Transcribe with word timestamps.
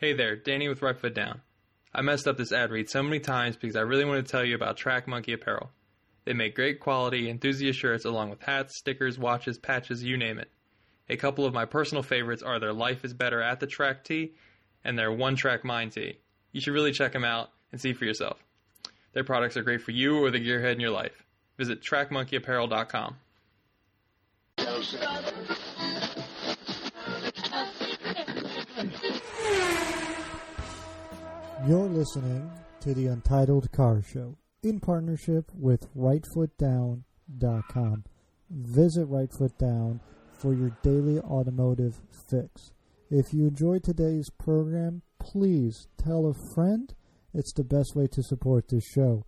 Hey 0.00 0.14
there, 0.14 0.34
Danny 0.34 0.66
with 0.66 0.80
Right 0.80 0.98
Foot 0.98 1.14
Down. 1.14 1.42
I 1.92 2.00
messed 2.00 2.26
up 2.26 2.38
this 2.38 2.52
ad 2.52 2.70
read 2.70 2.88
so 2.88 3.02
many 3.02 3.20
times 3.20 3.56
because 3.56 3.76
I 3.76 3.82
really 3.82 4.06
want 4.06 4.24
to 4.24 4.32
tell 4.32 4.42
you 4.42 4.54
about 4.54 4.78
Track 4.78 5.06
Monkey 5.06 5.34
Apparel. 5.34 5.72
They 6.24 6.32
make 6.32 6.54
great 6.54 6.80
quality 6.80 7.28
enthusiast 7.28 7.78
shirts 7.78 8.06
along 8.06 8.30
with 8.30 8.40
hats, 8.40 8.78
stickers, 8.78 9.18
watches, 9.18 9.58
patches, 9.58 10.02
you 10.02 10.16
name 10.16 10.38
it. 10.38 10.50
A 11.10 11.18
couple 11.18 11.44
of 11.44 11.52
my 11.52 11.66
personal 11.66 12.02
favorites 12.02 12.42
are 12.42 12.58
their 12.58 12.72
Life 12.72 13.04
is 13.04 13.12
Better 13.12 13.42
at 13.42 13.60
the 13.60 13.66
Track 13.66 14.02
tee 14.02 14.32
and 14.84 14.98
their 14.98 15.12
One 15.12 15.36
Track 15.36 15.66
Mind 15.66 15.92
tee. 15.92 16.16
You 16.52 16.62
should 16.62 16.72
really 16.72 16.92
check 16.92 17.12
them 17.12 17.24
out 17.24 17.50
and 17.70 17.78
see 17.78 17.92
for 17.92 18.06
yourself. 18.06 18.42
Their 19.12 19.24
products 19.24 19.58
are 19.58 19.62
great 19.62 19.82
for 19.82 19.90
you 19.90 20.24
or 20.24 20.30
the 20.30 20.40
gearhead 20.40 20.72
in 20.72 20.80
your 20.80 20.92
life. 20.92 21.26
Visit 21.58 21.82
trackmonkeyapparel.com. 21.82 23.16
You're 31.66 31.90
listening 31.90 32.50
to 32.80 32.94
the 32.94 33.08
Untitled 33.08 33.70
Car 33.70 34.00
Show 34.02 34.38
in 34.62 34.80
partnership 34.80 35.52
with 35.54 35.94
RightFootDown.com. 35.94 38.04
Visit 38.50 39.06
RightFootDown 39.06 40.00
for 40.38 40.54
your 40.54 40.74
daily 40.82 41.20
automotive 41.20 42.00
fix. 42.30 42.72
If 43.10 43.34
you 43.34 43.46
enjoyed 43.46 43.84
today's 43.84 44.30
program, 44.30 45.02
please 45.18 45.86
tell 46.02 46.26
a 46.26 46.32
friend. 46.54 46.94
It's 47.34 47.52
the 47.52 47.62
best 47.62 47.94
way 47.94 48.06
to 48.06 48.22
support 48.22 48.68
this 48.68 48.86
show. 48.94 49.26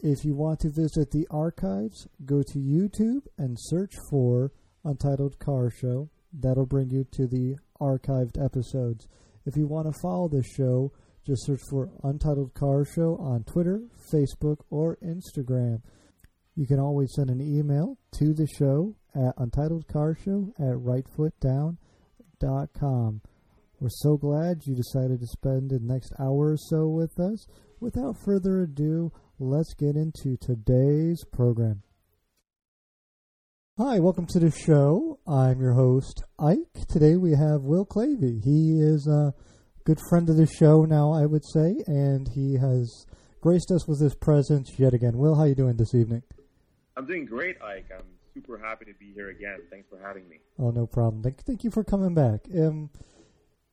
If 0.00 0.24
you 0.24 0.34
want 0.34 0.58
to 0.60 0.70
visit 0.70 1.12
the 1.12 1.28
archives, 1.30 2.08
go 2.24 2.42
to 2.42 2.58
YouTube 2.58 3.28
and 3.38 3.56
search 3.58 3.92
for 4.10 4.50
Untitled 4.84 5.38
Car 5.38 5.70
Show. 5.70 6.10
That'll 6.32 6.66
bring 6.66 6.90
you 6.90 7.04
to 7.12 7.28
the 7.28 7.58
archived 7.80 8.44
episodes. 8.44 9.06
If 9.46 9.56
you 9.56 9.68
want 9.68 9.86
to 9.86 9.98
follow 10.02 10.28
this 10.28 10.46
show, 10.46 10.92
just 11.26 11.44
search 11.44 11.60
for 11.68 11.90
Untitled 12.04 12.54
Car 12.54 12.84
Show 12.84 13.16
on 13.16 13.42
Twitter, 13.42 13.82
Facebook, 14.12 14.58
or 14.70 14.96
Instagram. 15.04 15.82
You 16.54 16.68
can 16.68 16.78
always 16.78 17.12
send 17.16 17.30
an 17.30 17.40
email 17.40 17.98
to 18.18 18.32
the 18.32 18.46
show 18.46 18.94
at 19.12 19.36
untitledcarshow 19.36 20.52
at 20.56 20.76
rightfootdown.com. 20.76 23.22
We're 23.80 23.88
so 23.90 24.16
glad 24.16 24.66
you 24.66 24.76
decided 24.76 25.18
to 25.18 25.26
spend 25.26 25.70
the 25.70 25.80
next 25.82 26.12
hour 26.20 26.52
or 26.52 26.56
so 26.56 26.86
with 26.86 27.18
us. 27.18 27.48
Without 27.80 28.14
further 28.24 28.62
ado, 28.62 29.10
let's 29.40 29.74
get 29.74 29.96
into 29.96 30.36
today's 30.36 31.24
program. 31.32 31.82
Hi, 33.78 33.98
welcome 33.98 34.26
to 34.26 34.38
the 34.38 34.52
show. 34.52 35.18
I'm 35.26 35.60
your 35.60 35.74
host, 35.74 36.22
Ike. 36.38 36.86
Today 36.88 37.16
we 37.16 37.32
have 37.32 37.62
Will 37.62 37.84
Clavey. 37.84 38.44
He 38.44 38.80
is 38.80 39.08
a 39.08 39.34
good 39.86 40.00
friend 40.08 40.28
of 40.28 40.36
the 40.36 40.48
show 40.48 40.84
now, 40.84 41.12
I 41.12 41.26
would 41.26 41.44
say, 41.44 41.76
and 41.86 42.26
he 42.26 42.54
has 42.56 43.06
graced 43.40 43.70
us 43.70 43.86
with 43.86 44.00
his 44.00 44.16
presence 44.16 44.72
yet 44.78 44.92
again. 44.92 45.16
Will, 45.16 45.36
how 45.36 45.42
are 45.42 45.46
you 45.46 45.54
doing 45.54 45.76
this 45.76 45.94
evening? 45.94 46.24
I'm 46.96 47.06
doing 47.06 47.24
great, 47.24 47.56
Ike. 47.62 47.86
I'm 47.96 48.04
super 48.34 48.58
happy 48.58 48.86
to 48.86 48.94
be 48.94 49.12
here 49.14 49.30
again. 49.30 49.58
Thanks 49.70 49.88
for 49.88 50.04
having 50.04 50.28
me. 50.28 50.38
Oh, 50.58 50.70
no 50.70 50.86
problem. 50.88 51.22
Thank, 51.22 51.44
thank 51.44 51.62
you 51.62 51.70
for 51.70 51.84
coming 51.84 52.14
back. 52.14 52.40
Um, 52.58 52.90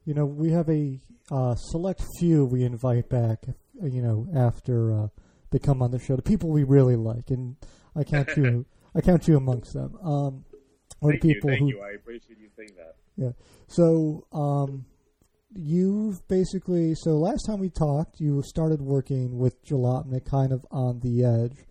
you 0.06 0.14
know, 0.14 0.25
we 0.28 0.52
have 0.52 0.69
a 0.69 1.00
uh, 1.31 1.56
select 1.56 2.03
few 2.19 2.45
we 2.45 2.64
invite 2.64 3.09
back, 3.09 3.45
you 3.81 4.03
know, 4.03 4.28
after 4.36 4.94
uh, 4.94 5.08
they 5.50 5.58
come 5.58 5.81
on 5.81 5.89
the 5.89 6.00
show. 6.00 6.16
The 6.16 6.22
people 6.22 6.52
we 6.52 6.64
really 6.64 6.95
like, 6.95 7.31
and 7.31 7.56
I 7.95 8.03
count 8.03 8.38
you, 8.38 8.67
I 8.95 9.02
count 9.02 9.28
you 9.28 9.36
amongst 9.36 9.73
them. 9.73 9.95
Um, 10.03 10.45
or 11.02 11.11
thank 11.11 11.23
people 11.23 11.50
you, 11.50 11.58
thank 11.58 11.59
who, 11.61 11.67
you. 11.69 11.81
I 11.81 11.94
appreciate 11.95 12.38
you 12.38 12.50
saying 12.56 12.75
that. 12.78 12.95
Yeah. 13.17 13.31
So, 13.67 14.28
um, 14.31 14.86
you've 15.56 16.28
basically 16.28 16.96
so 16.96 17.12
last 17.12 17.46
time 17.46 17.59
we 17.59 17.70
talked, 17.70 18.20
you 18.20 18.42
started 18.44 18.82
working 18.82 19.38
with 19.38 19.64
Jalopnik 19.66 20.26
kind 20.26 20.52
of 20.52 20.66
on 20.72 21.00
the 21.00 21.23
edge, 21.23 21.66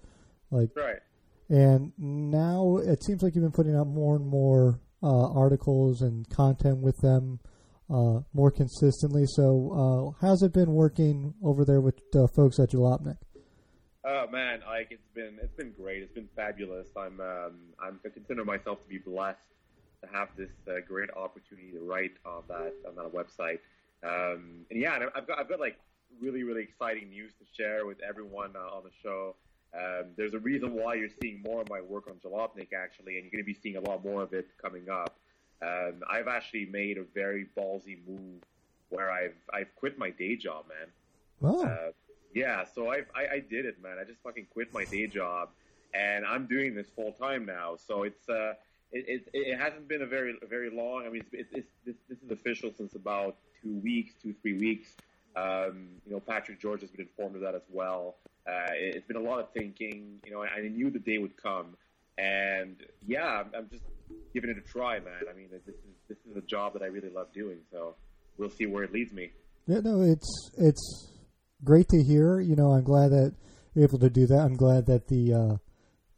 like 0.51 0.71
right. 0.77 1.01
And 1.49 1.93
now 1.99 2.79
it 2.79 3.03
seems 3.05 3.23
like 3.23 3.35
you've 3.35 3.45
been 3.45 3.53
putting 3.53 3.77
out 3.77 3.87
more 3.87 4.17
and 4.17 4.27
more 4.27 4.81
uh, 5.03 5.33
articles 5.33 6.01
and 6.01 6.29
content 6.31 6.79
with 6.79 6.97
them 6.99 7.41
uh, 7.91 8.21
more 8.33 8.51
consistently. 8.51 9.25
So, 9.27 10.15
uh, 10.19 10.25
how's 10.27 10.43
it 10.43 10.55
been 10.55 10.73
working 10.73 11.35
over 11.43 11.65
there 11.65 11.81
with 11.81 12.01
folks 12.35 12.59
at 12.59 12.71
Jalopnik? 12.71 13.19
Oh 14.05 14.27
man, 14.33 14.61
like 14.67 14.89
it's 14.91 15.07
been 15.15 15.39
it's 15.41 15.55
been 15.55 15.73
great. 15.73 16.03
It's 16.03 16.13
been 16.13 16.29
fabulous. 16.35 16.89
I'm 16.97 17.21
um, 17.21 17.55
I'm 17.81 18.01
I 18.05 18.09
consider 18.09 18.45
myself 18.45 18.83
to 18.83 18.89
be 18.89 18.99
blessed 18.99 19.39
to 20.03 20.09
have 20.13 20.29
this 20.37 20.51
uh, 20.69 20.81
great 20.87 21.11
opportunity 21.17 21.71
to 21.73 21.81
write 21.81 22.13
on 22.25 22.43
that 22.49 22.75
on 22.87 22.95
that 22.97 23.13
website. 23.13 23.59
Um, 24.05 24.67
and 24.71 24.81
yeah, 24.81 24.97
and 24.97 25.05
I've 25.15 25.27
got 25.27 25.39
I've 25.39 25.49
got 25.49 25.61
like 25.61 25.79
really 26.21 26.43
really 26.43 26.63
exciting 26.63 27.09
news 27.09 27.33
to 27.39 27.45
share 27.57 27.87
with 27.87 27.99
everyone 28.07 28.51
uh, 28.57 28.77
on 28.77 28.83
the 28.85 28.91
show. 29.03 29.37
Um, 29.75 30.11
there's 30.17 30.35
a 30.35 30.39
reason 30.39 30.75
why 30.75 30.95
you're 30.95 31.09
seeing 31.23 31.41
more 31.43 31.63
of 31.63 31.71
my 31.71 31.81
work 31.81 32.07
on 32.09 32.17
Jalopnik 32.17 32.73
actually, 32.75 33.17
and 33.17 33.25
you're 33.25 33.31
going 33.31 33.43
to 33.43 33.45
be 33.45 33.55
seeing 33.55 33.77
a 33.77 33.81
lot 33.81 34.05
more 34.05 34.23
of 34.23 34.35
it 34.35 34.49
coming 34.61 34.91
up. 34.91 35.17
Um, 35.63 36.03
I've 36.11 36.29
actually 36.29 36.67
made 36.67 36.99
a 36.99 37.05
very 37.15 37.47
ballsy 37.57 37.99
move 38.07 38.43
where 38.91 39.11
I've 39.11 39.37
I've 39.53 39.75
quit 39.77 39.99
my 39.99 40.11
day 40.11 40.37
job, 40.37 40.67
man. 40.69 40.89
Wow. 41.41 41.63
Uh, 41.63 41.93
yeah, 42.35 42.65
so 42.65 42.91
I've, 42.91 43.07
I 43.15 43.37
I 43.37 43.39
did 43.39 43.67
it, 43.67 43.83
man. 43.83 43.97
I 44.01 44.05
just 44.05 44.21
fucking 44.23 44.47
quit 44.51 44.73
my 44.75 44.85
day 44.85 45.07
job, 45.07 45.51
and 45.95 46.25
I'm 46.25 46.47
doing 46.47 46.75
this 46.75 46.89
full 46.95 47.13
time 47.13 47.47
now. 47.47 47.77
So 47.77 48.03
it's 48.03 48.29
uh 48.29 48.55
it, 48.93 49.05
it, 49.09 49.31
it 49.33 49.59
hasn't 49.59 49.89
been 49.89 50.03
a 50.03 50.07
very 50.07 50.35
very 50.49 50.71
long. 50.71 51.05
I 51.07 51.11
mean, 51.11 51.23
it's, 51.33 51.51
it's, 51.53 51.69
this 51.85 51.97
this 52.09 52.19
is 52.23 52.31
official 52.31 52.73
since 52.77 52.95
about 52.95 53.37
two 53.63 53.79
weeks, 53.79 54.13
two 54.23 54.35
three 54.43 54.59
weeks. 54.59 54.89
Um, 55.35 55.89
you 56.05 56.13
know, 56.13 56.21
Patrick 56.21 56.61
George 56.61 56.83
has 56.83 56.91
been 56.91 57.07
informed 57.07 57.37
of 57.37 57.43
that 57.43 57.55
as 57.55 57.63
well. 57.71 58.17
Uh, 58.47 58.67
it, 58.73 58.95
has 58.95 59.05
been 59.05 59.17
a 59.17 59.21
lot 59.21 59.41
of 59.41 59.51
thinking. 59.53 60.21
You 60.25 60.33
know, 60.33 60.43
I, 60.43 60.59
I 60.59 60.69
knew 60.69 60.91
the 60.91 60.99
day 60.99 61.19
would 61.19 61.37
come, 61.41 61.77
and 62.19 62.77
yeah, 63.07 63.25
I'm, 63.25 63.51
I'm 63.57 63.69
just 63.71 63.83
giving 64.35 64.51
it 64.51 64.59
a 64.59 64.61
try, 64.61 65.01
man. 65.01 65.23
I 65.31 65.35
mean, 65.35 65.49
this 65.51 65.63
is 65.67 65.75
this 66.09 66.19
is 66.31 66.37
a 66.37 66.47
job 66.47 66.75
that 66.75 66.83
I 66.83 66.87
really 66.87 67.11
love 67.11 67.33
doing. 67.33 67.59
So 67.71 67.95
we'll 68.37 68.51
see 68.51 68.67
where 68.67 68.85
it 68.85 68.93
leads 68.93 69.13
me. 69.13 69.31
Yeah, 69.67 69.81
no, 69.81 70.03
it's 70.03 70.51
it's 70.59 71.13
great 71.65 71.89
to 71.89 72.03
hear. 72.03 72.41
You 72.41 72.57
know, 72.57 72.73
I'm 72.73 72.85
glad 72.85 73.11
that 73.13 73.35
you're 73.75 73.85
able 73.85 73.99
to 74.01 74.11
do 74.11 74.27
that. 74.27 74.41
I'm 74.41 74.57
glad 74.57 74.87
that 74.87 75.09
the 75.09 75.33
uh, 75.33 75.57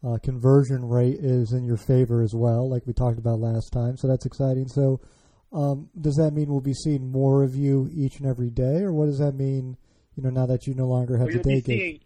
uh, 0.04 0.18
conversion 0.18 0.86
rate 0.86 1.18
is 1.20 1.52
in 1.52 1.64
your 1.64 1.76
favor 1.76 2.20
as 2.22 2.34
well, 2.34 2.68
like 2.68 2.86
we 2.86 2.92
talked 2.92 3.18
about 3.18 3.40
last 3.40 3.72
time. 3.72 3.96
So 3.96 4.06
that's 4.06 4.26
exciting. 4.26 4.68
So, 4.68 5.00
um, 5.52 5.88
does 5.98 6.16
that 6.16 6.32
mean 6.32 6.48
we'll 6.48 6.60
be 6.60 6.74
seeing 6.74 7.10
more 7.10 7.42
of 7.42 7.54
you 7.54 7.88
each 7.94 8.18
and 8.18 8.26
every 8.26 8.50
day, 8.50 8.82
or 8.82 8.92
what 8.92 9.06
does 9.06 9.18
that 9.18 9.32
mean? 9.32 9.76
You 10.16 10.22
know, 10.22 10.30
now 10.30 10.46
that 10.46 10.66
you 10.66 10.74
no 10.74 10.86
longer 10.86 11.16
have 11.16 11.28
well, 11.28 11.38
the 11.38 11.42
day 11.42 11.60
gig. 11.60 12.00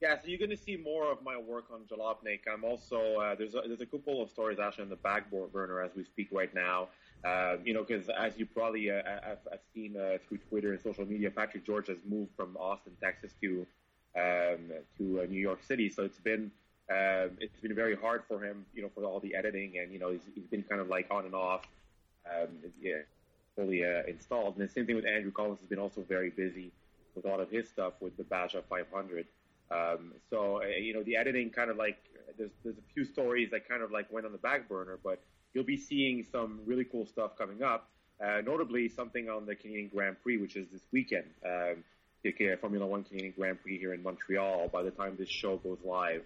Yeah, 0.00 0.16
so 0.16 0.22
you're 0.26 0.38
going 0.38 0.50
to 0.50 0.56
see 0.56 0.76
more 0.76 1.12
of 1.12 1.22
my 1.22 1.38
work 1.38 1.66
on 1.72 1.82
Jalopnik. 1.82 2.40
I'm 2.52 2.64
also 2.64 3.20
uh, 3.20 3.34
there's 3.36 3.54
a, 3.54 3.62
there's 3.66 3.80
a 3.80 3.86
couple 3.86 4.20
of 4.20 4.30
stories 4.30 4.58
actually 4.58 4.84
on 4.84 4.90
the 4.90 4.96
back 4.96 5.30
burner 5.30 5.80
as 5.80 5.92
we 5.96 6.04
speak 6.04 6.28
right 6.32 6.52
now. 6.54 6.88
Uh, 7.24 7.56
you 7.64 7.72
know, 7.72 7.84
because 7.84 8.08
as 8.08 8.36
you 8.36 8.44
probably 8.44 8.90
uh, 8.90 8.94
have, 9.04 9.38
have 9.50 9.60
seen 9.72 9.96
uh, 9.96 10.18
through 10.26 10.38
Twitter 10.48 10.72
and 10.72 10.80
social 10.80 11.06
media, 11.06 11.30
Patrick 11.30 11.64
George 11.64 11.86
has 11.86 11.98
moved 12.04 12.32
from 12.36 12.56
Austin, 12.56 12.92
Texas, 13.00 13.32
to 13.40 13.64
um, 14.16 14.72
to 14.98 15.20
uh, 15.20 15.26
New 15.26 15.40
York 15.40 15.62
City. 15.62 15.88
So 15.88 16.02
it's 16.02 16.18
been 16.18 16.50
um, 16.90 17.30
it's 17.40 17.58
been 17.60 17.74
very 17.74 17.96
hard 17.96 18.22
for 18.28 18.44
him, 18.44 18.66
you 18.74 18.82
know, 18.82 18.90
for 18.94 19.04
all 19.04 19.20
the 19.20 19.34
editing, 19.34 19.78
and 19.78 19.92
you 19.92 19.98
know, 19.98 20.10
he's, 20.10 20.22
he's 20.34 20.46
been 20.46 20.62
kind 20.62 20.80
of 20.80 20.88
like 20.88 21.06
on 21.10 21.24
and 21.24 21.34
off, 21.34 21.62
um, 22.26 22.48
yeah, 22.80 22.98
fully 23.56 23.84
uh, 23.84 24.02
installed. 24.08 24.56
And 24.56 24.68
the 24.68 24.72
same 24.72 24.86
thing 24.86 24.96
with 24.96 25.06
Andrew 25.06 25.30
Collins 25.30 25.60
has 25.60 25.68
been 25.68 25.78
also 25.78 26.02
very 26.08 26.30
busy 26.30 26.72
with 27.14 27.24
a 27.24 27.28
lot 27.28 27.40
of 27.40 27.50
his 27.50 27.68
stuff 27.68 27.94
with 28.00 28.16
the 28.16 28.24
Baja 28.24 28.60
500. 28.68 29.26
Um, 29.70 30.12
so 30.28 30.62
uh, 30.62 30.66
you 30.66 30.92
know, 30.92 31.02
the 31.02 31.16
editing 31.16 31.50
kind 31.50 31.70
of 31.70 31.76
like 31.76 31.98
there's 32.36 32.50
there's 32.64 32.76
a 32.76 32.94
few 32.94 33.04
stories 33.04 33.50
that 33.52 33.68
kind 33.68 33.82
of 33.82 33.90
like 33.90 34.12
went 34.12 34.26
on 34.26 34.32
the 34.32 34.38
back 34.38 34.68
burner, 34.68 34.98
but 35.02 35.22
you'll 35.54 35.64
be 35.64 35.76
seeing 35.76 36.26
some 36.30 36.60
really 36.66 36.84
cool 36.84 37.06
stuff 37.06 37.36
coming 37.38 37.62
up. 37.62 37.88
Uh, 38.22 38.40
notably, 38.44 38.88
something 38.88 39.28
on 39.28 39.46
the 39.46 39.54
Canadian 39.54 39.88
Grand 39.88 40.16
Prix, 40.22 40.36
which 40.38 40.56
is 40.56 40.68
this 40.70 40.82
weekend. 40.92 41.24
Um, 41.44 41.84
the 42.22 42.56
Formula 42.60 42.86
One 42.86 43.02
Canadian 43.02 43.34
Grand 43.36 43.60
Prix 43.60 43.78
here 43.78 43.94
in 43.94 44.02
Montreal. 44.02 44.68
By 44.68 44.82
the 44.82 44.92
time 44.92 45.16
this 45.18 45.28
show 45.28 45.56
goes 45.56 45.78
live, 45.84 46.22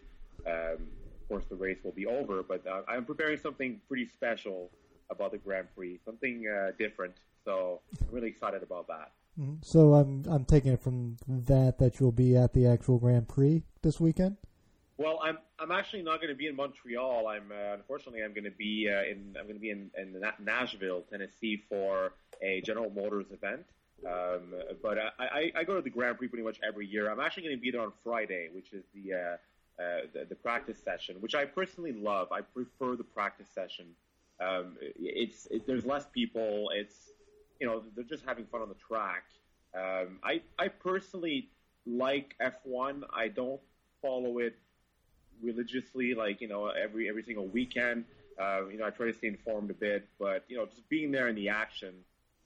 um, 0.47 0.88
of 1.23 1.29
course, 1.29 1.44
the 1.49 1.56
race 1.56 1.79
will 1.85 1.93
be 1.93 2.06
over. 2.06 2.43
But 2.43 2.67
uh, 2.67 2.83
I'm 2.88 3.05
preparing 3.05 3.38
something 3.38 3.81
pretty 3.88 4.09
special 4.09 4.71
about 5.11 5.33
the 5.33 5.38
Grand 5.38 5.69
Prix, 5.77 6.00
something 6.05 6.47
uh, 6.49 6.73
different. 6.79 7.15
So 7.44 7.81
I'm 8.00 8.09
really 8.15 8.29
excited 8.29 8.62
about 8.62 8.88
that. 8.88 9.12
Mm-hmm. 9.38 9.56
So 9.62 9.94
I'm 9.94 10.25
I'm 10.29 10.44
taking 10.44 10.73
it 10.73 10.83
from 10.83 11.17
that 11.29 11.79
that 11.79 12.00
you'll 12.00 12.12
be 12.12 12.37
at 12.37 12.55
the 12.55 12.67
actual 12.67 12.99
Grand 12.99 13.29
Prix 13.29 13.62
this 13.83 14.00
weekend. 14.00 14.37
Well, 14.99 15.21
I'm 15.23 15.38
I'm 15.59 15.71
actually 15.71 16.03
not 16.03 16.17
going 16.17 16.31
to 16.31 16.35
be 16.35 16.47
in 16.47 16.56
Montreal. 16.56 17.29
I'm 17.29 17.53
uh, 17.53 17.75
unfortunately 17.75 18.23
I'm 18.23 18.33
going 18.33 18.44
to 18.44 18.50
be 18.50 18.88
uh, 18.91 19.03
in 19.03 19.37
I'm 19.38 19.44
going 19.44 19.56
to 19.56 19.61
be 19.61 19.71
in, 19.71 19.91
in 19.97 20.23
Nashville, 20.43 21.03
Tennessee 21.11 21.62
for 21.69 22.12
a 22.41 22.61
General 22.62 22.91
Motors 22.91 23.27
event. 23.31 23.65
Um, 24.05 24.55
but 24.83 24.99
I, 24.99 25.11
I, 25.19 25.53
I, 25.56 25.65
go 25.65 25.75
to 25.75 25.81
the 25.81 25.91
Grand 25.91 26.19
Prix 26.19 26.29
pretty 26.29 26.44
much 26.44 26.61
every 26.67 26.87
year. 26.87 27.11
I'm 27.11 27.19
actually 27.19 27.44
going 27.44 27.56
to 27.56 27.61
be 27.61 27.71
there 27.71 27.81
on 27.81 27.93
Friday, 28.05 28.50
which 28.53 28.75
is 28.75 28.85
the, 28.94 29.15
uh, 29.15 29.37
uh, 29.78 30.06
the, 30.12 30.25
the 30.28 30.34
practice 30.34 30.78
session, 30.82 31.17
which 31.20 31.34
I 31.34 31.44
personally 31.44 31.93
love. 31.93 32.32
I 32.32 32.40
prefer 32.40 32.96
the 32.96 33.05
practice 33.05 33.49
session. 33.55 33.87
Um, 34.40 34.76
it's 34.81 35.46
it, 35.50 35.67
there's 35.67 35.84
less 35.84 36.06
people. 36.12 36.70
It's 36.75 37.12
you 37.61 37.67
know, 37.67 37.82
they're 37.94 38.05
just 38.05 38.25
having 38.25 38.46
fun 38.46 38.62
on 38.62 38.69
the 38.69 38.75
track. 38.75 39.25
Um, 39.75 40.19
I 40.23 40.43
I 40.58 40.69
personally 40.69 41.50
like 41.87 42.34
F1. 42.40 43.02
I 43.14 43.28
don't 43.28 43.61
follow 44.02 44.38
it 44.38 44.56
religiously, 45.43 46.14
like 46.14 46.40
you 46.40 46.49
know, 46.49 46.69
every 46.69 47.08
every 47.08 47.23
single 47.23 47.46
weekend. 47.46 48.05
Uh, 48.40 48.67
you 48.69 48.78
know, 48.78 48.87
I 48.87 48.90
try 48.90 49.06
to 49.06 49.14
stay 49.14 49.28
informed 49.28 49.70
a 49.70 49.75
bit, 49.75 50.08
but 50.19 50.44
you 50.49 50.56
know, 50.56 50.67
just 50.67 50.87
being 50.88 51.11
there 51.11 51.28
in 51.28 51.34
the 51.34 51.49
action, 51.49 51.94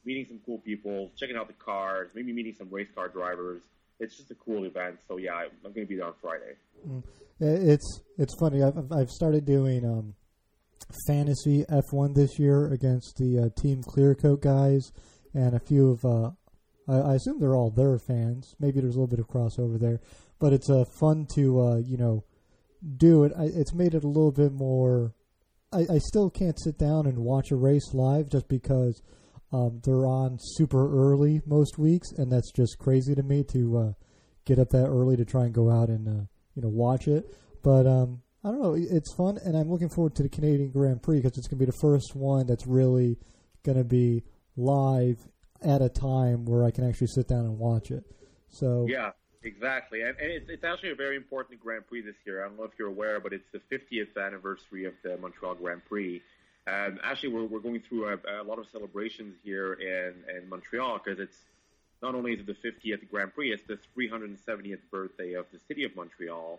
meeting 0.05 0.25
some 0.27 0.41
cool 0.47 0.59
people, 0.59 1.11
checking 1.17 1.37
out 1.37 1.49
the 1.49 1.55
cars, 1.55 2.11
maybe 2.15 2.33
meeting 2.33 2.55
some 2.57 2.69
race 2.71 2.89
car 2.95 3.09
drivers. 3.09 3.63
It's 4.01 4.17
just 4.17 4.31
a 4.31 4.35
cool 4.35 4.65
event. 4.65 4.99
So 5.07 5.19
yeah, 5.19 5.35
I'm 5.35 5.51
going 5.63 5.87
to 5.87 5.87
be 5.87 5.97
there 5.97 6.07
on 6.07 6.15
Friday. 6.21 6.57
Mm. 6.89 7.03
It's 7.41 8.01
it's 8.19 8.35
funny. 8.39 8.63
I've 8.63 8.93
I've 8.93 9.11
started 9.11 9.45
doing 9.47 9.85
um, 9.85 10.15
fantasy 11.07 11.65
F1 11.71 12.15
this 12.15 12.39
year 12.39 12.73
against 12.73 13.17
the 13.17 13.39
uh, 13.39 13.61
Team 13.61 13.83
Clearcoat 13.83 14.41
guys 14.41 14.93
and 15.35 15.55
a 15.55 15.61
few 15.61 15.91
of. 15.91 16.05
Uh, 16.05 16.31
I, 16.89 17.13
I, 17.13 17.15
assume 17.15 17.41
they're 17.41 17.57
all 17.57 17.71
their 17.71 17.99
fans. 17.99 18.55
Maybe 18.59 18.81
there's 18.81 18.97
a 18.97 19.01
little 19.01 19.07
bit 19.07 19.21
of 19.21 19.29
crossover 19.29 19.79
there, 19.79 20.01
but 20.39 20.53
it's 20.53 20.69
uh, 20.69 20.85
fun 20.99 21.27
to 21.35 21.61
uh, 21.61 21.77
you 21.77 21.97
know 21.97 22.25
do 22.97 23.25
it. 23.25 23.33
I, 23.39 23.45
it's 23.45 23.75
made 23.75 23.95
it 23.95 24.05
a 24.05 24.09
little 24.09 24.33
bit 24.33 24.53
more. 24.53 25.15
I, 25.73 25.87
I 25.95 25.99
still 25.99 26.31
can't 26.31 26.59
sit 26.59 26.79
down 26.79 27.07
and 27.07 27.19
watch 27.19 27.51
a 27.51 27.57
race 27.57 27.95
live 27.95 28.29
just 28.29 28.49
because 28.49 29.03
um, 29.53 29.81
they're 29.85 30.07
on 30.07 30.39
super 30.41 31.11
early 31.11 31.41
most 31.47 31.79
weeks, 31.79 32.13
and 32.13 32.31
that's 32.31 32.53
just 32.53 32.79
crazy 32.79 33.15
to 33.15 33.23
me 33.23 33.45
to 33.53 33.79
uh, 33.79 33.93
get 34.45 34.59
up 34.59 34.71
that 34.71 34.87
early 34.87 35.17
to 35.17 35.25
try 35.25 35.45
and 35.45 35.53
go 35.53 35.71
out 35.71 35.89
and 35.89 36.09
uh, 36.09 36.25
you 36.55 36.63
know 36.63 36.69
watch 36.69 37.09
it. 37.09 37.35
But 37.63 37.87
um, 37.87 38.23
I 38.45 38.49
don't 38.49 38.63
know, 38.63 38.75
it's 38.75 39.13
fun, 39.15 39.39
and 39.45 39.57
I'm 39.57 39.71
looking 39.71 39.89
forward 39.89 40.15
to 40.17 40.23
the 40.23 40.29
Canadian 40.29 40.71
Grand 40.71 41.03
Prix 41.03 41.17
because 41.17 41.37
it's 41.37 41.49
going 41.49 41.59
to 41.59 41.67
be 41.67 41.71
the 41.71 41.79
first 41.81 42.15
one 42.15 42.47
that's 42.47 42.67
really 42.67 43.19
going 43.65 43.77
to 43.79 43.85
be 43.85 44.23
live 44.57 45.19
at 45.63 45.83
a 45.83 45.89
time 45.89 46.47
where 46.47 46.65
I 46.65 46.71
can 46.71 46.89
actually 46.89 47.09
sit 47.09 47.29
down 47.29 47.41
and 47.41 47.59
watch 47.59 47.91
it. 47.91 48.05
So 48.49 48.87
yeah, 48.89 49.11
exactly, 49.43 50.03
and, 50.03 50.17
and 50.19 50.31
it's, 50.31 50.49
it's 50.49 50.65
actually 50.65 50.91
a 50.91 50.95
very 50.95 51.17
important 51.17 51.61
Grand 51.61 51.87
Prix 51.87 52.03
this 52.03 52.15
year. 52.25 52.45
I 52.45 52.49
don't 52.49 52.57
know 52.57 52.65
if 52.65 52.73
you're 52.79 52.89
aware, 52.89 53.21
but 53.21 53.33
it's 53.33 53.45
the 53.53 53.61
50th 53.71 54.17
anniversary 54.17 54.85
of 54.87 54.95
the 55.03 55.19
Montreal 55.19 55.57
Grand 55.57 55.85
Prix. 55.85 56.23
Um, 56.67 56.99
actually, 57.03 57.31
we're, 57.31 57.47
we're 57.47 57.61
going 57.61 57.81
through 57.81 58.09
a, 58.09 58.43
a 58.43 58.45
lot 58.45 58.59
of 58.59 58.67
celebrations 58.69 59.37
here 59.43 59.73
in, 59.75 60.37
in 60.37 60.49
Montreal 60.49 61.01
because 61.03 61.19
it's 61.19 61.37
not 62.03 62.15
only 62.15 62.33
is 62.33 62.41
it 62.41 62.47
the 62.47 62.55
50th 62.55 63.11
Grand 63.11 63.35
Prix, 63.35 63.53
it's 63.53 63.63
the 63.67 63.79
370th 63.97 64.79
birthday 64.91 65.35
of 65.35 65.47
the 65.53 65.59
city 65.69 65.85
of 65.85 65.95
Montreal, 65.97 66.59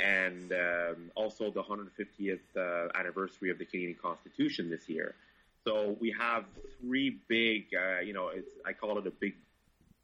and 0.00 0.52
um, 0.52 1.10
also 1.14 1.50
the 1.50 1.62
150th 1.62 2.38
uh, 2.56 2.88
anniversary 2.98 3.50
of 3.50 3.58
the 3.58 3.64
Canadian 3.64 3.96
Constitution 4.02 4.70
this 4.70 4.88
year. 4.88 5.14
So 5.64 5.96
we 6.00 6.14
have 6.18 6.44
three 6.80 7.18
big, 7.28 7.66
uh, 7.74 8.00
you 8.00 8.12
know, 8.12 8.28
it's, 8.28 8.50
I 8.66 8.72
call 8.72 8.98
it 8.98 9.06
a 9.06 9.10
big 9.10 9.34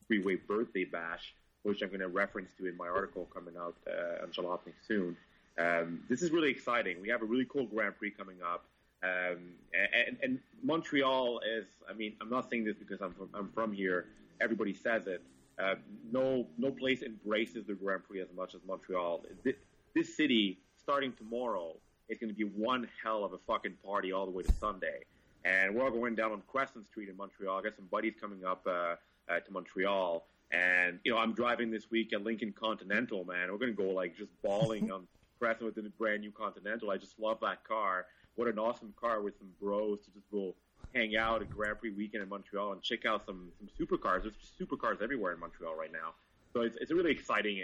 three-way 0.06 0.36
birthday 0.36 0.84
bash, 0.84 1.34
which 1.64 1.82
I'm 1.82 1.88
going 1.88 2.00
to 2.00 2.08
reference 2.08 2.50
to 2.58 2.66
in 2.66 2.76
my 2.76 2.88
article 2.88 3.28
coming 3.34 3.54
out 3.58 3.74
uh, 3.86 4.22
on 4.22 4.30
Jalopnik 4.30 4.74
soon. 4.86 5.16
Um, 5.58 6.00
this 6.08 6.22
is 6.22 6.30
really 6.30 6.50
exciting. 6.50 7.02
We 7.02 7.08
have 7.08 7.22
a 7.22 7.24
really 7.24 7.44
cool 7.44 7.66
Grand 7.66 7.98
Prix 7.98 8.12
coming 8.12 8.36
up. 8.42 8.64
Um, 9.02 9.52
and, 9.74 10.16
and, 10.22 10.38
Montreal 10.62 11.40
is, 11.40 11.66
I 11.88 11.92
mean, 11.92 12.14
I'm 12.20 12.28
not 12.28 12.50
saying 12.50 12.64
this 12.64 12.76
because 12.76 13.00
I'm 13.00 13.14
from, 13.14 13.28
I'm 13.32 13.48
from 13.50 13.72
here. 13.72 14.06
Everybody 14.40 14.74
says 14.74 15.06
it. 15.06 15.22
Uh, 15.56 15.76
no, 16.10 16.46
no 16.56 16.72
place 16.72 17.02
embraces 17.02 17.64
the 17.66 17.74
Grand 17.74 18.02
Prix 18.04 18.20
as 18.20 18.28
much 18.34 18.56
as 18.56 18.60
Montreal. 18.66 19.24
This, 19.44 19.54
this 19.94 20.16
city, 20.16 20.58
starting 20.76 21.12
tomorrow, 21.12 21.76
is 22.08 22.18
going 22.18 22.30
to 22.30 22.34
be 22.34 22.44
one 22.44 22.88
hell 23.02 23.24
of 23.24 23.32
a 23.32 23.38
fucking 23.46 23.74
party 23.84 24.12
all 24.12 24.24
the 24.24 24.32
way 24.32 24.42
to 24.42 24.52
Sunday. 24.54 25.02
And 25.44 25.74
we're 25.74 25.84
all 25.84 25.90
going 25.90 26.16
down 26.16 26.32
on 26.32 26.42
Crescent 26.48 26.86
Street 26.86 27.08
in 27.08 27.16
Montreal. 27.16 27.58
I 27.58 27.62
got 27.62 27.76
some 27.76 27.86
buddies 27.86 28.14
coming 28.20 28.44
up 28.44 28.66
uh, 28.66 28.96
uh, 29.30 29.40
to 29.40 29.52
Montreal. 29.52 30.26
And, 30.50 30.98
you 31.04 31.12
know, 31.12 31.18
I'm 31.18 31.34
driving 31.34 31.70
this 31.70 31.90
week 31.90 32.12
at 32.12 32.24
Lincoln 32.24 32.52
Continental, 32.52 33.24
man. 33.24 33.52
We're 33.52 33.58
going 33.58 33.76
to 33.76 33.80
go, 33.80 33.90
like, 33.90 34.16
just 34.16 34.30
bawling 34.42 34.90
on 34.92 35.06
Crescent 35.38 35.64
with 35.64 35.86
a 35.86 35.88
brand 35.90 36.22
new 36.22 36.32
Continental. 36.32 36.90
I 36.90 36.96
just 36.96 37.18
love 37.20 37.38
that 37.42 37.62
car 37.64 38.06
what 38.38 38.48
an 38.48 38.58
awesome 38.58 38.94
car 39.00 39.20
with 39.20 39.36
some 39.38 39.48
bros 39.60 39.98
to 40.04 40.10
just 40.12 40.30
go 40.30 40.54
hang 40.94 41.16
out 41.16 41.42
at 41.42 41.50
Grand 41.50 41.78
Prix 41.78 41.90
weekend 41.90 42.22
in 42.22 42.28
Montreal 42.28 42.72
and 42.72 42.80
check 42.80 43.04
out 43.04 43.26
some 43.26 43.50
some 43.58 43.68
supercars. 43.78 44.22
There's 44.22 44.34
supercars 44.60 45.02
everywhere 45.02 45.32
in 45.32 45.40
Montreal 45.40 45.74
right 45.74 45.92
now, 45.92 46.14
so 46.52 46.62
it's 46.62 46.76
it's 46.80 46.92
really 46.92 47.10
exciting. 47.10 47.60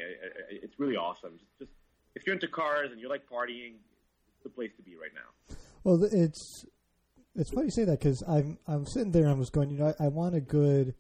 It's 0.51 0.79
really 0.79 0.97
awesome. 0.97 1.39
Just, 1.39 1.59
just 1.61 1.71
if 2.17 2.27
you're 2.27 2.35
into 2.35 2.49
cars 2.49 2.91
and 2.91 3.01
you 3.01 3.09
like 3.09 3.29
partying, 3.29 3.75
it's 4.29 4.43
the 4.43 4.51
place 4.51 4.73
to 4.77 4.83
be 4.83 4.97
right 4.97 5.13
now. 5.15 5.57
Well, 5.85 6.03
it's 6.03 6.67
it's 7.37 7.51
funny 7.51 7.67
you 7.67 7.71
say 7.71 7.85
that 7.85 8.01
because 8.01 8.23
I'm 8.27 8.59
I'm 8.67 8.85
sitting 8.85 9.13
there 9.13 9.23
and 9.23 9.33
I 9.33 9.35
was 9.35 9.51
going, 9.51 9.71
you 9.71 9.79
know, 9.79 9.95
I, 10.01 10.07
I 10.07 10.09
want 10.09 10.35
a 10.35 10.41
good 10.41 10.95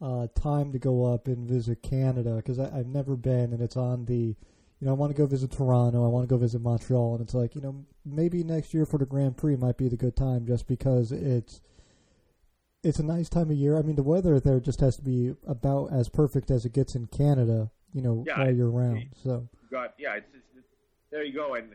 uh, 0.00 0.26
time 0.34 0.72
to 0.72 0.78
go 0.78 1.12
up 1.12 1.26
and 1.26 1.48
visit 1.48 1.82
Canada 1.82 2.36
because 2.36 2.58
I've 2.58 2.86
never 2.86 3.16
been, 3.16 3.52
and 3.54 3.62
it's 3.62 3.76
on 3.76 4.04
the 4.04 4.36
you 4.80 4.86
know, 4.86 4.90
I 4.92 4.94
want 4.94 5.10
to 5.10 5.16
go 5.16 5.26
visit 5.26 5.50
Toronto. 5.50 6.04
I 6.04 6.08
want 6.08 6.28
to 6.28 6.32
go 6.32 6.36
visit 6.36 6.60
Montreal, 6.60 7.14
and 7.14 7.22
it's 7.22 7.34
like, 7.34 7.54
you 7.54 7.60
know, 7.60 7.86
maybe 8.04 8.44
next 8.44 8.74
year 8.74 8.84
for 8.84 8.98
the 8.98 9.06
Grand 9.06 9.36
Prix 9.36 9.56
might 9.56 9.78
be 9.78 9.88
the 9.88 9.96
good 9.96 10.16
time, 10.16 10.46
just 10.46 10.66
because 10.66 11.12
it's 11.12 11.60
it's 12.82 12.98
a 12.98 13.02
nice 13.02 13.28
time 13.28 13.50
of 13.50 13.56
year. 13.56 13.78
I 13.78 13.82
mean, 13.82 13.96
the 13.96 14.02
weather 14.02 14.38
there 14.38 14.60
just 14.60 14.80
has 14.80 14.96
to 14.96 15.02
be 15.02 15.34
about 15.46 15.92
as 15.92 16.08
perfect 16.08 16.50
as 16.50 16.64
it 16.66 16.72
gets 16.72 16.94
in 16.94 17.06
Canada, 17.06 17.70
you 17.92 18.02
know, 18.02 18.24
yeah, 18.26 18.38
all 18.38 18.50
year 18.50 18.68
round. 18.68 19.06
So, 19.22 19.48
got 19.70 19.94
yeah, 19.98 20.16
it's, 20.16 20.28
it's, 20.34 20.44
it's, 20.58 20.66
there 21.10 21.24
you 21.24 21.32
go. 21.32 21.54
And 21.54 21.72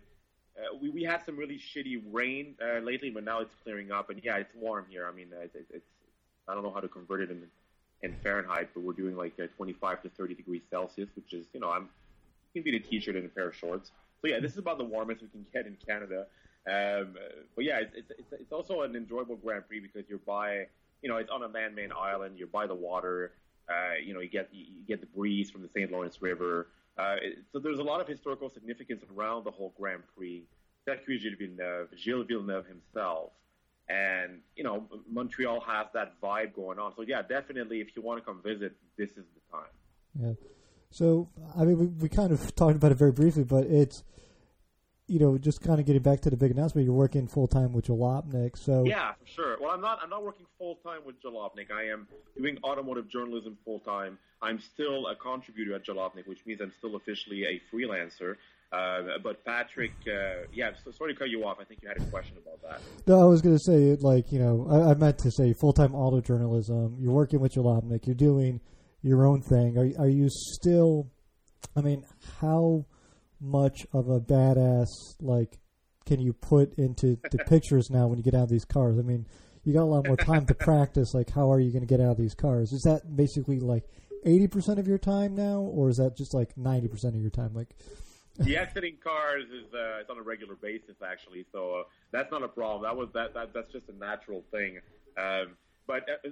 uh, 0.58 0.78
we 0.80 0.90
we 0.90 1.04
had 1.04 1.26
some 1.26 1.38
really 1.38 1.58
shitty 1.58 2.04
rain 2.12 2.54
uh, 2.64 2.80
lately, 2.80 3.10
but 3.10 3.24
now 3.24 3.40
it's 3.40 3.54
clearing 3.64 3.92
up, 3.92 4.12
and 4.12 4.22
yeah, 4.24 4.38
it's 4.38 4.54
warm 4.54 4.86
here. 4.90 5.08
I 5.08 5.12
mean, 5.12 5.30
uh, 5.36 5.42
it's, 5.42 5.56
it's 5.72 5.86
I 6.48 6.54
don't 6.54 6.62
know 6.62 6.72
how 6.72 6.82
to 6.82 6.88
convert 6.88 7.22
it 7.22 7.32
in 7.32 7.42
in 8.04 8.16
Fahrenheit, 8.22 8.70
but 8.76 8.84
we're 8.84 8.94
doing 8.94 9.16
like 9.16 9.34
uh, 9.40 9.48
25 9.58 10.04
to 10.04 10.10
30 10.10 10.36
degrees 10.36 10.62
Celsius, 10.70 11.10
which 11.16 11.34
is 11.34 11.48
you 11.54 11.60
know 11.60 11.72
I'm 11.72 11.90
can 12.54 12.64
beat 12.64 12.76
a 12.76 12.80
t-shirt 12.80 13.16
and 13.16 13.26
a 13.26 13.30
pair 13.30 13.48
of 13.48 13.56
shorts. 13.56 13.92
So 14.22 14.28
yeah, 14.28 14.40
this 14.40 14.52
is 14.52 14.58
about 14.58 14.78
the 14.78 14.84
warmest 14.84 15.22
we 15.22 15.28
can 15.30 15.46
get 15.54 15.66
in 15.66 15.78
Canada. 15.86 16.28
Um, 16.68 17.16
but 17.56 17.66
yeah, 17.66 17.80
it's, 17.80 18.12
it's, 18.12 18.34
it's 18.34 18.52
also 18.52 18.82
an 18.82 18.96
enjoyable 18.96 19.36
Grand 19.36 19.68
Prix 19.68 19.80
because 19.80 20.08
you're 20.08 20.20
by, 20.20 20.68
you 21.02 21.10
know, 21.10 21.18
it's 21.18 21.32
on 21.32 21.44
a 21.44 21.50
man-made 21.50 21.92
island. 21.92 22.38
You're 22.38 22.48
by 22.48 22.68
the 22.68 22.76
water. 22.76 23.34
Uh, 23.70 23.96
you 24.04 24.14
know, 24.14 24.20
you 24.20 24.30
get 24.30 24.50
you 24.52 24.84
get 24.88 25.00
the 25.02 25.08
breeze 25.08 25.50
from 25.50 25.62
the 25.62 25.70
St. 25.70 25.92
Lawrence 25.92 26.22
River. 26.22 26.68
Uh, 26.98 27.16
so 27.52 27.60
there's 27.60 27.80
a 27.80 27.84
lot 27.84 28.02
of 28.02 28.08
historical 28.08 28.50
significance 28.50 29.02
around 29.16 29.46
the 29.46 29.52
whole 29.52 29.74
Grand 29.78 30.04
Prix. 30.16 30.44
Circuit 30.86 31.38
Villeneuve, 31.38 31.90
Gilles 31.96 32.26
Villeneuve 32.28 32.66
himself, 32.66 33.32
and 33.88 34.40
you 34.56 34.64
know, 34.64 34.88
Montreal 35.10 35.60
has 35.62 35.88
that 35.94 36.20
vibe 36.22 36.54
going 36.56 36.80
on. 36.80 36.94
So 36.96 37.04
yeah, 37.04 37.22
definitely, 37.22 37.82
if 37.82 37.96
you 37.96 38.02
want 38.02 38.20
to 38.20 38.26
come 38.26 38.42
visit, 38.44 38.76
this 38.98 39.12
is 39.12 39.26
the 39.36 39.52
time. 39.52 39.70
Yeah. 40.20 40.34
So, 40.92 41.30
I 41.58 41.64
mean, 41.64 41.80
we, 41.80 41.88
we 41.88 42.10
kind 42.10 42.32
of 42.32 42.56
talked 42.56 42.76
about 42.76 42.92
it 42.92 42.98
very 42.98 43.14
briefly, 43.14 43.44
but 43.44 43.66
it's, 43.66 44.04
you 45.08 45.20
know, 45.20 45.38
just 45.38 45.62
kind 45.62 45.80
of 45.80 45.86
getting 45.86 46.02
back 46.02 46.22
to 46.22 46.30
the 46.30 46.38
big 46.38 46.52
announcement. 46.52 46.86
You're 46.86 46.94
working 46.94 47.28
full 47.28 47.48
time 47.48 47.74
with 47.74 47.88
Jalopnik, 47.88 48.58
so 48.58 48.84
yeah, 48.86 49.14
for 49.14 49.28
sure. 49.28 49.58
Well, 49.60 49.72
I'm 49.72 49.82
not. 49.82 50.00
I'm 50.02 50.10
not 50.10 50.24
working 50.24 50.46
full 50.58 50.76
time 50.76 51.00
with 51.06 51.22
Jalopnik. 51.22 51.72
I 51.72 51.90
am 51.92 52.08
doing 52.38 52.58
automotive 52.64 53.10
journalism 53.10 53.58
full 53.66 53.80
time. 53.80 54.18
I'm 54.42 54.60
still 54.60 55.08
a 55.08 55.16
contributor 55.16 55.76
at 55.76 55.86
Jalopnik, 55.86 56.28
which 56.28 56.46
means 56.46 56.62
I'm 56.62 56.72
still 56.78 56.96
officially 56.96 57.44
a 57.46 57.62
freelancer. 57.74 58.36
Uh, 58.72 59.18
but 59.22 59.44
Patrick, 59.44 59.92
uh, 60.08 60.46
yeah, 60.54 60.72
so 60.86 60.92
sorry 60.92 61.14
to 61.14 61.20
cut 61.20 61.30
you 61.30 61.44
off. 61.44 61.58
I 61.60 61.66
think 61.66 61.82
you 61.84 61.90
had 61.90 61.98
a 61.98 62.06
question 62.10 62.38
about 62.38 62.62
that. 62.62 62.82
No, 63.06 63.20
I 63.22 63.26
was 63.26 63.42
going 63.42 63.58
to 63.58 63.62
say, 63.62 63.98
like, 64.00 64.32
you 64.32 64.40
know, 64.40 64.66
I, 64.70 64.92
I 64.92 64.94
meant 64.94 65.18
to 65.20 65.32
say 65.32 65.52
full 65.52 65.74
time 65.74 65.94
auto 65.94 66.22
journalism. 66.22 66.96
You're 67.00 67.12
working 67.12 67.42
with 67.42 67.54
Jalopnik. 67.54 68.06
You're 68.06 68.16
doing 68.16 68.62
your 69.02 69.26
own 69.26 69.42
thing. 69.42 69.78
Are 69.78 70.04
are 70.04 70.10
you 70.10 70.28
still? 70.30 71.10
I 71.76 71.82
mean, 71.82 72.06
how 72.40 72.86
much 73.40 73.86
of 73.94 74.10
a 74.10 74.20
badass 74.20 74.88
like 75.20 75.60
can 76.06 76.20
you 76.20 76.34
put 76.34 76.74
into 76.76 77.18
the 77.32 77.38
pictures 77.48 77.90
now 77.90 78.08
when 78.08 78.18
you 78.18 78.24
get 78.24 78.36
out 78.36 78.44
of 78.44 78.50
these 78.50 78.66
cars? 78.66 78.98
I 78.98 79.02
mean, 79.02 79.28
you 79.64 79.74
got 79.74 79.84
a 79.84 79.86
lot 79.86 80.08
more 80.08 80.18
time 80.18 80.46
to 80.48 80.54
practice. 80.60 81.14
Like, 81.14 81.30
how 81.30 81.52
are 81.52 81.60
you 81.60 81.72
going 81.72 81.82
to 81.82 81.88
get 81.88 82.02
out 82.02 82.12
of 82.12 82.18
these 82.18 82.36
cars? 82.36 82.72
Is 82.72 82.82
that 82.84 83.16
basically 83.16 83.60
like 83.60 83.84
eighty 84.26 84.48
percent 84.48 84.80
of 84.80 84.88
your 84.88 84.98
time 84.98 85.36
now, 85.36 85.60
or 85.60 85.90
is 85.90 85.98
that 85.98 86.18
just 86.18 86.34
like 86.34 86.58
ninety 86.58 86.88
percent 86.88 87.16
of 87.16 87.22
your 87.22 87.32
time? 87.32 87.54
Like, 87.54 87.76
the 88.38 88.58
exiting 88.58 88.98
cars 89.04 89.46
is 89.46 89.74
uh, 89.74 90.00
it's 90.00 90.10
on 90.10 90.18
a 90.18 90.24
regular 90.24 90.56
basis 90.56 90.96
actually, 91.04 91.46
so 91.52 91.76
uh, 91.76 91.84
that's 92.12 92.32
not 92.32 92.44
a 92.44 92.48
problem. 92.48 92.84
That 92.84 92.96
was 92.96 93.10
that, 93.14 93.34
that 93.34 93.54
that's 93.54 93.72
just 93.72 93.90
a 93.90 93.98
natural 93.98 94.44
thing. 94.52 94.80
Um, 95.18 95.58
but 95.88 96.04
uh, 96.10 96.30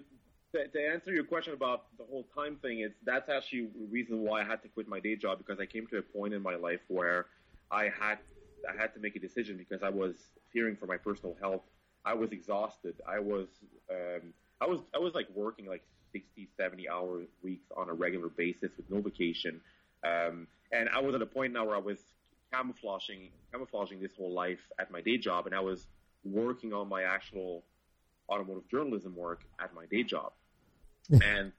to, 0.54 0.68
to, 0.68 0.88
answer 0.88 1.12
your 1.12 1.24
question 1.24 1.54
about 1.54 1.86
the 1.98 2.04
whole 2.04 2.26
time 2.36 2.58
thing, 2.62 2.80
it's 2.80 2.96
that's 3.06 3.30
actually 3.30 3.68
the 3.68 3.88
reason 3.92 4.22
why 4.22 4.42
I 4.42 4.44
had 4.44 4.62
to 4.64 4.68
quit 4.70 4.88
my 4.88 5.00
day 5.00 5.16
job 5.16 5.38
because 5.38 5.60
I 5.60 5.66
came 5.66 5.88
to 5.88 5.98
a 5.98 6.02
point 6.02 6.34
in 6.34 6.42
my 6.42 6.56
life 6.56 6.82
where 6.88 7.28
I 7.72 7.84
had 7.86 8.18
I 8.70 8.80
had 8.80 8.94
to 8.96 9.00
make 9.00 9.16
a 9.16 9.20
decision 9.20 9.58
because 9.58 9.84
I 9.84 9.90
was 9.90 10.16
fearing 10.52 10.76
for 10.76 10.86
my 10.86 10.98
personal 10.98 11.36
health. 11.40 11.62
I 12.06 12.14
was 12.14 12.32
exhausted. 12.32 12.96
I 13.08 13.20
was 13.20 13.48
um, 13.92 14.34
I 14.62 14.66
was 14.66 14.80
I 14.94 14.98
was 14.98 15.14
like 15.14 15.28
working 15.36 15.66
like 15.66 15.84
60, 16.12 16.50
70 16.58 16.90
hour 16.90 17.22
weeks 17.44 17.68
on 17.78 17.90
a 17.90 17.94
regular 17.94 18.30
basis 18.30 18.72
with 18.78 18.90
no 18.90 19.02
vacation. 19.02 19.62
Um, 20.04 20.48
and 20.72 20.90
I 20.90 21.02
was 21.02 21.16
at 21.16 21.22
a 21.22 21.26
point 21.26 21.54
now 21.54 21.66
where 21.66 21.76
I 21.76 21.80
was 21.80 22.00
camouflaging 22.52 23.30
camouflaging 23.52 24.02
this 24.02 24.16
whole 24.18 24.34
life 24.34 24.60
at 24.80 24.92
my 24.92 25.02
day 25.02 25.18
job, 25.18 25.46
and 25.46 25.56
I 25.56 25.60
was 25.60 25.88
working 26.24 26.74
on 26.74 26.90
my 26.90 27.04
actual 27.04 27.64
automotive 28.30 28.68
journalism 28.70 29.16
work 29.16 29.42
at 29.60 29.74
my 29.74 29.86
day 29.86 30.04
job. 30.04 30.32
and 31.24 31.52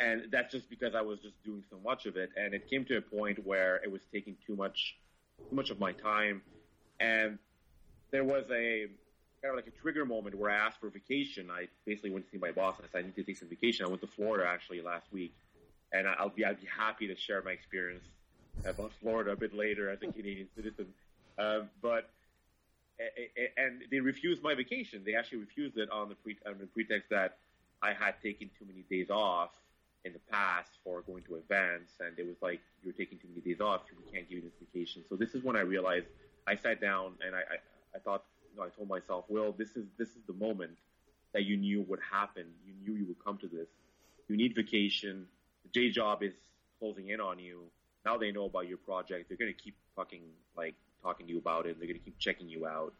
and 0.00 0.26
that's 0.30 0.52
just 0.52 0.70
because 0.70 0.94
I 0.94 1.00
was 1.00 1.18
just 1.20 1.42
doing 1.44 1.64
so 1.68 1.78
much 1.84 2.06
of 2.06 2.16
it, 2.16 2.30
and 2.36 2.54
it 2.54 2.70
came 2.70 2.84
to 2.84 2.98
a 2.98 3.00
point 3.00 3.44
where 3.44 3.80
it 3.82 3.90
was 3.90 4.02
taking 4.12 4.36
too 4.46 4.54
much 4.54 4.96
too 5.48 5.56
much 5.56 5.70
of 5.70 5.78
my 5.78 5.92
time, 5.92 6.42
and 7.00 7.38
there 8.10 8.24
was 8.24 8.44
a 8.50 8.86
kind 9.42 9.50
of 9.50 9.56
like 9.56 9.66
a 9.66 9.82
trigger 9.82 10.04
moment 10.04 10.36
where 10.36 10.50
I 10.50 10.56
asked 10.56 10.80
for 10.80 10.88
vacation. 10.88 11.50
I 11.50 11.68
basically 11.84 12.10
went 12.10 12.26
to 12.26 12.30
see 12.30 12.38
my 12.38 12.50
boss 12.50 12.76
and 12.78 12.86
I 12.86 12.88
said 12.90 13.04
I 13.04 13.06
need 13.06 13.16
to 13.16 13.22
take 13.22 13.36
some 13.36 13.48
vacation. 13.48 13.86
I 13.86 13.88
went 13.88 14.00
to 14.00 14.08
Florida 14.08 14.48
actually 14.48 14.82
last 14.82 15.06
week, 15.12 15.34
and 15.92 16.06
I'll 16.06 16.28
be 16.28 16.44
I'd 16.44 16.60
be 16.60 16.66
happy 16.66 17.06
to 17.08 17.16
share 17.16 17.42
my 17.42 17.52
experience 17.52 18.04
about 18.64 18.92
Florida 19.00 19.32
a 19.32 19.36
bit 19.36 19.54
later 19.54 19.90
as 19.90 19.98
a 20.02 20.12
Canadian 20.12 20.48
citizen. 20.54 20.86
Um, 21.38 21.70
but 21.80 22.10
and 23.56 23.82
they 23.90 24.00
refused 24.00 24.42
my 24.42 24.54
vacation. 24.54 25.02
They 25.04 25.14
actually 25.14 25.38
refused 25.38 25.78
it 25.78 25.90
on 25.90 26.08
the 26.08 26.14
pre, 26.16 26.36
on 26.46 26.58
the 26.58 26.66
pretext 26.66 27.10
that 27.10 27.38
I 27.82 27.92
had 27.92 28.14
taken 28.22 28.50
too 28.58 28.66
many 28.66 28.84
days 28.90 29.10
off 29.10 29.50
in 30.04 30.12
the 30.12 30.18
past 30.30 30.70
for 30.84 31.02
going 31.02 31.22
to 31.24 31.36
events, 31.36 31.92
and 32.00 32.18
it 32.18 32.26
was 32.26 32.36
like 32.40 32.60
you're 32.82 32.92
taking 32.92 33.18
too 33.18 33.28
many 33.28 33.40
days 33.40 33.60
off, 33.60 33.82
we 33.96 34.10
can't 34.12 34.28
give 34.28 34.38
you 34.38 34.44
this 34.44 34.68
vacation. 34.72 35.04
So 35.08 35.16
this 35.16 35.34
is 35.34 35.42
when 35.42 35.56
I 35.56 35.60
realized 35.60 36.06
I 36.46 36.56
sat 36.56 36.80
down 36.80 37.14
and 37.24 37.34
I, 37.34 37.40
I, 37.40 37.96
I 37.96 37.98
thought, 37.98 38.24
you 38.50 38.58
know, 38.58 38.64
I 38.64 38.68
told 38.70 38.88
myself, 38.88 39.24
well, 39.28 39.52
this 39.56 39.76
is 39.76 39.86
this 39.98 40.08
is 40.10 40.22
the 40.26 40.32
moment 40.34 40.76
that 41.34 41.44
you 41.44 41.56
knew 41.56 41.82
would 41.82 42.00
happen. 42.00 42.46
You 42.64 42.74
knew 42.82 42.98
you 42.98 43.06
would 43.06 43.22
come 43.24 43.38
to 43.38 43.46
this. 43.46 43.68
You 44.28 44.36
need 44.36 44.54
vacation. 44.54 45.26
The 45.64 45.80
J 45.80 45.90
job 45.90 46.22
is 46.22 46.32
closing 46.78 47.08
in 47.08 47.20
on 47.20 47.38
you. 47.38 47.64
Now 48.04 48.16
they 48.16 48.32
know 48.32 48.46
about 48.46 48.68
your 48.68 48.78
project. 48.78 49.28
They're 49.28 49.38
gonna 49.38 49.52
keep 49.52 49.76
fucking 49.96 50.22
like 50.56 50.74
talking 51.02 51.26
to 51.26 51.32
you 51.32 51.38
about 51.38 51.66
it. 51.66 51.78
They're 51.78 51.88
gonna 51.88 51.98
keep 51.98 52.18
checking 52.18 52.48
you 52.48 52.66
out. 52.66 52.94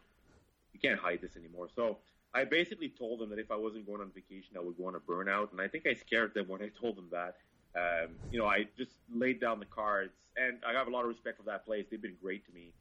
You 0.73 0.79
can't 0.79 0.99
hide 0.99 1.21
this 1.21 1.35
anymore. 1.35 1.69
So 1.75 1.97
I 2.33 2.43
basically 2.45 2.89
told 2.89 3.19
them 3.19 3.29
that 3.29 3.39
if 3.39 3.51
I 3.51 3.55
wasn't 3.55 3.87
going 3.87 4.01
on 4.01 4.11
vacation, 4.11 4.55
I 4.55 4.59
would 4.59 4.77
go 4.77 4.87
on 4.87 4.95
a 4.95 4.99
burnout, 4.99 5.51
and 5.51 5.59
I 5.59 5.67
think 5.67 5.87
I 5.87 5.93
scared 5.93 6.33
them 6.33 6.47
when 6.47 6.61
I 6.61 6.69
told 6.79 6.97
them 6.97 7.07
that. 7.11 7.37
Um, 7.75 8.09
you 8.31 8.39
know, 8.39 8.45
I 8.45 8.67
just 8.77 8.91
laid 9.13 9.39
down 9.39 9.59
the 9.59 9.65
cards, 9.65 10.13
and 10.37 10.57
I 10.67 10.73
have 10.73 10.87
a 10.87 10.91
lot 10.91 11.03
of 11.03 11.09
respect 11.09 11.37
for 11.37 11.43
that 11.43 11.65
place. 11.65 11.85
They've 11.89 12.01
been 12.01 12.17
great 12.21 12.45
to 12.47 12.53
me. 12.53 12.71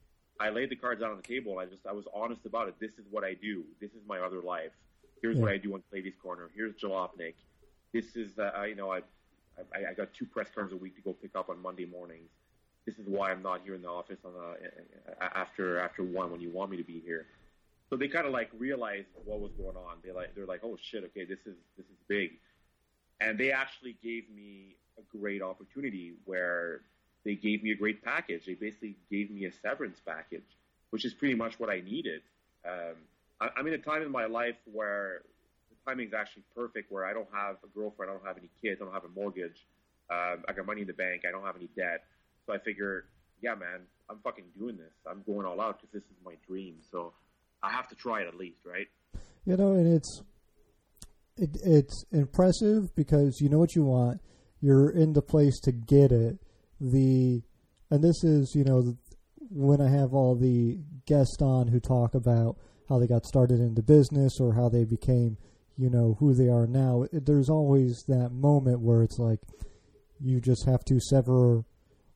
I 0.40 0.50
laid 0.50 0.70
the 0.70 0.76
cards 0.76 1.02
out 1.02 1.10
on 1.10 1.16
the 1.16 1.22
table. 1.22 1.58
I 1.58 1.66
just 1.66 1.86
I 1.86 1.92
was 1.92 2.06
honest 2.14 2.46
about 2.46 2.68
it. 2.68 2.74
This 2.78 2.92
is 2.92 3.06
what 3.10 3.24
I 3.24 3.34
do. 3.34 3.64
This 3.80 3.90
is 3.90 4.02
my 4.06 4.20
other 4.20 4.40
life. 4.40 4.70
Here's 5.20 5.36
yeah. 5.36 5.42
what 5.42 5.50
I 5.50 5.56
do 5.56 5.74
on 5.74 5.82
Ladies 5.92 6.14
Corner. 6.22 6.50
Here's 6.54 6.74
Jalopnik. 6.74 7.34
This 7.92 8.16
is 8.16 8.38
uh, 8.38 8.62
you 8.68 8.76
know 8.76 8.92
I, 8.92 9.00
I 9.74 9.90
I 9.90 9.94
got 9.94 10.12
two 10.14 10.26
press 10.26 10.48
cards 10.54 10.72
a 10.72 10.76
week 10.76 10.94
to 10.96 11.02
go 11.02 11.12
pick 11.12 11.34
up 11.34 11.48
on 11.48 11.60
Monday 11.60 11.86
mornings. 11.86 12.30
This 12.86 12.98
is 12.98 13.06
why 13.06 13.30
I'm 13.30 13.42
not 13.42 13.62
here 13.64 13.74
in 13.74 13.82
the 13.82 13.88
office 13.88 14.18
on 14.24 14.32
a, 14.32 15.36
after 15.36 15.78
after 15.78 16.02
one 16.02 16.30
when 16.30 16.40
you 16.40 16.50
want 16.50 16.70
me 16.70 16.76
to 16.78 16.84
be 16.84 17.00
here. 17.00 17.26
So 17.90 17.96
they 17.96 18.08
kind 18.08 18.26
of 18.26 18.32
like 18.32 18.50
realized 18.58 19.08
what 19.24 19.40
was 19.40 19.52
going 19.52 19.76
on. 19.76 19.98
They 20.04 20.12
like 20.12 20.34
they're 20.34 20.46
like, 20.46 20.60
oh 20.64 20.76
shit, 20.80 21.04
okay, 21.04 21.24
this 21.24 21.40
is 21.46 21.56
this 21.76 21.86
is 21.86 21.98
big, 22.08 22.32
and 23.20 23.38
they 23.38 23.50
actually 23.52 23.96
gave 24.02 24.24
me 24.30 24.76
a 24.98 25.16
great 25.16 25.42
opportunity 25.42 26.14
where 26.24 26.80
they 27.24 27.34
gave 27.34 27.62
me 27.62 27.72
a 27.72 27.76
great 27.76 28.02
package. 28.02 28.46
They 28.46 28.54
basically 28.54 28.96
gave 29.10 29.30
me 29.30 29.44
a 29.46 29.52
severance 29.52 30.00
package, 30.04 30.48
which 30.90 31.04
is 31.04 31.14
pretty 31.14 31.34
much 31.34 31.58
what 31.58 31.70
I 31.70 31.80
needed. 31.80 32.22
Um, 32.66 32.94
I, 33.40 33.50
I'm 33.56 33.66
in 33.66 33.74
a 33.74 33.78
time 33.78 34.02
in 34.02 34.10
my 34.10 34.26
life 34.26 34.56
where 34.72 35.22
the 35.70 35.76
timing 35.86 36.08
is 36.08 36.14
actually 36.14 36.44
perfect, 36.54 36.90
where 36.90 37.04
I 37.04 37.12
don't 37.12 37.28
have 37.32 37.56
a 37.64 37.68
girlfriend, 37.68 38.10
I 38.10 38.14
don't 38.14 38.26
have 38.26 38.38
any 38.38 38.50
kids, 38.62 38.80
I 38.80 38.84
don't 38.84 38.94
have 38.94 39.04
a 39.04 39.20
mortgage, 39.20 39.66
um, 40.10 40.44
I 40.48 40.52
got 40.52 40.66
money 40.66 40.82
in 40.82 40.86
the 40.86 40.94
bank, 40.94 41.22
I 41.28 41.30
don't 41.30 41.44
have 41.44 41.56
any 41.56 41.68
debt. 41.76 42.04
So 42.48 42.54
I 42.54 42.58
figure, 42.58 43.04
yeah, 43.42 43.54
man, 43.54 43.80
I'm 44.08 44.18
fucking 44.24 44.44
doing 44.58 44.78
this. 44.78 44.94
I'm 45.06 45.22
going 45.26 45.44
all 45.44 45.60
out 45.60 45.78
because 45.78 45.92
this 45.92 46.02
is 46.04 46.16
my 46.24 46.32
dream. 46.46 46.76
So 46.90 47.12
I 47.62 47.70
have 47.70 47.88
to 47.88 47.94
try 47.94 48.22
it 48.22 48.26
at 48.26 48.36
least, 48.36 48.64
right? 48.64 48.86
You 49.44 49.58
know, 49.58 49.74
and 49.74 49.86
it's 49.86 50.22
it, 51.36 51.58
it's 51.62 52.06
impressive 52.10 52.94
because 52.96 53.38
you 53.42 53.50
know 53.50 53.58
what 53.58 53.74
you 53.74 53.84
want. 53.84 54.22
You're 54.62 54.88
in 54.88 55.12
the 55.12 55.20
place 55.20 55.60
to 55.60 55.72
get 55.72 56.10
it. 56.10 56.38
The 56.80 57.42
and 57.90 58.02
this 58.02 58.24
is 58.24 58.54
you 58.54 58.64
know 58.64 58.96
when 59.50 59.82
I 59.82 59.90
have 59.90 60.14
all 60.14 60.34
the 60.34 60.78
guests 61.06 61.42
on 61.42 61.68
who 61.68 61.80
talk 61.80 62.14
about 62.14 62.56
how 62.88 62.98
they 62.98 63.06
got 63.06 63.26
started 63.26 63.60
into 63.60 63.82
business 63.82 64.40
or 64.40 64.54
how 64.54 64.70
they 64.70 64.84
became 64.84 65.36
you 65.76 65.90
know 65.90 66.16
who 66.18 66.32
they 66.32 66.48
are 66.48 66.66
now. 66.66 67.04
There's 67.12 67.50
always 67.50 68.04
that 68.08 68.30
moment 68.32 68.80
where 68.80 69.02
it's 69.02 69.18
like 69.18 69.40
you 70.18 70.40
just 70.40 70.64
have 70.64 70.82
to 70.86 70.98
sever 70.98 71.64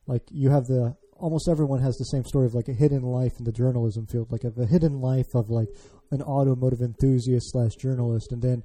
like 0.07 0.23
you 0.31 0.49
have 0.49 0.67
the 0.67 0.95
almost 1.23 1.47
everyone 1.47 1.79
has 1.79 1.97
the 1.97 2.05
same 2.05 2.25
story 2.25 2.45
of 2.45 2.53
like 2.53 2.67
a 2.67 2.73
hidden 2.73 3.01
life 3.01 3.39
in 3.39 3.45
the 3.45 3.51
journalism 3.51 4.05
field, 4.05 4.31
like 4.31 4.43
a, 4.43 4.65
hidden 4.65 4.99
life 4.99 5.33
of 5.33 5.49
like 5.49 5.69
an 6.11 6.21
automotive 6.21 6.81
enthusiast 6.81 7.51
slash 7.51 7.75
journalist, 7.75 8.31
and 8.31 8.41
then 8.41 8.63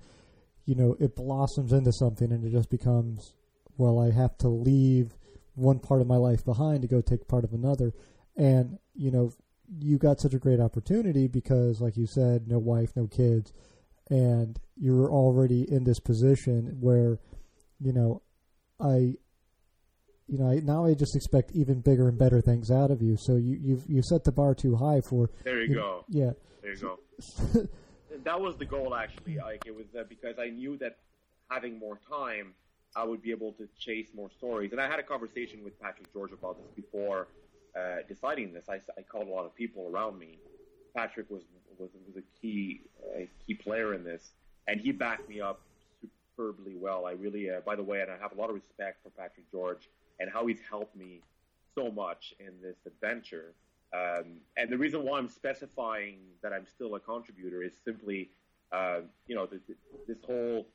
you 0.64 0.74
know 0.74 0.96
it 0.98 1.14
blossoms 1.14 1.72
into 1.72 1.92
something, 1.92 2.32
and 2.32 2.44
it 2.44 2.50
just 2.50 2.70
becomes 2.70 3.34
well, 3.76 4.00
I 4.00 4.10
have 4.10 4.36
to 4.38 4.48
leave 4.48 5.16
one 5.54 5.78
part 5.78 6.00
of 6.00 6.08
my 6.08 6.16
life 6.16 6.44
behind 6.44 6.82
to 6.82 6.88
go 6.88 7.00
take 7.00 7.28
part 7.28 7.44
of 7.44 7.52
another, 7.52 7.92
and 8.36 8.78
you 8.94 9.10
know 9.10 9.32
you 9.78 9.98
got 9.98 10.20
such 10.20 10.34
a 10.34 10.38
great 10.38 10.60
opportunity 10.60 11.28
because, 11.28 11.80
like 11.80 11.96
you 11.96 12.06
said, 12.06 12.48
no 12.48 12.58
wife, 12.58 12.96
no 12.96 13.06
kids, 13.06 13.52
and 14.10 14.58
you're 14.76 15.10
already 15.10 15.70
in 15.70 15.84
this 15.84 16.00
position 16.00 16.78
where 16.80 17.18
you 17.78 17.92
know 17.92 18.22
I 18.80 19.14
you 20.28 20.38
know, 20.38 20.52
now 20.62 20.84
I 20.84 20.94
just 20.94 21.16
expect 21.16 21.52
even 21.52 21.80
bigger 21.80 22.08
and 22.08 22.18
better 22.18 22.40
things 22.40 22.70
out 22.70 22.90
of 22.90 23.00
you. 23.02 23.16
So 23.16 23.36
you 23.36 23.58
you've 23.60 23.84
you 23.88 24.02
set 24.02 24.24
the 24.24 24.32
bar 24.32 24.54
too 24.54 24.76
high 24.76 25.00
for. 25.00 25.30
There 25.42 25.62
you, 25.62 25.70
you 25.70 25.74
go. 25.74 26.04
Yeah. 26.08 26.32
There 26.62 26.72
you 26.74 26.78
go. 26.78 26.98
that 28.24 28.40
was 28.40 28.56
the 28.56 28.66
goal, 28.66 28.94
actually. 28.94 29.38
Like 29.38 29.64
it 29.66 29.74
was 29.74 29.86
uh, 29.98 30.04
because 30.08 30.38
I 30.38 30.50
knew 30.50 30.76
that 30.78 30.98
having 31.50 31.78
more 31.78 31.98
time, 32.10 32.52
I 32.94 33.04
would 33.04 33.22
be 33.22 33.30
able 33.30 33.52
to 33.52 33.68
chase 33.78 34.08
more 34.14 34.30
stories. 34.36 34.72
And 34.72 34.80
I 34.80 34.86
had 34.86 34.98
a 34.98 35.02
conversation 35.02 35.64
with 35.64 35.80
Patrick 35.80 36.12
George 36.12 36.32
about 36.32 36.58
this 36.58 36.70
before 36.76 37.28
uh, 37.74 37.96
deciding 38.06 38.52
this. 38.52 38.64
I, 38.68 38.80
I 38.98 39.02
called 39.02 39.28
a 39.28 39.30
lot 39.30 39.46
of 39.46 39.54
people 39.54 39.90
around 39.92 40.18
me. 40.18 40.38
Patrick 40.94 41.30
was 41.30 41.42
was 41.78 41.88
was 42.06 42.16
a 42.22 42.40
key 42.40 42.82
a 43.16 43.28
key 43.46 43.54
player 43.54 43.94
in 43.94 44.04
this, 44.04 44.30
and 44.66 44.78
he 44.78 44.92
backed 44.92 45.26
me 45.28 45.40
up 45.40 45.62
superbly 46.36 46.74
well. 46.76 47.06
I 47.06 47.12
really, 47.12 47.50
uh, 47.50 47.60
by 47.64 47.76
the 47.76 47.82
way, 47.82 48.02
and 48.02 48.10
I 48.10 48.18
have 48.18 48.32
a 48.32 48.34
lot 48.34 48.50
of 48.50 48.56
respect 48.56 49.02
for 49.02 49.10
Patrick 49.10 49.50
George 49.50 49.88
and 50.20 50.30
how 50.30 50.46
he's 50.46 50.60
helped 50.68 50.96
me 50.96 51.20
so 51.74 51.90
much 51.90 52.34
in 52.40 52.52
this 52.62 52.76
adventure. 52.86 53.54
Um, 53.94 54.40
and 54.56 54.68
the 54.68 54.76
reason 54.76 55.04
why 55.04 55.18
I'm 55.18 55.28
specifying 55.28 56.18
that 56.42 56.52
I'm 56.52 56.66
still 56.66 56.94
a 56.96 57.00
contributor 57.00 57.62
is 57.62 57.72
simply, 57.84 58.30
uh, 58.72 59.00
you 59.26 59.34
know, 59.34 59.46
the, 59.46 59.60
this 60.06 60.18
whole, 60.26 60.66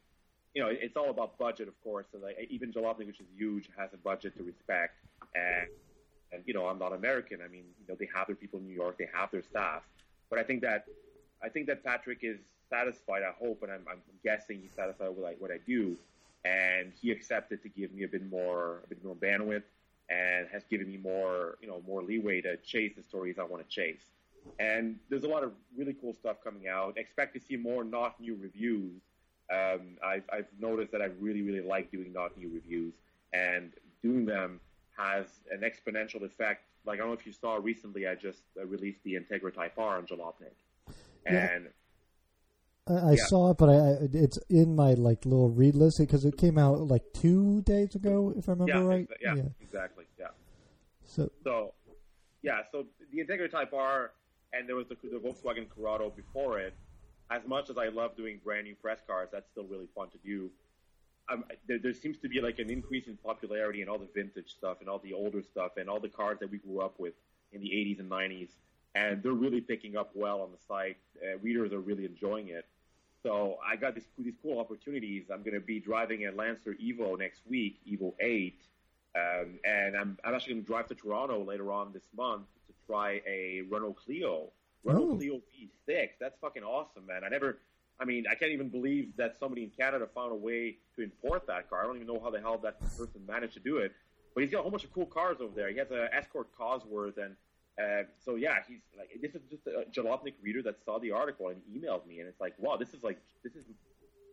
you 0.54 0.62
know, 0.64 0.70
it's 0.72 0.96
all 0.96 1.10
about 1.10 1.38
budget, 1.38 1.68
of 1.68 1.80
course. 1.84 2.08
And 2.14 2.24
like, 2.24 2.38
even 2.50 2.72
Jalopnik, 2.72 3.08
which 3.08 3.20
is 3.20 3.28
huge, 3.36 3.70
has 3.78 3.90
a 3.94 3.98
budget 3.98 4.36
to 4.38 4.44
respect. 4.44 4.96
And, 5.36 5.68
and, 6.32 6.44
you 6.46 6.54
know, 6.54 6.68
I'm 6.68 6.80
not 6.80 6.94
American. 6.94 7.40
I 7.44 7.48
mean, 7.48 7.66
you 7.80 7.88
know, 7.88 7.96
they 8.00 8.10
have 8.16 8.28
their 8.28 8.36
people 8.36 8.60
in 8.60 8.66
New 8.66 8.74
York, 8.74 8.98
they 8.98 9.10
have 9.14 9.30
their 9.32 9.44
staff. 9.44 9.84
But 10.30 10.40
I 10.40 10.44
think 10.44 10.62
that, 10.62 10.86
I 11.44 11.50
think 11.50 11.68
that 11.68 11.84
Patrick 11.84 12.20
is 12.22 12.40
satisfied, 12.70 13.22
I 13.22 13.34
hope, 13.38 13.62
and 13.62 13.72
I'm, 13.72 13.86
I'm 13.90 14.02
guessing 14.24 14.60
he's 14.62 14.74
satisfied 14.74 15.10
with 15.10 15.20
like, 15.20 15.40
what 15.40 15.52
I 15.52 15.60
do 15.68 15.98
and 16.46 16.92
he 17.00 17.12
accepted 17.12 17.62
to 17.64 17.70
give 17.70 17.94
me 17.94 18.04
a 18.04 18.08
bit 18.08 18.30
more 18.30 18.82
a 18.86 18.88
bit 18.88 19.04
more 19.04 19.16
bandwidth 19.16 19.64
and 20.10 20.48
has 20.52 20.64
given 20.70 20.88
me 20.88 20.98
more 20.98 21.58
you 21.62 21.68
know 21.68 21.82
more 21.88 22.04
leeway 22.04 22.42
to 22.42 22.58
chase 22.58 22.94
the 22.96 23.04
stories 23.04 23.38
I 23.40 23.44
want 23.44 23.68
to 23.68 23.70
chase. 23.70 24.04
And 24.60 24.98
there's 25.10 25.24
a 25.24 25.28
lot 25.30 25.44
of 25.44 25.54
really 25.78 25.94
cool 25.94 26.14
stuff 26.20 26.38
coming 26.44 26.68
out. 26.68 26.98
Expect 26.98 27.34
to 27.36 27.40
see 27.40 27.56
more 27.56 27.86
not 27.86 28.20
new 28.20 28.36
reviews. 28.36 29.02
Um, 29.52 29.98
I've, 30.06 30.24
I've 30.32 30.48
noticed 30.60 30.92
that 30.92 31.02
I 31.02 31.10
really 31.20 31.42
really 31.42 31.62
like 31.62 31.92
doing 31.92 32.12
not 32.12 32.38
new 32.38 32.50
reviews, 32.50 32.94
and 33.32 33.72
doing 34.02 34.26
them 34.26 34.60
has 34.98 35.26
an 35.52 35.62
exponential 35.62 36.24
effect. 36.24 36.66
Like 36.86 36.96
I 36.96 36.98
don't 37.00 37.08
know 37.08 37.14
if 37.14 37.26
you 37.26 37.32
saw 37.32 37.56
recently, 37.56 38.08
I 38.08 38.16
just 38.16 38.42
uh, 38.60 38.66
released 38.66 39.00
the 39.06 39.14
Integra 39.14 39.54
Type 39.54 39.74
R 39.78 39.98
on 39.98 40.06
Jalopnik, 40.06 40.58
and 41.26 41.68
I, 42.88 42.94
I 42.94 43.12
yeah. 43.12 43.26
saw 43.26 43.52
it, 43.52 43.58
but 43.58 43.70
I, 43.70 43.98
it's 44.14 44.38
in 44.50 44.76
my 44.76 44.94
like 44.94 45.26
little 45.26 45.50
read 45.50 45.76
list 45.76 46.00
because 46.00 46.26
it 46.26 46.38
came 46.38 46.58
out 46.58 46.80
like 46.80 47.04
two 47.14 47.62
days 47.62 47.96
ago, 47.96 48.34
if 48.38 48.50
I 48.50 48.54
remember 48.54 48.74
yeah, 48.74 48.84
right. 48.84 49.10
Exa- 49.10 49.16
yeah, 49.22 49.36
yeah, 49.36 49.50
exactly. 49.62 50.06
Yeah. 50.20 50.28
So. 51.06 51.30
So, 51.44 51.74
yeah. 52.42 52.62
So 52.72 52.86
the 53.12 53.24
Integra 53.24 53.50
Type 53.50 53.74
R, 53.74 54.12
and 54.52 54.68
there 54.68 54.76
was 54.76 54.88
the, 54.88 54.98
the 55.04 55.18
Volkswagen 55.18 55.70
Corrado 55.70 56.10
before 56.10 56.60
it. 56.60 56.76
As 57.32 57.42
much 57.48 57.70
as 57.70 57.78
I 57.78 57.88
love 57.88 58.18
doing 58.18 58.40
brand 58.44 58.66
new 58.66 58.76
press 58.76 59.00
cars, 59.08 59.30
that's 59.32 59.50
still 59.50 59.64
really 59.64 59.88
fun 59.96 60.10
to 60.10 60.18
do. 60.18 60.52
Um, 61.30 61.46
there, 61.68 61.80
there, 61.80 61.94
seems 61.94 62.18
to 62.20 62.28
be 62.28 62.42
like 62.42 62.60
an 62.60 62.70
increase 62.70 63.08
in 63.08 63.16
popularity 63.16 63.82
in 63.82 63.88
all 63.88 63.98
the 63.98 64.10
vintage 64.14 64.50
stuff 64.50 64.82
and 64.82 64.90
all 64.90 65.00
the 65.00 65.14
older 65.14 65.42
stuff 65.42 65.78
and 65.78 65.90
all 65.90 66.02
the 66.02 66.10
cars 66.10 66.38
that 66.42 66.52
we 66.52 66.58
grew 66.58 66.82
up 66.82 67.00
with 67.00 67.14
in 67.54 67.62
the 67.62 67.70
80s 67.70 68.02
and 68.02 68.12
90s. 68.12 68.50
And 68.94 69.24
they're 69.24 69.32
really 69.32 69.62
picking 69.62 69.96
up 69.96 70.12
well 70.14 70.42
on 70.42 70.52
the 70.52 70.58
site. 70.68 70.98
Uh, 71.24 71.38
readers 71.40 71.72
are 71.72 71.80
really 71.80 72.04
enjoying 72.04 72.50
it. 72.50 72.66
So 73.24 73.58
I 73.66 73.78
got 73.78 73.96
these 73.96 74.06
these 74.18 74.34
cool 74.42 74.60
opportunities. 74.60 75.24
I'm 75.32 75.44
going 75.44 75.54
to 75.54 75.66
be 75.66 75.80
driving 75.80 76.28
a 76.28 76.32
Lancer 76.32 76.76
Evo 76.84 77.18
next 77.18 77.42
week, 77.48 77.80
Evo 77.90 78.14
8, 78.20 78.60
um, 79.16 79.60
and 79.64 79.96
I'm 79.96 80.18
I'm 80.24 80.36
actually 80.36 80.56
going 80.56 80.64
to 80.66 80.68
drive 80.68 80.88
to 80.90 80.96
Toronto 80.96 81.44
later 81.44 81.72
on 81.72 81.94
this 81.94 82.04
month 82.16 82.48
to 82.68 82.74
try 82.86 83.22
a 83.26 83.62
Renault 83.70 83.96
Clio, 84.06 84.52
Renault 84.84 85.12
oh. 85.12 85.16
Clio 85.16 85.42
V6. 85.88 86.10
That's 86.20 86.38
fucking 86.42 86.64
awesome, 86.64 87.06
man. 87.06 87.24
I 87.24 87.30
never. 87.30 87.60
I 88.00 88.06
mean, 88.06 88.26
I 88.30 88.36
can't 88.36 88.52
even 88.52 88.70
believe 88.70 89.16
that 89.18 89.38
somebody 89.40 89.64
in 89.64 89.70
Canada 89.70 90.08
found 90.14 90.32
a 90.32 90.36
way 90.36 90.78
to 90.96 91.04
import 91.04 91.48
that 91.48 91.70
car. 91.70 91.84
I 91.84 91.86
don't 91.86 91.96
even 91.96 92.08
know 92.08 92.20
how 92.22 92.32
the 92.32 92.42
hell 92.42 92.58
that 92.58 92.80
person 92.98 93.22
managed 93.26 93.54
to 93.54 93.60
do 93.60 93.78
it. 93.78 93.94
But 94.34 94.42
he's 94.44 94.52
got 94.52 94.60
a 94.60 94.62
whole 94.64 94.72
bunch 94.72 94.84
of 94.84 94.92
cool 94.92 95.06
cars 95.06 95.38
over 95.40 95.54
there. 95.56 95.70
He 95.70 95.78
has 95.78 95.92
an 95.92 96.10
Escort 96.12 96.48
Cosworth, 96.58 97.18
and 97.18 97.36
uh, 97.82 98.04
so 98.24 98.36
yeah, 98.36 98.58
he's 98.68 98.82
like 98.98 99.10
this 99.22 99.34
is 99.34 99.42
just 99.50 99.66
a 99.66 99.86
Jalopnik 99.92 100.36
reader 100.42 100.62
that 100.62 100.76
saw 100.86 101.00
the 101.00 101.12
article 101.12 101.48
and 101.50 101.62
emailed 101.72 102.06
me, 102.06 102.20
and 102.20 102.28
it's 102.28 102.40
like, 102.40 102.54
wow, 102.60 102.78
this 102.78 102.94
is 102.94 103.04
like 103.04 103.20
this 103.44 103.54
is 103.56 103.64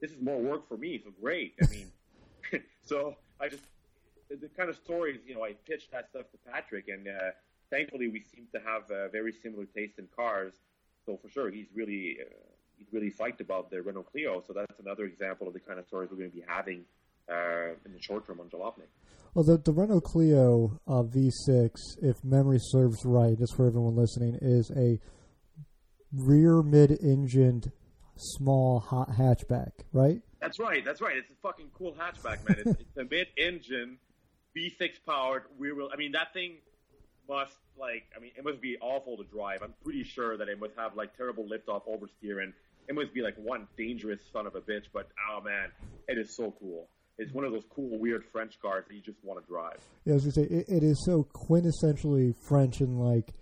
this 0.00 0.10
is 0.10 0.20
more 0.20 0.38
work 0.38 0.68
for 0.68 0.76
me. 0.76 1.00
So 1.02 1.10
great. 1.20 1.54
I 1.62 1.66
mean, 1.68 1.90
so 2.84 3.16
I 3.40 3.48
just 3.48 3.62
the, 4.28 4.36
the, 4.36 4.48
kind 4.48 4.68
of 4.68 4.76
stories 4.76 5.20
you 5.26 5.34
know 5.34 5.44
I 5.44 5.54
pitched 5.66 5.90
that 5.92 6.10
stuff 6.10 6.26
to 6.32 6.50
Patrick, 6.52 6.88
and 6.88 7.08
uh, 7.08 7.30
thankfully 7.70 8.08
we 8.08 8.22
seem 8.22 8.46
to 8.54 8.60
have 8.60 8.90
a 8.90 9.08
very 9.08 9.32
similar 9.32 9.64
taste 9.64 9.98
in 9.98 10.06
cars. 10.14 10.52
So 11.06 11.16
for 11.16 11.30
sure, 11.30 11.50
he's 11.50 11.68
really 11.74 12.18
uh, 12.20 12.34
he's 12.76 12.88
really 12.92 13.10
psyched 13.10 13.40
about 13.40 13.70
the 13.70 13.80
Renault 13.80 14.04
Clio. 14.12 14.42
So 14.46 14.52
that's 14.52 14.78
another 14.80 15.04
example 15.04 15.46
of 15.46 15.54
the 15.54 15.60
kind 15.60 15.78
of 15.78 15.86
stories 15.86 16.10
we're 16.10 16.18
going 16.18 16.30
to 16.30 16.36
be 16.36 16.44
having 16.46 16.84
uh, 17.30 17.74
in 17.84 17.92
the 17.92 18.00
short 18.00 18.26
term 18.26 18.40
on 18.40 18.48
Jalopnik. 18.48 18.88
Well, 19.34 19.44
the, 19.44 19.58
the 19.58 19.72
Renault 19.72 20.00
Clio 20.00 20.80
uh, 20.88 21.02
V6, 21.02 21.70
if 22.02 22.24
memory 22.24 22.58
serves 22.60 23.04
right, 23.04 23.38
just 23.38 23.54
for 23.54 23.66
everyone 23.66 23.94
listening, 23.94 24.36
is 24.42 24.72
a 24.76 24.98
rear 26.12 26.62
mid-engined 26.62 27.70
small 28.16 28.80
hot 28.80 29.10
hatchback, 29.10 29.70
right? 29.92 30.20
That's 30.40 30.58
right. 30.58 30.84
That's 30.84 31.00
right. 31.00 31.16
It's 31.16 31.30
a 31.30 31.36
fucking 31.42 31.68
cool 31.74 31.94
hatchback, 31.94 32.48
man. 32.48 32.58
it's, 32.58 32.80
it's 32.80 32.96
a 32.96 33.04
mid-engine 33.04 33.98
V6 34.56 34.90
powered 35.06 35.44
rear 35.58 35.76
wheel. 35.76 35.90
I 35.92 35.96
mean, 35.96 36.12
that 36.12 36.32
thing 36.32 36.56
must 37.28 37.54
like. 37.78 38.06
I 38.16 38.20
mean, 38.20 38.32
it 38.36 38.44
must 38.44 38.60
be 38.60 38.78
awful 38.80 39.16
to 39.16 39.24
drive. 39.24 39.62
I'm 39.62 39.74
pretty 39.84 40.02
sure 40.02 40.36
that 40.36 40.48
it 40.48 40.58
must 40.58 40.74
have 40.76 40.96
like 40.96 41.16
terrible 41.16 41.46
lift-off 41.46 41.82
oversteer, 41.86 42.42
and 42.42 42.52
it 42.88 42.96
must 42.96 43.14
be 43.14 43.22
like 43.22 43.36
one 43.36 43.68
dangerous 43.76 44.20
son 44.32 44.48
of 44.48 44.56
a 44.56 44.60
bitch. 44.60 44.86
But 44.92 45.08
oh 45.30 45.40
man, 45.40 45.68
it 46.08 46.18
is 46.18 46.36
so 46.36 46.52
cool 46.58 46.88
it's 47.20 47.32
one 47.34 47.44
of 47.44 47.52
those 47.52 47.64
cool, 47.68 47.98
weird 47.98 48.24
French 48.32 48.58
cars 48.60 48.84
that 48.88 48.94
you 48.94 49.02
just 49.02 49.22
want 49.22 49.38
to 49.40 49.46
drive. 49.46 49.78
Yeah, 50.04 50.12
I 50.12 50.14
was 50.14 50.24
gonna 50.24 50.32
say 50.32 50.54
it, 50.54 50.68
it 50.68 50.82
is 50.82 51.04
so 51.04 51.26
quintessentially 51.34 52.34
French 52.48 52.80
and 52.80 52.98
like 52.98 53.34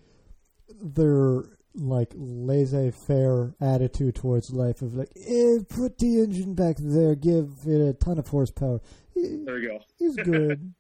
their 0.83 1.45
like 1.75 2.13
laissez-faire 2.17 3.55
attitude 3.61 4.17
towards 4.17 4.51
life 4.51 4.83
of 4.83 4.95
like, 4.95 5.11
eh, 5.17 5.59
put 5.69 5.97
the 5.99 6.21
engine 6.21 6.55
back 6.55 6.75
there, 6.81 7.15
give 7.15 7.51
it 7.67 7.81
a 7.81 7.93
ton 7.93 8.19
of 8.19 8.27
horsepower. 8.27 8.81
There 9.15 9.59
you 9.59 9.69
go. 9.69 9.79
He's 9.97 10.17
good. 10.25 10.75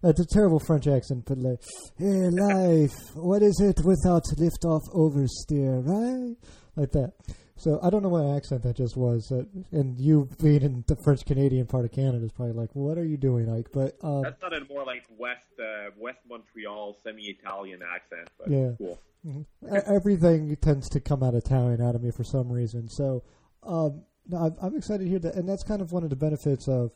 That's 0.00 0.20
a 0.20 0.26
terrible 0.26 0.60
French 0.60 0.86
accent, 0.86 1.24
but 1.26 1.38
like, 1.38 1.60
hey, 1.98 2.30
life, 2.30 2.94
what 3.14 3.42
is 3.42 3.60
it 3.60 3.84
without 3.84 4.22
lift-off 4.38 4.82
oversteer, 4.94 5.82
right? 5.84 6.36
Like 6.76 6.92
that. 6.92 7.14
So 7.56 7.78
I 7.82 7.90
don't 7.90 8.02
know 8.02 8.08
what 8.08 8.36
accent 8.36 8.64
that 8.64 8.76
just 8.76 8.96
was, 8.96 9.30
uh, 9.30 9.44
and 9.70 9.98
you 9.98 10.28
being 10.42 10.62
in 10.62 10.84
the 10.88 10.96
French 10.96 11.24
Canadian 11.24 11.66
part 11.66 11.84
of 11.84 11.92
Canada 11.92 12.24
is 12.24 12.32
probably 12.32 12.54
like, 12.54 12.70
"What 12.74 12.98
are 12.98 13.04
you 13.04 13.16
doing, 13.16 13.48
Ike?" 13.48 13.68
But 13.72 13.96
um, 14.02 14.22
that's 14.22 14.42
not 14.42 14.52
a 14.52 14.64
more 14.68 14.84
like 14.84 15.04
West 15.16 15.40
uh, 15.60 15.90
West 15.96 16.18
Montreal 16.28 16.96
semi-Italian 17.04 17.80
accent, 17.82 18.28
but 18.38 18.50
yeah, 18.50 18.72
cool. 18.76 18.98
Mm-hmm. 19.24 19.76
Everything 19.86 20.56
tends 20.56 20.88
to 20.90 21.00
come 21.00 21.22
out 21.22 21.34
Italian 21.34 21.80
out 21.80 21.94
of 21.94 22.02
me 22.02 22.10
for 22.10 22.24
some 22.24 22.50
reason. 22.50 22.88
So 22.88 23.22
um, 23.62 24.02
no, 24.28 24.56
I'm 24.60 24.76
excited 24.76 25.04
to 25.04 25.10
hear 25.10 25.20
that, 25.20 25.36
and 25.36 25.48
that's 25.48 25.62
kind 25.62 25.80
of 25.80 25.92
one 25.92 26.02
of 26.02 26.10
the 26.10 26.16
benefits 26.16 26.66
of 26.68 26.90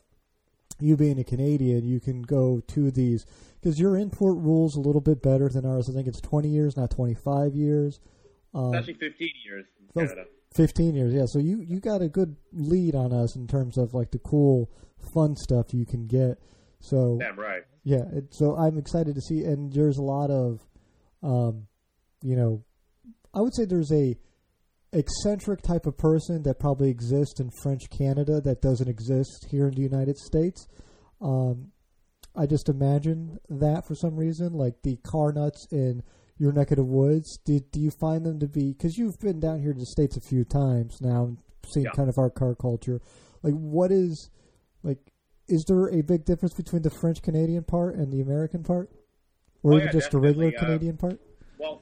you 0.79 0.97
being 0.97 1.19
a 1.19 1.23
Canadian. 1.23 1.85
You 1.85 2.01
can 2.01 2.21
go 2.21 2.61
to 2.67 2.91
these 2.91 3.25
because 3.61 3.79
your 3.79 3.95
import 3.97 4.37
rules 4.37 4.75
a 4.75 4.81
little 4.81 5.01
bit 5.01 5.21
better 5.21 5.47
than 5.47 5.65
ours. 5.65 5.89
I 5.89 5.93
think 5.93 6.07
it's 6.07 6.21
20 6.21 6.49
years, 6.49 6.75
not 6.75 6.91
25 6.91 7.55
years. 7.55 7.99
Um, 8.53 8.73
it's 8.73 8.89
actually 8.89 9.09
15 9.09 9.29
years 9.45 9.65
in 9.79 10.01
Canada. 10.01 10.25
15 10.55 10.95
years, 10.95 11.13
yeah. 11.13 11.25
So 11.27 11.39
you, 11.39 11.61
you 11.61 11.79
got 11.79 12.01
a 12.01 12.09
good 12.09 12.35
lead 12.51 12.95
on 12.95 13.13
us 13.13 13.35
in 13.35 13.47
terms 13.47 13.77
of 13.77 13.93
like 13.93 14.11
the 14.11 14.19
cool, 14.19 14.69
fun 15.13 15.35
stuff 15.35 15.73
you 15.73 15.85
can 15.85 16.07
get. 16.07 16.39
So 16.79 17.17
damn 17.19 17.39
right. 17.39 17.63
Yeah. 17.83 18.03
It, 18.13 18.33
so 18.33 18.55
I'm 18.55 18.77
excited 18.77 19.15
to 19.15 19.21
see, 19.21 19.43
and 19.43 19.71
there's 19.71 19.97
a 19.97 20.03
lot 20.03 20.29
of, 20.31 20.59
um, 21.23 21.67
you 22.23 22.35
know, 22.35 22.63
I 23.33 23.41
would 23.41 23.55
say 23.55 23.65
there's 23.65 23.91
a 23.91 24.15
eccentric 24.91 25.61
type 25.61 25.85
of 25.85 25.97
person 25.97 26.41
that 26.43 26.59
probably 26.59 26.89
exists 26.89 27.39
in 27.39 27.51
French 27.61 27.89
Canada 27.89 28.41
that 28.41 28.61
doesn't 28.61 28.89
exist 28.89 29.47
here 29.49 29.67
in 29.67 29.75
the 29.75 29.81
United 29.81 30.17
States. 30.17 30.67
Um, 31.21 31.71
I 32.35 32.45
just 32.45 32.69
imagine 32.69 33.37
that 33.49 33.85
for 33.87 33.95
some 33.95 34.15
reason, 34.15 34.53
like 34.53 34.81
the 34.83 34.97
car 35.03 35.31
nuts 35.31 35.67
in 35.71 36.01
your 36.39 36.53
neck 36.53 36.71
of 36.71 36.77
the 36.77 36.83
woods, 36.83 37.37
do, 37.45 37.59
do 37.59 37.79
you 37.79 37.91
find 37.91 38.25
them 38.25 38.39
to 38.39 38.47
be 38.47 38.73
because 38.73 38.97
you've 38.97 39.19
been 39.19 39.39
down 39.39 39.59
here 39.61 39.73
to 39.73 39.79
the 39.79 39.85
states 39.85 40.17
a 40.17 40.21
few 40.21 40.45
times 40.45 40.99
now 41.01 41.25
and 41.25 41.37
seen 41.67 41.83
yeah. 41.83 41.91
kind 41.91 42.09
of 42.09 42.17
our 42.17 42.29
car 42.29 42.55
culture? 42.55 43.01
Like, 43.43 43.53
what 43.53 43.91
is 43.91 44.29
like? 44.81 44.99
Is 45.47 45.65
there 45.67 45.87
a 45.87 46.01
big 46.01 46.25
difference 46.25 46.53
between 46.53 46.81
the 46.81 46.89
French 46.89 47.21
Canadian 47.21 47.63
part 47.63 47.95
and 47.95 48.11
the 48.11 48.21
American 48.21 48.63
part, 48.63 48.89
or 49.63 49.73
oh, 49.73 49.75
even 49.75 49.87
yeah, 49.87 49.91
just 49.91 50.11
the 50.11 50.19
regular 50.19 50.51
uh, 50.55 50.59
Canadian 50.59 50.97
part? 50.97 51.19
Well, 51.57 51.81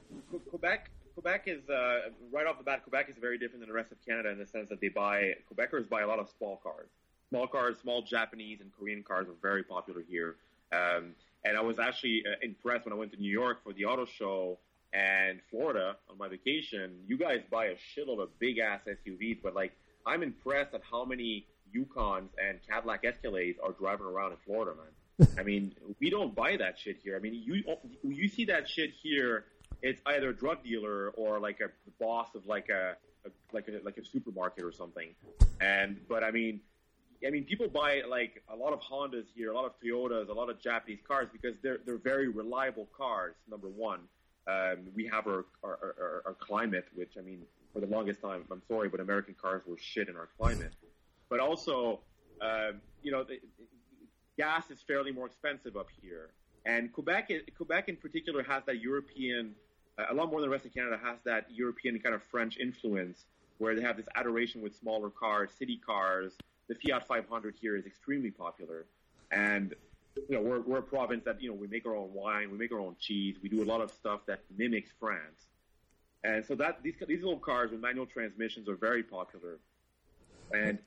Quebec 0.50 0.90
Quebec 1.14 1.44
is 1.46 1.68
uh, 1.68 2.10
right 2.32 2.46
off 2.46 2.58
the 2.58 2.64
bat. 2.64 2.82
Quebec 2.82 3.08
is 3.08 3.16
very 3.20 3.38
different 3.38 3.60
than 3.60 3.68
the 3.68 3.74
rest 3.74 3.92
of 3.92 3.98
Canada 4.04 4.30
in 4.30 4.38
the 4.38 4.46
sense 4.46 4.68
that 4.70 4.80
they 4.80 4.88
buy 4.88 5.34
Quebecers 5.52 5.88
buy 5.88 6.02
a 6.02 6.06
lot 6.06 6.18
of 6.18 6.28
small 6.36 6.56
cars. 6.62 6.88
Small 7.28 7.46
cars, 7.46 7.76
small 7.82 8.02
Japanese 8.02 8.60
and 8.60 8.72
Korean 8.72 9.02
cars 9.02 9.28
are 9.28 9.36
very 9.42 9.62
popular 9.62 10.02
here. 10.08 10.36
Um, 10.72 11.14
and 11.48 11.56
I 11.56 11.62
was 11.62 11.78
actually 11.78 12.22
uh, 12.26 12.36
impressed 12.42 12.84
when 12.84 12.92
I 12.92 12.96
went 12.96 13.12
to 13.12 13.18
New 13.18 13.30
York 13.30 13.64
for 13.64 13.72
the 13.72 13.86
auto 13.86 14.04
show 14.04 14.58
and 14.92 15.40
Florida 15.50 15.96
on 16.10 16.18
my 16.18 16.28
vacation. 16.28 17.00
You 17.06 17.16
guys 17.16 17.40
buy 17.50 17.66
a 17.66 17.74
shitload 17.74 18.22
of 18.22 18.38
big 18.38 18.58
ass 18.58 18.80
SUVs, 18.86 19.38
but 19.42 19.54
like 19.54 19.72
I'm 20.06 20.22
impressed 20.22 20.74
at 20.74 20.82
how 20.88 21.06
many 21.06 21.46
Yukons 21.74 22.28
and 22.38 22.58
Cadillac 22.68 23.02
Escalades 23.04 23.56
are 23.62 23.72
driving 23.72 24.06
around 24.06 24.32
in 24.32 24.38
Florida, 24.44 24.72
man. 24.76 25.28
I 25.38 25.42
mean, 25.42 25.74
we 26.00 26.10
don't 26.10 26.34
buy 26.34 26.56
that 26.58 26.78
shit 26.78 26.98
here. 27.02 27.16
I 27.16 27.18
mean, 27.18 27.34
you 27.34 27.62
you 28.02 28.28
see 28.28 28.44
that 28.46 28.68
shit 28.68 28.90
here. 29.02 29.46
It's 29.80 30.00
either 30.04 30.30
a 30.30 30.36
drug 30.36 30.62
dealer 30.62 31.10
or 31.16 31.40
like 31.40 31.60
a 31.60 31.70
boss 32.02 32.28
of 32.34 32.46
like 32.46 32.68
a, 32.68 32.94
a 33.24 33.30
like 33.52 33.68
a 33.68 33.84
like 33.84 33.96
a 33.96 34.04
supermarket 34.04 34.64
or 34.64 34.72
something. 34.72 35.14
And 35.60 35.96
but 36.08 36.22
I 36.22 36.30
mean, 36.30 36.60
I 37.26 37.30
mean, 37.30 37.44
people 37.44 37.68
buy 37.68 38.02
like 38.08 38.42
a 38.48 38.56
lot 38.56 38.72
of 38.72 38.80
Hondas 38.80 39.24
here, 39.34 39.50
a 39.50 39.54
lot 39.54 39.64
of 39.64 39.72
Toyotas, 39.82 40.28
a 40.28 40.32
lot 40.32 40.50
of 40.50 40.60
Japanese 40.60 41.00
cars 41.06 41.28
because 41.32 41.54
they're 41.62 41.78
they're 41.84 41.98
very 41.98 42.28
reliable 42.28 42.88
cars. 42.96 43.34
Number 43.50 43.68
one, 43.68 44.00
um, 44.46 44.88
we 44.94 45.06
have 45.06 45.26
our 45.26 45.44
our, 45.64 45.78
our 45.82 46.22
our 46.26 46.34
climate, 46.34 46.86
which 46.94 47.14
I 47.18 47.22
mean, 47.22 47.42
for 47.72 47.80
the 47.80 47.86
longest 47.86 48.20
time, 48.20 48.44
I'm 48.50 48.62
sorry, 48.68 48.88
but 48.88 49.00
American 49.00 49.34
cars 49.40 49.62
were 49.66 49.76
shit 49.78 50.08
in 50.08 50.16
our 50.16 50.28
climate. 50.38 50.74
But 51.28 51.40
also, 51.40 52.00
um, 52.40 52.80
you 53.02 53.10
know, 53.10 53.24
the, 53.24 53.40
gas 54.36 54.70
is 54.70 54.80
fairly 54.86 55.10
more 55.10 55.26
expensive 55.26 55.76
up 55.76 55.88
here, 56.00 56.30
and 56.66 56.92
Quebec 56.92 57.32
Quebec 57.56 57.88
in 57.88 57.96
particular 57.96 58.44
has 58.44 58.62
that 58.66 58.80
European, 58.80 59.56
uh, 59.98 60.04
a 60.10 60.14
lot 60.14 60.30
more 60.30 60.40
than 60.40 60.48
the 60.48 60.52
rest 60.52 60.66
of 60.66 60.72
Canada 60.72 61.00
has 61.02 61.18
that 61.24 61.46
European 61.50 61.98
kind 61.98 62.14
of 62.14 62.22
French 62.22 62.58
influence, 62.58 63.24
where 63.58 63.74
they 63.74 63.82
have 63.82 63.96
this 63.96 64.06
adoration 64.14 64.62
with 64.62 64.76
smaller 64.76 65.10
cars, 65.10 65.50
city 65.58 65.80
cars 65.84 66.36
the 66.68 66.74
Fiat 66.74 67.06
500 67.06 67.54
here 67.60 67.76
is 67.76 67.86
extremely 67.86 68.30
popular, 68.30 68.86
and 69.30 69.74
you 70.28 70.36
know 70.36 70.42
we're 70.42 70.60
we're 70.60 70.78
a 70.78 70.82
province 70.82 71.24
that 71.24 71.40
you 71.42 71.48
know 71.48 71.54
we 71.54 71.66
make 71.66 71.86
our 71.86 71.96
own 71.96 72.12
wine, 72.12 72.50
we 72.50 72.58
make 72.58 72.72
our 72.72 72.80
own 72.80 72.96
cheese, 73.00 73.36
we 73.42 73.48
do 73.48 73.62
a 73.62 73.64
lot 73.64 73.80
of 73.80 73.90
stuff 73.90 74.20
that 74.26 74.40
mimics 74.56 74.90
France, 75.00 75.48
and 76.24 76.44
so 76.44 76.54
that 76.56 76.82
these 76.82 76.94
these 77.06 77.22
little 77.22 77.38
cars 77.38 77.70
with 77.70 77.80
manual 77.80 78.06
transmissions 78.06 78.68
are 78.68 78.76
very 78.76 79.02
popular, 79.02 79.58
and 80.52 80.78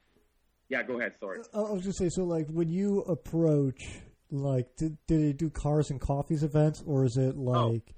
yeah, 0.70 0.84
go 0.84 1.00
ahead. 1.00 1.14
Sorry, 1.20 1.40
I 1.54 1.60
was 1.60 1.84
just 1.84 1.98
say 1.98 2.10
so 2.10 2.24
like 2.24 2.48
when 2.50 2.70
you 2.70 3.02
approach 3.02 3.82
like 4.32 4.76
did, 4.78 4.98
did 5.08 5.22
they 5.22 5.34
do 5.34 5.50
cars 5.50 5.90
and 5.90 6.00
coffees 6.00 6.44
events 6.44 6.82
or 6.86 7.06
is 7.06 7.18
it 7.18 7.36
oh. 7.38 7.42
like 7.42 7.94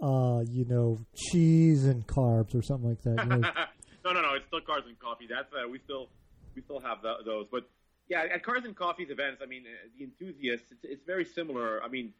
oh. 0.00 0.38
uh 0.38 0.40
you 0.40 0.64
know 0.64 0.98
cheese 1.14 1.84
and 1.84 2.06
carbs 2.06 2.54
or 2.54 2.62
something 2.62 2.90
like 2.90 3.02
that? 3.02 3.24
You 3.24 3.36
know? 3.36 3.36
no, 4.04 4.12
no, 4.12 4.20
no. 4.20 4.34
It's 4.34 4.46
still 4.46 4.60
cars 4.60 4.82
and 4.86 4.98
coffee. 4.98 5.28
That's 5.30 5.48
uh, 5.52 5.68
we 5.68 5.78
still 5.84 6.08
we 6.54 6.62
still 6.62 6.80
have 6.80 7.02
the, 7.02 7.16
those. 7.24 7.46
But 7.50 7.68
yeah, 8.08 8.24
at 8.32 8.42
Cars 8.42 8.64
and 8.64 8.76
Coffees 8.76 9.10
events, 9.10 9.40
I 9.42 9.46
mean, 9.46 9.62
uh, 9.66 9.88
the 9.96 10.04
enthusiasts, 10.04 10.72
it's, 10.72 10.84
it's 10.84 11.04
very 11.04 11.24
similar. 11.24 11.82
I 11.82 11.88
mean, 11.88 12.12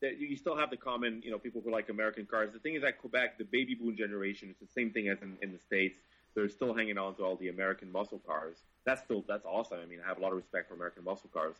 you 0.00 0.36
still 0.36 0.56
have 0.56 0.70
the 0.70 0.76
common, 0.76 1.22
you 1.24 1.30
know, 1.30 1.38
people 1.38 1.60
who 1.64 1.70
like 1.70 1.88
American 1.88 2.26
cars. 2.26 2.50
The 2.52 2.58
thing 2.58 2.74
is, 2.74 2.82
at 2.82 2.98
Quebec, 2.98 3.38
the 3.38 3.44
baby 3.44 3.74
boom 3.74 3.96
generation 3.96 4.48
it's 4.50 4.60
the 4.60 4.80
same 4.80 4.90
thing 4.90 5.08
as 5.08 5.22
in, 5.22 5.36
in 5.42 5.52
the 5.52 5.58
states. 5.58 5.98
They're 6.34 6.48
still 6.48 6.74
hanging 6.74 6.98
on 6.98 7.14
to 7.16 7.24
all 7.24 7.36
the 7.36 7.48
American 7.48 7.92
muscle 7.92 8.20
cars. 8.26 8.56
That's 8.84 9.02
still 9.02 9.24
that's 9.28 9.44
awesome. 9.44 9.78
I 9.80 9.86
mean, 9.86 10.00
I 10.04 10.08
have 10.08 10.18
a 10.18 10.20
lot 10.20 10.32
of 10.32 10.38
respect 10.38 10.68
for 10.68 10.74
American 10.74 11.04
muscle 11.04 11.30
cars. 11.32 11.54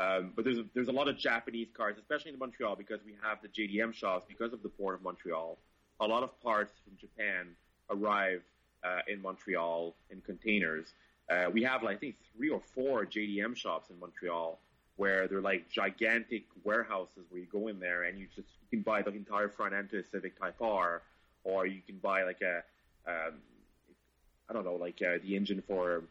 Um, 0.00 0.32
but 0.36 0.44
there's 0.44 0.58
a, 0.58 0.64
there's 0.74 0.88
a 0.88 0.92
lot 0.92 1.08
of 1.08 1.18
Japanese 1.18 1.68
cars, 1.76 1.96
especially 1.98 2.32
in 2.32 2.38
Montreal, 2.38 2.76
because 2.76 3.00
we 3.04 3.14
have 3.22 3.38
the 3.42 3.48
JDM 3.48 3.92
shops 3.92 4.26
because 4.28 4.52
of 4.52 4.62
the 4.62 4.68
port 4.68 4.94
of 4.94 5.02
Montreal. 5.02 5.58
A 6.00 6.06
lot 6.06 6.22
of 6.22 6.40
parts 6.40 6.72
from 6.84 6.96
Japan 6.96 7.48
arrive 7.90 8.42
uh, 8.84 9.00
in 9.08 9.20
Montreal 9.20 9.94
in 10.10 10.20
containers. 10.20 10.92
Uh, 11.30 11.50
we 11.52 11.62
have, 11.62 11.84
I 11.84 11.94
think, 11.94 12.16
three 12.36 12.48
or 12.48 12.60
four 12.74 13.04
JDM 13.04 13.56
shops 13.56 13.90
in 13.90 13.98
Montreal 13.98 14.58
where 14.96 15.28
they're 15.28 15.40
like 15.40 15.70
gigantic 15.70 16.44
warehouses 16.64 17.24
where 17.30 17.40
you 17.40 17.46
go 17.52 17.68
in 17.68 17.78
there 17.78 18.02
and 18.02 18.18
you 18.18 18.26
just 18.34 18.48
you 18.62 18.68
can 18.78 18.82
buy 18.82 19.00
the 19.00 19.12
entire 19.12 19.48
front 19.48 19.72
end 19.72 19.88
to 19.90 19.98
a 19.98 20.04
Civic 20.04 20.38
Type 20.38 20.60
R, 20.60 21.02
or 21.44 21.66
you 21.66 21.80
can 21.86 21.98
buy 21.98 22.24
like 22.24 22.40
a 22.42 22.62
um, 23.08 23.34
I 24.48 24.52
don't 24.52 24.64
know, 24.64 24.74
like 24.74 25.00
uh, 25.02 25.18
the 25.22 25.36
engine 25.36 25.62
for 25.66 26.02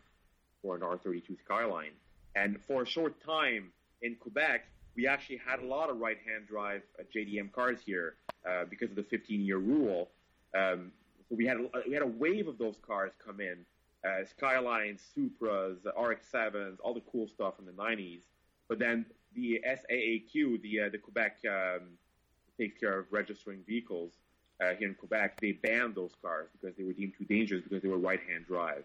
for 0.62 0.75
an 0.75 0.82
R32 0.82 1.38
Skyline. 1.43 1.91
And 2.36 2.60
for 2.67 2.84
a 2.84 2.86
short 2.86 3.21
time 3.23 3.71
in 4.01 4.15
Quebec, 4.15 4.65
we 4.95 5.08
actually 5.08 5.38
had 5.45 5.60
a 5.60 5.65
lot 5.65 5.89
of 5.89 5.99
right-hand 5.99 6.47
drive 6.47 6.82
uh, 6.99 7.03
JDM 7.15 7.51
cars 7.51 7.80
here 7.86 8.15
uh, 8.47 8.65
because 8.69 8.89
of 8.89 8.95
the 8.95 9.03
15-year 9.03 9.58
rule. 9.58 10.10
Um, 10.56 10.91
so 11.30 11.36
we 11.36 11.45
had 11.45 11.58
a, 11.58 11.69
we 11.88 11.93
had 11.93 12.03
a 12.03 12.08
wave 12.08 12.47
of 12.47 12.58
those 12.58 12.75
cars 12.86 13.12
come 13.23 13.39
in, 13.39 13.65
uh, 14.06 14.26
Skylines, 14.26 15.02
Supras, 15.16 15.78
RX-7s, 15.86 16.78
all 16.84 16.94
the 16.94 17.04
cool 17.12 17.28
stuff 17.28 17.56
from 17.56 17.66
the 17.66 17.72
90s. 17.72 18.22
But 18.68 18.80
then 18.80 19.06
the 19.34 19.62
SAAQ, 19.66 20.62
the 20.62 20.82
uh, 20.82 20.90
the 20.90 20.98
Quebec 20.98 21.38
um, 21.50 21.88
takes 22.58 22.80
care 22.80 23.00
of 23.00 23.06
registering 23.12 23.64
vehicles 23.66 24.12
uh, 24.62 24.74
here 24.78 24.88
in 24.88 24.96
Quebec, 24.96 25.40
they 25.40 25.52
banned 25.54 25.96
those 25.96 26.12
cars 26.22 26.50
because 26.60 26.76
they 26.78 26.84
were 26.84 26.94
deemed 26.94 27.14
too 27.18 27.26
dangerous 27.26 27.64
because 27.64 27.82
they 27.82 27.90
were 27.90 27.98
right-hand 27.98 28.46
drive. 28.48 28.84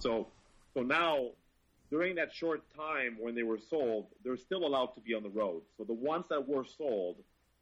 so 0.00 0.28
so 0.74 0.82
now 0.82 1.28
during 1.90 2.14
that 2.14 2.32
short 2.32 2.62
time 2.74 3.16
when 3.20 3.34
they 3.34 3.42
were 3.42 3.58
sold, 3.58 4.06
they're 4.24 4.36
still 4.36 4.66
allowed 4.66 4.94
to 4.94 5.00
be 5.00 5.12
on 5.14 5.22
the 5.22 5.28
road. 5.28 5.62
So 5.76 5.84
the 5.84 5.92
ones 5.92 6.24
that 6.30 6.48
were 6.48 6.64
sold 6.64 7.16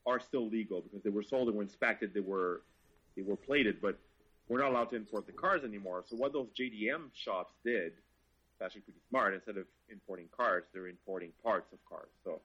are 0.07 0.21
still 0.21 0.49
legal 0.49 0.81
because 0.81 1.03
they 1.03 1.11
were 1.11 1.25
sold 1.25 1.49
and 1.49 1.57
were 1.57 1.63
inspected, 1.63 2.15
they 2.15 2.21
were 2.21 2.63
they 3.17 3.23
were 3.23 3.37
plated, 3.37 3.81
but 3.83 3.99
we're 4.51 4.59
not 4.59 4.73
allowed 4.73 4.91
to 4.91 4.97
import 4.97 5.27
the 5.27 5.33
cars 5.33 5.63
anymore. 5.63 6.03
So 6.11 6.17
what 6.17 6.33
those 6.33 6.49
JDM 6.59 7.11
shops 7.15 7.53
did, 7.65 7.93
it's 7.93 8.61
actually 8.63 8.81
pretty 8.81 8.99
smart. 9.09 9.33
Instead 9.33 9.57
of 9.57 9.67
importing 9.89 10.27
cars, 10.37 10.65
they're 10.75 10.89
importing 10.89 11.31
parts 11.45 11.73
of 11.73 11.79
cars. 11.89 12.09
So, 12.25 12.41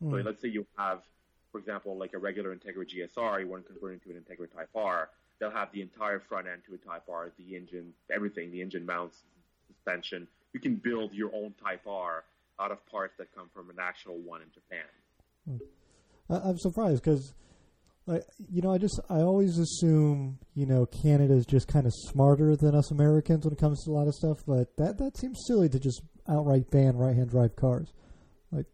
Hmm. 0.00 0.10
so 0.12 0.16
let's 0.18 0.40
say 0.40 0.46
you 0.48 0.64
have, 0.76 1.02
for 1.50 1.58
example, 1.58 1.96
like 1.98 2.14
a 2.14 2.18
regular 2.18 2.54
Integra 2.54 2.86
GSR, 2.88 3.40
you 3.40 3.48
want 3.48 3.66
to 3.66 3.72
convert 3.72 3.94
it 3.94 4.02
to 4.04 4.10
an 4.10 4.22
Integra 4.24 4.48
Type 4.54 4.68
R. 4.76 5.10
They'll 5.40 5.50
have 5.50 5.72
the 5.72 5.82
entire 5.82 6.20
front 6.20 6.46
end 6.46 6.62
to 6.68 6.74
a 6.74 6.78
Type 6.78 7.02
R, 7.08 7.32
the 7.36 7.56
engine, 7.56 7.92
everything, 8.08 8.52
the 8.52 8.62
engine 8.62 8.86
mounts, 8.86 9.24
suspension. 9.66 10.28
You 10.52 10.60
can 10.60 10.76
build 10.76 11.12
your 11.12 11.34
own 11.34 11.54
Type 11.60 11.84
R 11.88 12.22
out 12.60 12.70
of 12.70 12.84
parts 12.86 13.14
that 13.18 13.34
come 13.34 13.48
from 13.52 13.68
an 13.70 13.76
actual 13.80 14.18
one 14.18 14.42
in 14.42 14.48
Japan. 14.52 15.60
I, 16.30 16.48
I'm 16.48 16.58
surprised 16.58 17.02
because, 17.02 17.34
like, 18.08 18.24
you 18.50 18.62
know, 18.62 18.72
I 18.72 18.78
just 18.78 18.98
I 19.10 19.20
always 19.20 19.58
assume 19.58 20.38
you 20.54 20.64
know 20.64 20.86
Canada 20.86 21.34
is 21.34 21.44
just 21.44 21.68
kind 21.68 21.84
of 21.84 21.92
smarter 21.94 22.56
than 22.56 22.74
us 22.74 22.90
Americans 22.90 23.44
when 23.44 23.52
it 23.52 23.58
comes 23.58 23.84
to 23.84 23.90
a 23.90 23.92
lot 23.92 24.08
of 24.08 24.14
stuff, 24.14 24.38
but 24.46 24.74
that 24.78 24.96
that 24.96 25.18
seems 25.18 25.44
silly 25.46 25.68
to 25.68 25.78
just 25.78 26.00
outright 26.26 26.70
ban 26.70 26.96
right-hand 26.96 27.28
drive 27.28 27.54
cars. 27.54 27.92
Like, 28.50 28.64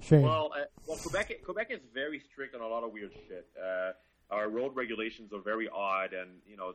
shame. 0.00 0.22
Well, 0.22 0.50
uh, 0.52 0.64
well, 0.84 0.98
Quebec 0.98 1.32
Quebec 1.44 1.68
is 1.70 1.80
very 1.94 2.20
strict 2.32 2.56
on 2.56 2.60
a 2.60 2.66
lot 2.66 2.82
of 2.82 2.92
weird 2.92 3.12
shit. 3.28 3.46
Uh, 3.56 3.92
our 4.32 4.48
road 4.48 4.74
regulations 4.74 5.32
are 5.32 5.40
very 5.40 5.68
odd, 5.68 6.12
and 6.12 6.30
you 6.44 6.56
know, 6.56 6.74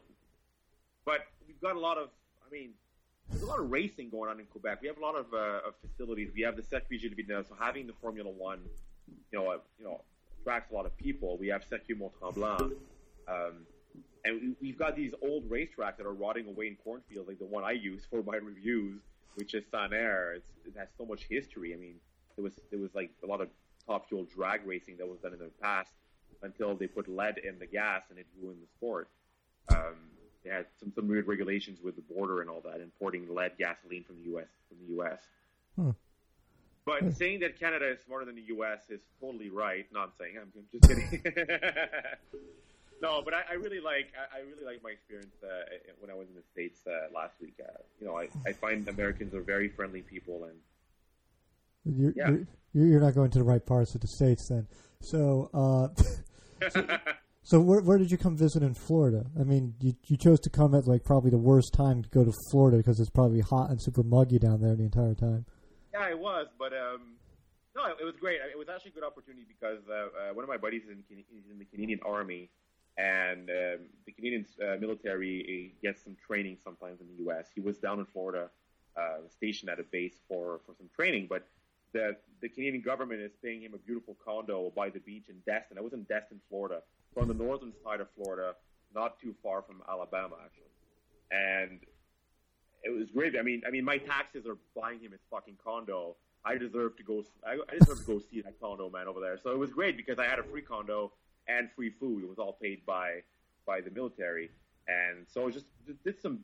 but 1.04 1.28
we've 1.46 1.60
got 1.60 1.76
a 1.76 1.80
lot 1.80 1.98
of. 1.98 2.08
I 2.48 2.54
mean, 2.54 2.72
there's 3.30 3.44
a 3.44 3.48
lot 3.48 3.60
of 3.60 3.70
racing 3.70 4.12
going 4.12 4.30
on 4.30 4.40
in 4.40 4.46
Quebec. 4.46 4.80
We 4.82 4.88
have 4.88 4.98
a 4.98 5.02
lot 5.02 5.16
of, 5.16 5.26
uh, 5.34 5.68
of 5.68 5.74
facilities. 5.82 6.32
We 6.34 6.42
have 6.44 6.56
the 6.56 6.64
Circuit 6.64 6.88
Villeneuve, 6.90 7.48
so 7.50 7.56
having 7.60 7.88
the 7.88 7.94
Formula 8.02 8.30
One, 8.30 8.60
you 9.08 9.40
know, 9.40 9.50
uh, 9.50 9.58
you 9.78 9.86
know, 9.86 10.02
attracts 10.42 10.72
a 10.72 10.76
lot 10.76 10.86
of 10.86 10.98
people. 10.98 11.38
We 11.38 11.48
have 11.48 11.64
Circuit 11.64 11.98
Mont 11.98 12.12
Tremblant, 12.20 12.74
um, 13.28 13.66
and 14.26 14.42
we, 14.42 14.56
we've 14.62 14.78
got 14.78 14.96
these 14.96 15.14
old 15.22 15.50
racetracks 15.50 15.98
that 15.98 16.06
are 16.06 16.14
rotting 16.14 16.48
away 16.48 16.68
in 16.68 16.76
cornfields, 16.84 17.28
like 17.28 17.40
the 17.40 17.46
one 17.46 17.64
I 17.64 17.72
use 17.72 18.04
for 18.10 18.24
my 18.24 18.36
reviews, 18.36 19.02
which 19.36 19.54
is 19.54 19.64
Sanair. 19.74 20.36
It's, 20.36 20.48
it 20.66 20.74
has 20.78 20.88
so 20.98 21.06
much 21.06 21.28
history. 21.30 21.74
I 21.74 21.78
mean, 21.78 21.96
there 22.36 22.44
was 22.44 22.54
there 22.70 22.80
was 22.80 22.94
like 22.94 23.12
a 23.24 23.28
lot 23.28 23.42
of 23.42 23.50
top 23.86 24.08
fuel 24.08 24.26
drag 24.36 24.66
racing 24.66 24.98
that 24.98 25.08
was 25.08 25.20
done 25.20 25.34
in 25.34 25.40
the 25.40 25.52
past 25.62 25.92
until 26.44 26.76
they 26.76 26.88
put 26.88 27.08
lead 27.08 27.38
in 27.38 27.60
the 27.60 27.66
gas 27.66 28.04
and 28.10 28.20
it 28.20 28.26
ruined 28.42 28.62
the 28.62 28.68
sport. 28.78 29.10
Um, 29.70 29.96
they 30.44 30.50
had 30.50 30.66
some, 30.80 30.92
some 30.96 31.08
weird 31.08 31.28
regulations 31.28 31.80
with 31.84 31.96
the 31.96 32.02
border 32.02 32.42
and 32.42 32.50
all 32.50 32.62
that, 32.62 32.82
importing 32.82 33.34
lead 33.34 33.54
gasoline 33.60 34.04
from 34.04 34.18
the 34.18 34.24
U.S. 34.32 34.48
from 34.68 34.78
the 34.80 34.94
U.S. 34.96 35.20
Hmm. 35.76 35.92
But 36.86 37.14
saying 37.16 37.42
that 37.42 37.60
Canada 37.60 37.92
is 37.92 38.00
smarter 38.06 38.26
than 38.26 38.36
the 38.36 38.42
U.S. 38.56 38.90
is 38.90 39.02
totally 39.20 39.50
right. 39.50 39.86
No, 39.94 40.00
I'm 40.02 40.12
saying 40.20 40.36
I'm 40.42 40.52
just 40.72 40.88
kidding. 40.88 41.22
no, 43.02 43.22
but 43.24 43.34
I, 43.34 43.42
I 43.52 43.54
really 43.54 43.80
like 43.80 44.12
I, 44.18 44.38
I 44.38 44.42
really 44.42 44.66
like 44.66 44.84
my 44.84 44.90
experience 44.92 45.36
uh, 45.44 45.48
when 46.00 46.10
I 46.10 46.16
was 46.16 46.28
in 46.28 46.36
the 46.36 46.44
states 46.52 46.80
uh, 46.88 47.14
last 47.16 47.34
week. 47.42 47.54
Uh, 47.60 47.72
you 48.00 48.08
know, 48.08 48.18
I, 48.18 48.30
I 48.48 48.54
find 48.54 48.88
Americans 48.88 49.34
are 49.34 49.42
very 49.42 49.70
friendly 49.70 50.02
people, 50.02 50.46
and 50.46 51.98
You're, 52.00 52.14
Yeah. 52.16 52.44
you're, 52.74 52.88
you're 52.88 53.02
not 53.02 53.14
going 53.16 53.32
to 53.32 53.38
the 53.40 53.44
right 53.44 53.66
parts 53.66 53.94
of 53.96 54.02
the 54.02 54.08
states 54.08 54.48
then. 54.50 54.68
So, 55.02 55.50
uh, 55.54 56.68
so 57.44 57.60
where, 57.60 57.82
where 57.82 57.98
did 57.98 58.12
you 58.12 58.18
come 58.18 58.38
visit 58.38 58.62
in 58.64 58.74
Florida? 58.76 59.26
I 59.40 59.44
mean, 59.44 59.74
you, 59.80 59.94
you 60.08 60.18
chose 60.18 60.40
to 60.42 60.50
come 60.50 60.76
at 60.76 60.88
like 60.88 61.04
probably 61.04 61.32
the 61.32 61.38
worst 61.38 61.74
time 61.74 62.04
to 62.04 62.10
go 62.10 62.24
to 62.24 62.34
Florida 62.52 62.78
because 62.78 63.00
it's 63.00 63.10
probably 63.10 63.42
hot 63.42 63.70
and 63.70 63.82
super 63.82 64.04
muggy 64.04 64.40
down 64.40 64.62
there 64.62 64.76
the 64.76 64.84
entire 64.84 65.16
time. 65.16 65.46
Yeah, 66.02 66.10
it 66.10 66.20
was, 66.20 66.48
but 66.58 66.74
um, 66.74 67.14
no, 67.76 67.86
it, 67.86 67.98
it 68.02 68.06
was 68.06 68.16
great. 68.20 68.40
It 68.52 68.58
was 68.58 68.70
actually 68.70 68.90
a 68.90 68.94
good 68.96 69.04
opportunity 69.04 69.46
because 69.48 69.82
uh, 69.88 69.94
uh, 69.94 70.34
one 70.34 70.44
of 70.44 70.50
my 70.50 70.58
buddies 70.58 70.82
is 70.84 70.90
in, 70.90 71.20
is 71.20 71.46
in 71.52 71.60
the 71.60 71.66
Canadian 71.66 72.00
Army, 72.04 72.50
and 72.98 73.52
um, 73.52 73.86
the 74.08 74.12
Canadian 74.12 74.48
uh, 74.64 74.78
military 74.80 75.76
gets 75.84 76.04
some 76.04 76.18
training 76.26 76.58
sometimes 76.64 77.02
in 77.02 77.08
the 77.08 77.24
U.S. 77.26 77.50
He 77.54 77.62
was 77.62 77.78
down 77.78 78.00
in 78.00 78.06
Florida, 78.06 78.50
uh, 78.98 79.28
stationed 79.30 79.70
at 79.70 79.80
a 79.80 79.84
base 79.84 80.16
for, 80.28 80.62
for 80.66 80.74
some 80.76 80.90
training, 80.96 81.28
but 81.30 81.48
the 81.94 82.16
the 82.42 82.50
Canadian 82.50 82.82
government 82.82 83.22
is 83.22 83.32
paying 83.44 83.62
him 83.62 83.76
a 83.76 83.78
beautiful 83.78 84.18
condo 84.26 84.74
by 84.76 84.90
the 84.90 85.00
beach 85.02 85.26
in 85.30 85.36
Destin. 85.46 85.78
I 85.78 85.82
was 85.82 85.94
in 85.94 86.02
Destin, 86.04 86.42
Florida, 86.50 86.82
from 87.14 87.28
the 87.28 87.36
northern 87.36 87.74
side 87.84 88.02
of 88.02 88.08
Florida, 88.16 88.56
not 88.96 89.20
too 89.20 89.36
far 89.44 89.62
from 89.62 89.84
Alabama, 89.88 90.38
actually, 90.44 90.74
and 91.30 91.80
it 92.84 92.90
was 92.90 93.10
great. 93.12 93.36
I 93.38 93.42
mean, 93.42 93.62
I 93.68 93.70
mean, 93.72 93.84
my 93.86 93.98
taxes 93.98 94.46
are 94.46 94.58
buying 94.76 95.00
him 95.00 95.12
his 95.12 95.22
fucking 95.30 95.58
condo. 95.64 96.16
I 96.44 96.58
deserve 96.58 96.98
to 96.98 97.04
go. 97.04 97.24
I, 97.46 97.58
I 97.72 97.78
deserve 97.80 98.00
to 98.00 98.06
go 98.06 98.20
see 98.20 98.42
that 98.42 98.60
condo, 98.60 98.90
man, 98.90 99.08
over 99.08 99.20
there. 99.20 99.38
So 99.44 99.52
it 99.52 99.58
was 99.60 99.70
great 99.72 99.96
because 99.98 100.18
I 100.20 100.26
had 100.26 100.40
a 100.40 100.44
free 100.44 100.62
condo 100.64 101.12
and 101.48 101.70
free 101.76 101.92
food. 101.92 102.24
It 102.24 102.30
was 102.30 102.40
all 102.40 102.54
paid 102.54 102.86
by 102.86 103.22
by 103.66 103.82
the 103.82 103.92
military, 103.92 104.50
and 104.88 105.26
so 105.28 105.48
I 105.48 105.52
just 105.52 105.66
did, 105.86 106.02
did 106.04 106.22
some. 106.22 106.44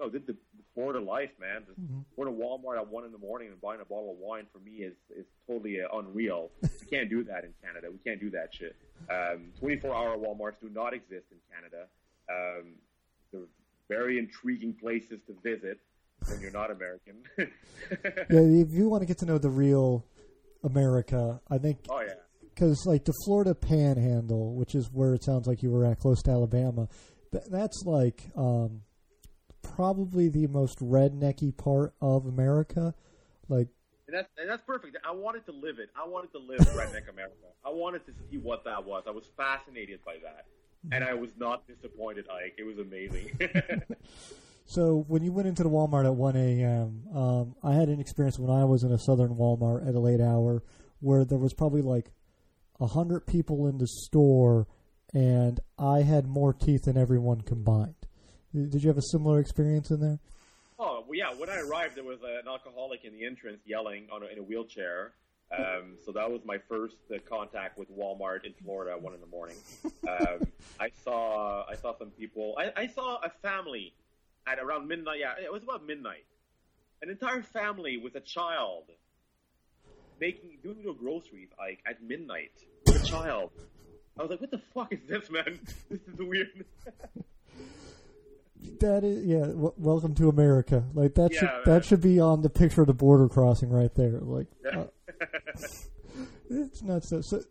No, 0.00 0.08
did 0.08 0.28
the, 0.28 0.32
the 0.32 0.62
Florida 0.74 1.00
life, 1.00 1.30
man. 1.40 1.64
Just 1.66 1.80
Mhm. 1.80 2.04
going 2.14 2.28
to 2.32 2.44
Walmart 2.44 2.76
at 2.78 2.86
one 2.88 3.04
in 3.04 3.10
the 3.10 3.18
morning 3.18 3.48
and 3.48 3.60
buying 3.60 3.80
a 3.80 3.84
bottle 3.84 4.12
of 4.12 4.18
wine 4.18 4.46
for 4.52 4.60
me 4.60 4.78
is 4.82 4.94
is 5.16 5.26
totally 5.46 5.80
uh, 5.82 5.88
unreal. 5.98 6.50
we 6.62 6.86
can't 6.88 7.10
do 7.10 7.24
that 7.24 7.42
in 7.44 7.52
Canada. 7.62 7.88
We 7.90 7.98
can't 7.98 8.20
do 8.20 8.30
that 8.30 8.54
shit. 8.54 8.76
Um, 9.10 9.52
24 9.58 9.92
hour 9.94 10.16
WalMarts 10.16 10.60
do 10.60 10.68
not 10.70 10.94
exist 10.94 11.26
in 11.32 11.38
Canada. 11.52 11.86
Um, 12.30 12.74
they're 13.32 13.40
very 13.88 14.18
intriguing 14.18 14.74
places 14.74 15.20
to 15.26 15.34
visit 15.42 15.78
when 16.28 16.40
you're 16.40 16.50
not 16.50 16.70
American. 16.70 17.16
Yeah, 18.30 18.40
if 18.40 18.72
you 18.72 18.88
want 18.88 19.02
to 19.02 19.06
get 19.06 19.18
to 19.18 19.26
know 19.26 19.38
the 19.38 19.48
real 19.48 20.04
America, 20.62 21.40
I 21.50 21.56
think 21.58 21.78
oh 21.88 22.00
yeah. 22.00 22.14
because 22.54 22.84
like 22.84 23.04
the 23.04 23.14
Florida 23.24 23.54
Panhandle, 23.54 24.54
which 24.54 24.74
is 24.74 24.90
where 24.92 25.14
it 25.14 25.24
sounds 25.24 25.46
like 25.46 25.62
you 25.62 25.70
were 25.70 25.86
at, 25.86 25.98
close 25.98 26.20
to 26.24 26.30
Alabama, 26.30 26.88
th- 27.32 27.44
that's 27.50 27.84
like 27.86 28.30
um, 28.36 28.82
probably 29.62 30.28
the 30.28 30.46
most 30.48 30.80
rednecky 30.80 31.56
part 31.56 31.94
of 32.02 32.26
America. 32.26 32.94
Like, 33.48 33.68
And 34.06 34.16
that's 34.16 34.28
and 34.36 34.50
that's 34.50 34.62
perfect. 34.66 34.96
I 35.06 35.12
wanted 35.12 35.46
to 35.46 35.52
live 35.52 35.78
it. 35.78 35.88
I 35.96 36.06
wanted 36.06 36.32
to 36.32 36.38
live 36.38 36.60
redneck 36.76 37.08
America. 37.08 37.48
I 37.64 37.70
wanted 37.70 38.04
to 38.06 38.12
see 38.30 38.36
what 38.38 38.64
that 38.64 38.84
was. 38.84 39.04
I 39.06 39.10
was 39.12 39.28
fascinated 39.36 40.00
by 40.04 40.16
that, 40.24 40.44
and 40.92 41.04
I 41.04 41.14
was 41.14 41.30
not 41.38 41.66
disappointed. 41.66 42.26
Ike, 42.28 42.54
it 42.58 42.64
was 42.64 42.78
amazing. 42.78 43.38
so 44.66 45.04
when 45.08 45.22
you 45.22 45.32
went 45.32 45.48
into 45.48 45.62
the 45.62 45.70
Walmart 45.70 46.04
at 46.04 46.14
1 46.14 46.36
a.m., 46.36 47.02
um, 47.14 47.54
I 47.62 47.74
had 47.74 47.88
an 47.88 48.00
experience 48.00 48.38
when 48.38 48.50
I 48.50 48.64
was 48.64 48.84
in 48.84 48.92
a 48.92 48.98
southern 48.98 49.34
Walmart 49.34 49.88
at 49.88 49.94
a 49.94 50.00
late 50.00 50.20
hour 50.20 50.62
where 51.00 51.24
there 51.24 51.38
was 51.38 51.54
probably 51.54 51.82
like 51.82 52.10
a 52.80 52.86
hundred 52.86 53.26
people 53.26 53.66
in 53.66 53.78
the 53.78 53.86
store, 53.86 54.66
and 55.12 55.60
I 55.78 56.02
had 56.02 56.26
more 56.26 56.52
teeth 56.52 56.84
than 56.84 56.96
everyone 56.96 57.40
combined. 57.40 57.94
Did 58.54 58.82
you 58.82 58.88
have 58.88 58.98
a 58.98 59.02
similar 59.02 59.40
experience 59.40 59.90
in 59.90 60.00
there? 60.00 60.18
oh 60.78 61.04
well, 61.06 61.18
yeah. 61.18 61.34
When 61.34 61.50
I 61.50 61.58
arrived, 61.60 61.96
there 61.96 62.04
was 62.04 62.18
an 62.22 62.48
alcoholic 62.48 63.04
in 63.04 63.12
the 63.12 63.24
entrance 63.24 63.60
yelling 63.66 64.06
on 64.12 64.22
a, 64.22 64.26
in 64.26 64.38
a 64.38 64.42
wheelchair. 64.42 65.12
Um, 65.56 65.96
so 66.04 66.12
that 66.12 66.30
was 66.30 66.42
my 66.44 66.58
first 66.68 66.96
uh, 67.10 67.18
contact 67.28 67.78
with 67.78 67.90
Walmart 67.90 68.44
in 68.44 68.52
Florida 68.62 68.92
at 68.92 69.00
one 69.02 69.14
in 69.14 69.20
the 69.20 69.26
morning. 69.26 69.56
Um, 70.06 70.46
I 70.80 70.90
saw 71.04 71.64
I 71.68 71.74
saw 71.76 71.96
some 71.98 72.10
people. 72.10 72.54
I, 72.58 72.72
I 72.82 72.86
saw 72.86 73.18
a 73.24 73.30
family 73.42 73.94
at 74.46 74.58
around 74.58 74.88
midnight. 74.88 75.20
Yeah, 75.20 75.32
it 75.42 75.50
was 75.52 75.62
about 75.62 75.86
midnight. 75.86 76.26
An 77.00 77.08
entire 77.10 77.42
family 77.42 77.96
with 77.96 78.14
a 78.16 78.20
child 78.20 78.84
making 80.20 80.58
doing 80.62 80.82
their 80.82 80.92
groceries 80.92 81.48
like 81.58 81.78
at 81.86 82.02
midnight 82.02 82.50
with 82.86 83.02
a 83.02 83.06
child. 83.06 83.50
I 84.18 84.22
was 84.22 84.30
like, 84.32 84.40
"What 84.40 84.50
the 84.50 84.60
fuck 84.74 84.92
is 84.92 85.00
this, 85.08 85.30
man? 85.30 85.60
This 85.90 86.00
is 86.06 86.18
weird." 86.18 86.64
That 88.80 89.04
is, 89.04 89.24
yeah. 89.24 89.46
W- 89.46 89.72
welcome 89.76 90.14
to 90.16 90.28
America. 90.28 90.84
Like 90.94 91.14
that 91.14 91.32
should 91.32 91.42
Yeah, 91.42 91.52
man. 91.52 91.62
that 91.66 91.84
should 91.84 92.00
be 92.00 92.18
on 92.20 92.42
the 92.42 92.50
picture 92.50 92.80
of 92.80 92.86
the 92.88 92.92
border 92.94 93.28
crossing 93.28 93.70
right 93.70 93.92
there. 93.94 94.18
Like, 94.20 94.46
Yeah. 94.64 94.80
uh, 94.80 94.86
it's 96.50 96.82
not 96.82 97.04
so. 97.04 97.20
so 97.20 97.42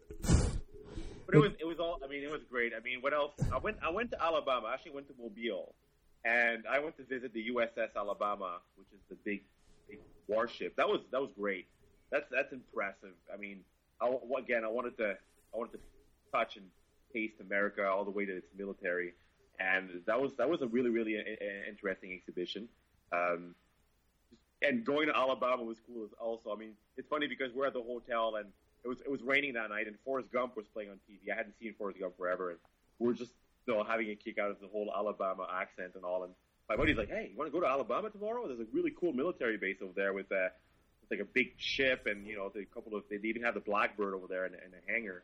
But 1.25 1.35
it 1.35 1.39
was 1.39 1.51
it 1.59 1.65
was 1.65 1.79
all. 1.79 1.99
I 2.03 2.07
mean, 2.07 2.23
it 2.23 2.31
was 2.31 2.41
great. 2.49 2.73
I 2.75 2.81
mean, 2.81 3.01
what 3.01 3.13
else? 3.13 3.33
I 3.53 3.57
went 3.57 3.77
I 3.83 3.89
went 3.89 4.11
to 4.11 4.23
Alabama. 4.23 4.67
I 4.67 4.73
actually 4.73 4.91
went 4.91 5.07
to 5.07 5.13
Mobile, 5.21 5.75
and 6.25 6.63
I 6.69 6.79
went 6.79 6.97
to 6.97 7.03
visit 7.03 7.33
the 7.33 7.49
USS 7.49 7.89
Alabama, 7.95 8.59
which 8.75 8.87
is 8.93 8.99
the 9.09 9.15
big, 9.15 9.43
big 9.89 9.99
warship. 10.27 10.75
That 10.75 10.87
was 10.87 11.01
that 11.11 11.21
was 11.21 11.29
great. 11.37 11.67
That's 12.11 12.25
that's 12.31 12.53
impressive. 12.53 13.15
I 13.33 13.37
mean, 13.37 13.61
I, 14.01 14.13
again, 14.37 14.63
I 14.63 14.69
wanted 14.69 14.97
to 14.97 15.11
I 15.53 15.57
wanted 15.57 15.73
to 15.73 15.79
touch 16.31 16.57
and 16.57 16.65
taste 17.13 17.35
America 17.41 17.87
all 17.87 18.05
the 18.05 18.11
way 18.11 18.25
to 18.25 18.37
its 18.37 18.47
military, 18.57 19.13
and 19.59 20.01
that 20.05 20.19
was 20.19 20.31
that 20.37 20.49
was 20.49 20.61
a 20.61 20.67
really 20.67 20.89
really 20.89 21.15
a, 21.15 21.19
a 21.19 21.69
interesting 21.69 22.13
exhibition. 22.13 22.67
Um, 23.11 23.55
and 24.61 24.85
going 24.85 25.07
to 25.07 25.15
Alabama 25.15 25.63
was 25.63 25.77
cool 25.85 26.03
as 26.03 26.11
also. 26.19 26.53
I 26.53 26.57
mean, 26.57 26.73
it's 26.97 27.07
funny 27.07 27.27
because 27.27 27.53
we're 27.53 27.67
at 27.67 27.73
the 27.73 27.81
hotel 27.81 28.35
and 28.37 28.47
it 28.83 28.87
was 28.87 29.01
it 29.01 29.11
was 29.11 29.21
raining 29.21 29.53
that 29.53 29.69
night, 29.69 29.87
and 29.87 29.95
Forrest 30.05 30.31
Gump 30.31 30.55
was 30.55 30.65
playing 30.73 30.89
on 30.89 30.99
TV. 31.09 31.31
I 31.31 31.35
hadn't 31.35 31.55
seen 31.59 31.73
Forrest 31.77 31.99
Gump 31.99 32.17
forever, 32.17 32.51
and 32.51 32.59
we 32.99 33.09
are 33.11 33.13
just 33.13 33.31
you 33.65 33.73
know 33.73 33.83
having 33.83 34.09
a 34.09 34.15
kick 34.15 34.37
out 34.37 34.51
of 34.51 34.59
the 34.59 34.67
whole 34.67 34.91
Alabama 34.95 35.47
accent 35.51 35.93
and 35.95 36.03
all. 36.03 36.23
And 36.23 36.33
my 36.69 36.75
buddy's 36.75 36.97
like, 36.97 37.09
"Hey, 37.09 37.29
you 37.31 37.37
want 37.37 37.51
to 37.51 37.51
go 37.51 37.59
to 37.59 37.67
Alabama 37.67 38.09
tomorrow? 38.09 38.47
There's 38.47 38.59
a 38.59 38.67
really 38.71 38.91
cool 38.91 39.13
military 39.13 39.57
base 39.57 39.77
over 39.81 39.93
there 39.95 40.13
with 40.13 40.31
uh, 40.31 40.49
with 41.01 41.11
like 41.11 41.19
a 41.19 41.29
big 41.31 41.53
ship, 41.57 42.05
and 42.05 42.25
you 42.25 42.37
know, 42.37 42.49
the 42.53 42.65
couple 42.65 42.95
of 42.95 43.03
they 43.09 43.17
even 43.27 43.43
have 43.43 43.55
the 43.55 43.59
Blackbird 43.59 44.13
over 44.13 44.27
there 44.27 44.45
in, 44.45 44.53
in 44.53 44.71
a 44.73 44.91
hangar." 44.91 45.23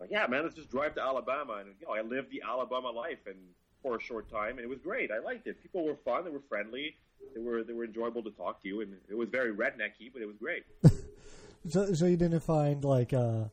I'm 0.00 0.08
like, 0.08 0.10
yeah, 0.10 0.26
man, 0.26 0.42
let's 0.42 0.54
just 0.54 0.70
drive 0.70 0.94
to 0.94 1.02
Alabama, 1.02 1.54
and 1.54 1.74
you 1.80 1.86
know, 1.86 1.94
I 1.94 2.02
lived 2.02 2.30
the 2.30 2.42
Alabama 2.46 2.90
life, 2.90 3.26
and 3.26 3.36
for 3.82 3.96
a 3.96 4.00
short 4.00 4.30
time, 4.30 4.58
and 4.58 4.60
it 4.60 4.68
was 4.68 4.78
great. 4.78 5.10
I 5.10 5.18
liked 5.18 5.46
it. 5.46 5.60
People 5.60 5.84
were 5.84 5.96
fun. 6.04 6.24
They 6.24 6.30
were 6.30 6.42
friendly. 6.48 6.96
They 7.34 7.40
were 7.40 7.62
they 7.64 7.72
were 7.72 7.84
enjoyable 7.84 8.22
to 8.22 8.30
talk 8.30 8.62
to 8.62 8.68
you, 8.68 8.80
and 8.80 8.94
it 9.08 9.16
was 9.16 9.28
very 9.28 9.54
rednecky, 9.54 10.12
but 10.12 10.22
it 10.22 10.26
was 10.26 10.36
great. 10.36 10.64
so, 11.68 11.92
so 11.94 12.06
you 12.06 12.16
didn't 12.16 12.40
find 12.40 12.84
like 12.84 13.12
uh, 13.12 13.44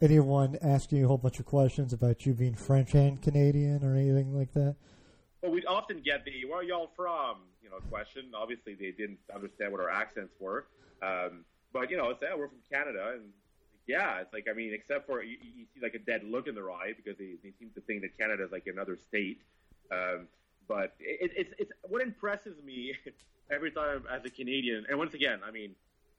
anyone 0.00 0.58
asking 0.60 0.98
you 0.98 1.04
a 1.04 1.08
whole 1.08 1.18
bunch 1.18 1.38
of 1.38 1.46
questions 1.46 1.92
about 1.92 2.26
you 2.26 2.34
being 2.34 2.54
French 2.54 2.94
and 2.94 3.22
Canadian 3.22 3.84
or 3.84 3.94
anything 3.94 4.36
like 4.36 4.52
that? 4.54 4.76
Well, 5.42 5.52
we'd 5.52 5.66
often 5.66 6.00
get 6.00 6.24
the 6.24 6.44
"Where 6.44 6.60
are 6.60 6.64
y'all 6.64 6.90
from?" 6.96 7.38
you 7.62 7.70
know 7.70 7.78
question. 7.88 8.32
Obviously, 8.34 8.74
they 8.74 8.90
didn't 8.90 9.18
understand 9.34 9.72
what 9.72 9.80
our 9.80 9.90
accents 9.90 10.34
were, 10.40 10.66
um, 11.02 11.44
but 11.72 11.90
you 11.90 11.96
know, 11.96 12.10
it's 12.10 12.20
yeah, 12.22 12.34
we're 12.36 12.48
from 12.48 12.58
Canada, 12.70 13.12
and 13.14 13.30
yeah, 13.86 14.20
it's 14.20 14.32
like 14.32 14.46
I 14.50 14.52
mean, 14.52 14.72
except 14.72 15.06
for 15.06 15.22
you, 15.22 15.36
you 15.40 15.66
see 15.74 15.80
like 15.80 15.94
a 15.94 15.98
dead 15.98 16.24
look 16.24 16.48
in 16.48 16.54
their 16.54 16.70
eye 16.70 16.92
because 16.96 17.18
they, 17.18 17.34
they 17.42 17.52
seem 17.58 17.70
to 17.74 17.80
think 17.82 18.02
that 18.02 18.16
Canada 18.18 18.44
is 18.44 18.52
like 18.52 18.66
another 18.66 18.96
state. 18.96 19.40
Um, 19.90 20.28
but 20.68 20.94
it, 21.00 21.32
it's 21.36 21.54
it's 21.58 21.72
what 21.82 22.02
impresses 22.02 22.56
me 22.64 22.94
every 23.50 23.70
time 23.70 24.04
as 24.10 24.24
a 24.24 24.30
Canadian. 24.30 24.84
And 24.88 24.98
once 24.98 25.14
again, 25.14 25.40
I 25.46 25.50
mean, 25.50 25.74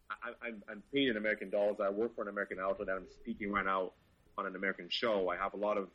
I, 0.10 0.48
I'm 0.48 0.64
I'm 0.70 0.84
paid 0.94 1.10
in 1.10 1.18
American 1.18 1.50
dollars. 1.50 1.78
I 1.82 1.90
work 1.90 2.16
for 2.16 2.22
an 2.22 2.28
American 2.30 2.60
outlet, 2.60 2.90
and 2.90 2.98
I'm 2.98 3.08
speaking 3.22 3.52
right 3.52 3.66
now 3.66 3.92
on 4.38 4.46
an 4.46 4.56
American 4.56 4.88
show. 4.90 5.30
I 5.30 5.38
have 5.38 5.54
a 5.54 5.58
lot 5.58 5.78
of 5.78 5.90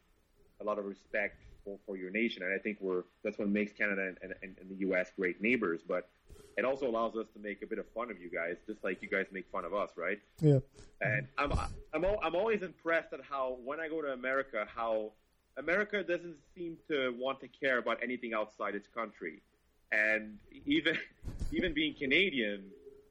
a 0.61 0.65
lot 0.65 0.79
of 0.79 0.85
respect 0.87 1.41
for, 1.65 1.79
for 1.87 1.97
your 1.97 2.11
nation, 2.11 2.43
and 2.43 2.53
I 2.53 2.59
think 2.59 2.79
we're 2.81 3.05
that's 3.23 3.39
what 3.39 3.49
makes 3.49 3.73
Canada 3.73 4.13
and, 4.23 4.35
and, 4.43 4.57
and 4.61 4.71
the 4.71 4.77
U.S. 4.87 5.11
great 5.17 5.41
neighbors. 5.41 5.81
But 5.87 6.09
it 6.57 6.65
also 6.65 6.89
allows 6.89 7.15
us 7.17 7.27
to 7.35 7.39
make 7.39 7.63
a 7.63 7.67
bit 7.67 7.79
of 7.79 7.87
fun 7.95 8.11
of 8.11 8.21
you 8.21 8.29
guys, 8.31 8.57
just 8.67 8.83
like 8.83 9.01
you 9.01 9.09
guys 9.09 9.27
make 9.31 9.49
fun 9.51 9.65
of 9.65 9.75
us, 9.75 9.91
right? 9.97 10.19
Yeah. 10.41 10.59
And 11.01 11.29
I'm 11.37 11.53
I'm 11.93 12.05
I'm 12.23 12.35
always 12.35 12.63
impressed 12.63 13.13
at 13.13 13.21
how 13.23 13.59
when 13.65 13.79
I 13.81 13.89
go 13.89 14.03
to 14.03 14.13
America, 14.13 14.67
how 14.75 15.13
America 15.59 16.03
doesn't 16.03 16.37
seem 16.55 16.77
to 16.89 17.15
want 17.19 17.41
to 17.41 17.49
care 17.49 17.79
about 17.79 17.99
anything 18.03 18.33
outside 18.33 18.75
its 18.75 18.87
country. 18.95 19.43
And 19.91 20.39
even 20.67 20.97
even 21.53 21.75
being 21.75 21.95
Canadian, 21.95 22.65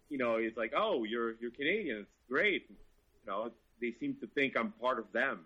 you 0.10 0.18
know, 0.18 0.36
it's 0.36 0.58
like, 0.58 0.74
oh, 0.76 1.04
you're 1.04 1.36
you're 1.40 1.52
Canadian, 1.52 2.00
it's 2.00 2.30
great. 2.30 2.66
You 2.70 3.32
know, 3.32 3.52
they 3.82 3.94
seem 4.00 4.16
to 4.22 4.28
think 4.28 4.56
I'm 4.58 4.72
part 4.82 5.00
of 5.00 5.12
them. 5.12 5.42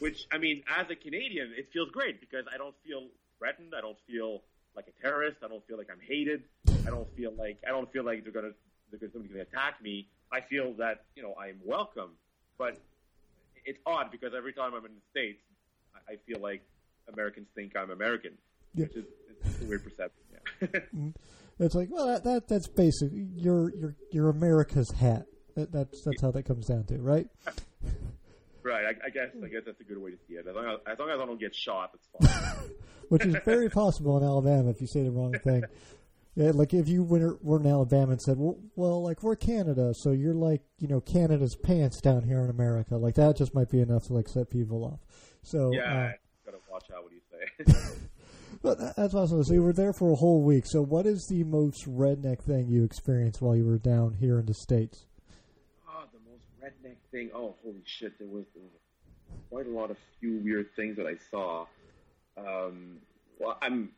Which 0.00 0.26
I 0.32 0.38
mean, 0.38 0.62
as 0.78 0.90
a 0.90 0.96
Canadian, 0.96 1.52
it 1.56 1.68
feels 1.72 1.90
great 1.90 2.20
because 2.20 2.44
I 2.52 2.56
don't 2.56 2.74
feel 2.84 3.06
threatened. 3.38 3.74
I 3.76 3.80
don't 3.80 3.98
feel 4.06 4.42
like 4.74 4.86
a 4.88 5.02
terrorist. 5.02 5.38
I 5.44 5.48
don't 5.48 5.66
feel 5.66 5.76
like 5.76 5.88
I'm 5.90 6.00
hated. 6.00 6.42
I 6.86 6.90
don't 6.90 7.08
feel 7.16 7.32
like 7.36 7.58
I 7.66 7.70
don't 7.70 7.90
feel 7.92 8.04
like 8.04 8.24
they're 8.24 8.32
gonna 8.32 8.52
they're 8.90 8.98
gonna, 8.98 9.12
somebody's 9.12 9.32
gonna 9.32 9.42
attack 9.42 9.82
me. 9.82 10.08
I 10.32 10.40
feel 10.40 10.72
that 10.78 11.04
you 11.14 11.22
know 11.22 11.34
I'm 11.40 11.60
welcome. 11.64 12.12
But 12.58 12.78
it's 13.64 13.78
odd 13.86 14.10
because 14.10 14.32
every 14.36 14.52
time 14.52 14.74
I'm 14.74 14.84
in 14.86 14.92
the 14.92 15.10
states, 15.10 15.42
I 16.08 16.16
feel 16.26 16.40
like 16.40 16.62
Americans 17.12 17.48
think 17.54 17.76
I'm 17.76 17.90
American, 17.90 18.32
yeah. 18.74 18.86
which 18.86 18.96
is 18.96 19.04
it's 19.44 19.62
a 19.62 19.64
weird 19.64 19.84
perception. 19.84 20.22
Yeah. 20.32 20.36
Mm. 20.94 21.14
it's 21.58 21.74
like, 21.74 21.88
well, 21.90 22.06
that, 22.06 22.24
that 22.24 22.48
that's 22.48 22.68
basic. 22.68 23.10
You're 23.12 23.72
you're 23.74 23.96
you're 24.10 24.28
America's 24.28 24.90
hat. 24.90 25.26
That, 25.56 25.72
that's 25.72 26.02
that's 26.02 26.20
how 26.20 26.30
that 26.32 26.42
comes 26.42 26.66
down 26.66 26.84
to, 26.84 26.98
right? 26.98 27.26
right. 28.62 28.84
I, 28.84 29.06
I, 29.06 29.10
guess 29.10 29.28
I 29.42 29.48
guess 29.48 29.62
that's 29.64 29.80
a 29.80 29.84
good 29.84 29.98
way 29.98 30.10
to 30.10 30.16
see 30.28 30.34
it. 30.34 30.46
As 30.46 30.54
long 30.54 30.66
as, 30.66 30.80
as, 30.86 30.98
long 30.98 31.10
as 31.10 31.20
I 31.20 31.26
don't 31.26 31.40
get 31.40 31.54
shot, 31.54 31.92
that's 31.92 32.32
fine. 32.32 32.70
which 33.08 33.24
is 33.24 33.36
very 33.44 33.68
possible 33.70 34.16
in 34.18 34.24
Alabama 34.24 34.70
if 34.70 34.80
you 34.80 34.86
say 34.86 35.02
the 35.02 35.10
wrong 35.10 35.34
thing. 35.44 35.64
Yeah, 36.36 36.52
like 36.54 36.72
if 36.72 36.88
you 36.88 37.02
were, 37.02 37.38
were 37.42 37.58
in 37.58 37.66
Alabama 37.66 38.12
and 38.12 38.22
said, 38.22 38.38
well, 38.38 38.56
well, 38.76 39.02
like 39.02 39.22
we're 39.22 39.34
Canada, 39.34 39.92
so 39.94 40.12
you're 40.12 40.34
like, 40.34 40.62
you 40.78 40.86
know, 40.86 41.00
Canada's 41.00 41.56
pants 41.56 42.00
down 42.00 42.22
here 42.22 42.40
in 42.42 42.50
America. 42.50 42.96
Like 42.96 43.16
that 43.16 43.36
just 43.36 43.52
might 43.52 43.68
be 43.68 43.80
enough 43.80 44.06
to 44.06 44.14
like 44.14 44.28
set 44.28 44.48
people 44.48 44.84
off. 44.84 45.00
So 45.42 45.72
yeah, 45.72 45.82
uh, 45.82 46.12
gotta 46.44 46.58
watch 46.70 46.86
out 46.94 47.04
what 47.04 47.12
you 47.12 47.20
say. 47.30 47.98
but 48.62 48.78
that's 48.96 49.14
awesome. 49.14 49.42
So 49.44 49.54
you 49.54 49.62
were 49.62 49.72
there 49.72 49.92
for 49.92 50.12
a 50.12 50.16
whole 50.16 50.42
week. 50.42 50.64
So 50.66 50.82
what 50.82 51.06
is 51.06 51.26
the 51.28 51.44
most 51.44 51.88
redneck 51.88 52.42
thing 52.42 52.68
you 52.68 52.84
experienced 52.84 53.40
while 53.40 53.56
you 53.56 53.64
were 53.64 53.78
down 53.78 54.14
here 54.14 54.38
in 54.38 54.46
the 54.46 54.54
states? 54.54 55.06
Oh, 55.88 56.04
the 56.12 56.30
most 56.30 56.44
redneck 56.62 56.96
thing. 57.10 57.30
Oh, 57.34 57.54
holy 57.64 57.82
shit! 57.84 58.18
There 58.18 58.28
was, 58.28 58.44
there 58.54 58.62
was 58.62 59.40
quite 59.50 59.66
a 59.66 59.70
lot 59.70 59.90
of 59.90 59.96
few 60.20 60.38
weird 60.38 60.68
things 60.76 60.96
that 60.96 61.06
I 61.06 61.16
saw. 61.30 61.66
Um, 62.36 62.98
well, 63.38 63.58
I'm 63.62 63.90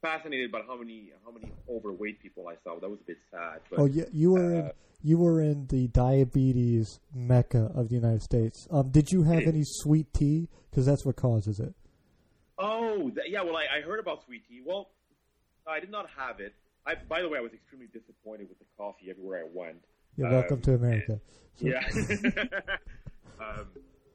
fascinated 0.00 0.52
by 0.52 0.60
how 0.66 0.76
many 0.76 1.12
how 1.24 1.30
many 1.30 1.52
overweight 1.70 2.20
people 2.20 2.48
I 2.48 2.54
saw. 2.64 2.78
That 2.78 2.88
was 2.88 3.00
a 3.00 3.04
bit 3.04 3.18
sad. 3.30 3.60
But, 3.70 3.78
oh, 3.78 3.84
yeah, 3.86 4.04
you 4.12 4.32
were 4.32 4.54
uh, 4.54 4.58
in 4.58 4.70
you 5.02 5.18
were 5.18 5.40
in 5.40 5.66
the 5.68 5.88
diabetes 5.88 7.00
mecca 7.14 7.70
of 7.74 7.88
the 7.88 7.94
United 7.94 8.22
States. 8.22 8.66
Um, 8.70 8.90
did 8.90 9.10
you 9.10 9.22
have 9.22 9.42
any 9.42 9.62
sweet 9.64 10.12
tea? 10.12 10.48
Because 10.70 10.86
that's 10.86 11.04
what 11.04 11.16
causes 11.16 11.60
it. 11.60 11.74
Oh, 12.58 13.10
th- 13.10 13.26
yeah. 13.28 13.42
Well, 13.42 13.56
I, 13.56 13.78
I, 13.78 13.80
heard 13.82 14.00
about 14.00 14.24
sweet 14.24 14.42
tea. 14.48 14.60
Well, 14.64 14.90
I 15.66 15.78
did 15.78 15.90
not 15.90 16.06
have 16.16 16.40
it. 16.40 16.54
I, 16.84 16.94
by 17.08 17.22
the 17.22 17.28
way, 17.28 17.38
I 17.38 17.40
was 17.40 17.52
extremely 17.52 17.86
disappointed 17.86 18.48
with 18.48 18.58
the 18.58 18.64
coffee 18.76 19.10
everywhere 19.10 19.44
I 19.44 19.48
went. 19.52 19.84
Yeah, 20.16 20.26
um, 20.26 20.32
welcome 20.32 20.60
to 20.62 20.74
America. 20.74 21.20
So. 21.54 21.66
Yeah. 21.66 21.80
um, 23.40 23.66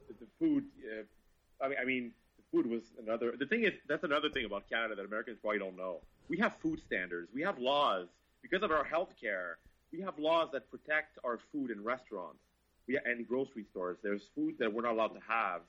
the, 0.08 0.26
food. 0.38 0.64
Uh, 0.84 1.64
I 1.64 1.68
mean, 1.68 1.78
I 1.80 1.84
mean, 1.84 2.12
food 2.54 2.70
was 2.70 2.82
another. 3.02 3.34
The 3.38 3.46
thing 3.46 3.64
is, 3.64 3.72
that's 3.88 4.04
another 4.04 4.30
thing 4.30 4.44
about 4.44 4.68
Canada 4.68 4.94
that 4.94 5.04
Americans 5.04 5.38
probably 5.40 5.58
don't 5.58 5.76
know. 5.76 6.00
We 6.28 6.38
have 6.38 6.56
food 6.62 6.80
standards. 6.86 7.28
We 7.34 7.42
have 7.42 7.58
laws 7.58 8.06
because 8.42 8.62
of 8.62 8.70
our 8.70 8.84
health 8.84 9.14
care 9.20 9.58
we 9.94 10.02
have 10.02 10.18
laws 10.18 10.48
that 10.52 10.70
protect 10.70 11.18
our 11.24 11.38
food 11.52 11.70
in 11.70 11.84
restaurants 11.84 12.40
we, 12.88 12.98
and 13.04 13.26
grocery 13.28 13.64
stores. 13.70 13.96
There's 14.02 14.22
food 14.34 14.56
that 14.58 14.72
we're 14.72 14.82
not 14.82 14.92
allowed 14.92 15.14
to 15.14 15.20
have 15.28 15.60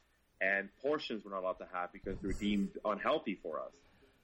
and 0.41 0.69
portions 0.81 1.23
we're 1.23 1.31
not 1.31 1.43
allowed 1.43 1.59
to 1.59 1.67
have 1.71 1.93
because 1.93 2.17
they're 2.21 2.33
deemed 2.33 2.71
unhealthy 2.83 3.37
for 3.41 3.59
us. 3.59 3.73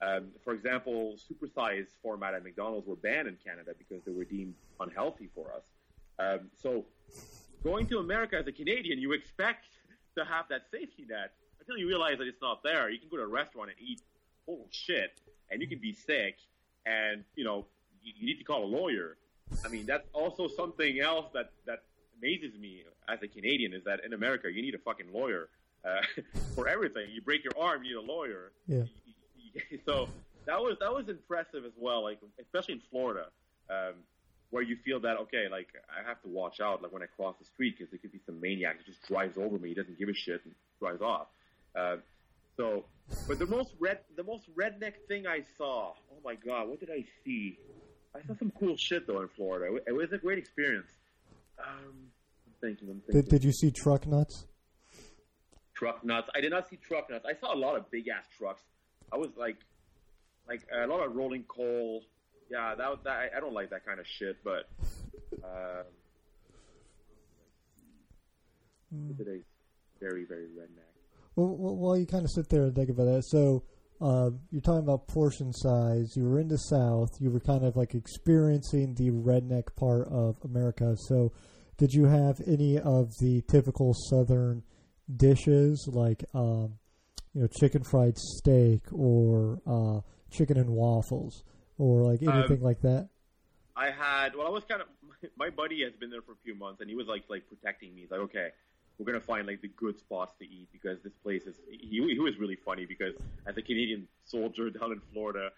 Um, 0.02 0.28
for 0.42 0.52
example, 0.52 1.16
supersize 1.30 1.86
format 2.02 2.34
at 2.34 2.42
McDonald's 2.42 2.88
were 2.88 2.96
banned 2.96 3.28
in 3.28 3.38
Canada 3.44 3.72
because 3.78 4.04
they 4.04 4.10
were 4.10 4.24
deemed 4.24 4.54
unhealthy 4.80 5.28
for 5.34 5.46
us. 5.52 5.62
Um, 6.18 6.50
so 6.60 6.84
going 7.62 7.86
to 7.86 7.98
America 7.98 8.36
as 8.36 8.46
a 8.48 8.52
Canadian, 8.52 8.98
you 8.98 9.12
expect 9.12 9.66
to 10.18 10.24
have 10.24 10.46
that 10.50 10.62
safety 10.72 11.06
net 11.08 11.32
until 11.62 11.78
you 11.78 11.88
realize 11.88 12.18
that 12.18 12.26
it's 12.26 12.42
not 12.42 12.62
there. 12.62 12.90
You 12.90 12.98
can 12.98 13.08
go 13.08 13.16
to 13.16 13.22
a 13.22 13.26
restaurant 13.26 13.70
and 13.70 13.78
eat 13.80 14.00
whole 14.46 14.66
shit, 14.70 15.20
and 15.50 15.60
you 15.60 15.68
can 15.68 15.78
be 15.78 15.92
sick, 15.92 16.36
and 16.84 17.24
you 17.36 17.44
know 17.44 17.66
you, 18.02 18.12
you 18.18 18.26
need 18.26 18.38
to 18.38 18.44
call 18.44 18.64
a 18.64 18.66
lawyer. 18.66 19.16
I 19.64 19.68
mean, 19.68 19.86
that's 19.86 20.06
also 20.12 20.48
something 20.48 21.00
else 21.00 21.26
that 21.34 21.52
that 21.66 21.82
amazes 22.18 22.58
me 22.58 22.82
as 23.08 23.22
a 23.22 23.28
Canadian 23.28 23.72
is 23.72 23.84
that 23.84 24.04
in 24.04 24.12
America 24.12 24.50
you 24.52 24.62
need 24.62 24.74
a 24.74 24.78
fucking 24.78 25.12
lawyer 25.12 25.48
uh, 25.84 26.00
for 26.54 26.68
everything. 26.68 27.06
You 27.12 27.20
break 27.22 27.44
your 27.44 27.54
arm, 27.58 27.84
you 27.84 27.96
need 27.96 28.08
a 28.08 28.12
lawyer. 28.12 28.52
Yeah. 28.66 28.84
So 29.84 30.08
that 30.46 30.58
was 30.58 30.78
that 30.80 30.90
was 30.94 31.10
impressive 31.10 31.66
as 31.66 31.72
well. 31.78 32.02
Like 32.04 32.18
especially 32.40 32.74
in 32.74 32.82
Florida, 32.90 33.26
um, 33.68 33.96
where 34.48 34.62
you 34.62 34.76
feel 34.82 34.98
that 35.00 35.18
okay, 35.18 35.46
like 35.50 35.68
I 35.90 36.08
have 36.08 36.22
to 36.22 36.28
watch 36.28 36.58
out, 36.58 36.82
like 36.82 36.90
when 36.90 37.02
I 37.02 37.06
cross 37.06 37.36
the 37.38 37.44
street 37.44 37.76
because 37.76 37.90
there 37.90 37.98
could 37.98 38.12
be 38.12 38.20
some 38.24 38.40
maniac 38.40 38.78
that 38.78 38.86
just 38.86 39.02
drives 39.06 39.36
over 39.36 39.58
me, 39.58 39.68
he 39.68 39.74
doesn't 39.74 39.98
give 39.98 40.08
a 40.08 40.14
shit, 40.14 40.40
and 40.46 40.54
drives 40.80 41.02
off. 41.02 41.26
Uh, 41.74 41.96
so, 42.56 42.84
but 43.26 43.38
the 43.38 43.46
most 43.46 43.74
red, 43.78 44.00
the 44.16 44.24
most 44.24 44.44
redneck 44.54 44.94
thing 45.08 45.26
I 45.26 45.42
saw. 45.56 45.92
Oh 46.10 46.18
my 46.24 46.34
god, 46.34 46.68
what 46.68 46.80
did 46.80 46.90
I 46.90 47.04
see? 47.24 47.58
I 48.14 48.20
saw 48.26 48.34
some 48.38 48.52
cool 48.58 48.76
shit 48.76 49.06
though 49.06 49.22
in 49.22 49.28
Florida. 49.28 49.78
It 49.86 49.92
was 49.92 50.12
a 50.12 50.18
great 50.18 50.38
experience. 50.38 50.90
Um, 51.58 52.10
I'm 52.46 52.52
thinking. 52.60 52.88
I'm 52.90 53.00
thinking. 53.00 53.22
Did, 53.22 53.30
did 53.30 53.44
you 53.44 53.52
see 53.52 53.70
truck 53.70 54.06
nuts? 54.06 54.46
Truck 55.74 56.04
nuts. 56.04 56.28
I 56.34 56.40
did 56.40 56.50
not 56.50 56.68
see 56.68 56.76
truck 56.76 57.10
nuts. 57.10 57.24
I 57.26 57.34
saw 57.40 57.54
a 57.54 57.58
lot 57.58 57.76
of 57.76 57.90
big 57.90 58.08
ass 58.08 58.24
trucks. 58.38 58.62
I 59.12 59.16
was 59.16 59.30
like, 59.36 59.56
like 60.46 60.62
a 60.72 60.86
lot 60.86 61.04
of 61.04 61.14
rolling 61.14 61.44
coal. 61.44 62.02
Yeah, 62.50 62.74
that, 62.74 63.04
that 63.04 63.30
I 63.34 63.40
don't 63.40 63.54
like 63.54 63.70
that 63.70 63.86
kind 63.86 63.98
of 63.98 64.06
shit. 64.06 64.36
But 64.44 64.68
um, 65.44 65.84
mm. 68.94 69.16
very 70.00 70.24
very 70.24 70.46
redneck. 70.48 70.81
Well, 71.36 71.56
well, 71.56 71.76
while 71.76 71.96
you 71.96 72.06
kind 72.06 72.24
of 72.24 72.30
sit 72.30 72.48
there 72.48 72.64
and 72.64 72.74
think 72.74 72.90
about 72.90 73.04
that, 73.04 73.24
so 73.26 73.64
um, 74.00 74.40
you're 74.50 74.60
talking 74.60 74.82
about 74.82 75.06
portion 75.08 75.52
size. 75.52 76.16
You 76.16 76.24
were 76.24 76.38
in 76.40 76.48
the 76.48 76.58
South. 76.58 77.10
You 77.20 77.30
were 77.30 77.40
kind 77.40 77.64
of 77.64 77.76
like 77.76 77.94
experiencing 77.94 78.94
the 78.94 79.10
redneck 79.10 79.74
part 79.76 80.08
of 80.08 80.36
America. 80.44 80.94
So, 81.08 81.32
did 81.78 81.92
you 81.92 82.04
have 82.06 82.40
any 82.46 82.78
of 82.78 83.10
the 83.20 83.42
typical 83.48 83.94
Southern 83.94 84.62
dishes 85.16 85.88
like, 85.90 86.24
um, 86.34 86.74
you 87.34 87.42
know, 87.42 87.48
chicken 87.60 87.82
fried 87.82 88.18
steak 88.18 88.82
or 88.92 89.60
uh, 89.66 90.00
chicken 90.30 90.58
and 90.58 90.70
waffles 90.70 91.44
or 91.78 92.02
like 92.02 92.22
anything 92.22 92.58
Um, 92.58 92.62
like 92.62 92.80
that? 92.82 93.08
I 93.74 93.86
had 93.90 94.34
well, 94.36 94.46
I 94.46 94.50
was 94.50 94.64
kind 94.64 94.82
of 94.82 94.88
my 95.36 95.48
buddy 95.50 95.82
has 95.84 95.94
been 95.94 96.10
there 96.10 96.22
for 96.22 96.32
a 96.32 96.42
few 96.44 96.54
months, 96.54 96.80
and 96.80 96.90
he 96.90 96.96
was 96.96 97.06
like 97.06 97.24
like 97.28 97.48
protecting 97.48 97.94
me. 97.94 98.02
He's 98.02 98.10
like, 98.10 98.20
okay, 98.20 98.48
we're 98.98 99.06
gonna 99.06 99.20
find 99.20 99.46
like 99.46 99.62
the 99.62 99.68
good 99.68 99.98
spots 99.98 100.34
to 100.38 100.44
eat 100.44 100.68
because 100.72 100.98
this 101.02 101.12
place 101.22 101.42
is. 101.46 101.56
He, 101.68 102.02
he 102.12 102.18
was 102.18 102.38
really 102.38 102.56
funny 102.56 102.86
because 102.86 103.14
as 103.46 103.56
a 103.56 103.62
Canadian 103.62 104.08
soldier 104.24 104.70
down 104.70 104.92
in 104.92 105.00
Florida, 105.12 105.50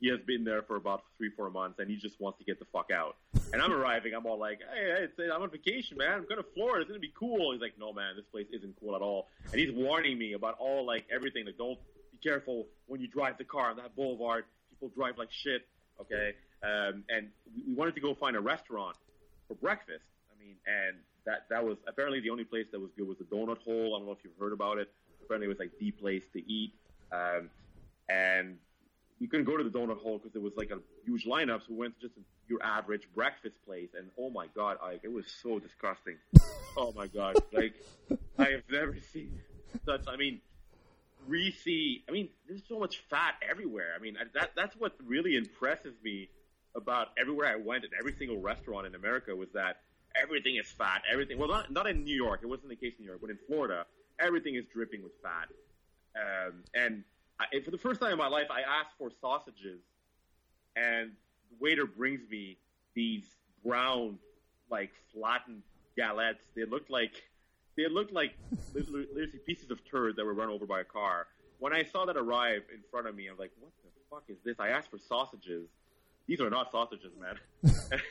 he 0.00 0.08
has 0.08 0.20
been 0.20 0.44
there 0.44 0.62
for 0.62 0.76
about 0.76 1.02
three 1.16 1.30
four 1.30 1.50
months, 1.50 1.78
and 1.78 1.88
he 1.88 1.96
just 1.96 2.20
wants 2.20 2.38
to 2.38 2.44
get 2.44 2.58
the 2.58 2.66
fuck 2.66 2.90
out. 2.90 3.16
And 3.52 3.62
I'm 3.62 3.72
arriving, 3.72 4.14
I'm 4.14 4.26
all 4.26 4.38
like, 4.38 4.58
hey, 4.58 5.04
it's, 5.04 5.14
I'm 5.18 5.42
on 5.42 5.50
vacation, 5.50 5.96
man. 5.96 6.12
I'm 6.12 6.24
going 6.24 6.38
to 6.38 6.46
Florida. 6.54 6.82
It's 6.82 6.88
gonna 6.88 7.00
be 7.00 7.12
cool. 7.18 7.52
He's 7.52 7.60
like, 7.60 7.74
no, 7.78 7.92
man, 7.92 8.16
this 8.16 8.24
place 8.26 8.46
isn't 8.52 8.74
cool 8.80 8.96
at 8.96 9.02
all. 9.02 9.28
And 9.50 9.60
he's 9.60 9.72
warning 9.72 10.18
me 10.18 10.32
about 10.32 10.56
all 10.58 10.84
like 10.84 11.06
everything. 11.14 11.46
Like, 11.46 11.56
don't 11.56 11.78
be 12.12 12.18
careful 12.18 12.66
when 12.86 13.00
you 13.00 13.08
drive 13.08 13.38
the 13.38 13.44
car 13.44 13.70
on 13.70 13.76
that 13.76 13.94
boulevard. 13.96 14.44
People 14.70 14.90
drive 14.96 15.18
like 15.18 15.30
shit. 15.30 15.66
Okay. 16.00 16.34
Um, 16.62 17.04
and 17.08 17.28
we 17.66 17.74
wanted 17.74 17.94
to 17.94 18.00
go 18.00 18.14
find 18.14 18.36
a 18.36 18.40
restaurant 18.40 18.96
for 19.46 19.54
breakfast. 19.54 20.04
I 20.32 20.42
mean, 20.42 20.56
and 20.66 20.96
that 21.26 21.46
that 21.50 21.64
was 21.64 21.78
apparently 21.86 22.20
the 22.20 22.30
only 22.30 22.44
place 22.44 22.66
that 22.72 22.80
was 22.80 22.90
good 22.96 23.08
was 23.08 23.18
the 23.18 23.24
Donut 23.24 23.58
Hole. 23.58 23.94
I 23.94 23.98
don't 23.98 24.06
know 24.06 24.12
if 24.12 24.18
you've 24.24 24.38
heard 24.38 24.52
about 24.52 24.78
it. 24.78 24.90
Apparently, 25.22 25.46
it 25.46 25.48
was 25.48 25.58
like 25.58 25.72
the 25.78 25.90
place 25.90 26.24
to 26.32 26.52
eat. 26.52 26.74
Um, 27.12 27.50
and 28.08 28.58
we 29.20 29.26
couldn't 29.26 29.46
go 29.46 29.56
to 29.56 29.64
the 29.64 29.70
Donut 29.70 29.98
Hole 29.98 30.18
because 30.18 30.32
there 30.32 30.42
was 30.42 30.52
like 30.56 30.70
a 30.70 30.78
huge 31.04 31.24
lineup. 31.24 31.60
So 31.60 31.66
we 31.70 31.76
went 31.76 31.98
to 32.00 32.08
just 32.08 32.18
your 32.48 32.62
average 32.62 33.08
breakfast 33.14 33.56
place, 33.64 33.90
and 33.96 34.10
oh 34.18 34.30
my 34.30 34.46
god, 34.54 34.78
I, 34.82 34.98
it 35.02 35.12
was 35.12 35.24
so 35.42 35.58
disgusting. 35.58 36.16
oh 36.76 36.92
my 36.94 37.06
god, 37.06 37.36
like 37.52 37.74
I 38.38 38.50
have 38.50 38.62
never 38.70 38.96
seen 39.12 39.40
such. 39.86 40.02
I 40.06 40.16
mean, 40.16 40.40
greasy. 41.26 42.04
I 42.08 42.12
mean, 42.12 42.28
there's 42.48 42.62
so 42.68 42.78
much 42.78 43.02
fat 43.08 43.34
everywhere. 43.48 43.92
I 43.96 44.02
mean, 44.02 44.16
that 44.34 44.50
that's 44.54 44.76
what 44.76 44.92
really 45.06 45.36
impresses 45.36 45.94
me 46.02 46.28
about 46.76 47.08
everywhere 47.16 47.48
I 47.48 47.56
went 47.56 47.84
and 47.84 47.92
every 47.98 48.14
single 48.18 48.40
restaurant 48.40 48.86
in 48.86 48.94
America 48.94 49.34
was 49.34 49.48
that 49.54 49.80
everything 50.20 50.56
is 50.56 50.66
fat. 50.66 51.02
Everything. 51.10 51.38
Well, 51.38 51.48
not 51.48 51.70
not 51.70 51.86
in 51.86 52.04
New 52.04 52.14
York. 52.14 52.40
It 52.42 52.46
wasn't 52.46 52.68
the 52.70 52.76
case 52.76 52.94
in 52.98 53.04
New 53.04 53.10
York, 53.10 53.20
but 53.20 53.30
in 53.30 53.38
Florida, 53.46 53.86
everything 54.20 54.54
is 54.54 54.64
dripping 54.72 55.02
with 55.02 55.12
fat. 55.22 55.48
Um, 56.16 56.62
and 56.74 57.04
I, 57.40 57.44
and 57.52 57.64
for 57.64 57.70
the 57.70 57.78
first 57.78 58.00
time 58.00 58.12
in 58.12 58.18
my 58.18 58.28
life, 58.28 58.46
I 58.50 58.60
asked 58.60 58.96
for 58.98 59.10
sausages, 59.20 59.80
and 60.76 61.12
the 61.50 61.56
waiter 61.60 61.86
brings 61.86 62.28
me 62.30 62.56
these 62.94 63.24
brown, 63.64 64.18
like 64.70 64.90
flattened 65.12 65.62
galettes. 65.98 66.44
They 66.54 66.64
looked 66.64 66.90
like 66.90 67.22
they 67.76 67.88
looked 67.88 68.12
like 68.12 68.34
literally 68.74 69.06
literally 69.12 69.40
pieces 69.46 69.70
of 69.70 69.78
turd 69.90 70.16
that 70.16 70.24
were 70.24 70.34
run 70.34 70.48
over 70.48 70.66
by 70.66 70.80
a 70.80 70.84
car. 70.84 71.26
When 71.58 71.72
I 71.72 71.82
saw 71.84 72.04
that 72.04 72.16
arrive 72.16 72.62
in 72.72 72.80
front 72.90 73.06
of 73.06 73.14
me, 73.14 73.26
I'm 73.28 73.38
like, 73.38 73.52
"What 73.58 73.72
the 73.82 73.90
fuck 74.10 74.24
is 74.28 74.38
this?" 74.44 74.56
I 74.60 74.68
asked 74.68 74.90
for 74.90 74.98
sausages. 74.98 75.68
These 76.26 76.40
are 76.40 76.48
not 76.48 76.70
sausages, 76.72 77.12
man. 77.20 77.38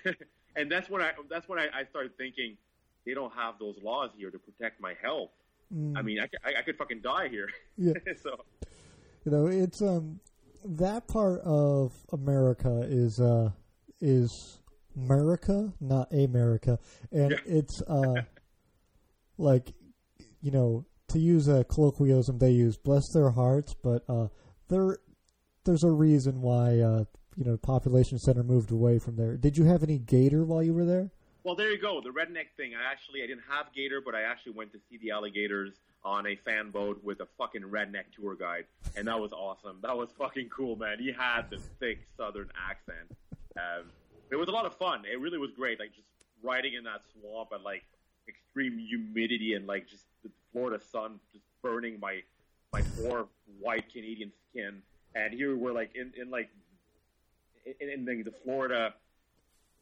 and 0.56 0.72
that's 0.72 0.90
when 0.90 1.02
I 1.02 1.12
that's 1.30 1.48
when 1.48 1.60
I, 1.60 1.66
I 1.74 1.84
started 1.86 2.18
thinking 2.18 2.58
they 3.06 3.14
don't 3.14 3.34
have 3.34 3.56
those 3.60 3.76
laws 3.84 4.12
here 4.18 4.32
to 4.32 4.40
protect 4.40 4.80
my 4.82 4.94
health. 5.02 5.32
Mm. 5.74 5.98
I 5.98 6.02
mean, 6.02 6.20
I, 6.20 6.28
I 6.60 6.62
could 6.62 6.78
fucking 6.78 7.02
die 7.02 7.28
here. 7.30 7.50
Yeah. 7.78 7.94
so 8.24 8.38
you 9.26 9.32
know 9.32 9.48
it's 9.48 9.82
um 9.82 10.20
that 10.66 11.08
part 11.08 11.42
of 11.42 11.92
america 12.14 12.86
is 12.88 13.20
uh 13.20 13.50
is 14.00 14.60
america 14.96 15.74
not 15.82 16.12
america 16.14 16.78
and 17.12 17.32
Yeah. 17.32 17.38
it's 17.46 17.82
uh 17.88 18.22
like 19.38 19.74
you 20.42 20.52
know 20.52 20.86
to 21.10 21.20
use 21.20 21.48
a 21.48 21.64
colloquialism 21.64 22.38
they 22.38 22.52
use 22.52 22.78
bless 22.78 23.12
their 23.14 23.32
hearts 23.32 23.74
but 23.74 24.04
uh 24.08 24.28
there 24.70 25.00
there's 25.66 25.84
a 25.84 25.92
reason 25.92 26.42
why 26.42 26.80
uh 26.80 27.04
you 27.38 27.46
know 27.46 27.58
population 27.58 28.18
center 28.20 28.44
moved 28.44 28.72
away 28.72 29.00
from 29.00 29.16
there 29.16 29.36
did 29.36 29.58
you 29.58 29.66
have 29.66 29.84
any 29.84 29.98
gator 29.98 30.44
while 30.44 30.64
you 30.64 30.74
were 30.74 30.86
there 30.86 31.10
Well, 31.44 31.56
there 31.56 31.72
you 31.72 31.78
go. 31.78 32.00
The 32.00 32.10
redneck 32.10 32.48
thing. 32.56 32.72
I 32.74 32.90
actually 32.90 33.22
I 33.22 33.28
didn't 33.28 33.44
have 33.50 33.66
gator, 33.76 34.00
but 34.00 34.16
I 34.16 34.22
actually 34.22 34.54
went 34.54 34.72
to 34.72 34.80
see 34.90 34.98
the 34.98 35.12
alligators 35.12 35.74
on 36.06 36.26
a 36.26 36.36
fan 36.38 36.72
boat 36.72 37.04
with 37.04 37.20
a 37.20 37.28
fucking 37.38 37.64
redneck 37.64 38.06
tour 38.16 38.36
guide, 38.36 38.66
and 38.96 39.08
that 39.10 39.20
was 39.20 39.34
awesome. 39.34 39.80
That 39.82 39.98
was 39.98 40.10
fucking 40.18 40.48
cool, 40.50 40.78
man. 40.78 41.00
He 41.00 41.12
had 41.12 41.50
the 41.50 41.58
thick 41.80 42.00
Southern 42.16 42.50
accent. 42.70 43.08
Um, 43.58 43.92
it 44.32 44.38
was 44.38 44.48
a 44.48 44.52
lot 44.52 44.66
of 44.66 44.74
fun. 44.78 45.04
It 45.04 45.20
really 45.20 45.38
was 45.38 45.52
great. 45.52 45.80
Like 45.80 45.94
just 45.94 46.08
riding 46.42 46.76
in 46.76 46.84
that 46.86 47.02
swamp 47.12 47.50
and 47.52 47.62
like 47.64 47.84
extreme 48.28 48.78
humidity 48.80 49.54
and 49.54 49.68
like 49.68 49.88
just 49.90 50.06
the 50.24 50.30
Florida 50.54 50.82
sun 50.94 51.20
just 51.34 51.44
burning 51.62 52.00
my 52.00 52.22
my 52.72 52.82
poor 52.98 53.28
white 53.60 53.92
Canadian 53.92 54.32
skin. 54.50 54.82
And 55.14 55.34
here 55.34 55.56
we're 55.58 55.74
like 55.74 55.92
in 55.94 56.14
in 56.20 56.30
like 56.32 56.50
in, 57.66 57.90
in 57.90 58.06
the, 58.06 58.24
the 58.24 58.34
Florida 58.44 58.94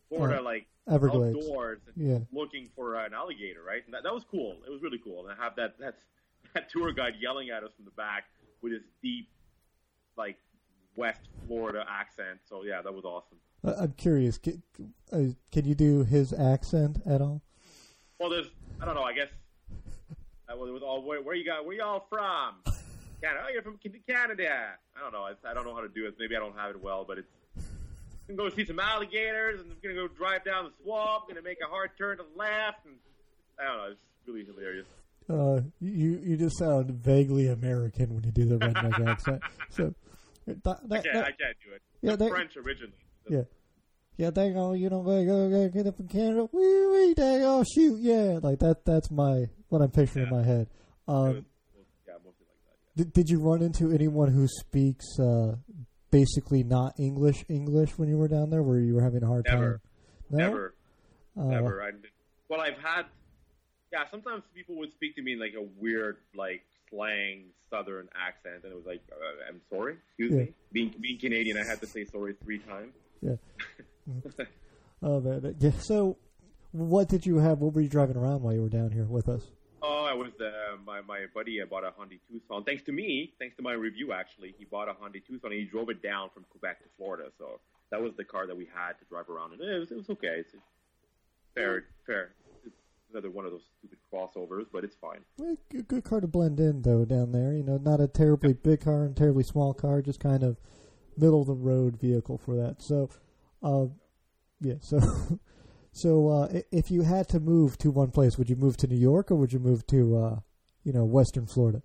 Florida 0.10 0.40
Uh, 0.40 0.44
like 0.44 0.66
Everglades. 0.90 1.38
outdoors 1.38 1.80
Yeah. 1.96 2.20
looking 2.32 2.70
for 2.76 2.96
an 2.96 3.14
alligator, 3.14 3.62
right? 3.64 3.84
And 3.86 3.94
that, 3.94 4.04
that 4.04 4.14
was 4.14 4.24
cool. 4.30 4.58
It 4.66 4.70
was 4.72 4.82
really 4.82 4.98
cool. 5.04 5.28
And 5.28 5.32
I 5.40 5.44
have 5.44 5.56
that 5.56 5.78
that 5.80 5.96
that 6.54 6.70
tour 6.70 6.92
guide 6.92 7.14
yelling 7.22 7.50
at 7.50 7.64
us 7.64 7.72
from 7.76 7.86
the 7.86 7.92
back 7.92 8.26
with 8.62 8.74
his 8.74 8.82
deep, 9.02 9.30
like 10.18 10.38
West 10.96 11.22
Florida 11.48 11.86
accent. 11.90 12.40
So 12.50 12.64
yeah, 12.64 12.82
that 12.82 12.94
was 12.94 13.06
awesome. 13.06 13.38
I- 13.64 13.84
i'm 13.84 13.94
curious 13.94 14.40
can, 14.40 14.64
uh, 15.14 15.20
can 15.52 15.66
you 15.66 15.76
do 15.76 16.04
his 16.04 16.34
accent 16.34 17.00
at 17.06 17.22
all 17.22 17.44
Well, 18.20 18.30
there's 18.32 18.48
I 18.82 18.86
don't 18.86 18.96
know. 18.96 19.04
I 19.04 19.14
guess 19.14 19.30
I 20.50 20.56
was, 20.56 20.68
it 20.70 20.74
was 20.74 20.82
all 20.82 21.04
where, 21.04 21.22
where 21.22 21.36
you 21.36 21.46
got 21.46 21.64
where 21.66 21.76
y'all 21.78 22.06
from? 22.10 22.56
Canada. 23.22 23.44
Oh, 23.46 23.50
you're 23.54 23.62
from 23.62 23.78
Canada. 24.10 24.74
I 24.98 25.00
don't 25.00 25.14
know. 25.14 25.28
It's, 25.28 25.46
I 25.46 25.54
don't 25.54 25.64
know 25.66 25.76
how 25.76 25.82
to 25.82 25.88
do 25.90 26.08
it. 26.08 26.16
Maybe 26.20 26.36
I 26.36 26.40
don't 26.40 26.58
have 26.58 26.72
it 26.72 26.82
well, 26.84 27.06
but 27.08 27.20
it's. 27.20 27.30
I'm 28.30 28.36
gonna 28.36 28.50
go 28.50 28.56
see 28.56 28.66
some 28.66 28.80
alligators, 28.80 29.60
and 29.62 29.72
I'm 29.72 29.78
gonna 29.84 29.96
go 29.96 30.08
drive 30.08 30.44
down 30.46 30.66
the 30.66 30.72
swamp. 30.84 31.28
Gonna 31.28 31.42
make 31.42 31.58
a 31.66 31.70
hard 31.70 31.92
turn 31.98 32.18
to 32.18 32.24
the 32.24 32.38
left, 32.40 32.86
and 32.86 32.96
I 33.60 33.64
don't 33.68 33.78
know. 33.78 33.92
It's 33.92 34.28
really 34.28 34.46
hilarious. 34.46 34.88
Uh, 35.30 35.62
you 35.80 36.20
you 36.24 36.38
just 36.38 36.58
sound 36.58 36.92
vaguely 36.92 37.48
American 37.48 38.14
when 38.16 38.24
you 38.24 38.32
do 38.32 38.46
the 38.46 38.58
redneck 38.58 39.08
accent. 39.08 39.42
So 39.70 39.94
that, 40.48 40.64
that, 40.64 40.78
I 40.92 41.02
can't, 41.02 41.04
that- 41.14 41.24
I 41.26 41.32
can't 41.32 41.58
do 41.66 41.74
it. 41.76 41.82
yeah, 42.02 42.16
they- 42.16 42.30
French 42.30 42.56
originally. 42.58 42.94
yeah, 43.30 43.44
yeah. 44.18 44.30
They 44.32 44.52
go, 44.52 44.74
you 44.74 44.90
know, 44.90 45.04
they 45.04 45.26
go, 45.26 45.50
go 45.50 45.70
get 45.70 45.88
up 45.88 45.98
from 45.98 46.08
Canada. 46.08 46.48
Wee 46.52 46.88
wee, 46.88 47.14
they 47.16 47.40
go 47.40 47.64
shoot. 47.64 48.00
Yeah, 48.00 48.40
like 48.42 48.60
that. 48.60 48.86
That's 48.86 49.12
my 49.12 49.46
what 49.70 49.82
I'm 49.82 49.92
picturing 49.92 50.28
in 50.28 50.32
my 50.32 50.44
head. 50.44 50.68
Was, 51.08 51.36
Um, 51.38 51.46
yeah, 52.08 52.14
mostly 52.24 52.46
like 52.48 52.64
that. 52.66 52.78
Yeah. 52.96 53.04
did, 53.04 53.14
did 53.14 53.30
you 53.30 53.40
run 53.42 53.62
into 53.62 53.92
anyone 53.92 54.32
who 54.32 54.48
speaks 54.48 55.06
uh, 55.20 55.56
basically 56.12 56.64
not 56.64 56.94
English 57.00 57.44
English 57.50 57.98
when 57.98 58.10
you 58.10 58.18
were 58.18 58.28
down 58.28 58.50
there, 58.50 58.62
where 58.64 58.80
you 58.80 58.94
were 58.96 59.02
having 59.02 59.24
a 59.24 59.28
hard 59.28 59.46
Never. 59.48 59.72
time? 59.72 59.82
No? 60.30 60.38
Never, 60.38 60.74
Oh, 61.38 61.50
never. 61.50 61.82
I, 61.82 61.92
well, 62.50 62.60
I've 62.62 62.78
had. 62.78 63.06
Yeah, 63.94 64.04
sometimes 64.12 64.44
people 64.54 64.78
would 64.78 64.92
speak 64.94 65.16
to 65.16 65.22
me 65.22 65.34
in 65.34 65.40
like 65.40 65.54
a 65.58 65.66
weird, 65.80 66.18
like 66.36 66.64
slang 66.90 67.46
Southern 67.70 68.08
accent, 68.16 68.64
and 68.64 68.72
it 68.72 68.76
was 68.76 68.86
like, 68.86 69.02
uh, 69.12 69.50
"I'm 69.50 69.62
sorry, 69.70 69.96
excuse 70.08 70.32
Yeah. 70.32 70.38
me." 70.40 70.54
Being 70.72 70.94
being 71.02 71.20
Canadian, 71.20 71.58
I 71.58 71.64
had 71.66 71.80
to 71.82 71.88
say 71.88 72.06
sorry 72.06 72.34
three 72.44 72.60
times. 72.60 72.94
Yeah. 73.22 73.36
Oh 75.04 75.20
man. 75.20 75.56
Yeah. 75.60 75.72
So, 75.80 76.18
what 76.72 77.10
did 77.10 77.26
you 77.26 77.38
have? 77.38 77.60
What 77.60 77.74
were 77.74 77.82
you 77.82 77.90
driving 77.90 78.18
around 78.18 78.44
while 78.44 78.54
you 78.54 78.62
were 78.62 78.70
down 78.70 78.92
here 78.92 79.06
with 79.06 79.28
us? 79.28 79.42
Oh, 79.84 80.06
I 80.06 80.14
was 80.14 80.32
uh, 80.40 80.78
my 80.86 81.02
my 81.02 81.26
buddy. 81.34 81.62
I 81.62 81.66
bought 81.66 81.84
a 81.84 81.92
Hyundai 81.92 82.20
Tucson. 82.30 82.64
Thanks 82.64 82.84
to 82.84 82.92
me, 82.92 83.34
thanks 83.40 83.56
to 83.58 83.64
my 83.64 83.74
review. 83.74 84.14
Actually, 84.14 84.54
he 84.58 84.66
bought 84.66 84.88
a 84.88 84.94
Hyundai 84.94 85.26
Tucson 85.26 85.52
and 85.52 85.60
he 85.60 85.66
drove 85.66 85.90
it 85.90 86.04
down 86.04 86.30
from 86.34 86.46
Quebec 86.52 86.84
to 86.84 86.90
Florida. 86.98 87.32
So 87.38 87.60
that 87.90 88.02
was 88.02 88.14
the 88.16 88.24
car 88.24 88.46
that 88.48 88.56
we 88.56 88.68
had 88.74 88.94
to 89.00 89.06
drive 89.10 89.30
around, 89.30 89.54
and 89.54 89.62
it 89.62 89.80
was, 89.80 89.92
it 89.92 89.98
was 89.98 90.10
okay. 90.12 90.38
It's 90.40 90.54
fair, 91.56 91.86
fair. 92.06 92.34
It's 92.64 92.76
another 93.12 93.32
one 93.32 93.46
of 93.46 93.52
those 93.52 93.64
stupid 93.80 93.98
crossovers, 94.14 94.66
but 94.72 94.84
it's 94.84 94.96
fine. 94.96 95.22
Good, 95.70 95.88
good 95.88 96.04
car 96.04 96.22
to 96.22 96.28
blend 96.28 96.60
in 96.60 96.84
though 96.84 97.06
down 97.06 97.32
there. 97.32 97.54
You 97.54 97.64
know, 97.64 97.78
not 97.78 98.00
a 98.00 98.08
terribly 98.08 98.54
big 98.54 98.82
car 98.82 99.04
and 99.04 99.16
terribly 99.16 99.44
small 99.44 99.74
car, 99.74 100.02
just 100.02 100.20
kind 100.20 100.44
of 100.44 100.58
middle 101.18 101.42
of 101.42 101.48
the 101.48 101.56
road 101.56 102.00
vehicle 102.00 102.38
for 102.38 102.56
that. 102.56 102.82
So, 102.82 103.10
uh, 103.64 103.86
yeah. 104.62 104.76
So, 104.80 105.00
so 105.92 106.30
uh, 106.30 106.62
if 106.72 106.90
you 106.90 107.02
had 107.02 107.28
to 107.30 107.40
move 107.40 107.78
to 107.80 107.92
one 107.92 108.12
place, 108.12 108.38
would 108.38 108.50
you 108.50 108.56
move 108.56 108.78
to 108.78 108.88
New 108.88 108.98
York 108.98 109.30
or 109.30 109.36
would 109.36 109.52
you 109.52 109.60
move 109.60 109.86
to 109.88 110.18
uh, 110.18 110.40
you 110.84 110.94
know 110.94 111.04
Western 111.04 111.46
Florida? 111.46 111.82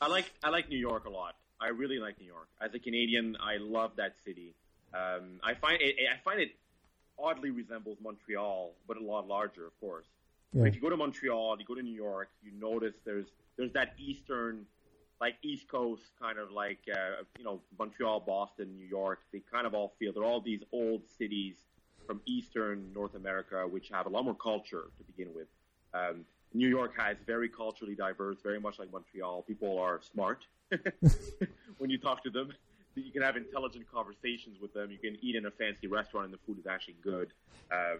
I 0.00 0.08
like 0.08 0.32
I 0.42 0.50
like 0.50 0.68
New 0.68 0.78
York 0.78 1.06
a 1.06 1.10
lot. 1.10 1.36
I 1.60 1.68
really 1.68 1.98
like 1.98 2.18
New 2.18 2.26
York. 2.26 2.48
As 2.60 2.74
a 2.74 2.78
Canadian, 2.78 3.36
I 3.40 3.56
love 3.58 3.92
that 3.96 4.14
city. 4.24 4.54
Um, 4.94 5.40
I 5.42 5.54
find 5.54 5.80
it 5.80 5.96
I 6.12 6.18
find 6.22 6.40
it 6.40 6.50
oddly 7.18 7.50
resembles 7.50 7.98
Montreal, 8.02 8.72
but 8.86 8.96
a 8.96 9.02
lot 9.02 9.26
larger, 9.26 9.66
of 9.66 9.78
course. 9.80 10.06
Yeah. 10.52 10.64
If 10.64 10.74
you 10.74 10.80
go 10.80 10.90
to 10.90 10.96
Montreal, 10.96 11.56
you 11.58 11.64
go 11.64 11.74
to 11.74 11.82
New 11.82 11.94
York, 11.94 12.28
you 12.42 12.52
notice 12.58 12.94
there's 13.04 13.26
there's 13.56 13.72
that 13.72 13.94
eastern 13.98 14.66
like 15.20 15.36
East 15.42 15.68
Coast, 15.68 16.02
kind 16.20 16.38
of 16.38 16.50
like 16.50 16.80
uh, 16.92 17.22
you 17.38 17.44
know 17.44 17.60
Montreal, 17.78 18.20
Boston, 18.20 18.76
New 18.76 18.86
York. 18.86 19.20
They 19.32 19.42
kind 19.50 19.66
of 19.66 19.74
all 19.74 19.94
feel 19.98 20.12
they're 20.12 20.24
all 20.24 20.40
these 20.40 20.62
old 20.72 21.02
cities 21.18 21.56
from 22.10 22.20
Eastern 22.26 22.92
North 22.92 23.14
America, 23.14 23.64
which 23.70 23.88
have 23.90 24.06
a 24.06 24.08
lot 24.08 24.24
more 24.24 24.34
culture 24.34 24.86
to 24.98 25.04
begin 25.04 25.32
with. 25.32 25.46
Um, 25.94 26.24
New 26.52 26.66
York 26.66 26.92
has 26.98 27.16
very 27.24 27.48
culturally 27.48 27.94
diverse, 27.94 28.38
very 28.42 28.58
much 28.58 28.80
like 28.80 28.90
Montreal. 28.90 29.42
People 29.42 29.78
are 29.78 30.00
smart 30.12 30.44
when 31.78 31.88
you 31.88 31.98
talk 31.98 32.24
to 32.24 32.30
them. 32.30 32.52
You 32.96 33.12
can 33.12 33.22
have 33.22 33.36
intelligent 33.36 33.86
conversations 33.94 34.60
with 34.60 34.74
them. 34.74 34.90
You 34.90 34.98
can 34.98 35.18
eat 35.22 35.36
in 35.36 35.46
a 35.46 35.52
fancy 35.52 35.86
restaurant, 35.86 36.24
and 36.24 36.34
the 36.34 36.40
food 36.44 36.58
is 36.58 36.66
actually 36.66 36.96
good. 37.00 37.28
Um, 37.70 37.98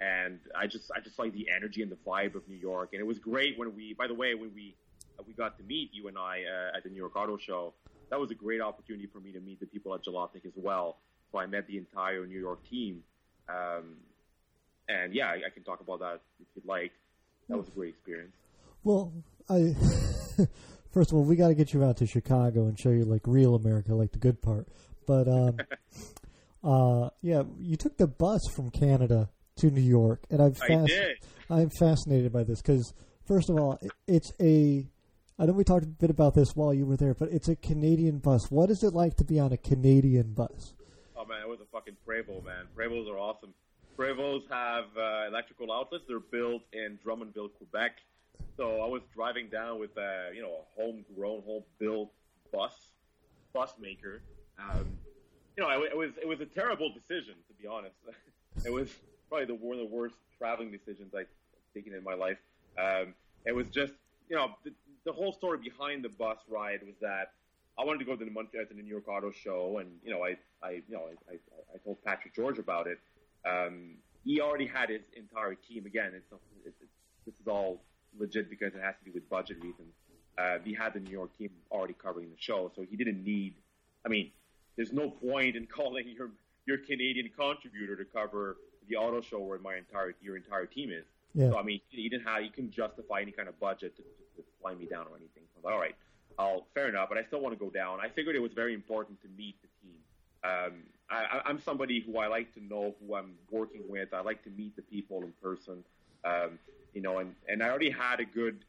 and 0.00 0.38
I 0.58 0.66
just, 0.66 0.90
I 0.96 1.00
just 1.00 1.18
like 1.18 1.34
the 1.34 1.46
energy 1.54 1.82
and 1.82 1.92
the 1.92 1.98
vibe 2.06 2.36
of 2.36 2.48
New 2.48 2.56
York. 2.56 2.94
And 2.94 3.00
it 3.00 3.06
was 3.06 3.18
great 3.18 3.58
when 3.58 3.76
we, 3.76 3.92
by 3.92 4.06
the 4.06 4.14
way, 4.14 4.34
when 4.34 4.54
we 4.54 4.74
uh, 5.18 5.22
we 5.26 5.34
got 5.34 5.58
to 5.58 5.64
meet 5.64 5.90
you 5.92 6.08
and 6.08 6.16
I 6.16 6.44
uh, 6.44 6.78
at 6.78 6.82
the 6.84 6.88
New 6.88 6.96
York 6.96 7.14
Auto 7.14 7.36
Show. 7.36 7.74
That 8.08 8.18
was 8.18 8.30
a 8.30 8.34
great 8.34 8.62
opportunity 8.62 9.06
for 9.06 9.20
me 9.20 9.32
to 9.32 9.40
meet 9.40 9.60
the 9.60 9.66
people 9.66 9.94
at 9.94 10.02
Jalopnik 10.02 10.46
as 10.46 10.56
well. 10.56 10.96
So 11.30 11.38
I 11.38 11.44
met 11.44 11.66
the 11.66 11.76
entire 11.76 12.26
New 12.26 12.40
York 12.40 12.66
team. 12.66 13.04
Um, 13.50 13.96
and 14.88 15.14
yeah, 15.14 15.26
I, 15.28 15.34
I 15.46 15.50
can 15.52 15.62
talk 15.64 15.80
about 15.80 16.00
that 16.00 16.20
if 16.40 16.46
you'd 16.54 16.64
like. 16.66 16.92
That 17.48 17.56
was 17.58 17.68
a 17.68 17.72
great 17.72 17.90
experience. 17.90 18.32
Well, 18.84 19.12
I 19.48 19.74
first 20.92 21.10
of 21.12 21.16
all, 21.18 21.24
we 21.24 21.36
got 21.36 21.48
to 21.48 21.54
get 21.54 21.72
you 21.72 21.84
out 21.84 21.96
to 21.98 22.06
Chicago 22.06 22.66
and 22.66 22.78
show 22.78 22.90
you 22.90 23.04
like 23.04 23.22
real 23.26 23.54
America, 23.54 23.94
like 23.94 24.12
the 24.12 24.18
good 24.18 24.40
part. 24.40 24.68
But 25.06 25.28
um, 25.28 25.56
uh, 26.64 27.10
yeah, 27.22 27.42
you 27.58 27.76
took 27.76 27.96
the 27.96 28.06
bus 28.06 28.40
from 28.54 28.70
Canada 28.70 29.28
to 29.56 29.70
New 29.70 29.80
York, 29.80 30.20
and 30.30 30.40
I'm 30.40 30.52
did. 30.86 31.16
I'm 31.48 31.70
fascinated 31.70 32.32
by 32.32 32.44
this 32.44 32.62
because 32.62 32.94
first 33.26 33.50
of 33.50 33.56
all, 33.58 33.78
it- 33.82 33.90
it's 34.06 34.32
a 34.40 34.86
I 35.38 35.46
know 35.46 35.52
we 35.54 35.64
talked 35.64 35.84
a 35.84 35.88
bit 35.88 36.10
about 36.10 36.34
this 36.34 36.54
while 36.54 36.74
you 36.74 36.84
were 36.84 36.98
there, 36.98 37.14
but 37.14 37.30
it's 37.32 37.48
a 37.48 37.56
Canadian 37.56 38.18
bus. 38.18 38.50
What 38.50 38.70
is 38.70 38.82
it 38.84 38.92
like 38.92 39.16
to 39.16 39.24
be 39.24 39.38
on 39.40 39.52
a 39.52 39.56
Canadian 39.56 40.34
bus? 40.34 40.74
Man, 41.30 41.42
it 41.42 41.48
was 41.48 41.60
a 41.60 41.70
fucking 41.70 41.96
Prevost, 42.04 42.44
man. 42.44 42.66
Prevosts 42.76 43.08
are 43.08 43.16
awesome. 43.16 43.54
Prevosts 43.96 44.50
have 44.50 44.86
uh, 44.98 45.28
electrical 45.28 45.70
outlets. 45.70 46.02
They're 46.08 46.18
built 46.18 46.62
in 46.72 46.98
Drummondville, 47.06 47.50
Quebec. 47.56 47.98
So 48.56 48.80
I 48.80 48.88
was 48.88 49.02
driving 49.14 49.46
down 49.48 49.78
with 49.78 49.96
uh, 49.96 50.32
you 50.34 50.42
know 50.42 50.50
a 50.50 50.80
homegrown, 50.80 51.42
home-built 51.46 52.10
bus 52.52 52.72
bus 53.52 53.74
maker. 53.80 54.22
Um, 54.58 54.86
you 55.56 55.62
know, 55.62 55.70
it, 55.70 55.92
it 55.92 55.96
was 55.96 56.10
it 56.20 56.26
was 56.26 56.40
a 56.40 56.46
terrible 56.46 56.92
decision 56.92 57.34
to 57.46 57.54
be 57.62 57.68
honest. 57.68 57.94
it 58.64 58.72
was 58.72 58.90
probably 59.28 59.46
the 59.46 59.54
one 59.54 59.78
of 59.78 59.88
the 59.88 59.94
worst 59.94 60.16
traveling 60.36 60.72
decisions 60.72 61.14
I've 61.14 61.28
taken 61.72 61.94
in 61.94 62.02
my 62.02 62.14
life. 62.14 62.38
Um, 62.76 63.14
it 63.46 63.54
was 63.54 63.68
just 63.68 63.92
you 64.28 64.34
know 64.34 64.56
the, 64.64 64.72
the 65.04 65.12
whole 65.12 65.32
story 65.32 65.58
behind 65.58 66.02
the 66.02 66.08
bus 66.08 66.38
ride 66.48 66.80
was 66.82 66.96
that 67.00 67.34
I 67.80 67.84
wanted 67.84 68.00
to 68.00 68.04
go 68.04 68.14
to 68.14 68.24
the, 68.24 68.30
Mon- 68.30 68.48
uh, 68.54 68.64
the 68.68 68.82
New 68.82 68.88
York 68.88 69.08
Auto 69.08 69.30
Show, 69.30 69.78
and 69.78 69.90
you 70.04 70.10
know, 70.10 70.22
I, 70.24 70.36
I 70.62 70.82
you 70.86 70.94
know, 70.94 71.04
I, 71.28 71.32
I, 71.32 71.36
I 71.74 71.78
told 71.78 72.02
Patrick 72.04 72.34
George 72.34 72.58
about 72.58 72.86
it. 72.86 72.98
Um, 73.48 73.94
he 74.24 74.40
already 74.40 74.66
had 74.66 74.90
his 74.90 75.00
entire 75.16 75.54
team. 75.54 75.86
Again, 75.86 76.12
it's, 76.14 76.26
it's, 76.66 76.76
it's 76.82 76.92
this 77.24 77.34
is 77.40 77.46
all 77.46 77.82
legit 78.18 78.50
because 78.50 78.74
it 78.74 78.82
has 78.82 78.94
to 78.98 79.04
do 79.06 79.12
with 79.14 79.28
budget 79.30 79.56
reasons. 79.62 79.94
Uh, 80.36 80.58
he 80.62 80.74
had 80.74 80.92
the 80.92 81.00
New 81.00 81.10
York 81.10 81.36
team 81.38 81.50
already 81.70 81.94
covering 81.94 82.28
the 82.28 82.36
show, 82.38 82.70
so 82.76 82.84
he 82.88 82.96
didn't 82.96 83.24
need. 83.24 83.54
I 84.04 84.08
mean, 84.08 84.30
there's 84.76 84.92
no 84.92 85.08
point 85.08 85.56
in 85.56 85.66
calling 85.74 86.06
your 86.08 86.30
your 86.66 86.78
Canadian 86.78 87.30
contributor 87.34 87.96
to 87.96 88.04
cover 88.04 88.58
the 88.88 88.96
auto 88.96 89.22
show 89.22 89.38
where 89.38 89.58
my 89.58 89.76
entire 89.76 90.14
your 90.20 90.36
entire 90.36 90.66
team 90.66 90.90
is. 90.90 91.04
Yeah. 91.34 91.50
So 91.50 91.58
I 91.58 91.62
mean, 91.62 91.80
he 91.88 92.08
didn't 92.08 92.26
have, 92.26 92.42
he 92.42 92.50
couldn't 92.50 92.72
justify 92.72 93.20
any 93.22 93.32
kind 93.32 93.48
of 93.48 93.58
budget 93.58 93.96
to, 93.96 94.02
to, 94.02 94.42
to 94.42 94.48
fly 94.60 94.74
me 94.74 94.86
down 94.86 95.06
or 95.06 95.16
anything. 95.16 95.44
So 95.54 95.56
I 95.56 95.58
was 95.58 95.64
like, 95.64 95.74
all 95.74 95.80
right, 95.80 95.94
I'll 96.40 96.66
fair 96.74 96.88
enough, 96.88 97.08
but 97.10 97.18
I 97.18 97.24
still 97.24 97.40
want 97.40 97.58
to 97.58 97.62
go 97.62 97.70
down. 97.70 98.00
I 98.00 98.08
figured 98.08 98.34
it 98.34 98.40
was 98.48 98.52
very 98.52 98.72
important 98.74 99.20
to 99.22 99.28
meet 99.36 99.56
the 99.60 99.68
team. 99.82 99.98
Um, 100.42 100.72
I- 101.10 101.42
I'm 101.44 101.60
somebody 101.60 102.00
who 102.00 102.18
I 102.18 102.28
like 102.28 102.54
to 102.54 102.60
know 102.64 102.94
who 103.00 103.14
I'm 103.14 103.34
working 103.50 103.82
with. 103.88 104.14
I 104.14 104.20
like 104.20 104.42
to 104.44 104.50
meet 104.50 104.74
the 104.76 104.82
people 104.82 105.22
in 105.22 105.32
person. 105.42 105.84
Um, 106.24 106.58
you 106.94 107.02
know, 107.02 107.18
and, 107.18 107.34
and 107.48 107.62
I 107.62 107.68
already 107.68 107.90
had 107.90 108.20
a 108.20 108.24
good 108.24 108.64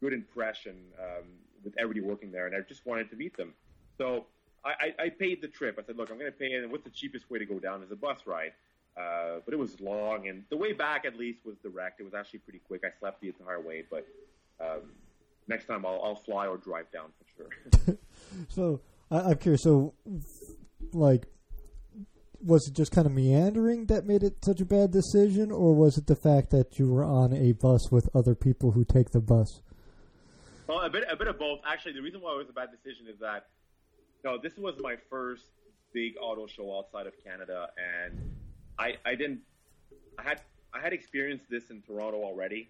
good 0.00 0.12
impression 0.12 0.76
um, 1.00 1.24
with 1.64 1.74
everybody 1.76 2.00
working 2.06 2.30
there, 2.30 2.46
and 2.46 2.54
I 2.54 2.60
just 2.60 2.86
wanted 2.86 3.10
to 3.10 3.16
meet 3.16 3.36
them. 3.36 3.52
So 3.96 4.26
I, 4.64 4.72
I, 4.98 5.02
I 5.04 5.08
paid 5.08 5.42
the 5.42 5.48
trip. 5.48 5.76
I 5.76 5.82
said, 5.82 5.96
look, 5.96 6.10
I'm 6.10 6.18
going 6.18 6.30
to 6.30 6.38
pay 6.38 6.52
it, 6.52 6.62
and 6.62 6.70
what's 6.70 6.84
the 6.84 6.90
cheapest 6.90 7.28
way 7.30 7.40
to 7.40 7.44
go 7.44 7.58
down 7.58 7.82
is 7.82 7.90
a 7.90 7.96
bus 7.96 8.18
ride. 8.24 8.52
Uh, 8.96 9.40
but 9.44 9.52
it 9.54 9.58
was 9.58 9.80
long, 9.80 10.28
and 10.28 10.44
the 10.50 10.56
way 10.56 10.72
back 10.72 11.04
at 11.04 11.16
least 11.16 11.40
was 11.44 11.56
direct. 11.58 11.98
It 12.00 12.04
was 12.04 12.14
actually 12.14 12.40
pretty 12.40 12.60
quick. 12.68 12.82
I 12.84 12.90
slept 13.00 13.20
the 13.20 13.28
entire 13.28 13.60
way, 13.60 13.84
but 13.90 14.06
um, 14.60 14.82
next 15.48 15.66
time 15.66 15.84
I'll, 15.84 16.00
I'll 16.02 16.16
fly 16.16 16.46
or 16.46 16.56
drive 16.56 16.90
down 16.92 17.10
for 17.18 17.26
sure. 17.36 17.96
So 18.48 18.80
I, 19.10 19.20
I'm 19.20 19.38
curious. 19.38 19.62
So, 19.62 19.94
like, 20.92 21.26
was 22.40 22.68
it 22.68 22.74
just 22.74 22.92
kind 22.92 23.06
of 23.06 23.12
meandering 23.12 23.86
that 23.86 24.06
made 24.06 24.22
it 24.22 24.44
such 24.44 24.60
a 24.60 24.64
bad 24.64 24.90
decision, 24.90 25.50
or 25.50 25.74
was 25.74 25.98
it 25.98 26.06
the 26.06 26.16
fact 26.16 26.50
that 26.50 26.78
you 26.78 26.92
were 26.92 27.04
on 27.04 27.32
a 27.32 27.52
bus 27.52 27.90
with 27.90 28.08
other 28.14 28.34
people 28.34 28.72
who 28.72 28.84
take 28.84 29.10
the 29.10 29.20
bus? 29.20 29.62
Well, 30.66 30.80
a 30.80 30.90
bit, 30.90 31.04
a 31.10 31.16
bit 31.16 31.28
of 31.28 31.38
both. 31.38 31.60
Actually, 31.66 31.92
the 31.92 32.02
reason 32.02 32.20
why 32.20 32.34
it 32.34 32.38
was 32.38 32.48
a 32.48 32.52
bad 32.52 32.68
decision 32.70 33.06
is 33.08 33.18
that, 33.20 33.46
know, 34.24 34.38
this 34.40 34.56
was 34.56 34.74
my 34.80 34.96
first 35.10 35.46
big 35.92 36.14
auto 36.20 36.46
show 36.46 36.78
outside 36.78 37.06
of 37.06 37.14
Canada, 37.24 37.68
and 37.78 38.20
I, 38.78 38.96
I 39.04 39.14
didn't, 39.14 39.40
I 40.18 40.22
had, 40.22 40.42
I 40.74 40.80
had 40.80 40.92
experienced 40.92 41.46
this 41.50 41.70
in 41.70 41.80
Toronto 41.82 42.22
already, 42.22 42.68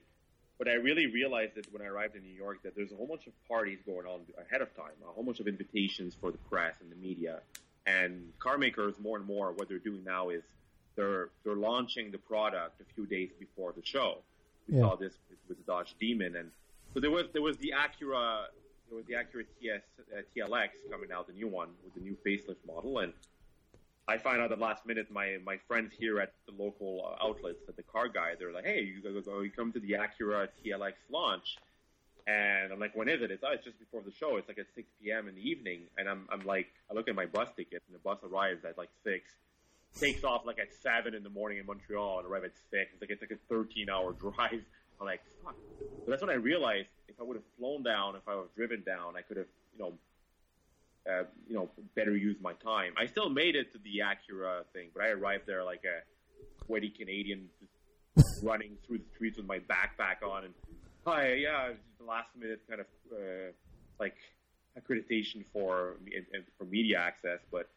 but 0.58 0.68
I 0.68 0.74
really 0.74 1.06
realized 1.06 1.54
that 1.54 1.72
when 1.72 1.82
I 1.82 1.86
arrived 1.86 2.16
in 2.16 2.22
New 2.22 2.34
York 2.34 2.62
that 2.64 2.74
there's 2.74 2.92
a 2.92 2.96
whole 2.96 3.06
bunch 3.06 3.26
of 3.26 3.32
parties 3.46 3.78
going 3.86 4.06
on 4.06 4.20
ahead 4.40 4.60
of 4.60 4.74
time, 4.76 4.92
a 5.08 5.12
whole 5.12 5.22
bunch 5.24 5.40
of 5.40 5.46
invitations 5.46 6.14
for 6.20 6.30
the 6.32 6.38
press 6.38 6.74
and 6.80 6.90
the 6.90 6.96
media, 6.96 7.40
and 7.86 8.32
car 8.38 8.58
makers 8.58 8.94
more 9.00 9.16
and 9.16 9.26
more. 9.26 9.52
What 9.52 9.68
they're 9.68 9.78
doing 9.78 10.04
now 10.04 10.28
is 10.30 10.42
they're 10.96 11.28
they're 11.44 11.54
launching 11.56 12.10
the 12.10 12.18
product 12.18 12.80
a 12.80 12.84
few 12.94 13.06
days 13.06 13.30
before 13.38 13.72
the 13.72 13.84
show. 13.84 14.18
We 14.68 14.74
Yeah. 14.74 14.82
saw 14.82 14.96
this 14.96 15.14
with, 15.30 15.38
with 15.48 15.58
the 15.58 15.64
Dodge 15.64 15.94
Demon, 16.00 16.36
and 16.36 16.50
so 16.92 17.00
there 17.00 17.10
was 17.10 17.26
there 17.32 17.42
was 17.42 17.56
the 17.58 17.72
Acura 17.76 18.46
there 18.88 18.96
was 18.96 19.06
the 19.06 19.14
Acura 19.14 19.44
TS 19.60 19.82
uh, 20.16 20.22
TLX 20.34 20.70
coming 20.90 21.12
out, 21.12 21.26
the 21.28 21.34
new 21.34 21.46
one 21.48 21.68
with 21.84 21.94
the 21.94 22.00
new 22.00 22.16
facelift 22.26 22.56
model, 22.66 22.98
and 22.98 23.12
I 24.08 24.16
find 24.16 24.40
out 24.40 24.50
at 24.50 24.58
last 24.58 24.86
minute 24.86 25.10
my 25.10 25.36
my 25.44 25.58
friends 25.68 25.92
here 25.98 26.18
at 26.18 26.32
the 26.46 26.62
local 26.62 27.04
uh, 27.04 27.26
outlets 27.26 27.68
at 27.68 27.76
the 27.76 27.82
car 27.82 28.08
guy 28.08 28.32
they're 28.38 28.52
like, 28.52 28.64
hey, 28.64 28.80
you 28.80 29.02
go, 29.02 29.20
go, 29.20 29.40
you 29.40 29.50
come 29.50 29.70
to 29.72 29.80
the 29.80 29.92
Acura 29.92 30.48
TLX 30.64 30.94
launch, 31.10 31.58
and 32.26 32.72
I'm 32.72 32.80
like, 32.80 32.96
when 32.96 33.08
is 33.08 33.20
it? 33.20 33.30
It's, 33.30 33.44
oh, 33.46 33.52
it's 33.52 33.64
just 33.64 33.78
before 33.78 34.00
the 34.02 34.12
show. 34.12 34.38
It's 34.38 34.48
like 34.48 34.58
at 34.58 34.66
6 34.74 34.88
p.m. 35.02 35.28
in 35.28 35.34
the 35.34 35.42
evening, 35.42 35.82
and 35.98 36.08
I'm 36.08 36.26
I'm 36.30 36.44
like, 36.46 36.68
I 36.90 36.94
look 36.94 37.08
at 37.08 37.14
my 37.14 37.26
bus 37.26 37.48
ticket, 37.54 37.82
and 37.86 37.94
the 37.94 37.98
bus 37.98 38.18
arrives 38.24 38.64
at 38.64 38.78
like 38.78 38.90
six. 39.04 39.30
Takes 39.98 40.24
off 40.24 40.46
like 40.46 40.58
at 40.58 40.72
seven 40.82 41.14
in 41.14 41.22
the 41.22 41.30
morning 41.30 41.58
in 41.58 41.66
Montreal 41.66 42.20
and 42.20 42.28
arrive 42.28 42.44
at 42.44 42.52
six. 42.70 42.92
It's 42.94 43.00
like 43.02 43.10
it's 43.10 43.22
like 43.22 43.30
a 43.30 43.54
13 43.54 43.90
hour 43.90 44.12
drive. 44.24 44.64
I'm 45.00 45.06
like, 45.06 45.20
fuck. 45.44 45.54
So 46.04 46.10
that's 46.10 46.22
when 46.22 46.30
I 46.30 46.34
realized 46.34 46.88
if 47.08 47.20
I 47.20 47.24
would 47.24 47.36
have 47.36 47.44
flown 47.58 47.82
down, 47.82 48.16
if 48.16 48.26
I 48.26 48.34
would 48.34 48.42
have 48.42 48.54
driven 48.56 48.82
down, 48.82 49.16
I 49.16 49.22
could 49.22 49.36
have, 49.36 49.46
you 49.76 49.84
know, 49.84 49.92
uh, 51.08 51.24
you 51.46 51.54
know, 51.54 51.70
better 51.94 52.16
use 52.16 52.36
my 52.40 52.52
time. 52.54 52.92
I 52.98 53.06
still 53.06 53.28
made 53.28 53.56
it 53.56 53.72
to 53.72 53.78
the 53.78 54.02
Acura 54.04 54.64
thing, 54.72 54.88
but 54.94 55.02
I 55.02 55.08
arrived 55.08 55.44
there 55.46 55.64
like 55.64 55.84
a 55.84 56.02
sweaty 56.64 56.90
Canadian, 56.90 57.48
running 58.42 58.76
through 58.86 58.98
the 58.98 59.04
streets 59.14 59.36
with 59.36 59.46
my 59.46 59.58
backpack 59.58 60.26
on, 60.26 60.44
and 60.44 60.54
hi, 61.06 61.34
yeah, 61.34 61.70
last 62.06 62.28
minute 62.38 62.60
kind 62.68 62.80
of 62.80 62.86
uh, 63.12 63.52
like 63.98 64.16
accreditation 64.78 65.44
for 65.52 65.96
for 66.56 66.64
media 66.64 66.98
access, 66.98 67.40
but. 67.50 67.68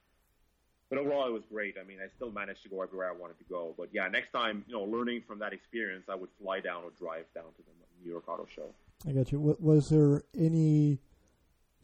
But 0.90 1.00
overall, 1.00 1.26
it 1.26 1.32
was 1.32 1.44
great. 1.50 1.78
I 1.82 1.86
mean, 1.86 2.00
I 2.04 2.10
still 2.18 2.32
managed 2.32 2.64
to 2.64 2.70
go 2.70 2.82
everywhere 2.82 3.10
I 3.10 3.14
wanted 3.14 3.38
to 3.38 3.46
go. 3.46 3.74
But 3.78 3.88
yeah, 3.94 4.10
next 4.10 4.34
time, 4.34 4.66
you 4.68 4.74
know, 4.74 4.84
learning 4.84 5.24
from 5.26 5.40
that 5.40 5.54
experience, 5.54 6.04
I 6.10 6.16
would 6.16 6.28
fly 6.44 6.60
down 6.60 6.84
or 6.84 6.90
drive 7.00 7.28
down 7.34 7.46
to 7.46 7.62
the 7.64 7.72
New 8.04 8.12
York 8.12 8.28
Auto 8.28 8.46
Show. 8.54 8.74
I 9.08 9.14
got 9.14 9.32
you. 9.32 9.56
Was 9.60 9.88
there 9.88 10.24
any 10.38 11.00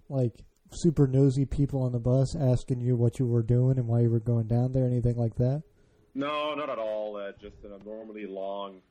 like 0.09 0.43
super 0.72 1.07
nosy 1.07 1.45
people 1.45 1.82
on 1.82 1.91
the 1.91 1.99
bus 1.99 2.36
asking 2.36 2.82
you 2.82 2.95
what 2.95 3.20
you 3.20 3.26
were 3.26 3.43
doing 3.43 3.78
and 3.78 3.88
why 3.88 4.01
you 4.01 4.09
were 4.09 4.20
going 4.20 4.47
down 4.47 4.74
there? 4.74 4.86
Anything 4.86 5.18
like 5.18 5.36
that? 5.36 5.63
No, 6.13 6.55
not 6.55 6.70
at 6.70 6.80
all. 6.80 7.18
Uh, 7.18 7.32
just 7.39 7.63
an 7.63 7.74
abnormally 7.74 8.26
long 8.26 8.82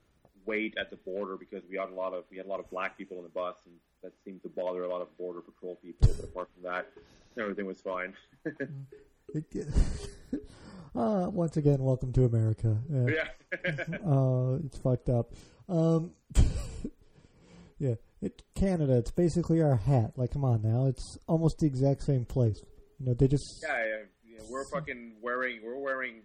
wait 0.46 0.74
at 0.80 0.90
the 0.90 0.96
border 0.96 1.36
because 1.36 1.62
we 1.68 1.76
had 1.76 1.90
a 1.90 1.94
lot 1.94 2.14
of 2.14 2.24
we 2.30 2.36
had 2.36 2.46
a 2.46 2.48
lot 2.48 2.60
of 2.60 2.70
black 2.70 2.96
people 2.96 3.18
on 3.18 3.24
the 3.24 3.28
bus, 3.28 3.56
and 3.66 3.74
that 4.02 4.12
seemed 4.24 4.42
to 4.42 4.48
bother 4.48 4.84
a 4.84 4.88
lot 4.88 5.02
of 5.02 5.18
border 5.18 5.40
patrol 5.40 5.76
people. 5.82 6.08
But 6.16 6.24
apart 6.24 6.48
from 6.54 6.62
that, 6.70 6.86
everything 7.38 7.66
was 7.66 7.80
fine. 7.80 8.14
Uh, 10.94 11.28
once 11.32 11.56
again, 11.56 11.82
welcome 11.82 12.12
to 12.12 12.24
America. 12.24 12.78
Uh, 12.92 13.06
yeah. 13.06 13.28
uh, 14.06 14.58
it's 14.64 14.78
fucked 14.78 15.08
up. 15.08 15.32
Um, 15.68 16.12
yeah, 17.78 17.94
it, 18.26 18.42
Canada. 18.54 18.96
It's 18.98 19.10
basically 19.10 19.62
our 19.62 19.76
hat. 19.76 20.12
Like, 20.16 20.32
come 20.32 20.44
on 20.44 20.62
now. 20.62 20.86
It's 20.86 21.18
almost 21.26 21.58
the 21.58 21.66
exact 21.66 22.02
same 22.02 22.24
place. 22.24 22.62
You 22.98 23.06
know, 23.06 23.14
they 23.14 23.28
just 23.28 23.62
yeah, 23.62 23.84
yeah, 23.84 24.02
yeah, 24.24 24.40
we're 24.50 24.64
fucking 24.64 25.14
wearing. 25.22 25.60
We're 25.64 25.78
wearing. 25.78 26.22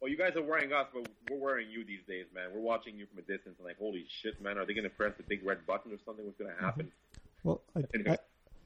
Well, 0.00 0.10
you 0.10 0.16
guys 0.16 0.36
are 0.36 0.42
wearing 0.42 0.72
us, 0.72 0.86
but 0.92 1.08
we're 1.30 1.38
wearing 1.38 1.70
you 1.70 1.84
these 1.84 2.04
days, 2.06 2.26
man. 2.34 2.48
We're 2.54 2.60
watching 2.60 2.98
you 2.98 3.06
from 3.06 3.18
a 3.18 3.22
distance, 3.22 3.56
and 3.58 3.66
like, 3.66 3.78
holy 3.78 4.06
shit, 4.22 4.40
man, 4.42 4.58
are 4.58 4.66
they 4.66 4.74
gonna 4.74 4.90
press 4.90 5.12
the 5.16 5.22
big 5.22 5.44
red 5.44 5.66
button 5.66 5.92
or 5.92 5.98
something? 6.04 6.24
What's 6.24 6.38
gonna 6.38 6.50
mm-hmm. 6.50 6.64
happen? 6.64 6.92
well, 7.42 7.62
I, 7.74 7.82
Anyway. 7.94 8.16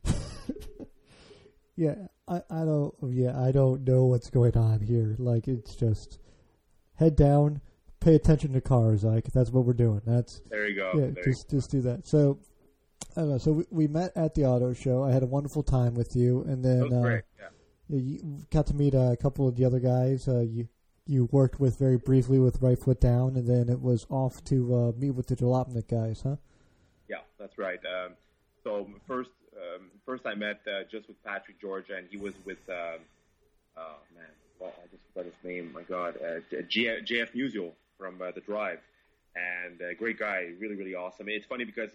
I, 0.07 0.13
yeah, 1.77 1.95
I, 2.29 2.43
I 2.51 2.65
don't. 2.65 2.95
Yeah, 3.11 3.41
I 3.41 3.53
don't 3.53 3.87
know 3.87 4.05
what's 4.07 4.31
going 4.31 4.57
on 4.57 4.81
here. 4.81 5.17
Like 5.19 5.49
it's 5.49 5.75
just 5.75 6.19
head 6.97 7.17
down, 7.17 7.61
pay 7.99 8.15
attention 8.15 8.53
to 8.53 8.61
cars. 8.61 9.03
Like 9.03 9.25
that's 9.33 9.51
what 9.51 9.65
we're 9.65 9.73
doing. 9.73 10.03
That's 10.07 10.41
there 10.51 10.69
you 10.69 10.77
go. 10.77 10.93
yeah. 10.95 11.11
There 11.15 11.25
just 11.25 11.51
just 11.51 11.71
do 11.71 11.81
that. 11.83 12.07
So. 12.07 12.39
I 13.17 13.21
don't 13.21 13.31
know. 13.31 13.39
So 13.39 13.53
we, 13.53 13.65
we 13.71 13.89
met 13.89 14.13
at 14.17 14.35
the 14.35 14.45
auto 14.47 14.73
show. 14.73 15.05
I 15.05 15.13
had 15.13 15.23
a 15.23 15.27
wonderful 15.27 15.63
time 15.63 15.95
with 15.95 16.15
you, 16.15 16.43
and 16.43 16.65
then. 16.65 16.83
Was 16.83 16.93
uh, 16.93 17.01
great. 17.01 17.23
Yeah. 17.39 17.47
You 17.93 18.45
got 18.53 18.69
to 18.69 18.75
meet 18.75 18.95
a 18.95 19.17
couple 19.21 19.49
of 19.49 19.57
the 19.57 19.65
other 19.65 19.81
guys. 19.81 20.29
Uh, 20.29 20.41
you 20.41 20.69
you 21.11 21.29
worked 21.33 21.59
with 21.59 21.77
very 21.77 21.97
briefly 21.97 22.39
with 22.39 22.63
Right 22.63 22.79
Foot 22.79 23.01
Down, 23.01 23.35
and 23.35 23.49
then 23.49 23.69
it 23.69 23.81
was 23.81 24.07
off 24.11 24.45
to 24.45 24.75
uh, 24.75 24.93
meet 24.97 25.11
with 25.11 25.27
the 25.27 25.35
Jalopnik 25.35 25.89
guys, 25.89 26.23
huh? 26.23 26.37
Yeah, 27.09 27.23
that's 27.37 27.59
right. 27.59 27.81
Um, 27.85 28.13
so 28.63 28.89
first, 29.09 29.31
um, 29.57 29.91
first 30.07 30.25
I 30.25 30.35
met 30.35 30.61
uh, 30.69 30.85
just 30.89 31.09
with 31.09 31.23
Patrick 31.25 31.61
George, 31.61 31.91
and 31.91 32.07
he 32.09 32.17
was 32.17 32.35
with, 32.45 32.61
um, 32.69 33.01
oh 33.77 33.97
man, 34.15 34.29
well, 34.61 34.73
I 34.79 34.87
just 34.87 35.03
forgot 35.13 35.25
his 35.25 35.35
name. 35.43 35.73
My 35.73 35.83
God, 35.83 36.15
uh, 36.23 36.63
G- 36.69 36.87
JF 36.87 37.35
Musial 37.35 37.73
from 37.99 38.23
uh, 38.23 38.31
the 38.31 38.41
Drive, 38.41 38.79
and 39.35 39.83
uh, 39.83 39.95
great 39.99 40.19
guy, 40.19 40.51
really, 40.61 40.77
really 40.77 40.95
awesome. 40.95 41.29
It's 41.29 41.47
funny 41.47 41.65
because 41.65 41.91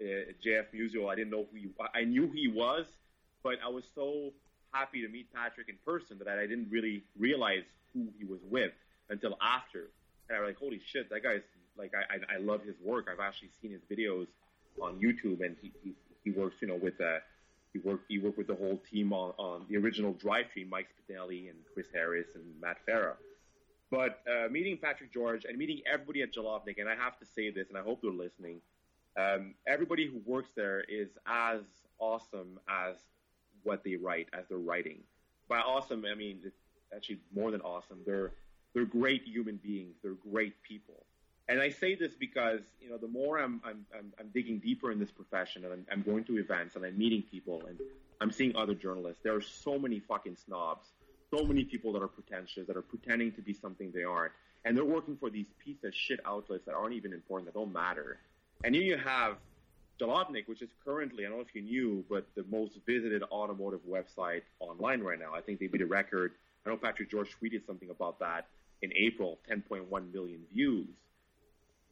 uh, 0.00 0.32
JF 0.44 0.66
Musial, 0.74 1.10
I 1.10 1.14
didn't 1.14 1.30
know 1.30 1.46
who 1.50 1.58
he, 1.58 1.68
I 1.94 2.04
knew 2.04 2.26
who 2.26 2.32
he 2.32 2.48
was, 2.48 2.86
but 3.42 3.58
I 3.64 3.68
was 3.68 3.84
so 3.94 4.32
happy 4.72 5.02
to 5.02 5.08
meet 5.08 5.32
Patrick 5.32 5.68
in 5.68 5.76
person 5.84 6.18
that 6.18 6.28
I 6.28 6.46
didn't 6.46 6.68
really 6.70 7.04
realize 7.18 7.62
who 7.92 8.08
he 8.18 8.24
was 8.24 8.40
with 8.50 8.72
until 9.08 9.36
after. 9.40 9.90
And 10.28 10.36
I 10.36 10.40
was 10.40 10.48
like, 10.48 10.58
holy 10.58 10.80
shit, 10.84 11.10
that 11.10 11.22
guy's 11.22 11.42
like, 11.76 11.92
I, 11.94 12.14
I, 12.14 12.36
I 12.36 12.38
love 12.38 12.62
his 12.62 12.76
work. 12.82 13.08
I've 13.10 13.20
actually 13.20 13.50
seen 13.60 13.72
his 13.72 13.82
videos 13.90 14.26
on 14.80 15.00
YouTube, 15.00 15.44
and 15.44 15.56
he 15.60 15.72
he, 15.82 15.92
he 16.24 16.30
works, 16.30 16.56
you 16.60 16.68
know, 16.68 16.76
with 16.76 17.00
uh, 17.00 17.18
he 17.72 17.78
worked 17.80 18.04
he 18.08 18.18
worked 18.18 18.38
with 18.38 18.46
the 18.46 18.54
whole 18.54 18.80
team 18.90 19.12
on, 19.12 19.32
on 19.38 19.66
the 19.68 19.76
original 19.76 20.14
Drivetrain, 20.14 20.68
Mike 20.68 20.88
Spinelli 20.98 21.50
and 21.50 21.58
Chris 21.72 21.86
Harris 21.92 22.28
and 22.34 22.44
Matt 22.60 22.78
Farah. 22.88 23.16
But 23.90 24.22
uh, 24.28 24.48
meeting 24.48 24.78
Patrick 24.78 25.12
George 25.12 25.44
and 25.44 25.56
meeting 25.58 25.80
everybody 25.92 26.22
at 26.22 26.34
Jalopnik, 26.34 26.78
and 26.78 26.88
I 26.88 26.96
have 26.96 27.18
to 27.18 27.26
say 27.26 27.50
this, 27.50 27.68
and 27.68 27.78
I 27.78 27.82
hope 27.82 28.00
they're 28.02 28.10
listening. 28.10 28.60
Um, 29.16 29.54
everybody 29.66 30.06
who 30.06 30.20
works 30.26 30.50
there 30.56 30.80
is 30.80 31.08
as 31.26 31.60
awesome 31.98 32.58
as 32.68 32.96
what 33.62 33.84
they 33.84 33.96
write, 33.96 34.28
as 34.32 34.44
they're 34.48 34.58
writing. 34.58 34.98
By 35.48 35.58
awesome, 35.58 36.04
I 36.10 36.14
mean 36.14 36.40
it's 36.44 36.56
actually 36.94 37.18
more 37.34 37.50
than 37.50 37.60
awesome. 37.60 37.98
They're 38.06 38.32
they're 38.74 38.84
great 38.84 39.22
human 39.24 39.56
beings. 39.56 39.94
They're 40.02 40.12
great 40.30 40.60
people. 40.62 41.04
And 41.48 41.60
I 41.60 41.68
say 41.68 41.94
this 41.94 42.14
because 42.14 42.60
you 42.80 42.90
know 42.90 42.96
the 42.96 43.08
more 43.08 43.38
I'm 43.38 43.60
I'm 43.64 43.86
I'm, 43.96 44.12
I'm 44.18 44.28
digging 44.34 44.58
deeper 44.58 44.90
in 44.90 44.98
this 44.98 45.10
profession 45.10 45.64
and 45.64 45.72
I'm, 45.72 45.86
I'm 45.92 46.02
going 46.02 46.24
to 46.24 46.38
events 46.38 46.74
and 46.76 46.84
I'm 46.84 46.98
meeting 46.98 47.22
people 47.30 47.62
and 47.68 47.78
I'm 48.20 48.32
seeing 48.32 48.56
other 48.56 48.74
journalists. 48.74 49.22
There 49.22 49.34
are 49.34 49.42
so 49.42 49.78
many 49.78 50.00
fucking 50.00 50.36
snobs, 50.44 50.88
so 51.30 51.44
many 51.44 51.64
people 51.64 51.92
that 51.92 52.02
are 52.02 52.08
pretentious, 52.08 52.66
that 52.66 52.76
are 52.76 52.82
pretending 52.82 53.32
to 53.32 53.42
be 53.42 53.52
something 53.52 53.92
they 53.92 54.04
aren't, 54.04 54.32
and 54.64 54.76
they're 54.76 54.84
working 54.84 55.16
for 55.16 55.30
these 55.30 55.46
piece 55.62 55.84
of 55.84 55.94
shit 55.94 56.20
outlets 56.24 56.64
that 56.64 56.74
aren't 56.74 56.94
even 56.94 57.12
important, 57.12 57.52
that 57.52 57.58
don't 57.58 57.72
matter. 57.72 58.18
And 58.64 58.74
here 58.74 58.82
you 58.82 58.96
have 58.96 59.36
Jalopnik, 60.00 60.48
which 60.48 60.62
is 60.62 60.70
currently, 60.82 61.26
I 61.26 61.28
don't 61.28 61.36
know 61.36 61.44
if 61.46 61.54
you 61.54 61.60
knew, 61.60 62.02
but 62.08 62.26
the 62.34 62.44
most 62.50 62.78
visited 62.86 63.22
automotive 63.24 63.80
website 63.86 64.40
online 64.58 65.02
right 65.02 65.18
now. 65.18 65.34
I 65.34 65.42
think 65.42 65.60
they 65.60 65.66
beat 65.66 65.82
a 65.82 65.86
record. 65.86 66.32
I 66.64 66.70
know 66.70 66.78
Patrick 66.78 67.10
George 67.10 67.36
tweeted 67.40 67.66
something 67.66 67.90
about 67.90 68.18
that 68.20 68.46
in 68.80 68.90
April, 68.96 69.38
10.1 69.50 70.12
million 70.12 70.40
views. 70.50 70.88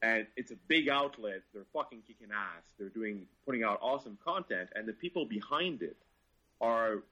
And 0.00 0.26
it's 0.34 0.50
a 0.50 0.56
big 0.66 0.88
outlet. 0.88 1.42
They're 1.52 1.66
fucking 1.74 2.04
kicking 2.08 2.28
ass. 2.34 2.62
They're 2.78 2.88
doing, 2.88 3.26
putting 3.44 3.64
out 3.64 3.78
awesome 3.82 4.16
content, 4.24 4.70
and 4.74 4.88
the 4.88 4.94
people 4.94 5.26
behind 5.26 5.82
it 5.82 5.98
are 6.62 7.02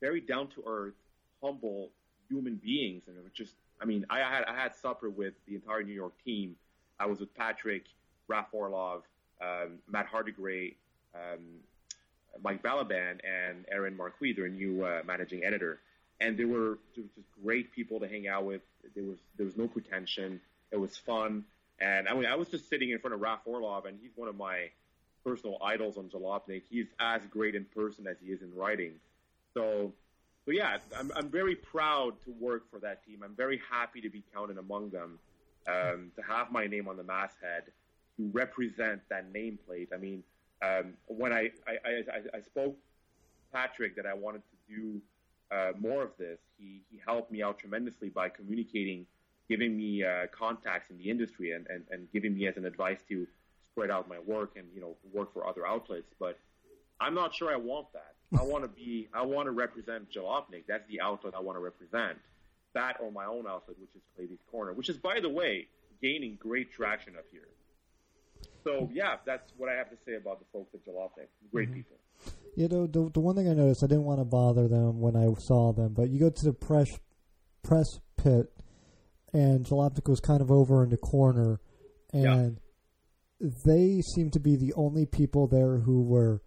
very 0.00 0.20
down 0.20 0.48
to 0.48 0.64
earth, 0.66 0.94
humble 1.40 1.90
human 2.28 2.56
beings. 2.56 3.04
And 3.06 3.16
it 3.16 3.22
was 3.22 3.32
just, 3.32 3.54
I 3.80 3.84
mean, 3.84 4.04
I 4.10 4.18
had 4.18 4.44
I 4.44 4.54
had 4.54 4.74
supper 4.74 5.08
with 5.08 5.34
the 5.46 5.54
entire 5.54 5.84
New 5.84 5.94
York 5.94 6.12
team. 6.22 6.56
I 6.98 7.06
was 7.06 7.20
with 7.20 7.34
Patrick, 7.34 7.86
Raf 8.28 8.46
Orlove, 8.52 9.02
um, 9.40 9.78
Matt 9.88 10.06
Hardigree, 10.06 10.76
um, 11.14 11.40
Mike 12.42 12.62
Ballaban, 12.62 13.20
and 13.24 13.64
Erin 13.70 13.96
Marquis, 13.96 14.32
their 14.32 14.48
new 14.48 14.84
uh, 14.84 15.02
managing 15.06 15.44
editor. 15.44 15.80
And 16.20 16.36
they 16.36 16.44
were 16.44 16.78
just 16.94 17.08
great 17.42 17.72
people 17.72 18.00
to 18.00 18.08
hang 18.08 18.28
out 18.28 18.44
with. 18.44 18.62
There 18.94 19.04
was 19.04 19.18
there 19.36 19.46
was 19.46 19.56
no 19.56 19.66
pretension. 19.66 20.40
It 20.70 20.76
was 20.76 20.96
fun. 20.96 21.44
And 21.80 22.08
I 22.08 22.14
mean, 22.14 22.26
I 22.26 22.36
was 22.36 22.48
just 22.48 22.68
sitting 22.68 22.90
in 22.90 22.98
front 22.98 23.14
of 23.14 23.20
Raf 23.20 23.40
Orlove, 23.46 23.86
and 23.86 23.98
he's 24.00 24.12
one 24.14 24.28
of 24.28 24.36
my 24.36 24.70
personal 25.24 25.58
idols 25.62 25.96
on 25.96 26.08
Jalopnik. 26.08 26.62
He's 26.70 26.86
as 27.00 27.22
great 27.26 27.54
in 27.54 27.64
person 27.64 28.06
as 28.06 28.16
he 28.24 28.30
is 28.30 28.42
in 28.42 28.54
writing. 28.54 28.92
So, 29.54 29.92
so 30.44 30.50
yeah, 30.50 30.78
I'm, 30.96 31.10
I'm 31.16 31.30
very 31.30 31.56
proud 31.56 32.14
to 32.24 32.30
work 32.38 32.70
for 32.70 32.78
that 32.80 33.04
team. 33.06 33.22
I'm 33.24 33.34
very 33.34 33.60
happy 33.70 34.00
to 34.02 34.10
be 34.10 34.22
counted 34.34 34.58
among 34.58 34.90
them, 34.90 35.18
um, 35.66 36.12
to 36.16 36.22
have 36.22 36.52
my 36.52 36.66
name 36.66 36.88
on 36.88 36.96
the 36.96 37.02
masthead, 37.02 37.64
to 38.16 38.30
represent 38.32 39.00
that 39.10 39.32
nameplate. 39.32 39.88
I 39.92 39.98
mean, 39.98 40.22
um, 40.62 40.94
when 41.06 41.32
I, 41.32 41.50
I, 41.66 41.76
I, 41.84 42.36
I 42.38 42.40
spoke 42.40 42.76
Patrick 43.52 43.96
that 43.96 44.06
I 44.06 44.14
wanted 44.14 44.42
to 44.50 44.74
do 44.74 45.00
uh, 45.50 45.72
more 45.78 46.02
of 46.02 46.10
this, 46.18 46.38
he, 46.58 46.82
he 46.90 47.00
helped 47.04 47.30
me 47.30 47.42
out 47.42 47.58
tremendously 47.58 48.08
by 48.08 48.28
communicating 48.28 49.06
giving 49.48 49.76
me 49.76 50.02
uh, 50.02 50.26
contacts 50.32 50.90
in 50.90 50.98
the 50.98 51.10
industry 51.10 51.52
and, 51.52 51.66
and, 51.68 51.84
and 51.90 52.10
giving 52.12 52.34
me 52.34 52.46
as 52.46 52.56
an 52.56 52.64
advice 52.64 52.98
to 53.08 53.26
spread 53.70 53.90
out 53.90 54.08
my 54.08 54.18
work 54.20 54.52
and 54.56 54.66
you 54.74 54.80
know 54.80 54.96
work 55.12 55.32
for 55.32 55.46
other 55.46 55.66
outlets. 55.66 56.12
But 56.18 56.38
I'm 57.00 57.14
not 57.14 57.34
sure 57.34 57.52
I 57.52 57.56
want 57.56 57.88
that. 57.92 58.14
I 58.38 58.42
want 58.44 58.64
to 58.64 58.68
be 58.68 59.08
I 59.12 59.22
want 59.22 59.46
to 59.46 59.52
represent 59.52 60.10
Jalopnik. 60.10 60.64
That's 60.66 60.86
the 60.88 61.00
outlet 61.00 61.34
I 61.36 61.40
want 61.40 61.56
to 61.56 61.62
represent. 61.62 62.18
That 62.74 62.96
or 63.00 63.12
my 63.12 63.26
own 63.26 63.46
outlet, 63.46 63.76
which 63.78 63.94
is 63.94 64.02
Clavy's 64.16 64.42
Corner, 64.50 64.72
which 64.72 64.88
is 64.88 64.96
by 64.96 65.20
the 65.20 65.28
way 65.28 65.68
gaining 66.02 66.36
great 66.36 66.72
traction 66.72 67.14
up 67.16 67.24
here. 67.30 67.48
So 68.64 68.88
yeah, 68.92 69.16
that's 69.24 69.52
what 69.56 69.68
I 69.68 69.74
have 69.74 69.90
to 69.90 69.96
say 70.06 70.14
about 70.14 70.40
the 70.40 70.46
folks 70.52 70.74
at 70.74 70.84
Jalopnik. 70.84 71.28
Great 71.52 71.68
mm-hmm. 71.68 71.76
people. 71.78 71.96
You 72.56 72.68
know, 72.68 72.86
the 72.86 73.10
the 73.12 73.20
one 73.20 73.36
thing 73.36 73.48
I 73.48 73.54
noticed, 73.54 73.84
I 73.84 73.86
didn't 73.86 74.04
want 74.04 74.20
to 74.20 74.24
bother 74.24 74.68
them 74.68 75.00
when 75.00 75.16
I 75.16 75.26
saw 75.38 75.72
them, 75.72 75.92
but 75.92 76.10
you 76.10 76.18
go 76.18 76.30
to 76.30 76.44
the 76.44 76.52
press 76.52 76.88
press 77.62 77.86
pit 78.16 78.50
and 79.34 79.66
Jalopnik 79.66 80.08
was 80.08 80.20
kind 80.20 80.40
of 80.40 80.50
over 80.50 80.84
in 80.84 80.90
the 80.90 80.96
corner, 80.96 81.60
and 82.12 82.60
yeah. 83.40 83.48
they 83.66 84.00
seemed 84.14 84.32
to 84.34 84.40
be 84.40 84.56
the 84.56 84.72
only 84.74 85.04
people 85.04 85.48
there 85.48 85.78
who 85.78 86.02
were 86.02 86.40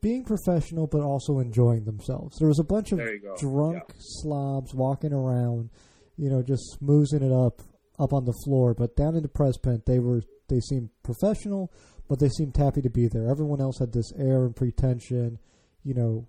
being 0.00 0.24
professional 0.24 0.86
but 0.86 1.02
also 1.02 1.40
enjoying 1.40 1.84
themselves. 1.84 2.38
There 2.38 2.48
was 2.48 2.60
a 2.60 2.64
bunch 2.64 2.92
of 2.92 3.00
drunk 3.38 3.82
yeah. 3.88 3.94
slobs 3.98 4.72
walking 4.72 5.12
around, 5.12 5.70
you 6.16 6.30
know, 6.30 6.42
just 6.42 6.78
smoozing 6.80 7.22
it 7.22 7.32
up 7.32 7.60
up 7.98 8.12
on 8.12 8.24
the 8.24 8.32
floor. 8.44 8.74
But 8.74 8.96
down 8.96 9.16
in 9.16 9.22
the 9.22 9.28
press 9.28 9.58
pit, 9.58 9.84
they 9.84 9.98
were 9.98 10.22
they 10.50 10.60
seemed 10.60 10.90
professional, 11.02 11.72
but 12.08 12.18
they 12.18 12.28
seemed 12.28 12.56
happy 12.56 12.82
to 12.82 12.90
be 12.90 13.08
there. 13.08 13.30
Everyone 13.30 13.60
else 13.60 13.78
had 13.78 13.92
this 13.92 14.12
air 14.18 14.44
and 14.44 14.54
pretension, 14.54 15.38
you 15.82 15.94
know, 15.94 16.28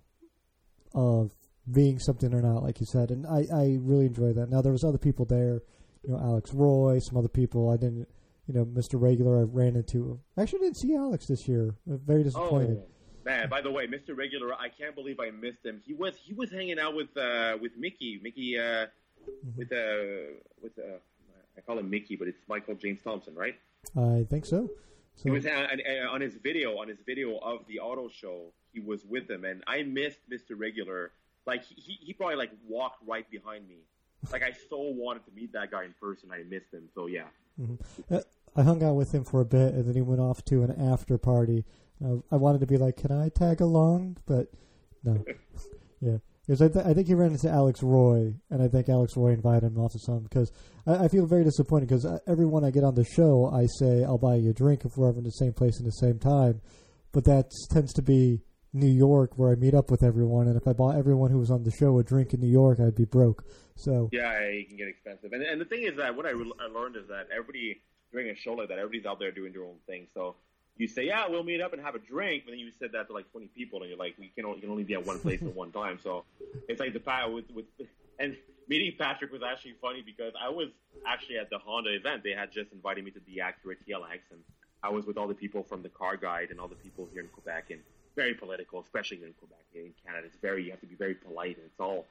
of 0.94 1.32
being 1.70 1.98
something 1.98 2.32
or 2.32 2.40
not, 2.40 2.62
like 2.62 2.80
you 2.80 2.86
said. 2.86 3.10
And 3.10 3.26
I, 3.26 3.44
I 3.54 3.76
really 3.80 4.06
enjoyed 4.06 4.36
that. 4.36 4.48
Now 4.48 4.62
there 4.62 4.72
was 4.72 4.84
other 4.84 4.98
people 4.98 5.26
there 5.26 5.60
you 6.04 6.12
know 6.12 6.18
Alex 6.18 6.52
Roy, 6.52 6.98
some 6.98 7.16
other 7.16 7.28
people. 7.28 7.70
I 7.70 7.76
didn't, 7.76 8.08
you 8.46 8.54
know, 8.54 8.64
Mr. 8.64 9.00
Regular. 9.00 9.40
I 9.40 9.42
ran 9.42 9.76
into. 9.76 10.20
I 10.36 10.42
actually, 10.42 10.60
didn't 10.60 10.78
see 10.78 10.94
Alex 10.94 11.26
this 11.26 11.48
year. 11.48 11.74
I'm 11.88 12.00
very 12.06 12.24
disappointed. 12.24 12.78
Oh. 12.82 12.88
Man, 13.24 13.48
by 13.48 13.60
the 13.60 13.70
way, 13.70 13.86
Mr. 13.86 14.16
Regular, 14.16 14.52
I 14.52 14.68
can't 14.68 14.96
believe 14.96 15.20
I 15.20 15.30
missed 15.30 15.64
him. 15.64 15.80
He 15.86 15.94
was 15.94 16.14
he 16.16 16.34
was 16.34 16.50
hanging 16.50 16.78
out 16.78 16.94
with 16.94 17.16
uh, 17.16 17.56
with 17.60 17.76
Mickey, 17.76 18.20
Mickey 18.22 18.58
uh, 18.58 18.62
mm-hmm. 18.62 19.56
with 19.56 19.72
uh, 19.72 20.40
with 20.60 20.78
uh, 20.78 20.98
I 21.56 21.60
call 21.60 21.78
him 21.78 21.88
Mickey, 21.88 22.16
but 22.16 22.26
it's 22.26 22.42
Michael 22.48 22.74
James 22.74 23.00
Thompson, 23.02 23.34
right? 23.34 23.54
I 23.96 24.26
think 24.28 24.46
so. 24.46 24.70
so. 25.16 25.22
He 25.24 25.30
was 25.30 25.46
on, 25.46 25.80
on 26.10 26.20
his 26.20 26.34
video 26.36 26.78
on 26.78 26.88
his 26.88 26.98
video 27.04 27.38
of 27.38 27.66
the 27.66 27.80
auto 27.80 28.08
show. 28.08 28.52
He 28.72 28.80
was 28.80 29.04
with 29.04 29.28
them, 29.28 29.44
and 29.44 29.62
I 29.66 29.82
missed 29.82 30.20
Mr. 30.30 30.58
Regular. 30.58 31.12
Like 31.46 31.64
he 31.64 31.98
he 32.00 32.12
probably 32.12 32.36
like 32.36 32.52
walked 32.68 33.06
right 33.06 33.28
behind 33.30 33.68
me 33.68 33.78
like 34.30 34.42
I 34.42 34.52
so 34.52 34.78
wanted 34.78 35.24
to 35.26 35.32
meet 35.32 35.52
that 35.54 35.70
guy 35.70 35.84
in 35.84 35.94
person. 36.00 36.30
I 36.32 36.42
missed 36.48 36.72
him. 36.72 36.88
So 36.94 37.06
yeah. 37.06 37.24
Mm-hmm. 37.60 38.14
Uh, 38.14 38.20
I 38.54 38.62
hung 38.62 38.82
out 38.84 38.94
with 38.94 39.12
him 39.12 39.24
for 39.24 39.40
a 39.40 39.44
bit, 39.44 39.74
and 39.74 39.86
then 39.86 39.94
he 39.94 40.02
went 40.02 40.20
off 40.20 40.44
to 40.46 40.62
an 40.62 40.70
after 40.78 41.18
party. 41.18 41.64
Uh, 42.04 42.16
I 42.30 42.36
wanted 42.36 42.60
to 42.60 42.66
be 42.66 42.76
like, 42.76 42.96
"Can 42.96 43.10
I 43.10 43.30
tag 43.30 43.60
along?" 43.60 44.18
But 44.26 44.52
no. 45.02 45.24
yeah, 46.00 46.18
because 46.46 46.60
I, 46.60 46.68
th- 46.68 46.84
I 46.84 46.94
think 46.94 47.06
he 47.06 47.14
ran 47.14 47.32
into 47.32 47.48
Alex 47.48 47.82
Roy, 47.82 48.34
and 48.50 48.62
I 48.62 48.68
think 48.68 48.88
Alex 48.88 49.16
Roy 49.16 49.30
invited 49.30 49.64
him 49.64 49.78
off 49.78 49.92
to 49.92 49.98
some 49.98 50.24
because 50.24 50.50
I, 50.86 51.04
I 51.04 51.08
feel 51.08 51.26
very 51.26 51.44
disappointed 51.44 51.88
because 51.88 52.04
uh, 52.04 52.18
everyone 52.26 52.64
I 52.64 52.70
get 52.70 52.84
on 52.84 52.94
the 52.94 53.04
show, 53.04 53.50
I 53.52 53.66
say 53.66 54.04
I'll 54.04 54.18
buy 54.18 54.36
you 54.36 54.50
a 54.50 54.54
drink 54.54 54.84
if 54.84 54.96
we're 54.96 55.08
ever 55.08 55.18
in 55.18 55.24
the 55.24 55.30
same 55.30 55.52
place 55.52 55.78
in 55.78 55.86
the 55.86 55.92
same 55.92 56.18
time, 56.18 56.60
but 57.12 57.24
that 57.24 57.50
tends 57.70 57.92
to 57.94 58.02
be 58.02 58.40
New 58.72 58.90
York 58.90 59.36
where 59.36 59.52
I 59.52 59.54
meet 59.54 59.74
up 59.74 59.90
with 59.90 60.02
everyone, 60.02 60.48
and 60.48 60.56
if 60.56 60.66
I 60.66 60.72
bought 60.72 60.96
everyone 60.96 61.30
who 61.30 61.38
was 61.38 61.50
on 61.50 61.62
the 61.62 61.70
show 61.70 61.98
a 61.98 62.02
drink 62.02 62.32
in 62.32 62.40
New 62.40 62.50
York, 62.50 62.80
I'd 62.80 62.94
be 62.94 63.04
broke. 63.04 63.44
So 63.76 64.08
yeah, 64.12 64.32
it 64.32 64.68
can 64.68 64.76
get 64.76 64.88
expensive. 64.88 65.32
And 65.32 65.42
and 65.42 65.60
the 65.60 65.64
thing 65.64 65.82
is 65.82 65.96
that 65.96 66.16
what 66.16 66.26
I, 66.26 66.30
re- 66.30 66.52
I 66.60 66.72
learned 66.72 66.96
is 66.96 67.06
that 67.08 67.28
everybody 67.30 67.82
during 68.12 68.30
a 68.30 68.36
show 68.36 68.52
like 68.52 68.68
that, 68.68 68.78
everybody's 68.78 69.06
out 69.06 69.18
there 69.18 69.32
doing 69.32 69.52
their 69.52 69.64
own 69.64 69.76
thing. 69.86 70.06
So 70.14 70.36
you 70.76 70.88
say, 70.88 71.06
yeah, 71.06 71.28
we'll 71.28 71.44
meet 71.44 71.60
up 71.60 71.72
and 71.72 71.82
have 71.82 71.94
a 71.94 71.98
drink, 71.98 72.44
but 72.44 72.52
then 72.52 72.58
you 72.58 72.70
said 72.70 72.92
that 72.92 73.06
to 73.08 73.12
like 73.12 73.30
20 73.30 73.48
people, 73.48 73.80
and 73.80 73.90
you're 73.90 73.98
like, 73.98 74.14
we 74.18 74.28
can 74.28 74.44
only, 74.44 74.56
you 74.56 74.62
can 74.62 74.70
only 74.70 74.84
be 74.84 74.94
at 74.94 75.06
one 75.06 75.18
place 75.18 75.42
at 75.42 75.54
one 75.54 75.70
time. 75.70 75.98
So 76.02 76.24
it's 76.68 76.80
like 76.80 76.92
the 76.92 77.00
pat 77.00 77.32
with 77.32 77.50
with 77.54 77.66
and 78.18 78.36
meeting 78.68 78.92
Patrick 78.98 79.32
was 79.32 79.42
actually 79.42 79.74
funny 79.80 80.02
because 80.02 80.32
I 80.40 80.48
was 80.48 80.68
actually 81.06 81.38
at 81.38 81.50
the 81.50 81.58
Honda 81.58 81.94
event. 81.94 82.22
They 82.22 82.30
had 82.30 82.52
just 82.52 82.72
invited 82.72 83.04
me 83.04 83.10
to 83.12 83.20
the 83.26 83.38
Acura 83.38 83.76
TLX, 83.86 84.20
and 84.30 84.40
I 84.82 84.88
was 84.90 85.06
with 85.06 85.18
all 85.18 85.28
the 85.28 85.34
people 85.34 85.62
from 85.62 85.82
the 85.82 85.88
Car 85.88 86.16
Guide 86.16 86.48
and 86.50 86.60
all 86.60 86.68
the 86.68 86.74
people 86.76 87.08
here 87.12 87.22
in 87.22 87.28
Quebec, 87.28 87.70
and 87.70 87.80
very 88.16 88.34
political, 88.34 88.80
especially 88.80 89.18
here 89.18 89.26
in 89.26 89.34
Quebec. 89.34 89.58
In 89.74 89.92
Canada, 90.04 90.26
it's 90.26 90.36
very 90.38 90.64
you 90.64 90.70
have 90.70 90.80
to 90.80 90.86
be 90.86 90.96
very 90.96 91.14
polite, 91.14 91.56
and 91.56 91.66
it's 91.66 91.80
all 91.80 92.06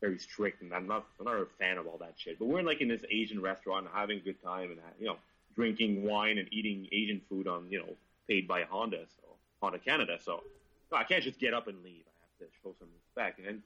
very 0.00 0.18
strict. 0.18 0.62
And 0.62 0.72
I'm 0.74 0.86
not 0.86 1.06
I'm 1.18 1.26
not 1.26 1.36
a 1.36 1.46
fan 1.58 1.78
of 1.78 1.86
all 1.86 1.98
that 1.98 2.14
shit. 2.16 2.38
But 2.38 2.46
we're 2.46 2.62
like 2.62 2.80
in 2.80 2.88
this 2.88 3.04
Asian 3.10 3.40
restaurant, 3.40 3.86
having 3.92 4.18
a 4.18 4.22
good 4.22 4.42
time, 4.42 4.70
and 4.70 4.80
you 4.98 5.06
know, 5.06 5.16
drinking 5.58 6.04
wine 6.04 6.38
and 6.38 6.48
eating 6.52 6.86
Asian 6.92 7.20
food 7.28 7.48
on 7.48 7.66
you 7.68 7.78
know 7.80 7.96
paid 8.28 8.46
by 8.46 8.62
Honda, 8.62 9.04
so 9.20 9.26
Honda 9.60 9.78
Canada. 9.80 10.16
So 10.22 10.44
no, 10.92 10.98
I 10.98 11.02
can't 11.04 11.22
just 11.24 11.40
get 11.40 11.52
up 11.52 11.66
and 11.66 11.82
leave. 11.82 12.04
I 12.06 12.44
have 12.44 12.48
to 12.48 12.56
show 12.62 12.74
some 12.78 12.88
respect. 12.96 13.40
And 13.46 13.60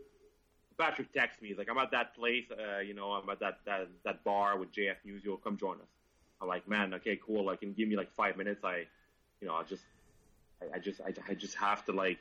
Patrick 0.78 1.12
texts 1.12 1.42
me, 1.42 1.48
he's 1.48 1.58
like, 1.58 1.68
I'm 1.70 1.76
at 1.78 1.90
that 1.90 2.14
place, 2.16 2.44
uh, 2.50 2.78
you 2.80 2.94
know, 2.94 3.12
I'm 3.12 3.28
at 3.28 3.38
that, 3.40 3.58
that, 3.66 3.88
that 4.04 4.24
bar 4.24 4.56
with 4.58 4.72
JF 4.72 4.96
News. 5.04 5.22
You'll 5.22 5.36
come 5.36 5.56
join 5.58 5.76
us. 5.76 5.86
I'm 6.40 6.48
like, 6.48 6.66
man, 6.66 6.94
okay, 6.94 7.18
cool. 7.24 7.44
Like, 7.44 7.60
can 7.60 7.72
give 7.74 7.88
me 7.88 7.96
like 7.96 8.10
five 8.16 8.36
minutes. 8.36 8.64
I, 8.64 8.86
you 9.40 9.46
know, 9.46 9.54
I 9.54 9.62
just, 9.64 9.84
I, 10.62 10.76
I 10.76 10.78
just, 10.78 11.00
I, 11.02 11.12
I, 11.28 11.34
just 11.34 11.54
have 11.56 11.84
to 11.86 11.92
like 11.92 12.18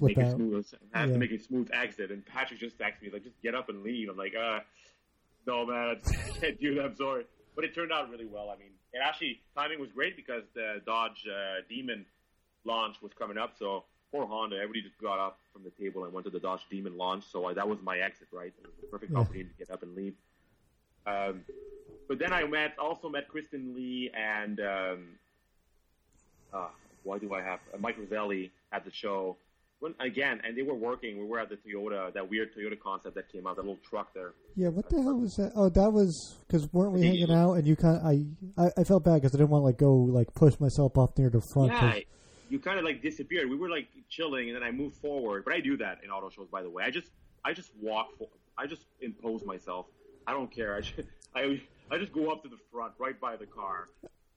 make 0.00 0.16
out. 0.18 0.24
a 0.24 0.30
smooth, 0.32 0.66
I 0.94 0.98
have 1.00 1.08
Yeah. 1.08 1.12
to 1.14 1.18
make 1.20 1.30
a 1.32 1.38
smooth 1.38 1.68
exit. 1.72 2.10
And 2.10 2.24
Patrick 2.24 2.58
just 2.58 2.78
texts 2.78 3.02
me, 3.02 3.10
like, 3.12 3.22
just 3.22 3.40
get 3.42 3.54
up 3.54 3.68
and 3.68 3.82
leave. 3.82 4.08
I'm 4.08 4.16
like, 4.16 4.34
uh, 4.34 4.60
no, 5.46 5.66
man, 5.66 5.98
I 6.06 6.38
can't 6.40 6.58
do 6.60 6.74
that. 6.76 6.84
I'm 6.86 6.96
sorry. 6.96 7.24
But 7.54 7.64
it 7.64 7.74
turned 7.74 7.92
out 7.92 8.08
really 8.10 8.26
well. 8.26 8.50
I 8.50 8.56
mean, 8.58 8.70
it 8.92 9.00
actually, 9.02 9.40
timing 9.56 9.80
was 9.80 9.90
great 9.92 10.16
because 10.16 10.44
the 10.54 10.80
Dodge 10.86 11.26
uh, 11.26 11.60
Demon 11.68 12.06
launch 12.64 12.96
was 13.02 13.12
coming 13.18 13.38
up. 13.38 13.52
So 13.58 13.84
poor 14.10 14.26
Honda, 14.26 14.56
everybody 14.56 14.82
just 14.82 14.98
got 15.00 15.18
up 15.18 15.38
from 15.52 15.62
the 15.64 15.70
table 15.70 16.04
and 16.04 16.12
went 16.12 16.24
to 16.24 16.30
the 16.30 16.40
Dodge 16.40 16.62
Demon 16.70 16.96
launch. 16.96 17.24
So 17.30 17.46
uh, 17.46 17.54
that 17.54 17.68
was 17.68 17.78
my 17.82 17.98
exit, 17.98 18.28
right? 18.32 18.52
It 18.58 18.64
was 18.64 18.74
the 18.80 18.86
perfect 18.88 19.12
Yeah. 19.12 19.20
opportunity 19.20 19.50
to 19.50 19.58
get 19.58 19.70
up 19.70 19.82
and 19.82 19.94
leave. 19.94 20.14
Um, 21.06 21.44
but 22.08 22.18
then 22.18 22.32
I 22.32 22.44
met, 22.44 22.78
also 22.78 23.08
met 23.08 23.28
Kristen 23.28 23.74
Lee 23.74 24.10
and, 24.14 24.60
um, 24.60 25.18
uh, 26.52 26.68
why 27.02 27.18
do 27.18 27.34
I 27.34 27.42
have 27.42 27.60
uh, 27.72 27.78
Mike 27.78 27.98
Roselli 27.98 28.50
at 28.72 28.84
the 28.84 28.90
show? 28.90 29.36
When, 29.80 29.94
again, 30.00 30.40
and 30.44 30.56
they 30.58 30.62
were 30.62 30.74
working. 30.74 31.18
We 31.18 31.24
were 31.24 31.38
at 31.38 31.48
the 31.50 31.56
Toyota, 31.56 32.12
that 32.12 32.28
weird 32.28 32.54
Toyota 32.54 32.78
concept 32.80 33.14
that 33.14 33.30
came 33.30 33.46
out, 33.46 33.56
that 33.56 33.62
little 33.62 33.78
truck 33.88 34.12
there. 34.12 34.32
Yeah, 34.56 34.68
what 34.68 34.88
the 34.88 35.00
hell 35.00 35.16
was 35.16 35.36
that? 35.36 35.52
Oh, 35.54 35.68
that 35.68 35.92
was 35.92 36.36
because 36.46 36.72
weren't 36.72 36.92
we 36.92 37.06
hanging 37.06 37.30
out 37.30 37.54
and 37.54 37.66
you 37.66 37.76
kind 37.76 38.00
I, 38.04 38.62
I 38.62 38.70
I 38.78 38.84
felt 38.84 39.04
bad 39.04 39.14
because 39.14 39.34
I 39.34 39.38
didn't 39.38 39.50
want 39.50 39.62
to 39.62 39.66
like 39.66 39.78
go 39.78 39.94
like 39.94 40.34
push 40.34 40.58
myself 40.58 40.98
off 40.98 41.16
near 41.16 41.30
the 41.30 41.40
front. 41.40 41.72
Yeah, 41.72 42.00
you 42.48 42.58
kind 42.58 42.78
of 42.78 42.84
like 42.84 43.02
disappeared. 43.02 43.48
We 43.48 43.56
were 43.56 43.68
like 43.68 43.88
chilling, 44.08 44.48
and 44.48 44.56
then 44.56 44.62
I 44.62 44.70
moved 44.70 44.96
forward. 44.96 45.44
But 45.44 45.54
I 45.54 45.60
do 45.60 45.76
that 45.78 45.98
in 46.02 46.10
auto 46.10 46.30
shows, 46.30 46.48
by 46.48 46.62
the 46.62 46.70
way. 46.70 46.84
I 46.84 46.90
just, 46.90 47.10
I 47.44 47.52
just 47.52 47.70
walk. 47.80 48.08
For, 48.18 48.28
I 48.56 48.66
just 48.66 48.82
impose 49.00 49.44
myself. 49.44 49.86
I 50.26 50.32
don't 50.32 50.50
care. 50.50 50.74
I, 50.74 50.80
just, 50.80 51.08
I, 51.34 51.60
I 51.90 51.98
just 51.98 52.12
go 52.12 52.30
up 52.30 52.42
to 52.42 52.48
the 52.48 52.58
front, 52.72 52.94
right 52.98 53.18
by 53.20 53.36
the 53.36 53.46
car, 53.46 53.88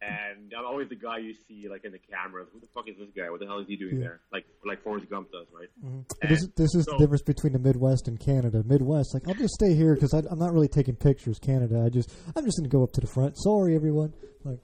and 0.02 0.52
I'm 0.58 0.66
always 0.66 0.90
the 0.90 0.96
guy 0.96 1.20
you 1.20 1.34
see 1.48 1.68
like 1.70 1.86
in 1.86 1.92
the 1.92 2.00
cameras. 2.00 2.48
Who 2.54 2.60
the 2.60 2.68
fuck 2.74 2.88
is 2.90 2.98
this 2.98 3.10
guy? 3.16 3.30
What 3.30 3.40
the 3.40 3.46
hell 3.46 3.60
is 3.60 3.68
he 3.68 3.76
doing 3.76 3.96
Yeah. 3.98 4.02
there? 4.08 4.20
Like, 4.32 4.46
like 4.66 4.82
Forrest 4.84 5.10
Gump 5.10 5.32
does, 5.32 5.48
right? 5.54 5.70
Mhm. 5.84 6.06
This, 6.28 6.48
this 6.56 6.74
is 6.76 6.86
so- 6.86 6.94
the 6.94 6.98
difference 6.98 7.22
between 7.24 7.54
the 7.54 7.60
Midwest 7.60 8.08
and 8.08 8.20
Canada. 8.20 8.64
Midwest, 8.66 9.14
like 9.14 9.28
I'll 9.28 9.36
just 9.36 9.54
stay 9.54 9.74
here 9.76 9.94
because 9.96 10.14
I'm 10.14 10.40
not 10.40 10.54
really 10.54 10.68
taking 10.68 10.96
pictures. 10.96 11.40
Canada, 11.40 11.82
I 11.86 11.90
just 11.90 12.10
I'm 12.36 12.46
just 12.46 12.58
gonna 12.58 12.70
go 12.70 12.84
up 12.84 12.92
to 12.94 13.02
the 13.02 13.08
front. 13.08 13.36
Sorry, 13.38 13.76
everyone. 13.76 14.14
Like, 14.44 14.60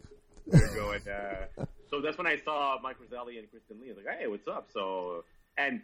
There 0.48 0.76
go. 0.76 0.92
And, 0.92 1.08
uh, 1.60 1.66
so 1.90 2.02
that's 2.02 2.18
when 2.18 2.28
I 2.28 2.38
saw 2.38 2.80
Mike 2.82 2.98
Roselli 3.00 3.38
and 3.38 3.50
Kristen 3.52 3.80
Lee. 3.82 3.90
I 3.90 3.94
was 3.94 4.06
like, 4.06 4.18
hey, 4.20 4.28
what's 4.28 4.48
up? 4.48 4.70
So, 4.74 5.24
and 5.58 5.82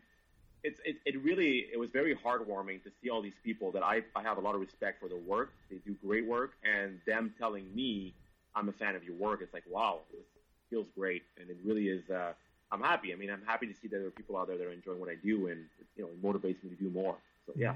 it's 0.63 0.79
it, 0.85 0.95
it 1.05 1.21
really 1.23 1.65
it 1.73 1.77
was 1.77 1.89
very 1.91 2.15
heartwarming 2.15 2.81
to 2.83 2.89
see 3.01 3.09
all 3.09 3.21
these 3.21 3.35
people 3.43 3.71
that 3.73 3.83
I 3.83 4.01
I 4.15 4.21
have 4.23 4.37
a 4.37 4.41
lot 4.41 4.55
of 4.55 4.61
respect 4.61 4.99
for 4.99 5.09
their 5.09 5.17
work. 5.19 5.51
They 5.69 5.77
do 5.77 5.93
great 6.05 6.25
work, 6.25 6.53
and 6.63 6.99
them 7.05 7.33
telling 7.37 7.73
me 7.75 8.13
I'm 8.55 8.69
a 8.69 8.73
fan 8.73 8.95
of 8.95 9.03
your 9.03 9.15
work. 9.15 9.41
It's 9.41 9.53
like 9.53 9.63
wow, 9.69 9.99
this 10.11 10.25
feels 10.69 10.87
great, 10.95 11.23
and 11.39 11.49
it 11.49 11.57
really 11.63 11.87
is. 11.87 12.09
Uh, 12.09 12.33
I'm 12.71 12.81
happy. 12.81 13.13
I 13.13 13.15
mean, 13.15 13.29
I'm 13.29 13.43
happy 13.45 13.67
to 13.67 13.73
see 13.73 13.87
that 13.89 13.97
there 13.97 14.07
are 14.07 14.11
people 14.11 14.37
out 14.37 14.47
there 14.47 14.57
that 14.57 14.65
are 14.65 14.71
enjoying 14.71 14.99
what 14.99 15.09
I 15.09 15.15
do, 15.23 15.47
and 15.47 15.65
you 15.95 16.03
know, 16.03 16.09
it 16.09 16.21
motivates 16.23 16.63
me 16.63 16.69
to 16.69 16.75
do 16.75 16.89
more. 16.89 17.15
So 17.45 17.53
yeah, 17.55 17.75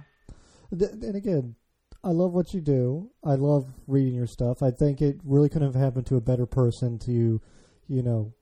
and 0.71 1.15
again, 1.15 1.55
I 2.03 2.09
love 2.09 2.33
what 2.33 2.53
you 2.53 2.61
do. 2.61 3.11
I 3.23 3.35
love 3.35 3.65
reading 3.85 4.15
your 4.15 4.27
stuff. 4.27 4.63
I 4.63 4.71
think 4.71 5.01
it 5.01 5.19
really 5.23 5.49
couldn't 5.49 5.73
have 5.73 5.81
happened 5.81 6.05
to 6.07 6.15
a 6.15 6.21
better 6.21 6.45
person 6.45 6.99
to, 6.99 7.41
you 7.87 8.03
know, 8.03 8.33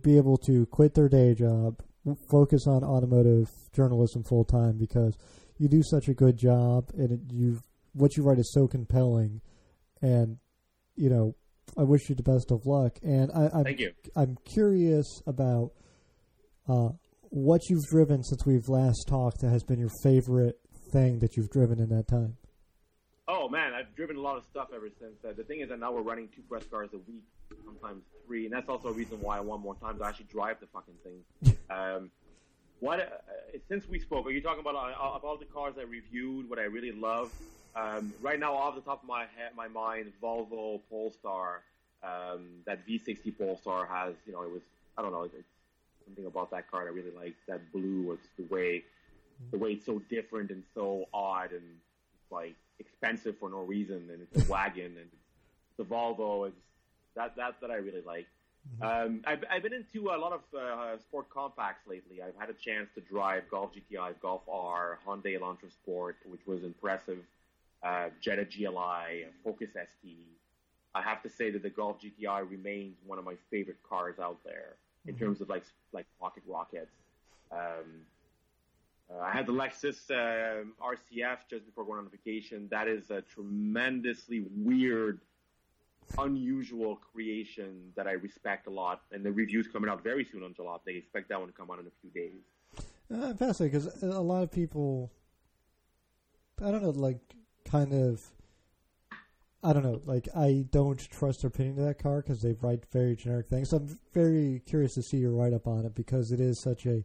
be 0.00 0.16
able 0.16 0.36
to 0.38 0.66
quit 0.66 0.94
their 0.94 1.08
day 1.08 1.34
job, 1.34 1.82
focus 2.28 2.66
on 2.66 2.84
automotive 2.84 3.50
journalism 3.72 4.24
full 4.24 4.44
time 4.44 4.76
because 4.76 5.16
you 5.58 5.68
do 5.68 5.82
such 5.82 6.08
a 6.08 6.14
good 6.14 6.36
job, 6.36 6.90
and 6.94 7.12
it, 7.12 7.20
you 7.32 7.62
what 7.92 8.16
you 8.16 8.24
write 8.24 8.38
is 8.38 8.52
so 8.52 8.66
compelling, 8.66 9.40
and 10.02 10.38
you 10.96 11.08
know, 11.08 11.34
I 11.76 11.82
wish 11.82 12.08
you 12.08 12.14
the 12.14 12.22
best 12.22 12.50
of 12.50 12.66
luck. 12.66 12.98
And 13.02 13.30
I, 13.32 13.50
I'm 13.52 13.64
thank 13.64 13.80
you. 13.80 13.92
I'm 14.16 14.36
curious 14.44 15.22
about 15.26 15.72
uh, 16.68 16.90
what 17.30 17.68
you've 17.68 17.84
driven 17.90 18.22
since 18.22 18.46
we've 18.46 18.68
last 18.68 19.06
talked 19.08 19.40
that 19.40 19.50
has 19.50 19.64
been 19.64 19.78
your 19.78 19.90
favorite 20.02 20.58
thing 20.92 21.18
that 21.18 21.36
you've 21.36 21.50
driven 21.50 21.78
in 21.80 21.88
that 21.90 22.08
time. 22.08 22.36
Oh 23.26 23.48
man, 23.48 23.72
I've 23.72 23.94
driven 23.96 24.16
a 24.16 24.20
lot 24.20 24.36
of 24.36 24.44
stuff 24.44 24.68
ever 24.74 24.88
since. 25.00 25.14
Uh, 25.24 25.32
the 25.34 25.44
thing 25.44 25.60
is 25.60 25.70
that 25.70 25.80
now 25.80 25.92
we're 25.92 26.02
running 26.02 26.28
two 26.34 26.42
press 26.42 26.64
cars 26.66 26.90
a 26.92 26.98
week, 26.98 27.24
sometimes 27.64 28.02
three, 28.26 28.44
and 28.44 28.52
that's 28.52 28.68
also 28.68 28.88
a 28.88 28.92
reason 28.92 29.18
why 29.20 29.38
I 29.38 29.40
want 29.40 29.62
more 29.62 29.74
time 29.76 29.98
to 29.98 30.04
actually 30.04 30.26
drive 30.26 30.60
the 30.60 30.66
fucking 30.66 30.94
thing. 31.02 31.56
um, 31.70 32.10
what 32.80 33.00
uh, 33.00 33.04
since 33.68 33.88
we 33.88 33.98
spoke, 33.98 34.26
are 34.26 34.30
you 34.30 34.42
talking 34.42 34.60
about 34.60 34.74
uh, 34.74 35.16
about 35.16 35.40
the 35.40 35.46
cars 35.46 35.74
I 35.78 35.84
reviewed? 35.84 36.50
What 36.50 36.58
I 36.58 36.64
really 36.64 36.92
love 36.92 37.32
um, 37.76 38.12
right 38.20 38.38
now, 38.38 38.54
off 38.54 38.74
the 38.74 38.80
top 38.80 39.02
of 39.02 39.08
my 39.08 39.22
head, 39.22 39.52
my 39.56 39.68
mind, 39.68 40.12
Volvo 40.22 40.80
Polestar. 40.90 41.62
Um, 42.02 42.60
that 42.66 42.86
V60 42.86 43.38
Polestar 43.38 43.86
has, 43.86 44.14
you 44.26 44.32
know, 44.34 44.42
it 44.42 44.50
was 44.50 44.60
I 44.96 45.02
don't 45.02 45.12
know, 45.12 45.22
it's 45.22 45.34
something 46.04 46.26
about 46.26 46.50
that 46.50 46.70
car 46.70 46.82
I 46.82 46.90
really 46.90 47.10
like. 47.16 47.34
That 47.48 47.72
blue, 47.72 48.12
it's 48.12 48.28
the 48.36 48.54
way 48.54 48.84
the 49.50 49.58
way 49.58 49.72
it's 49.72 49.86
so 49.86 50.00
different 50.10 50.50
and 50.50 50.62
so 50.74 51.06
odd 51.12 51.50
and 51.50 51.62
it's 51.62 52.30
like 52.30 52.54
expensive 52.78 53.36
for 53.38 53.50
no 53.50 53.62
reason 53.62 54.08
and 54.12 54.22
it's 54.22 54.48
a 54.48 54.50
wagon 54.50 54.86
and 54.86 55.08
it's 55.12 55.76
the 55.76 55.84
Volvo 55.84 56.46
is 56.48 56.54
that 57.16 57.36
that 57.36 57.60
that 57.60 57.70
I 57.70 57.76
really 57.76 58.02
like. 58.06 58.26
Um, 58.80 59.20
I've, 59.26 59.44
I've 59.50 59.62
been 59.62 59.74
into 59.74 60.08
a 60.08 60.16
lot 60.16 60.32
of 60.32 60.40
uh, 60.58 60.98
sport 60.98 61.28
compacts 61.28 61.86
lately. 61.86 62.22
I've 62.22 62.34
had 62.38 62.48
a 62.48 62.54
chance 62.54 62.88
to 62.94 63.02
drive 63.02 63.42
Golf 63.50 63.72
GTI, 63.74 64.14
Golf 64.22 64.40
R, 64.48 64.98
Hyundai 65.06 65.38
Elantra 65.38 65.70
Sport, 65.70 66.16
which 66.24 66.40
was 66.46 66.64
impressive. 66.64 67.18
Uh, 67.84 68.08
Jetta 68.20 68.46
GLI, 68.46 69.26
Focus 69.44 69.70
ST. 69.72 70.16
I 70.94 71.02
have 71.02 71.22
to 71.22 71.28
say 71.28 71.50
that 71.50 71.62
the 71.62 71.68
Golf 71.70 71.98
GTI 72.00 72.48
remains 72.48 72.96
one 73.04 73.18
of 73.18 73.24
my 73.24 73.34
favorite 73.50 73.76
cars 73.88 74.18
out 74.18 74.38
there 74.44 74.76
in 75.06 75.16
terms 75.16 75.40
of 75.40 75.48
like 75.48 75.64
like 75.92 76.06
pocket 76.18 76.42
rockets. 76.46 76.94
Um, 77.52 78.06
uh, 79.12 79.18
I 79.20 79.32
had 79.32 79.46
the 79.46 79.52
Lexus 79.52 80.10
um 80.10 80.72
RCF 80.82 81.38
just 81.50 81.66
before 81.66 81.84
going 81.84 81.98
on 81.98 82.08
vacation. 82.08 82.68
That 82.70 82.88
is 82.88 83.10
a 83.10 83.20
tremendously 83.20 84.46
weird, 84.56 85.20
unusual 86.16 86.96
creation 86.96 87.92
that 87.96 88.06
I 88.06 88.12
respect 88.12 88.66
a 88.66 88.70
lot. 88.70 89.02
And 89.12 89.24
the 89.24 89.32
review's 89.32 89.68
coming 89.68 89.90
out 89.90 90.02
very 90.02 90.24
soon 90.24 90.42
on 90.42 90.54
Jalop. 90.54 90.80
They 90.86 90.94
expect 90.94 91.28
that 91.28 91.38
one 91.38 91.48
to 91.48 91.54
come 91.54 91.70
out 91.70 91.80
in 91.80 91.86
a 91.86 91.90
few 92.00 92.10
days. 92.10 92.40
Uh, 93.12 93.34
I'm 93.38 93.52
because 93.58 94.02
a 94.02 94.20
lot 94.20 94.42
of 94.42 94.50
people, 94.50 95.12
I 96.62 96.70
don't 96.70 96.82
know, 96.82 96.90
like 96.90 97.18
kind 97.70 97.92
of, 97.92 98.20
I 99.62 99.72
don't 99.72 99.82
know, 99.82 100.00
like 100.04 100.28
I 100.36 100.66
don't 100.70 100.98
trust 101.10 101.42
their 101.42 101.48
opinion 101.48 101.78
of 101.78 101.86
that 101.86 102.02
car 102.02 102.20
because 102.22 102.40
they 102.40 102.52
write 102.60 102.84
very 102.92 103.16
generic 103.16 103.48
things. 103.48 103.70
So 103.70 103.78
I'm 103.78 103.98
very 104.12 104.62
curious 104.66 104.94
to 104.94 105.02
see 105.02 105.16
your 105.18 105.32
write 105.32 105.52
up 105.54 105.66
on 105.66 105.86
it 105.86 105.94
because 105.94 106.30
it 106.32 106.40
is 106.40 106.60
such 106.62 106.84
a, 106.86 107.02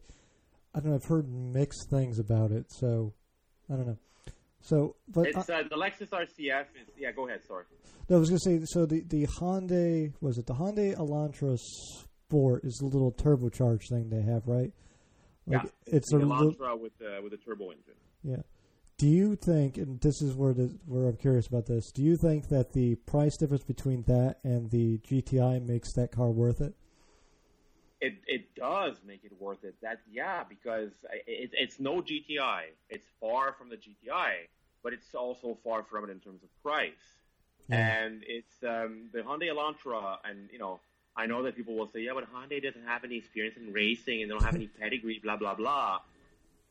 I 0.76 0.80
don't 0.80 0.90
know, 0.90 0.96
I've 0.96 1.06
heard 1.06 1.30
mixed 1.30 1.90
things 1.90 2.20
about 2.20 2.52
it. 2.52 2.66
So 2.72 3.14
I 3.72 3.76
don't 3.76 3.88
know. 3.88 3.98
So, 4.62 4.98
but 5.08 5.28
I, 5.28 5.40
It's 5.40 5.50
uh, 5.50 5.64
the 5.70 5.78
Lexus 5.78 6.10
RCF. 6.10 6.62
Is, 6.82 6.88
yeah, 6.98 7.12
go 7.14 7.28
ahead. 7.28 7.42
Sorry. 7.48 7.64
no, 8.10 8.18
I 8.18 8.20
was 8.20 8.30
going 8.30 8.40
to 8.44 8.44
say, 8.44 8.66
so 8.66 8.86
the 8.86 9.02
the 9.08 9.26
Hyundai 9.26 10.12
was 10.20 10.38
it 10.38 10.48
the 10.48 10.54
Hyundai 10.54 10.96
Elantra 10.98 11.58
Sport 11.58 12.66
is 12.66 12.74
the 12.82 12.86
little 12.88 13.14
turbocharged 13.14 13.88
thing 13.90 14.10
they 14.10 14.22
have, 14.22 14.46
right? 14.48 14.74
Like 15.48 15.64
Yeah. 15.64 15.70
it's 15.88 16.12
The 16.12 16.18
a 16.18 16.20
little, 16.20 16.52
Elantra 16.54 16.78
with 16.78 16.92
uh, 17.02 17.22
with 17.24 17.32
a 17.32 17.38
turbo 17.38 17.72
engine. 17.72 17.94
Yeah. 18.22 18.42
Do 19.00 19.08
you 19.08 19.38
think, 19.38 19.78
and 19.78 20.02
this 20.02 20.22
is 20.22 20.36
where 20.36 20.54
the, 20.54 20.78
where 20.86 21.08
I'm 21.08 21.16
curious 21.16 21.48
about 21.48 21.68
this, 21.68 21.90
do 21.90 22.04
you 22.04 22.18
think 22.18 22.50
that 22.50 22.74
the 22.74 22.96
price 22.96 23.38
difference 23.38 23.64
between 23.64 24.04
that 24.04 24.40
and 24.44 24.70
the 24.70 24.98
GTI 24.98 25.66
makes 25.66 25.94
that 25.94 26.12
car 26.12 26.28
worth 26.28 26.60
it? 26.60 26.74
It 28.02 28.16
it 28.28 28.56
does 28.56 28.98
make 29.08 29.24
it 29.24 29.32
worth 29.40 29.64
it. 29.64 29.76
That 29.82 30.02
yeah, 30.12 30.44
because 30.44 30.92
it, 31.26 31.52
it's 31.54 31.80
no 31.80 32.02
GTI. 32.02 32.64
It's 32.90 33.08
far 33.22 33.54
from 33.54 33.70
the 33.70 33.78
GTI, 33.78 34.48
but 34.84 34.92
it's 34.92 35.16
also 35.16 35.58
far 35.64 35.84
from 35.84 36.04
it 36.04 36.10
in 36.10 36.20
terms 36.20 36.44
of 36.44 36.50
price. 36.62 36.92
Yeah. 37.70 37.78
And 37.78 38.24
it's 38.28 38.64
um, 38.64 39.10
the 39.14 39.20
Hyundai 39.20 39.50
Elantra, 39.50 40.18
and 40.26 40.50
you 40.52 40.60
know, 40.60 40.82
I 41.16 41.26
know 41.26 41.44
that 41.44 41.56
people 41.56 41.76
will 41.76 41.88
say, 41.88 42.02
yeah, 42.02 42.12
but 42.14 42.26
Hyundai 42.34 42.62
doesn't 42.62 42.86
have 42.86 43.06
any 43.06 43.16
experience 43.16 43.56
in 43.56 43.72
racing 43.72 44.22
and 44.22 44.30
they 44.30 44.34
don't 44.34 44.44
have 44.44 44.56
any 44.56 44.68
pedigree, 44.80 45.22
blah 45.24 45.38
blah 45.38 45.56
blah. 45.56 46.00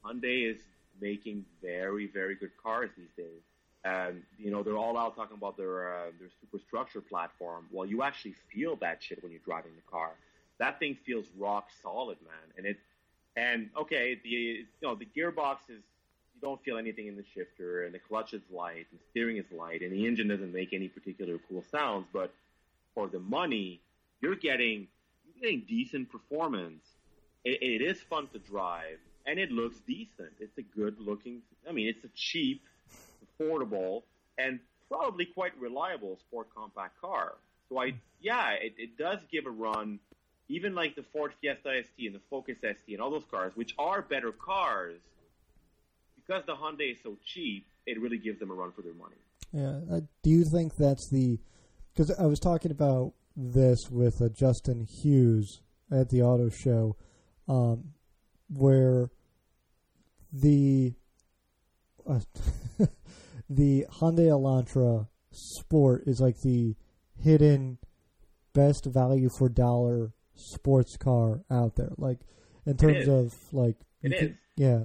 Hyundai 0.05 0.53
is 0.53 0.59
making 1.01 1.44
very 1.62 2.07
very 2.07 2.34
good 2.34 2.51
cars 2.62 2.90
these 2.96 3.12
days. 3.16 3.42
And 3.84 4.22
you 4.38 4.51
know 4.51 4.62
they're 4.62 4.76
all 4.76 4.96
out 4.96 5.16
talking 5.16 5.36
about 5.36 5.57
their 5.57 5.94
uh, 5.94 6.11
their 6.18 6.28
superstructure 6.40 7.01
platform. 7.01 7.66
Well, 7.70 7.86
you 7.86 8.03
actually 8.03 8.34
feel 8.53 8.76
that 8.76 9.03
shit 9.03 9.22
when 9.22 9.32
you're 9.32 9.40
driving 9.44 9.72
the 9.76 9.90
car. 9.90 10.12
That 10.59 10.80
thing 10.80 10.96
feels 11.07 11.26
rock 11.38 11.68
solid, 11.82 12.18
man. 12.22 12.53
And 12.57 12.66
it 12.66 12.78
and 13.36 13.70
okay, 13.76 14.18
the 14.22 14.28
you 14.28 14.66
know 14.82 14.94
the 14.94 15.07
gearbox 15.07 15.59
is 15.68 15.82
you 16.34 16.40
don't 16.42 16.62
feel 16.64 16.76
anything 16.76 17.07
in 17.07 17.16
the 17.16 17.24
shifter, 17.34 17.84
and 17.84 17.94
the 17.94 17.99
clutch 17.99 18.34
is 18.34 18.42
light, 18.51 18.86
and 18.90 19.01
steering 19.11 19.36
is 19.36 19.46
light, 19.53 19.82
and 19.82 19.92
the 19.92 20.07
engine 20.07 20.28
doesn't 20.28 20.53
make 20.53 20.72
any 20.72 20.88
particular 20.88 21.38
cool 21.49 21.64
sounds. 21.70 22.07
But 22.12 22.32
for 22.94 23.07
the 23.07 23.20
money, 23.20 23.80
you're 24.20 24.34
getting 24.34 24.88
you're 25.24 25.51
getting 25.51 25.64
decent 25.68 26.11
performance. 26.11 26.84
It, 27.44 27.62
it 27.62 27.82
is 27.82 28.01
fun 28.01 28.26
to 28.32 28.38
drive, 28.40 28.99
and 29.29 29.39
it 29.39 29.53
looks 29.53 29.76
decent. 29.87 30.33
It's 30.41 30.57
a 30.57 30.62
good 30.62 30.97
looking. 30.99 31.43
I 31.68 31.72
mean, 31.72 31.87
it's 31.87 32.03
a 32.03 32.09
cheap, 32.14 32.62
affordable, 33.39 34.03
and 34.39 34.59
probably 34.89 35.26
quite 35.26 35.53
reliable 35.61 36.16
sport 36.16 36.49
compact 36.57 36.99
car. 36.99 37.35
So 37.68 37.79
I, 37.79 37.93
yeah, 38.20 38.53
it, 38.53 38.74
it 38.79 38.97
does 38.97 39.20
give 39.31 39.45
a 39.45 39.51
run. 39.51 40.01
Even 40.49 40.74
like 40.74 40.97
the 40.97 41.03
Ford 41.03 41.33
Fiesta 41.43 41.83
ST 41.85 42.07
and 42.07 42.14
the 42.14 42.22
Focus 42.31 42.57
ST 42.62 42.81
and 42.89 43.03
all 43.03 43.11
those 43.11 43.26
cars, 43.31 43.53
which 43.55 43.74
are 43.79 44.01
better 44.01 44.33
cars, 44.33 44.99
because 46.16 46.43
the 46.47 46.55
Hyundai 46.55 46.93
is 46.93 46.99
so 47.03 47.18
cheap, 47.26 47.66
it 47.87 48.01
really 48.01 48.16
gives 48.16 48.39
them 48.39 48.51
a 48.51 48.55
run 48.55 48.72
for 48.72 48.81
their 48.81 48.95
money. 48.95 49.16
Yeah. 49.53 49.95
Uh, 49.95 50.01
do 50.22 50.31
you 50.31 50.45
think 50.45 50.76
that's 50.76 51.11
the? 51.11 51.39
Because 51.93 52.11
I 52.18 52.24
was 52.24 52.41
talking 52.41 52.70
about 52.70 53.12
this 53.37 53.91
with 53.91 54.22
uh, 54.22 54.31
Justin 54.31 54.87
Hughes 54.87 55.61
at 55.91 56.09
the 56.09 56.22
auto 56.22 56.49
show, 56.49 56.97
um, 57.47 57.93
where 58.49 59.11
the 60.33 60.95
uh, 62.09 62.20
the 63.51 63.87
Hyundai 64.01 64.29
Elantra 64.29 65.09
Sport 65.33 66.05
is 66.07 66.20
like 66.20 66.41
the 66.41 66.74
hidden 67.22 67.79
best 68.55 68.85
value 68.87 69.29
for 69.29 69.49
dollar 69.49 70.12
sports 70.35 70.97
car 70.97 71.41
out 71.51 71.76
there. 71.76 71.93
Like 71.97 72.18
in 72.66 72.76
terms 72.76 73.09
of 73.09 73.35
like, 73.53 73.76
It 74.03 74.12
is. 74.12 74.18
can- 74.20 74.39
yeah, 74.57 74.85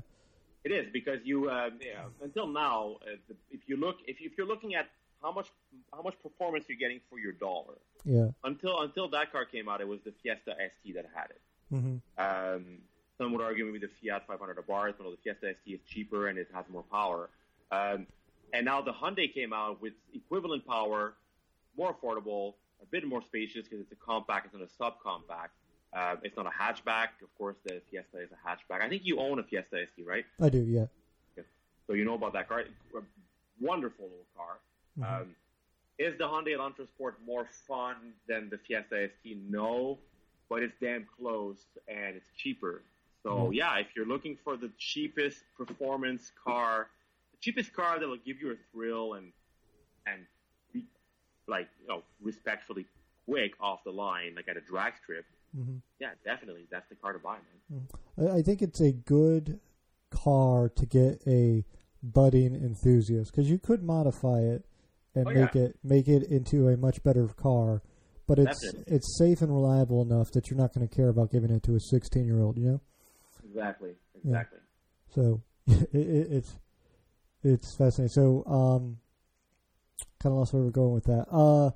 It 0.64 0.72
is 0.72 0.88
because 0.94 1.20
you, 1.24 1.50
uh, 1.50 1.72
yeah, 1.82 2.04
until 2.22 2.48
now, 2.48 2.98
uh, 3.02 3.16
the, 3.28 3.36
if 3.52 3.62
you 3.68 3.76
look, 3.78 3.98
if, 4.08 4.22
you, 4.22 4.30
if 4.32 4.38
you're 4.38 4.48
looking 4.48 4.76
at 4.76 4.88
how 5.22 5.32
much 5.32 5.48
how 5.94 6.02
much 6.02 6.16
performance 6.22 6.66
you're 6.68 6.78
getting 6.78 7.00
for 7.10 7.18
your 7.20 7.32
dollar, 7.32 7.76
yeah, 8.06 8.28
until 8.44 8.82
until 8.82 9.08
that 9.10 9.32
car 9.32 9.46
came 9.46 9.68
out, 9.68 9.82
it 9.82 9.88
was 9.88 10.00
the 10.02 10.12
Fiesta 10.22 10.54
ST 10.60 10.94
that 10.96 11.06
had 11.16 11.32
it. 11.32 11.41
hmm 11.70 11.96
Um, 12.18 12.80
some 13.18 13.32
would 13.34 13.41
argue 13.41 13.66
maybe 13.66 13.80
the 13.80 13.89
Fiat 14.01 14.26
500 14.28 14.57
Abarth, 14.57 14.95
but 14.97 15.09
the 15.11 15.18
Fiesta 15.24 15.53
ST 15.64 15.76
is 15.76 15.82
cheaper 15.88 16.28
and 16.28 16.38
it 16.38 16.47
has 16.53 16.66
more 16.72 16.84
power. 16.84 17.30
Um, 17.72 18.07
and 18.53 18.66
now 18.66 18.82
the 18.82 18.91
Hyundai 18.93 19.34
came 19.34 19.53
out 19.53 19.82
with 19.82 19.93
equivalent 20.14 20.66
power, 20.66 21.14
more 21.78 21.93
affordable, 21.95 22.53
a 22.82 22.86
bit 22.86 23.05
more 23.07 23.22
spacious 23.22 23.64
because 23.68 23.80
it's 23.82 23.91
a 23.91 23.95
compact, 23.95 24.47
it's 24.47 24.55
not 24.55 24.64
a 24.64 24.84
subcompact. 25.07 25.49
Uh, 25.95 26.16
it's 26.24 26.36
not 26.36 26.47
a 26.47 26.49
hatchback. 26.49 27.09
Of 27.22 27.36
course, 27.38 27.55
the 27.66 27.80
Fiesta 27.91 28.18
is 28.20 28.30
a 28.32 28.47
hatchback. 28.47 28.82
I 28.82 28.89
think 28.89 29.03
you 29.05 29.20
own 29.20 29.38
a 29.38 29.43
Fiesta 29.43 29.86
ST, 29.95 30.07
right? 30.07 30.26
I 30.41 30.49
do. 30.49 30.59
Yeah, 30.64 30.86
So 31.86 31.93
you 31.93 32.03
know 32.03 32.16
about 32.16 32.34
that 32.34 32.49
car. 32.49 32.61
A 32.61 33.01
wonderful 33.61 34.05
little 34.05 34.26
car. 34.36 34.57
Mhm. 34.99 35.22
Um, 35.22 35.36
is 35.99 36.18
the 36.18 36.24
Hyundai 36.28 36.57
Elantra 36.57 36.88
Sport 36.88 37.20
more 37.24 37.45
fun 37.68 38.14
than 38.28 38.49
the 38.49 38.57
Fiesta 38.57 39.07
ST? 39.07 39.38
No, 39.49 39.99
but 40.49 40.64
it's 40.64 40.74
damn 40.82 41.05
close 41.05 41.64
and 41.88 42.16
it's 42.16 42.28
cheaper. 42.38 42.82
So 43.24 43.52
Mhm. 43.52 43.56
yeah, 43.56 43.78
if 43.78 43.88
you're 43.96 44.06
looking 44.06 44.38
for 44.44 44.58
the 44.58 44.70
cheapest 44.78 45.44
performance 45.58 46.32
car, 46.44 46.90
the 47.32 47.38
cheapest 47.42 47.74
car 47.74 48.00
that 48.00 48.08
will 48.08 48.18
give 48.18 48.42
you 48.42 48.52
a 48.52 48.56
thrill 48.72 49.14
and 49.14 49.32
and 50.06 50.26
be 50.74 50.84
like 51.48 51.70
you 51.82 51.88
know 51.88 52.04
respectfully 52.22 52.86
quick 53.26 53.54
off 53.60 53.84
the 53.86 53.92
line, 53.92 54.34
like 54.36 54.48
at 54.50 54.58
a 54.58 54.62
drag 54.62 54.94
strip, 54.98 55.26
hmm 55.56 55.78
yeah, 56.00 56.12
definitely 56.26 56.68
that's 56.70 56.88
the 56.90 56.96
car 56.96 57.14
to 57.14 57.20
buy, 57.20 57.38
man. 57.70 57.88
I, 58.18 58.38
I 58.38 58.42
think 58.42 58.62
it's 58.62 58.82
a 58.82 58.92
good 58.92 59.60
car 60.12 60.70
to 60.70 60.86
get 60.86 61.22
a 61.26 61.66
budding 62.02 62.54
enthusiast 62.56 63.32
because 63.32 63.50
you 63.50 63.58
could 63.58 63.82
modify 63.82 64.40
it 64.40 64.66
and 65.16 65.26
Oh, 65.26 65.32
make 65.32 65.56
yeah. 65.56 65.62
it 65.62 65.78
make 65.84 66.08
it 66.08 66.24
into 66.24 66.68
a 66.68 66.76
much 66.78 67.02
better 67.04 67.28
car, 67.28 67.82
but 68.28 68.38
it's 68.40 68.62
Definitely. 68.64 68.94
it's 68.96 69.18
safe 69.18 69.42
and 69.42 69.54
reliable 69.54 70.02
enough 70.02 70.32
that 70.32 70.50
you're 70.50 70.58
not 70.60 70.74
going 70.74 70.88
to 70.88 70.94
care 70.94 71.10
about 71.10 71.32
giving 71.32 71.52
it 71.52 71.64
to 71.64 71.76
a 71.76 71.80
16 71.80 72.26
year 72.26 72.42
old. 72.42 72.58
You 72.58 72.66
know, 72.66 72.82
Exactly, 73.54 73.91
exactly. 74.24 74.60
so 75.14 75.41
it, 75.68 75.89
it, 75.93 76.28
it's 76.32 76.56
it's 77.43 77.76
fascinating. 77.76 78.10
So 78.10 78.43
um, 78.47 78.97
kind 80.22 80.34
of 80.34 80.39
lost 80.39 80.54
where 80.54 80.64
we're 80.64 80.72
going 80.72 80.93
with 80.93 81.06
that. 81.06 81.26
Uh, 81.32 81.68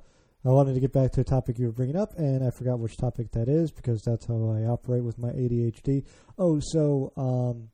I 0.45 0.49
wanted 0.49 0.75
to 0.75 0.79
get 0.79 0.93
back 0.93 1.11
to 1.13 1.21
a 1.21 1.23
topic 1.25 1.59
you 1.59 1.65
were 1.65 1.73
bringing 1.73 1.97
up, 1.97 2.17
and 2.17 2.45
I 2.45 2.51
forgot 2.51 2.79
which 2.79 2.95
topic 2.95 3.31
that 3.31 3.49
is 3.49 3.71
because 3.71 4.01
that's 4.01 4.25
how 4.27 4.49
I 4.49 4.65
operate 4.65 5.03
with 5.03 5.17
my 5.17 5.29
ADHD. 5.29 6.05
Oh, 6.37 6.59
so 6.61 7.11
um, 7.17 7.69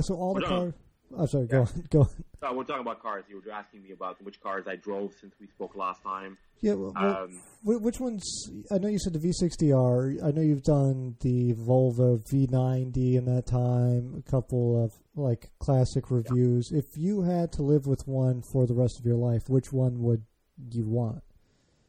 so 0.00 0.14
all 0.14 0.34
the 0.34 0.46
Hold 0.46 0.74
cars. 0.74 0.74
I'm 1.16 1.26
sorry. 1.26 1.46
Go 1.46 1.62
on. 1.62 1.84
Go 1.90 2.00
on. 2.02 2.08
Uh, 2.40 2.52
we're 2.54 2.64
talking 2.64 2.82
about 2.82 3.02
cars. 3.02 3.24
You 3.28 3.40
were 3.44 3.52
asking 3.52 3.82
me 3.82 3.90
about 3.92 4.22
which 4.22 4.40
cars 4.40 4.66
I 4.68 4.76
drove 4.76 5.12
since 5.20 5.34
we 5.40 5.46
spoke 5.48 5.74
last 5.74 6.02
time. 6.02 6.38
Yeah. 6.60 6.74
Well, 6.74 6.92
Um, 6.96 7.40
wh- 7.62 7.82
which 7.82 7.98
ones? 7.98 8.22
I 8.70 8.78
know 8.78 8.88
you 8.88 8.98
said 8.98 9.12
the 9.12 9.18
V60R. 9.18 10.22
I 10.24 10.30
know 10.30 10.42
you've 10.42 10.62
done 10.62 11.16
the 11.20 11.54
Volvo 11.54 12.18
V90 12.30 13.16
in 13.16 13.24
that 13.24 13.46
time. 13.46 14.14
A 14.16 14.30
couple 14.30 14.84
of 14.84 14.92
like 15.16 15.50
classic 15.58 16.10
reviews. 16.10 16.70
If 16.72 16.96
you 16.96 17.22
had 17.22 17.50
to 17.52 17.62
live 17.62 17.86
with 17.86 18.06
one 18.06 18.42
for 18.52 18.66
the 18.66 18.74
rest 18.74 19.00
of 19.00 19.04
your 19.06 19.16
life, 19.16 19.48
which 19.48 19.72
one 19.72 20.00
would 20.02 20.24
you 20.70 20.86
want? 20.88 21.22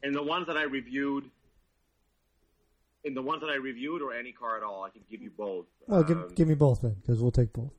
and 0.02 0.16
the 0.16 0.24
ones 0.24 0.48
that 0.48 0.56
I 0.56 0.64
reviewed, 0.64 1.30
in 3.04 3.14
the 3.14 3.22
ones 3.22 3.42
that 3.42 3.50
I 3.50 3.56
reviewed, 3.56 4.02
or 4.02 4.14
any 4.14 4.32
car 4.32 4.56
at 4.58 4.64
all, 4.64 4.84
I 4.84 4.90
can 4.90 5.02
give 5.12 5.22
you 5.22 5.30
both. 5.30 5.66
Well, 5.88 6.00
Um, 6.00 6.06
give, 6.08 6.36
give 6.36 6.48
me 6.48 6.56
both 6.56 6.82
then, 6.82 6.96
because 7.02 7.22
we'll 7.22 7.32
take 7.32 7.52
both. 7.52 7.74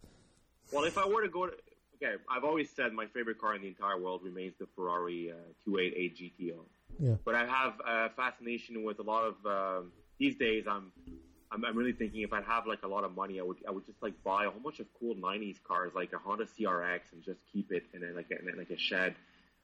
Well, 0.72 0.84
if 0.84 0.98
I 0.98 1.06
were 1.06 1.22
to 1.22 1.28
go 1.28 1.46
to, 1.46 1.52
okay, 1.96 2.14
I've 2.28 2.44
always 2.44 2.70
said 2.70 2.92
my 2.92 3.06
favorite 3.06 3.40
car 3.40 3.54
in 3.54 3.62
the 3.62 3.68
entire 3.68 3.98
world 3.98 4.22
remains 4.22 4.54
the 4.58 4.66
Ferrari 4.76 5.30
uh, 5.30 5.34
288 5.64 6.16
GTO. 6.16 6.54
Yeah. 6.98 7.14
But 7.24 7.34
I 7.34 7.46
have 7.46 7.74
a 7.86 8.10
fascination 8.10 8.84
with 8.84 8.98
a 8.98 9.02
lot 9.02 9.24
of 9.24 9.46
um, 9.46 9.92
these 10.18 10.36
days. 10.36 10.64
I'm, 10.68 10.92
I'm 11.50 11.64
I'm 11.64 11.76
really 11.76 11.92
thinking 11.92 12.22
if 12.22 12.32
I'd 12.32 12.44
have 12.44 12.66
like 12.66 12.82
a 12.82 12.88
lot 12.88 13.04
of 13.04 13.14
money, 13.14 13.40
I 13.40 13.42
would 13.42 13.56
I 13.66 13.70
would 13.70 13.86
just 13.86 14.02
like 14.02 14.22
buy 14.22 14.44
a 14.44 14.50
whole 14.50 14.60
bunch 14.60 14.80
of 14.80 14.86
cool 14.98 15.14
'90s 15.14 15.56
cars 15.66 15.92
like 15.94 16.12
a 16.12 16.18
Honda 16.18 16.46
CRX 16.46 17.00
and 17.12 17.22
just 17.24 17.40
keep 17.52 17.72
it 17.72 17.84
in 17.94 18.02
a, 18.02 18.12
like 18.12 18.30
a, 18.30 18.38
in 18.48 18.58
like 18.58 18.70
a 18.70 18.78
shed. 18.78 19.14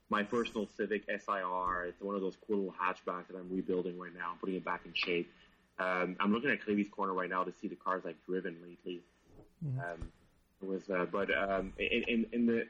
My 0.09 0.23
personal 0.23 0.67
Civic 0.77 1.03
SIR. 1.05 1.85
It's 1.87 2.01
one 2.01 2.15
of 2.15 2.21
those 2.21 2.37
cool 2.47 2.57
little 2.57 2.73
hatchbacks 2.81 3.27
that 3.27 3.37
I'm 3.37 3.49
rebuilding 3.51 3.99
right 3.99 4.13
now, 4.13 4.35
putting 4.39 4.55
it 4.55 4.63
back 4.63 4.81
in 4.85 4.93
shape. 4.93 5.29
Um, 5.79 6.15
I'm 6.19 6.31
looking 6.33 6.49
at 6.49 6.63
Clevy's 6.63 6.87
Corner 6.89 7.13
right 7.13 7.29
now 7.29 7.43
to 7.43 7.53
see 7.61 7.67
the 7.67 7.75
cars 7.75 8.03
I've 8.07 8.23
driven 8.25 8.55
lately. 8.65 9.01
Mhm. 9.63 9.79
Um, 9.79 10.11
it 10.61 10.67
was, 10.67 10.89
uh, 10.89 11.05
but 11.11 11.29
um, 11.35 11.73
in, 11.77 12.03
in, 12.07 12.25
in 12.31 12.45
the, 12.45 12.67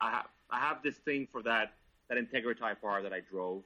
I 0.00 0.10
have 0.10 0.26
I 0.50 0.60
have 0.60 0.82
this 0.82 0.96
thing 0.98 1.26
for 1.32 1.42
that 1.42 1.74
that 2.08 2.18
Integra 2.18 2.58
Type 2.58 2.78
R 2.84 3.02
that 3.02 3.12
I 3.12 3.20
drove. 3.20 3.62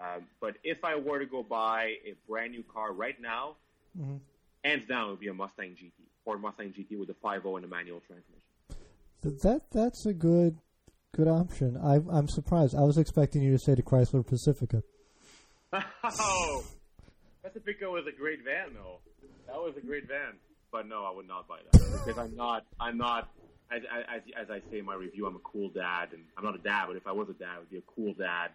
Um, 0.00 0.26
but 0.40 0.56
if 0.64 0.84
I 0.84 0.96
were 0.96 1.18
to 1.20 1.26
go 1.26 1.42
buy 1.42 1.94
a 2.04 2.14
brand 2.28 2.52
new 2.52 2.64
car 2.64 2.92
right 2.92 3.20
now, 3.20 3.56
Mhm. 3.96 4.18
hands 4.64 4.86
down, 4.86 5.06
it 5.06 5.10
would 5.12 5.20
be 5.20 5.28
a 5.28 5.34
Mustang 5.34 5.76
GT, 5.76 5.92
Ford 6.24 6.40
Mustang 6.40 6.72
GT 6.72 6.98
with 6.98 7.08
a 7.10 7.14
5.0 7.14 7.56
and 7.56 7.64
a 7.64 7.68
manual 7.68 8.00
transmission. 8.00 8.40
That 9.22 9.70
that's 9.70 10.04
a 10.06 10.12
good 10.12 10.58
good 11.12 11.28
option. 11.28 11.76
I, 11.76 12.00
I'm 12.10 12.28
surprised. 12.28 12.74
I 12.74 12.82
was 12.82 12.98
expecting 12.98 13.40
you 13.42 13.52
to 13.52 13.58
say 13.58 13.74
the 13.74 13.82
Chrysler 13.82 14.26
Pacifica. 14.26 14.82
oh, 16.04 16.64
Pacifica 17.42 17.88
was 17.88 18.06
a 18.06 18.12
great 18.12 18.42
van, 18.44 18.74
though. 18.74 18.98
That 19.46 19.56
was 19.56 19.76
a 19.76 19.80
great 19.80 20.08
van. 20.08 20.34
But 20.74 20.88
no, 20.88 21.04
I 21.04 21.12
would 21.14 21.28
not 21.28 21.46
buy 21.46 21.58
that 21.70 21.80
because 22.04 22.18
I'm 22.18 22.34
not. 22.34 22.66
I'm 22.80 22.98
not. 22.98 23.30
As, 23.70 23.82
as, 24.12 24.22
as 24.42 24.50
I 24.50 24.58
say 24.72 24.78
in 24.80 24.84
my 24.84 24.96
review, 24.96 25.24
I'm 25.26 25.36
a 25.36 25.44
cool 25.52 25.68
dad, 25.70 26.08
and 26.12 26.22
I'm 26.36 26.42
not 26.44 26.56
a 26.56 26.58
dad. 26.58 26.86
But 26.88 26.96
if 26.96 27.06
I 27.06 27.12
was 27.12 27.28
a 27.28 27.32
dad, 27.34 27.50
I 27.54 27.58
would 27.60 27.70
be 27.70 27.78
a 27.78 27.86
cool 27.94 28.12
dad, 28.14 28.48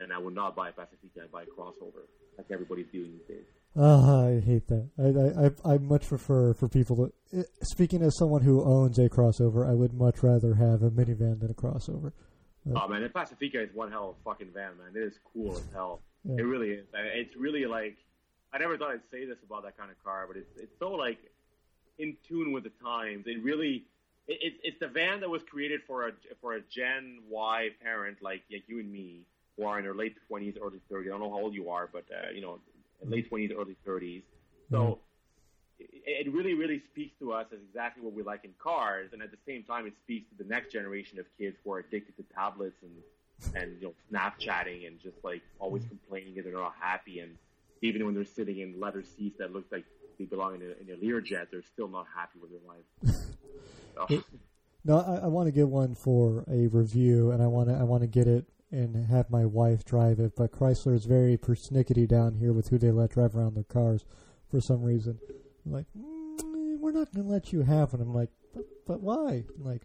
and 0.00 0.10
I 0.10 0.18
would 0.18 0.34
not 0.34 0.56
buy 0.56 0.70
a 0.70 0.72
Pacifica. 0.72 1.20
I'd 1.24 1.30
buy 1.30 1.42
a 1.42 1.46
crossover, 1.46 2.04
like 2.38 2.46
everybody's 2.50 2.86
doing 2.90 3.12
these 3.18 3.28
days. 3.36 3.44
Ah, 3.76 4.24
I 4.28 4.40
hate 4.40 4.66
that. 4.68 4.88
I, 4.98 5.68
I 5.68 5.74
I 5.74 5.78
much 5.78 6.08
prefer 6.08 6.54
for 6.54 6.68
people 6.68 6.96
to. 6.96 7.38
eh, 7.38 7.42
Speaking 7.62 8.02
as 8.02 8.16
someone 8.16 8.40
who 8.42 8.64
owns 8.64 8.98
a 8.98 9.10
crossover, 9.10 9.68
I 9.70 9.74
would 9.74 9.92
much 9.92 10.22
rather 10.22 10.54
have 10.54 10.82
a 10.82 10.90
minivan 10.90 11.38
than 11.40 11.50
a 11.50 11.54
crossover. 11.54 12.12
Oh 12.74 12.88
man, 12.88 13.02
the 13.02 13.10
Pacifica 13.10 13.62
is 13.62 13.68
one 13.74 13.90
hell 13.92 14.10
of 14.10 14.16
a 14.16 14.22
fucking 14.24 14.52
van, 14.54 14.72
man. 14.78 14.92
It 14.96 15.06
is 15.06 15.18
cool 15.34 15.52
as 15.56 15.62
hell. 15.74 16.00
Yeah. 16.24 16.36
It 16.38 16.46
really 16.46 16.70
is. 16.70 16.86
It's 16.94 17.36
really 17.36 17.66
like 17.66 17.96
I 18.54 18.58
never 18.58 18.78
thought 18.78 18.90
I'd 18.92 19.00
say 19.12 19.26
this 19.26 19.36
about 19.44 19.64
that 19.64 19.76
kind 19.76 19.90
of 19.90 20.02
car, 20.02 20.24
but 20.26 20.38
it's 20.38 20.50
it's 20.56 20.72
so 20.78 20.92
like 20.92 21.18
in 21.98 22.16
tune 22.26 22.52
with 22.52 22.64
the 22.64 22.72
times. 22.82 23.26
It 23.26 23.42
really 23.42 23.84
it's 24.26 24.56
it's 24.62 24.78
the 24.78 24.88
van 24.88 25.20
that 25.20 25.30
was 25.30 25.42
created 25.42 25.80
for 25.86 26.08
a 26.08 26.12
for 26.40 26.54
a 26.54 26.60
Gen 26.60 27.20
Y 27.28 27.70
parent 27.82 28.18
like 28.22 28.42
like 28.50 28.64
you 28.66 28.80
and 28.80 28.92
me 28.92 29.22
who 29.56 29.64
are 29.66 29.78
in 29.78 29.84
their 29.84 29.94
late 29.94 30.16
twenties, 30.26 30.56
early 30.60 30.80
thirties. 30.90 31.10
I 31.10 31.12
don't 31.12 31.20
know 31.20 31.30
how 31.30 31.40
old 31.40 31.54
you 31.54 31.70
are, 31.70 31.88
but 31.92 32.04
uh, 32.12 32.30
you 32.32 32.40
know 32.40 32.58
late 33.04 33.30
mm-hmm. 33.30 33.52
20s, 33.52 33.58
early 33.58 33.76
30s. 33.86 34.22
Mm-hmm. 34.22 34.74
So 34.74 34.98
it, 35.78 36.26
it 36.26 36.32
really, 36.32 36.54
really 36.54 36.82
speaks 36.90 37.18
to 37.20 37.32
us 37.32 37.46
as 37.52 37.58
exactly 37.68 38.02
what 38.02 38.12
we 38.12 38.22
like 38.22 38.44
in 38.44 38.50
cars, 38.58 39.10
and 39.12 39.22
at 39.22 39.30
the 39.30 39.38
same 39.46 39.62
time, 39.62 39.86
it 39.86 39.94
speaks 40.02 40.28
to 40.30 40.42
the 40.42 40.48
next 40.48 40.72
generation 40.72 41.18
of 41.18 41.26
kids 41.38 41.56
who 41.64 41.72
are 41.72 41.78
addicted 41.78 42.16
to 42.16 42.24
tablets 42.34 42.76
and 42.82 42.92
and 43.54 43.80
you 43.80 43.86
know 43.86 43.94
Snapchatting 44.12 44.88
and 44.88 44.98
just 44.98 45.16
like 45.22 45.42
always 45.60 45.84
mm-hmm. 45.84 45.90
complaining 45.90 46.34
that 46.34 46.44
they're 46.44 46.54
not 46.54 46.74
happy, 46.80 47.20
and 47.20 47.36
even 47.82 48.04
when 48.04 48.14
they're 48.14 48.24
sitting 48.24 48.58
in 48.58 48.80
leather 48.80 49.02
seats 49.02 49.38
that 49.38 49.52
look 49.52 49.64
like 49.70 49.84
they 50.18 50.24
belong 50.24 50.56
in 50.56 50.62
a, 50.62 50.64
in 50.80 50.90
a 50.90 50.96
Learjet, 50.96 51.50
they're 51.50 51.62
still 51.62 51.88
not 51.88 52.06
happy 52.14 52.38
with 52.40 52.50
their 52.50 52.60
life. 52.66 53.16
So, 54.08 54.22
No, 54.84 55.00
I, 55.00 55.24
I 55.24 55.26
want 55.26 55.48
to 55.48 55.50
get 55.50 55.68
one 55.68 55.96
for 55.96 56.44
a 56.48 56.68
review, 56.68 57.32
and 57.32 57.42
I 57.42 57.48
want 57.48 57.68
to 57.68 57.74
I 57.74 57.82
want 57.82 58.02
to 58.02 58.06
get 58.06 58.28
it 58.28 58.44
and 58.70 59.06
have 59.06 59.30
my 59.30 59.44
wife 59.44 59.84
drive 59.84 60.20
it. 60.20 60.34
But 60.36 60.52
Chrysler 60.52 60.94
is 60.94 61.04
very 61.04 61.36
persnickety 61.36 62.06
down 62.06 62.34
here 62.34 62.52
with 62.52 62.68
who 62.68 62.78
they 62.78 62.90
let 62.90 63.10
drive 63.10 63.34
around 63.34 63.54
their 63.54 63.64
cars 63.64 64.04
for 64.50 64.60
some 64.60 64.82
reason. 64.82 65.18
I'm 65.66 65.72
like, 65.72 65.86
mm, 65.98 66.78
we're 66.78 66.92
not 66.92 67.12
going 67.12 67.26
to 67.26 67.32
let 67.32 67.52
you 67.52 67.62
have 67.62 67.92
one. 67.92 68.02
I'm 68.02 68.14
like, 68.14 68.30
but, 68.54 68.64
but 68.86 69.00
why? 69.00 69.44
I'm 69.56 69.64
like, 69.64 69.82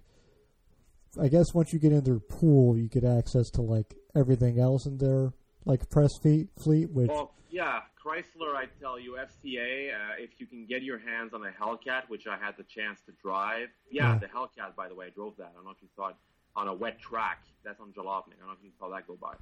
I 1.20 1.28
guess 1.28 1.54
once 1.54 1.74
you 1.74 1.80
get 1.80 1.92
in 1.92 2.04
their 2.04 2.20
pool, 2.20 2.78
you 2.78 2.88
get 2.88 3.04
access 3.04 3.50
to 3.52 3.62
like 3.62 3.96
everything 4.16 4.60
else 4.60 4.86
in 4.86 4.98
their 4.98 5.34
like 5.66 5.90
press 5.90 6.10
fleet, 6.22 6.50
fleet 6.62 6.90
which 6.90 7.10
well, 7.10 7.34
yeah, 7.54 7.82
Chrysler, 8.04 8.56
I 8.56 8.66
tell 8.82 9.00
you, 9.00 9.12
FCA, 9.18 9.94
uh, 9.94 9.98
if 10.18 10.32
you 10.40 10.48
can 10.48 10.66
get 10.66 10.82
your 10.82 10.98
hands 10.98 11.34
on 11.36 11.46
a 11.46 11.52
Hellcat, 11.52 12.10
which 12.10 12.26
I 12.26 12.36
had 12.36 12.58
the 12.58 12.64
chance 12.64 13.00
to 13.06 13.12
drive. 13.22 13.70
Yeah, 13.92 14.14
Yeah. 14.14 14.18
the 14.20 14.26
Hellcat, 14.26 14.76
by 14.76 14.90
the 14.90 14.96
way, 14.96 15.06
I 15.06 15.10
drove 15.12 15.38
that. 15.38 15.50
I 15.52 15.54
don't 15.54 15.66
know 15.66 15.72
if 15.72 15.82
you 15.82 15.88
saw 15.96 16.08
it 16.10 16.16
on 16.56 16.68
a 16.68 16.74
wet 16.74 17.00
track. 17.00 17.44
That's 17.64 17.80
on 17.80 17.92
Jalopnik. 17.94 18.38
I 18.38 18.40
don't 18.40 18.48
know 18.48 18.54
if 18.60 18.64
you 18.64 18.72
saw 18.80 18.90
that 18.90 19.06
go 19.08 19.16
by. 19.16 19.36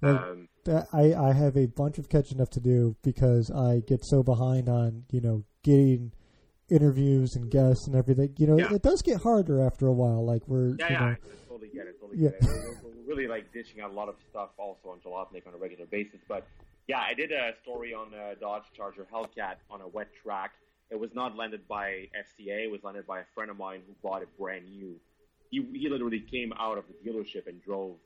Um, 0.00 0.48
I, 0.92 1.14
I 1.14 1.32
have 1.32 1.56
a 1.56 1.66
bunch 1.66 1.98
of 1.98 2.08
catching 2.08 2.40
up 2.40 2.50
to 2.50 2.60
do 2.60 2.94
because 3.02 3.50
I 3.50 3.80
get 3.86 4.04
so 4.04 4.22
behind 4.22 4.68
on 4.68 5.04
you 5.10 5.20
know 5.20 5.44
getting 5.64 6.12
interviews 6.70 7.34
and 7.34 7.50
guests 7.50 7.86
and 7.88 7.96
everything. 7.96 8.34
You 8.38 8.46
know, 8.46 8.58
Yeah. 8.58 8.74
it 8.74 8.82
does 8.82 9.02
get 9.02 9.22
harder 9.22 9.60
after 9.60 9.86
a 9.88 9.92
while. 9.92 10.24
Like 10.24 10.46
we're 10.46 10.76
Yeah, 10.76 10.86
you 10.88 10.94
yeah, 10.94 11.00
know, 11.00 11.06
I 11.06 11.16
totally 11.48 11.68
get 11.70 11.86
it. 11.88 12.00
Totally 12.00 12.18
Yeah. 12.22 12.30
get 12.30 12.42
it. 12.42 12.48
We're, 12.84 12.90
we're 12.90 13.02
really 13.08 13.26
like 13.26 13.52
dishing 13.52 13.80
out 13.80 13.90
a 13.90 13.94
lot 13.94 14.08
of 14.08 14.16
stuff 14.30 14.50
also 14.58 14.90
on 14.90 15.00
Jalopnik 15.00 15.46
on 15.46 15.54
a 15.54 15.58
regular 15.58 15.86
basis. 15.86 16.20
But 16.28 16.46
yeah, 16.88 17.00
I 17.00 17.12
did 17.12 17.30
a 17.32 17.52
story 17.62 17.92
on 17.92 18.12
a 18.14 18.34
Dodge 18.34 18.64
Charger 18.74 19.06
Hellcat 19.12 19.56
on 19.70 19.82
a 19.82 19.88
wet 19.88 20.08
track. 20.22 20.52
It 20.90 20.98
was 20.98 21.14
not 21.14 21.36
landed 21.36 21.68
by 21.68 22.08
FCA. 22.16 22.64
It 22.64 22.70
was 22.70 22.82
landed 22.82 23.06
by 23.06 23.20
a 23.20 23.24
friend 23.34 23.50
of 23.50 23.58
mine 23.58 23.82
who 23.86 23.94
bought 24.02 24.22
it 24.22 24.28
brand 24.38 24.64
new. 24.70 24.96
He, 25.50 25.62
he 25.74 25.88
literally 25.90 26.20
came 26.20 26.52
out 26.58 26.78
of 26.78 26.84
the 26.88 27.10
dealership 27.10 27.46
and 27.46 27.62
drove 27.62 27.96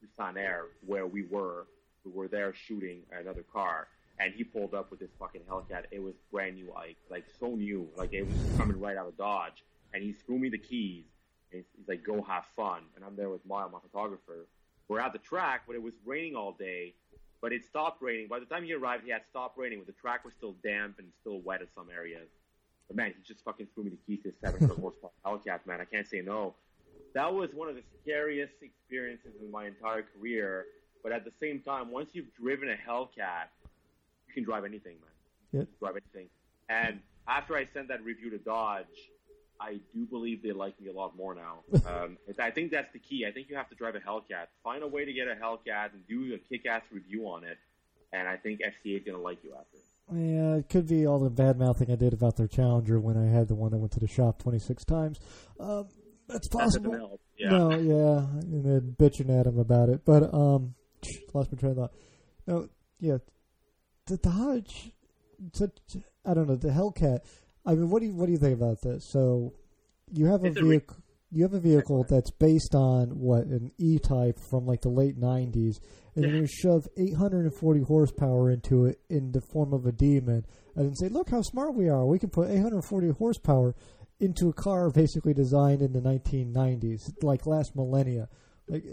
to 0.00 0.06
Sanair 0.16 0.66
where 0.86 1.06
we 1.06 1.24
were. 1.24 1.66
We 2.04 2.12
were 2.12 2.28
there 2.28 2.54
shooting 2.54 3.00
another 3.10 3.42
car. 3.52 3.88
And 4.20 4.32
he 4.34 4.44
pulled 4.44 4.72
up 4.72 4.92
with 4.92 5.00
this 5.00 5.10
fucking 5.18 5.42
Hellcat. 5.50 5.84
It 5.90 6.00
was 6.00 6.14
brand 6.30 6.56
new, 6.56 6.70
like, 6.72 6.96
like 7.10 7.24
so 7.40 7.56
new. 7.56 7.88
Like 7.96 8.12
it 8.12 8.22
was 8.22 8.36
coming 8.56 8.78
right 8.78 8.96
out 8.96 9.08
of 9.08 9.16
Dodge. 9.16 9.64
And 9.92 10.02
he 10.02 10.12
threw 10.12 10.38
me 10.38 10.48
the 10.48 10.58
keys. 10.58 11.04
And 11.52 11.64
he's 11.76 11.88
like, 11.88 12.04
go 12.04 12.22
have 12.22 12.44
fun. 12.54 12.82
And 12.94 13.04
I'm 13.04 13.16
there 13.16 13.30
with 13.30 13.44
Maya, 13.44 13.66
my 13.72 13.80
photographer. 13.80 14.46
We're 14.86 15.00
at 15.00 15.12
the 15.12 15.18
track, 15.18 15.62
but 15.66 15.74
it 15.74 15.82
was 15.82 15.94
raining 16.04 16.36
all 16.36 16.52
day. 16.52 16.94
But 17.40 17.52
it 17.52 17.64
stopped 17.64 18.02
raining. 18.02 18.26
By 18.28 18.40
the 18.40 18.46
time 18.46 18.64
he 18.64 18.72
arrived, 18.72 19.04
he 19.04 19.10
had 19.10 19.22
stopped 19.30 19.56
raining, 19.58 19.78
but 19.78 19.86
the 19.86 19.92
track 20.00 20.24
was 20.24 20.34
still 20.34 20.56
damp 20.64 20.98
and 20.98 21.08
still 21.20 21.40
wet 21.40 21.60
in 21.60 21.68
some 21.74 21.88
areas. 21.90 22.28
But 22.88 22.96
man, 22.96 23.14
he 23.16 23.22
just 23.22 23.44
fucking 23.44 23.68
threw 23.74 23.84
me 23.84 23.90
the 23.90 23.98
keys 24.06 24.22
to 24.24 24.30
his 24.30 24.38
700 24.40 24.76
horsepower 24.78 25.10
Hellcat, 25.24 25.66
man. 25.66 25.80
I 25.80 25.84
can't 25.84 26.06
say 26.08 26.20
no. 26.20 26.54
That 27.14 27.32
was 27.32 27.50
one 27.54 27.68
of 27.68 27.76
the 27.76 27.82
scariest 28.02 28.54
experiences 28.62 29.32
in 29.40 29.50
my 29.50 29.66
entire 29.66 30.02
career. 30.02 30.66
But 31.02 31.12
at 31.12 31.24
the 31.24 31.32
same 31.40 31.60
time, 31.60 31.90
once 31.90 32.10
you've 32.12 32.32
driven 32.34 32.70
a 32.70 32.74
Hellcat, 32.76 33.48
you 34.26 34.34
can 34.34 34.42
drive 34.44 34.64
anything, 34.64 34.96
man. 35.00 35.10
You 35.52 35.58
Yep. 35.60 35.68
can 35.68 35.76
drive 35.78 35.96
anything. 36.02 36.30
And 36.68 37.00
after 37.28 37.56
I 37.56 37.66
sent 37.72 37.88
that 37.88 38.02
review 38.02 38.30
to 38.30 38.38
Dodge, 38.38 38.86
I 39.60 39.80
do 39.94 40.06
believe 40.06 40.42
they 40.42 40.52
like 40.52 40.80
me 40.80 40.88
a 40.88 40.92
lot 40.92 41.16
more 41.16 41.34
now. 41.34 41.60
Um, 41.86 42.16
it's- 42.28 42.38
I 42.38 42.50
think 42.50 42.70
that's 42.70 42.92
the 42.92 42.98
key. 42.98 43.24
I 43.28 43.32
think 43.32 43.48
you 43.50 43.56
have 43.56 43.68
to 43.70 43.74
drive 43.74 43.94
a 43.96 44.00
Hellcat. 44.00 44.46
Find 44.62 44.82
a 44.82 44.88
way 44.88 45.04
to 45.04 45.12
get 45.12 45.26
a 45.28 45.34
Hellcat 45.34 45.92
and 45.94 46.06
do 46.08 46.34
a 46.34 46.38
kick-ass 46.38 46.82
review 46.92 47.28
on 47.28 47.44
it. 47.44 47.58
And 48.12 48.26
I 48.28 48.36
think 48.36 48.60
FCA 48.60 48.98
is 48.98 49.04
going 49.04 49.16
to 49.18 49.22
like 49.22 49.42
you 49.44 49.52
after. 49.54 49.76
yeah, 50.16 50.56
it 50.56 50.68
could 50.70 50.86
be 50.88 51.06
all 51.06 51.18
the 51.18 51.28
bad 51.28 51.58
mouthing 51.58 51.90
I 51.90 51.96
did 51.96 52.12
about 52.14 52.36
their 52.36 52.46
Challenger 52.46 52.98
when 53.00 53.16
I 53.18 53.26
had 53.26 53.48
the 53.48 53.54
one 53.54 53.70
that 53.72 53.78
went 53.78 53.92
to 53.92 54.00
the 54.00 54.06
shop 54.08 54.42
twenty 54.42 54.58
six 54.58 54.82
times. 54.84 55.18
Um, 55.60 55.88
that's 56.26 56.48
possible. 56.48 56.92
help. 56.96 57.20
Yeah. 57.36 57.50
No, 57.50 57.70
yeah, 57.72 58.40
and 58.40 58.64
then 58.64 58.96
bitching 58.98 59.28
at 59.38 59.46
him 59.46 59.58
about 59.58 59.90
it. 59.90 60.06
But 60.06 60.32
um, 60.32 60.74
lost 61.34 61.52
my 61.52 61.58
train 61.58 61.72
of 61.72 61.76
thought. 61.78 61.92
No, 62.46 62.68
yeah, 62.98 63.18
the 64.06 64.16
Dodge. 64.16 64.92
Such, 65.52 65.76
I 66.24 66.32
don't 66.34 66.48
know 66.48 66.56
the 66.56 66.68
Hellcat. 66.68 67.20
I 67.68 67.74
mean, 67.74 67.90
what 67.90 68.00
do 68.00 68.06
you 68.06 68.14
what 68.14 68.26
do 68.26 68.32
you 68.32 68.38
think 68.38 68.54
about 68.54 68.80
this? 68.82 69.08
So, 69.10 69.52
you 70.12 70.26
have 70.26 70.42
a 70.44 70.48
a 70.48 70.52
re- 70.52 70.60
vehicle. 70.62 70.96
You 71.30 71.42
have 71.42 71.52
a 71.52 71.60
vehicle 71.60 72.06
that's 72.08 72.30
based 72.30 72.74
on 72.74 73.10
what 73.20 73.44
an 73.44 73.70
E 73.76 73.98
type 73.98 74.38
from 74.50 74.64
like 74.66 74.80
the 74.80 74.88
late 74.88 75.20
'90s, 75.20 75.78
and 76.14 76.24
then 76.24 76.32
Yeah. 76.34 76.40
you 76.40 76.46
shove 76.46 76.88
840 76.96 77.82
horsepower 77.82 78.50
into 78.50 78.86
it 78.86 78.98
in 79.10 79.32
the 79.32 79.42
form 79.42 79.74
of 79.74 79.84
a 79.84 79.92
demon, 79.92 80.46
and 80.74 80.86
then 80.86 80.94
say, 80.96 81.08
"Look 81.10 81.28
how 81.28 81.42
smart 81.42 81.74
we 81.74 81.88
are! 81.90 82.06
We 82.06 82.18
can 82.18 82.30
put 82.30 82.48
840 82.48 83.10
horsepower 83.10 83.74
into 84.20 84.48
a 84.48 84.52
car 84.54 84.90
basically 84.90 85.34
designed 85.34 85.82
in 85.82 85.92
the 85.92 86.00
1990s, 86.00 87.02
like 87.22 87.46
last 87.46 87.76
millennia." 87.76 88.28
Like, 88.66 88.84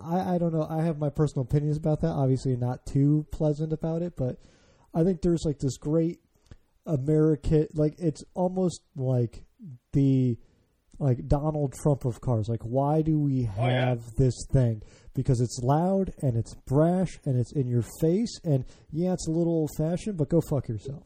I, 0.00 0.34
I 0.34 0.38
don't 0.38 0.52
know. 0.52 0.66
I 0.68 0.82
have 0.82 0.98
my 0.98 1.10
personal 1.10 1.44
opinions 1.44 1.76
about 1.76 2.00
that. 2.00 2.10
Obviously, 2.12 2.56
not 2.56 2.84
too 2.86 3.26
pleasant 3.30 3.72
about 3.72 4.02
it, 4.02 4.14
but 4.16 4.38
I 4.92 5.04
think 5.04 5.22
there's 5.22 5.44
like 5.44 5.60
this 5.60 5.76
great 5.78 6.18
American, 6.86 7.68
like 7.74 7.94
it's 7.98 8.22
almost 8.34 8.82
like 8.96 9.44
the 9.92 10.36
like 10.98 11.26
Donald 11.26 11.74
Trump 11.82 12.04
of 12.04 12.20
cars. 12.20 12.48
Like, 12.48 12.62
why 12.62 13.02
do 13.02 13.18
we 13.18 13.48
Oh, 13.58 13.66
yeah. 13.66 13.86
have 13.88 14.14
this 14.16 14.34
thing? 14.52 14.80
Because 15.12 15.40
it's 15.40 15.58
loud 15.62 16.12
and 16.22 16.36
it's 16.36 16.54
brash 16.66 17.18
and 17.24 17.38
it's 17.38 17.52
in 17.52 17.66
your 17.66 17.82
face, 18.00 18.38
and 18.44 18.64
yeah, 18.92 19.12
it's 19.12 19.26
a 19.26 19.30
little 19.32 19.52
old 19.52 19.70
fashioned, 19.76 20.16
but 20.16 20.28
go 20.28 20.40
fuck 20.48 20.68
yourself. 20.68 21.02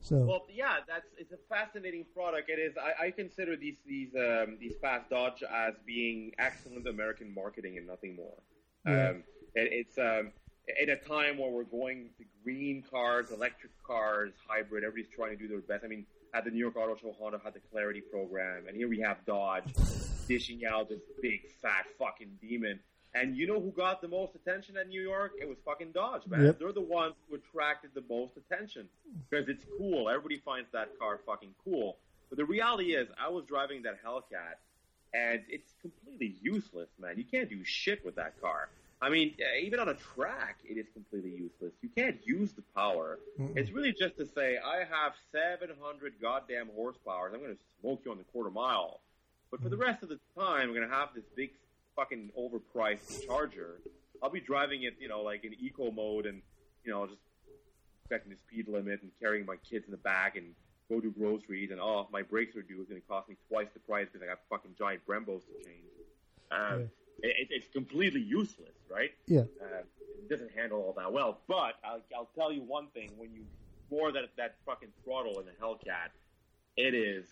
So, 0.00 0.24
Well, 0.24 0.46
yeah, 0.52 0.76
that's 0.86 1.06
it's 1.18 1.32
a 1.32 1.38
fascinating 1.48 2.04
product. 2.14 2.48
It 2.48 2.60
is. 2.60 2.74
I, 2.78 3.06
I 3.06 3.10
consider 3.10 3.56
these 3.56 3.76
these 3.86 4.14
um, 4.14 4.56
these 4.60 4.74
fast 4.80 5.10
Dodge 5.10 5.42
as 5.42 5.74
being 5.84 6.32
excellent 6.38 6.86
American 6.86 7.34
marketing 7.34 7.76
and 7.76 7.86
nothing 7.86 8.14
more. 8.16 8.34
Yeah. 8.86 9.08
Um, 9.10 9.24
it, 9.54 9.68
it's 9.72 9.98
um, 9.98 10.30
at 10.80 10.88
a 10.88 10.96
time 10.96 11.38
where 11.38 11.50
we're 11.50 11.64
going 11.64 12.10
to 12.18 12.24
green 12.42 12.82
cars, 12.90 13.30
electric 13.30 13.72
cars, 13.84 14.32
hybrid. 14.48 14.84
Everybody's 14.84 15.14
trying 15.14 15.30
to 15.30 15.36
do 15.36 15.48
their 15.48 15.60
best. 15.60 15.84
I 15.84 15.88
mean, 15.88 16.06
at 16.34 16.44
the 16.44 16.50
New 16.50 16.58
York 16.58 16.76
Auto 16.76 16.96
Show, 16.96 17.14
Honda 17.18 17.40
had 17.42 17.54
the 17.54 17.60
Clarity 17.72 18.00
program, 18.00 18.66
and 18.66 18.76
here 18.76 18.88
we 18.88 19.00
have 19.00 19.24
Dodge 19.24 19.64
dishing 20.28 20.66
out 20.66 20.88
this 20.88 21.00
big 21.22 21.48
fat 21.62 21.86
fucking 21.98 22.38
demon. 22.40 22.80
And 23.14 23.36
you 23.36 23.46
know 23.46 23.60
who 23.60 23.70
got 23.70 24.02
the 24.02 24.08
most 24.08 24.34
attention 24.34 24.76
at 24.76 24.88
New 24.88 25.00
York? 25.00 25.32
It 25.40 25.48
was 25.48 25.56
fucking 25.64 25.92
Dodge, 25.92 26.26
man. 26.26 26.44
Yep. 26.44 26.58
They're 26.58 26.72
the 26.72 26.82
ones 26.82 27.14
who 27.28 27.36
attracted 27.36 27.92
the 27.94 28.04
most 28.10 28.32
attention 28.36 28.88
because 29.30 29.48
it's 29.48 29.64
cool. 29.78 30.10
Everybody 30.10 30.38
finds 30.44 30.68
that 30.72 30.98
car 30.98 31.20
fucking 31.24 31.54
cool. 31.64 31.96
But 32.28 32.38
the 32.38 32.44
reality 32.44 32.94
is, 32.94 33.08
I 33.18 33.30
was 33.30 33.44
driving 33.46 33.82
that 33.84 34.04
Hellcat, 34.04 34.56
and 35.14 35.42
it's 35.48 35.72
completely 35.80 36.36
useless, 36.42 36.88
man. 36.98 37.16
You 37.16 37.24
can't 37.24 37.48
do 37.48 37.64
shit 37.64 38.04
with 38.04 38.16
that 38.16 38.38
car. 38.40 38.68
I 39.00 39.10
mean, 39.10 39.34
even 39.62 39.78
on 39.78 39.90
a 39.90 39.94
track, 39.94 40.58
it 40.64 40.78
is 40.78 40.86
completely 40.94 41.30
useless. 41.30 41.72
You 41.82 41.90
can't 41.94 42.18
use 42.24 42.52
the 42.52 42.62
power. 42.74 43.18
Mm-mm. 43.38 43.54
It's 43.56 43.70
really 43.70 43.92
just 43.92 44.16
to 44.16 44.26
say, 44.26 44.56
I 44.56 44.78
have 44.78 45.12
700 45.32 46.14
goddamn 46.20 46.70
horsepower. 46.74 47.30
I'm 47.32 47.40
going 47.40 47.54
to 47.54 47.60
smoke 47.80 48.02
you 48.04 48.10
on 48.10 48.18
the 48.18 48.24
quarter 48.24 48.50
mile. 48.50 49.00
But 49.50 49.62
for 49.62 49.68
the 49.68 49.76
rest 49.76 50.02
of 50.02 50.08
the 50.08 50.18
time, 50.36 50.68
I'm 50.68 50.74
going 50.74 50.88
to 50.88 50.94
have 50.94 51.10
this 51.14 51.24
big 51.36 51.50
fucking 51.94 52.30
overpriced 52.38 53.26
Charger. 53.26 53.80
I'll 54.22 54.30
be 54.30 54.40
driving 54.40 54.84
it, 54.84 54.94
you 54.98 55.08
know, 55.08 55.20
like 55.20 55.44
in 55.44 55.54
eco 55.60 55.90
mode 55.90 56.24
and, 56.24 56.40
you 56.82 56.90
know, 56.90 57.06
just 57.06 57.20
respecting 58.02 58.32
the 58.32 58.38
speed 58.38 58.66
limit 58.66 59.02
and 59.02 59.10
carrying 59.20 59.44
my 59.44 59.56
kids 59.56 59.84
in 59.84 59.90
the 59.90 59.98
back 59.98 60.36
and 60.36 60.54
go 60.88 61.00
do 61.00 61.10
groceries 61.10 61.70
and, 61.70 61.80
oh, 61.80 62.08
my 62.10 62.22
brakes 62.22 62.56
are 62.56 62.62
due. 62.62 62.80
It's 62.80 62.88
going 62.88 63.00
to 63.00 63.06
cost 63.06 63.28
me 63.28 63.36
twice 63.48 63.68
the 63.74 63.80
price 63.80 64.06
because 64.10 64.26
I 64.26 64.30
got 64.30 64.40
fucking 64.48 64.74
giant 64.78 65.06
Brembos 65.06 65.42
to 65.42 65.64
change. 65.64 65.84
Um, 66.50 66.90
it, 67.22 67.48
it's 67.50 67.68
completely 67.68 68.20
useless, 68.20 68.74
right? 68.90 69.10
yeah, 69.26 69.40
uh, 69.60 69.82
it 70.18 70.28
doesn't 70.28 70.50
handle 70.56 70.78
all 70.80 70.94
that 70.96 71.12
well. 71.12 71.38
But 71.48 71.74
I'll, 71.84 72.00
I'll 72.16 72.30
tell 72.34 72.52
you 72.52 72.62
one 72.62 72.88
thing: 72.88 73.10
when 73.16 73.32
you 73.32 73.44
roar 73.90 74.12
that 74.12 74.24
that 74.36 74.56
fucking 74.66 74.88
throttle 75.04 75.40
in 75.40 75.46
a 75.48 75.62
Hellcat, 75.64 76.10
it 76.76 76.94
is 76.94 77.26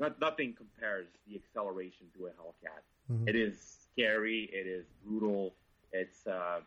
not, 0.00 0.20
nothing 0.20 0.54
compares 0.54 1.06
the 1.26 1.34
acceleration 1.36 2.06
to 2.16 2.26
a 2.26 2.30
Hellcat. 2.30 2.82
Mhm. 3.12 3.28
It 3.28 3.36
is 3.36 3.58
scary. 3.92 4.48
It 4.52 4.66
is 4.66 4.86
brutal. 5.04 5.54
It's 5.92 6.26
uh, 6.26 6.60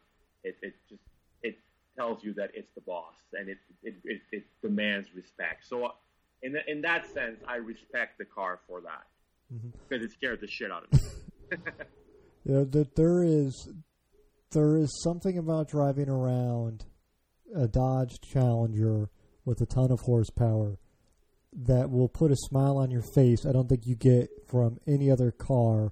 it, 0.43 0.57
it 0.61 0.73
just 0.89 1.01
it 1.43 1.57
tells 1.95 2.23
you 2.23 2.33
that 2.33 2.51
it's 2.53 2.71
the 2.73 2.81
boss, 2.81 3.15
and 3.33 3.49
it 3.49 3.57
it, 3.83 3.95
it, 4.03 4.21
it 4.31 4.43
demands 4.61 5.09
respect. 5.15 5.65
So. 5.67 5.93
In, 6.43 6.53
the, 6.53 6.67
in 6.67 6.81
that 6.81 7.05
sense, 7.13 7.39
I 7.47 7.57
respect 7.57 8.17
the 8.17 8.25
car 8.25 8.61
for 8.67 8.81
that 8.81 9.05
Mhm. 9.53 9.71
because 9.87 10.03
it 10.03 10.11
scared 10.11 10.41
the 10.41 10.47
shit 10.47 10.71
out 10.71 10.85
of 10.85 10.91
me. 10.91 10.99
You 11.51 12.53
know, 12.53 12.65
that 12.65 12.95
there 12.95 13.23
is 13.23 13.69
there 14.51 14.77
is 14.77 15.01
something 15.01 15.37
about 15.37 15.69
driving 15.69 16.09
around 16.09 16.85
a 17.55 17.67
Dodge 17.67 18.19
Challenger 18.21 19.09
with 19.45 19.61
a 19.61 19.65
ton 19.65 19.91
of 19.91 20.01
horsepower 20.01 20.77
that 21.53 21.89
will 21.89 22.09
put 22.09 22.31
a 22.31 22.35
smile 22.35 22.77
on 22.77 22.91
your 22.91 23.01
face. 23.01 23.45
I 23.45 23.51
don't 23.51 23.67
think 23.67 23.85
you 23.85 23.95
get 23.95 24.29
from 24.47 24.79
any 24.87 25.11
other 25.11 25.31
car 25.31 25.91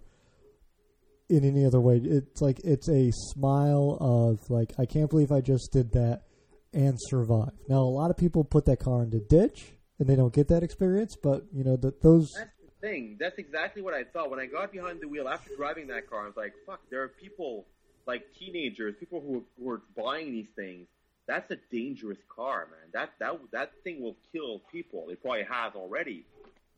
in 1.29 1.43
any 1.43 1.65
other 1.65 1.79
way. 1.79 1.97
It's 1.97 2.41
like 2.41 2.59
it's 2.63 2.89
a 2.89 3.11
smile 3.11 3.97
of 3.99 4.49
like 4.49 4.73
I 4.77 4.85
can't 4.85 5.09
believe 5.09 5.31
I 5.31 5.41
just 5.41 5.71
did 5.71 5.91
that 5.93 6.23
and 6.73 6.97
survived. 6.97 7.57
Now 7.67 7.79
a 7.79 7.95
lot 7.95 8.11
of 8.11 8.17
people 8.17 8.43
put 8.43 8.65
that 8.65 8.79
car 8.79 9.03
in 9.03 9.09
the 9.09 9.19
ditch 9.19 9.73
and 9.99 10.07
they 10.07 10.15
don't 10.15 10.33
get 10.33 10.47
that 10.47 10.63
experience, 10.63 11.15
but 11.21 11.43
you 11.53 11.63
know 11.63 11.75
that 11.77 12.01
those 12.01 12.29
thing. 12.81 13.17
That's 13.19 13.37
exactly 13.37 13.81
what 13.81 13.93
I 13.93 14.03
thought 14.03 14.29
when 14.29 14.39
I 14.39 14.45
got 14.45 14.71
behind 14.71 15.01
the 15.01 15.07
wheel 15.07 15.27
after 15.27 15.55
driving 15.55 15.87
that 15.87 16.09
car. 16.09 16.23
I 16.23 16.27
was 16.27 16.37
like, 16.37 16.53
"Fuck!" 16.65 16.81
There 16.89 17.01
are 17.03 17.07
people 17.07 17.65
like 18.05 18.23
teenagers, 18.37 18.95
people 18.99 19.21
who 19.21 19.43
who 19.57 19.69
are 19.71 19.81
buying 19.95 20.31
these 20.31 20.49
things. 20.55 20.87
That's 21.27 21.49
a 21.51 21.57
dangerous 21.71 22.17
car, 22.35 22.67
man. 22.71 22.89
That 22.93 23.11
that 23.19 23.39
that 23.51 23.71
thing 23.83 24.01
will 24.01 24.17
kill 24.31 24.61
people. 24.71 25.09
It 25.09 25.21
probably 25.21 25.43
has 25.43 25.73
already. 25.75 26.25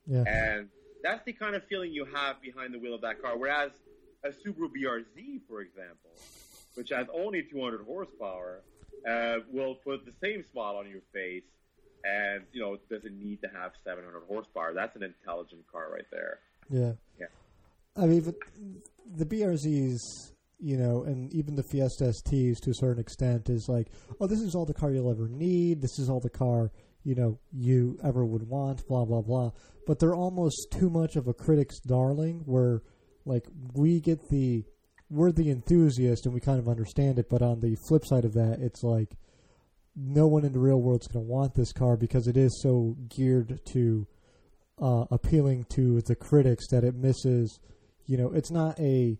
yeah. 0.05 0.23
And 0.27 0.69
that's 1.03 1.23
the 1.25 1.33
kind 1.33 1.55
of 1.55 1.63
feeling 1.65 1.91
you 1.91 2.05
have 2.05 2.41
behind 2.41 2.73
the 2.73 2.79
wheel 2.79 2.93
of 2.93 3.01
that 3.01 3.21
car. 3.21 3.37
Whereas 3.37 3.71
a 4.23 4.29
Subaru 4.29 4.69
BRZ, 4.69 5.41
for 5.47 5.61
example, 5.61 6.11
which 6.75 6.89
has 6.89 7.07
only 7.13 7.41
200 7.41 7.83
horsepower, 7.85 8.61
uh, 9.09 9.37
will 9.51 9.75
put 9.75 10.05
the 10.05 10.13
same 10.21 10.43
smile 10.51 10.75
on 10.75 10.87
your 10.87 11.01
face 11.11 11.43
and, 12.03 12.43
you 12.51 12.61
know, 12.61 12.73
it 12.73 12.89
doesn't 12.89 13.19
need 13.19 13.41
to 13.41 13.47
have 13.47 13.71
700 13.83 14.23
horsepower. 14.27 14.73
That's 14.73 14.95
an 14.95 15.03
intelligent 15.03 15.61
car 15.71 15.87
right 15.91 16.05
there. 16.11 16.39
Yeah. 16.69 16.93
Yeah. 17.19 17.27
I 17.95 18.05
mean, 18.05 18.21
but 18.21 18.35
the 19.15 19.25
BRZs, 19.25 19.99
you 20.59 20.77
know, 20.77 21.03
and 21.03 21.33
even 21.33 21.55
the 21.55 21.63
Fiesta 21.63 22.05
STs 22.05 22.59
to 22.61 22.71
a 22.71 22.75
certain 22.75 23.01
extent 23.01 23.49
is 23.49 23.67
like, 23.67 23.87
oh, 24.19 24.27
this 24.27 24.41
is 24.41 24.55
all 24.55 24.65
the 24.65 24.73
car 24.73 24.91
you'll 24.91 25.11
ever 25.11 25.27
need. 25.27 25.81
This 25.81 25.99
is 25.99 26.09
all 26.09 26.19
the 26.19 26.29
car, 26.29 26.71
you 27.03 27.15
know, 27.15 27.39
you 27.51 27.97
ever 28.03 28.25
would 28.25 28.47
want, 28.47 28.87
blah, 28.87 29.05
blah, 29.05 29.21
blah. 29.21 29.51
But 29.87 29.99
they're 29.99 30.15
almost 30.15 30.67
too 30.71 30.89
much 30.89 31.15
of 31.15 31.27
a 31.27 31.33
critic's 31.33 31.79
darling 31.79 32.43
where, 32.45 32.81
like, 33.25 33.47
we 33.73 33.99
get 33.99 34.29
the, 34.29 34.63
we're 35.09 35.31
the 35.31 35.49
enthusiast 35.49 36.25
and 36.25 36.33
we 36.33 36.39
kind 36.39 36.59
of 36.59 36.69
understand 36.69 37.19
it. 37.19 37.27
But 37.29 37.41
on 37.41 37.59
the 37.59 37.75
flip 37.87 38.05
side 38.05 38.23
of 38.23 38.33
that, 38.33 38.59
it's 38.61 38.83
like, 38.83 39.17
no 39.95 40.27
one 40.27 40.45
in 40.45 40.53
the 40.53 40.59
real 40.59 40.81
world's 40.81 41.07
going 41.07 41.25
to 41.25 41.31
want 41.31 41.53
this 41.55 41.73
car 41.73 41.97
because 41.97 42.27
it 42.27 42.37
is 42.37 42.61
so 42.61 42.95
geared 43.09 43.59
to 43.73 44.07
uh, 44.81 45.05
appealing 45.11 45.65
to 45.69 46.01
the 46.01 46.15
critics 46.15 46.67
that 46.71 46.83
it 46.83 46.95
misses. 46.95 47.59
You 48.05 48.17
know, 48.17 48.31
it's 48.31 48.51
not 48.51 48.79
a 48.79 49.17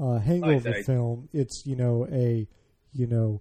uh, 0.00 0.18
hangover 0.18 0.74
film. 0.84 1.28
It's 1.32 1.62
you 1.64 1.76
know 1.76 2.06
a 2.10 2.46
you 2.92 3.06
know 3.06 3.40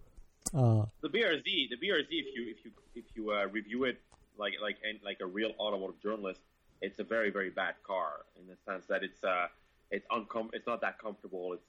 uh, 0.53 0.85
The 1.01 1.09
BRZ, 1.09 1.43
the 1.43 1.77
BRZ, 1.77 2.07
if 2.09 2.35
you 2.35 2.49
if 2.49 2.65
you 2.65 2.71
if 2.95 3.05
you 3.15 3.31
uh, 3.31 3.47
review 3.47 3.85
it 3.85 4.01
like 4.37 4.53
like 4.61 4.77
and 4.87 4.99
like 5.03 5.17
a 5.21 5.25
real 5.25 5.51
automotive 5.59 6.01
journalist, 6.01 6.39
it's 6.81 6.99
a 6.99 7.03
very 7.03 7.31
very 7.31 7.49
bad 7.49 7.75
car 7.85 8.25
in 8.39 8.47
the 8.47 8.55
sense 8.69 8.85
that 8.87 9.03
it's 9.03 9.23
uh 9.23 9.47
it's 9.91 10.05
uncom 10.11 10.49
it's 10.53 10.67
not 10.67 10.81
that 10.81 10.99
comfortable. 10.99 11.53
It's 11.53 11.65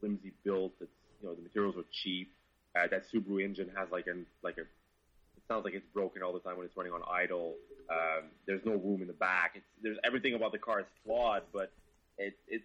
flimsy 0.00 0.32
built. 0.44 0.72
It's 0.80 0.90
you 1.20 1.28
know 1.28 1.34
the 1.34 1.42
materials 1.42 1.76
are 1.76 1.84
cheap. 1.92 2.32
Uh, 2.76 2.88
that 2.90 3.04
Subaru 3.10 3.42
engine 3.44 3.70
has 3.76 3.88
like 3.92 4.06
an 4.08 4.26
like 4.42 4.58
a 4.58 4.62
it 4.62 5.42
sounds 5.48 5.64
like 5.64 5.74
it's 5.74 5.86
broken 5.92 6.22
all 6.22 6.32
the 6.32 6.40
time 6.40 6.56
when 6.56 6.66
it's 6.66 6.76
running 6.76 6.92
on 6.92 7.02
idle. 7.10 7.54
Um, 7.90 8.24
there's 8.46 8.64
no 8.64 8.72
room 8.72 9.02
in 9.02 9.06
the 9.06 9.12
back. 9.12 9.52
It's, 9.54 9.66
there's 9.82 9.98
everything 10.04 10.34
about 10.34 10.52
the 10.52 10.58
car 10.58 10.80
is 10.80 10.86
flawed, 11.04 11.42
but 11.52 11.70
it 12.18 12.36
it 12.48 12.62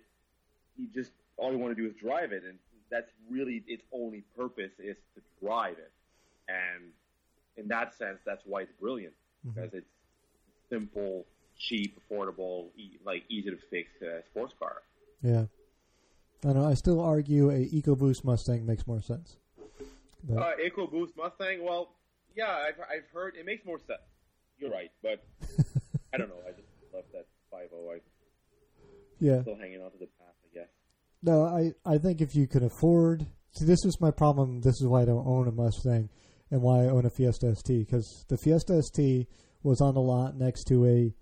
you 0.78 0.88
just 0.93 1.12
all 1.38 1.51
you 1.51 1.57
want 1.57 1.76
to 1.76 1.82
do 1.82 1.88
is 1.88 1.95
drive 2.01 2.32
it, 2.32 2.43
and 2.43 2.57
that's 2.89 3.12
really 3.30 3.64
its 3.68 3.84
only 3.91 4.24
purpose 4.36 4.72
is 4.80 4.95
to 5.16 5.22
drive 5.45 5.78
it. 5.78 5.91
And 6.47 6.91
in 7.57 7.68
that 7.68 7.95
sense, 7.97 8.20
that's 8.26 8.41
why 8.45 8.62
it's 8.62 8.74
brilliant 8.80 9.14
because 9.45 9.74
it's 9.74 9.88
simple, 10.70 11.26
cheap, 11.57 11.99
affordable, 11.99 12.68
e- 12.78 12.97
like 13.05 13.24
easy 13.30 13.51
to 13.51 13.57
fix 13.70 13.89
uh, 14.01 14.22
sports 14.32 14.53
car. 14.57 14.78
yeah. 15.22 15.45
I 16.45 16.53
know. 16.53 16.66
I 16.66 16.74
still 16.76 17.01
argue 17.01 17.49
a 17.49 17.66
EcoBoost 17.66 18.24
Mustang 18.24 18.66
makes 18.66 18.88
more 18.88 19.01
sense. 19.01 19.36
But, 20.24 20.38
Uh, 20.38 20.51
EcoBoost 20.57 21.15
Mustang, 21.17 21.63
well, 21.63 21.95
yeah, 22.36 22.51
I've, 22.51 22.80
I've 22.80 23.09
heard 23.13 23.36
it 23.36 23.45
makes 23.45 23.65
more 23.65 23.80
sense. 23.80 24.01
You're 24.57 24.72
right, 24.72 24.91
but 25.01 25.24
I 26.13 26.17
don't 26.17 26.30
know. 26.30 26.41
I 26.47 26.51
just 26.51 26.67
love 26.93 27.05
that 27.13 27.26
5.0. 27.53 27.93
I'm 27.93 27.99
yeah. 29.20 29.41
still 29.41 29.55
hanging 29.55 29.82
on 29.82 29.91
to 29.91 29.97
the 29.97 30.07
past, 30.20 30.38
I 30.43 30.59
guess. 30.59 30.70
No, 31.22 31.45
I, 31.45 31.74
I 31.86 31.97
think 31.97 32.22
if 32.22 32.36
you 32.36 32.47
can 32.47 32.63
afford. 32.63 33.26
See, 33.51 33.65
this 33.65 33.84
is 33.86 33.99
my 33.99 34.11
problem. 34.11 34.61
This 34.61 34.80
is 34.82 34.88
why 34.88 35.01
I 35.01 35.05
don't 35.05 35.26
own 35.26 35.47
a 35.47 35.51
Mustang 35.51 36.09
and 36.51 36.61
why 36.61 36.84
I 36.84 36.88
own 36.88 37.05
a 37.05 37.09
Fiesta 37.09 37.55
ST. 37.55 37.86
Because 37.86 38.26
the 38.30 38.38
Fiesta 38.38 38.82
ST 38.82 39.28
was 39.63 39.82
on 39.82 39.93
the 39.93 40.01
lot 40.01 40.38
next 40.38 40.65
to 40.65 40.86
a 40.86 41.13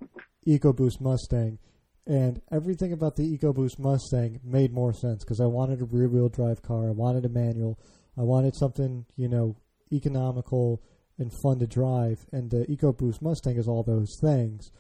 EcoBoost 0.47 1.01
Mustang. 1.01 1.59
And 2.05 2.41
everything 2.51 2.93
about 2.93 3.15
the 3.15 3.37
EcoBoost 3.37 3.79
Mustang 3.79 4.39
made 4.43 4.73
more 4.73 4.93
sense 4.93 5.23
because 5.23 5.41
I 5.41 5.45
wanted 5.45 5.81
a 5.81 5.85
rear 5.85 6.07
wheel 6.07 6.29
drive 6.29 6.61
car. 6.61 6.87
I 6.87 6.91
wanted 6.91 7.25
a 7.25 7.29
manual. 7.29 7.77
I 8.17 8.23
wanted 8.23 8.55
something, 8.55 9.05
you 9.15 9.27
know, 9.27 9.55
economical 9.91 10.81
and 11.17 11.31
fun 11.31 11.59
to 11.59 11.67
drive. 11.67 12.25
And 12.31 12.49
the 12.49 12.65
EcoBoost 12.65 13.21
Mustang 13.21 13.57
is 13.57 13.67
all 13.67 13.83
those 13.83 14.17
things. 14.19 14.71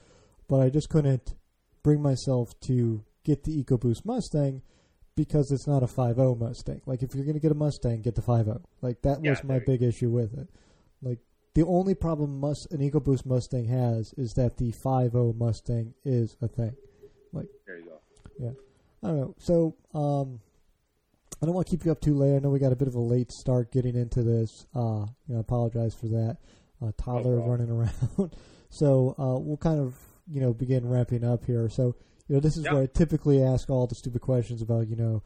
But 0.47 0.61
I 0.61 0.69
just 0.69 0.89
couldn't 0.89 1.35
bring 1.83 2.01
myself 2.01 2.59
to 2.61 3.03
get 3.23 3.43
the 3.43 3.63
EcoBoost 3.63 4.05
Mustang 4.05 4.61
because 5.15 5.51
it's 5.51 5.67
not 5.67 5.83
a 5.83 5.87
5.0 5.87 6.39
Mustang. 6.39 6.81
Like 6.85 7.03
if 7.03 7.13
you're 7.13 7.25
going 7.25 7.35
to 7.35 7.41
get 7.41 7.51
a 7.51 7.55
Mustang, 7.55 8.01
get 8.01 8.15
the 8.15 8.21
5.0. 8.21 8.61
Like 8.81 9.01
that 9.01 9.21
was 9.21 9.43
my 9.43 9.59
big 9.59 9.81
issue 9.81 10.09
with 10.09 10.37
it. 10.37 10.47
Like 11.01 11.19
the 11.53 11.65
only 11.65 11.95
problem 11.95 12.39
Mus- 12.39 12.67
an 12.67 12.79
EcoBoost 12.79 13.25
Mustang 13.25 13.65
has 13.65 14.13
is 14.13 14.33
that 14.33 14.57
the 14.57 14.71
5.0 14.71 15.35
Mustang 15.35 15.93
is 16.05 16.37
a 16.41 16.47
thing. 16.47 16.75
Like, 17.33 17.47
there 17.65 17.77
you 17.77 17.85
go. 17.85 17.99
Yeah. 18.39 18.51
I 19.03 19.07
don't 19.07 19.19
know. 19.19 19.35
So 19.39 19.75
um, 19.93 20.39
I 21.41 21.45
don't 21.45 21.53
want 21.53 21.67
to 21.67 21.71
keep 21.71 21.85
you 21.85 21.91
up 21.91 22.01
too 22.01 22.15
late. 22.15 22.35
I 22.35 22.39
know 22.39 22.49
we 22.49 22.59
got 22.59 22.71
a 22.71 22.75
bit 22.75 22.87
of 22.87 22.95
a 22.95 22.99
late 22.99 23.31
start 23.31 23.71
getting 23.71 23.95
into 23.95 24.23
this. 24.23 24.65
Uh, 24.75 25.05
you 25.27 25.33
know, 25.33 25.37
I 25.37 25.39
apologize 25.41 25.93
for 25.93 26.07
that. 26.07 26.37
Uh, 26.81 26.91
toddler 26.97 27.39
running 27.39 27.69
around. 27.71 28.31
so 28.69 29.15
uh, 29.17 29.39
we'll 29.39 29.57
kind 29.57 29.79
of 29.79 29.95
you 30.27 30.41
know 30.41 30.53
begin 30.53 30.87
ramping 30.87 31.23
up 31.23 31.45
here. 31.45 31.69
So 31.69 31.95
you 32.27 32.35
know, 32.35 32.39
this 32.39 32.57
is 32.57 32.65
Yeah. 32.65 32.73
where 32.73 32.83
I 32.83 32.85
typically 32.87 33.41
ask 33.41 33.69
all 33.69 33.87
the 33.87 33.95
stupid 33.95 34.21
questions 34.21 34.61
about 34.61 34.87
you 34.87 34.95
know, 34.95 35.23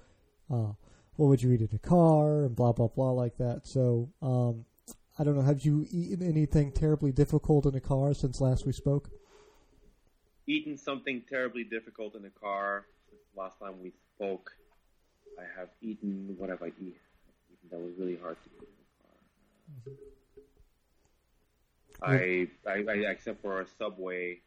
uh, 0.50 0.74
what 1.16 1.28
would 1.28 1.42
you 1.42 1.52
eat 1.52 1.62
in 1.62 1.70
a 1.74 1.80
car 1.80 2.44
and 2.44 2.56
blah 2.56 2.72
blah 2.74 2.88
blah 2.88 3.12
like 3.12 3.38
that. 3.38 3.62
So 3.68 4.12
um, 4.22 4.66
I 5.18 5.24
don't 5.24 5.36
know. 5.36 5.42
Have 5.44 5.62
you 5.66 5.86
eaten 5.92 6.26
anything 6.28 6.72
terribly 6.72 7.12
difficult 7.12 7.66
in 7.66 7.76
a 7.76 7.82
car 7.82 8.14
since 8.14 8.40
last 8.42 8.66
we 8.66 8.72
spoke? 8.74 9.10
Eaten 10.48 10.78
something 10.78 11.22
terribly 11.30 11.64
difficult 11.64 12.16
in 12.16 12.26
a 12.26 12.30
car 12.30 12.86
since 13.10 13.22
last 13.36 13.60
time 13.60 13.82
we 13.82 13.94
spoke. 14.16 14.52
I 15.40 15.44
have 15.60 15.70
eaten, 15.82 16.36
what 16.38 16.50
have 16.50 16.62
I 16.62 16.68
eaten? 16.68 16.94
That 17.72 17.80
was 17.80 17.94
really 17.98 18.18
hard 18.22 18.38
to 18.44 18.50
eat 18.58 18.68
in 18.68 19.94
the 19.94 19.94
car. 22.02 22.14
I, 22.14 22.48
I, 22.68 22.92
I, 22.92 23.12
except 23.12 23.42
for 23.42 23.62
a 23.62 23.66
Subway. 23.78 24.40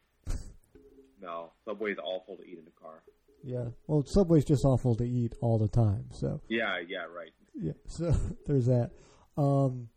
No, 1.21 1.51
Subway 1.63 1.91
is 1.93 1.97
awful 2.03 2.35
to 2.37 2.43
eat 2.43 2.59
in 2.59 2.65
the 2.65 2.71
car. 2.79 3.01
Yeah. 3.43 3.69
Well, 3.87 4.03
Subway's 4.05 4.45
just 4.45 4.65
awful 4.65 4.95
to 4.95 5.03
eat 5.03 5.33
all 5.41 5.57
the 5.57 5.67
time. 5.67 6.05
So. 6.11 6.41
Yeah, 6.49 6.79
yeah, 6.87 7.05
right. 7.05 7.31
Yeah, 7.53 7.73
so 7.87 8.13
there's 8.45 8.65
that. 8.65 8.91
Um, 9.37 9.89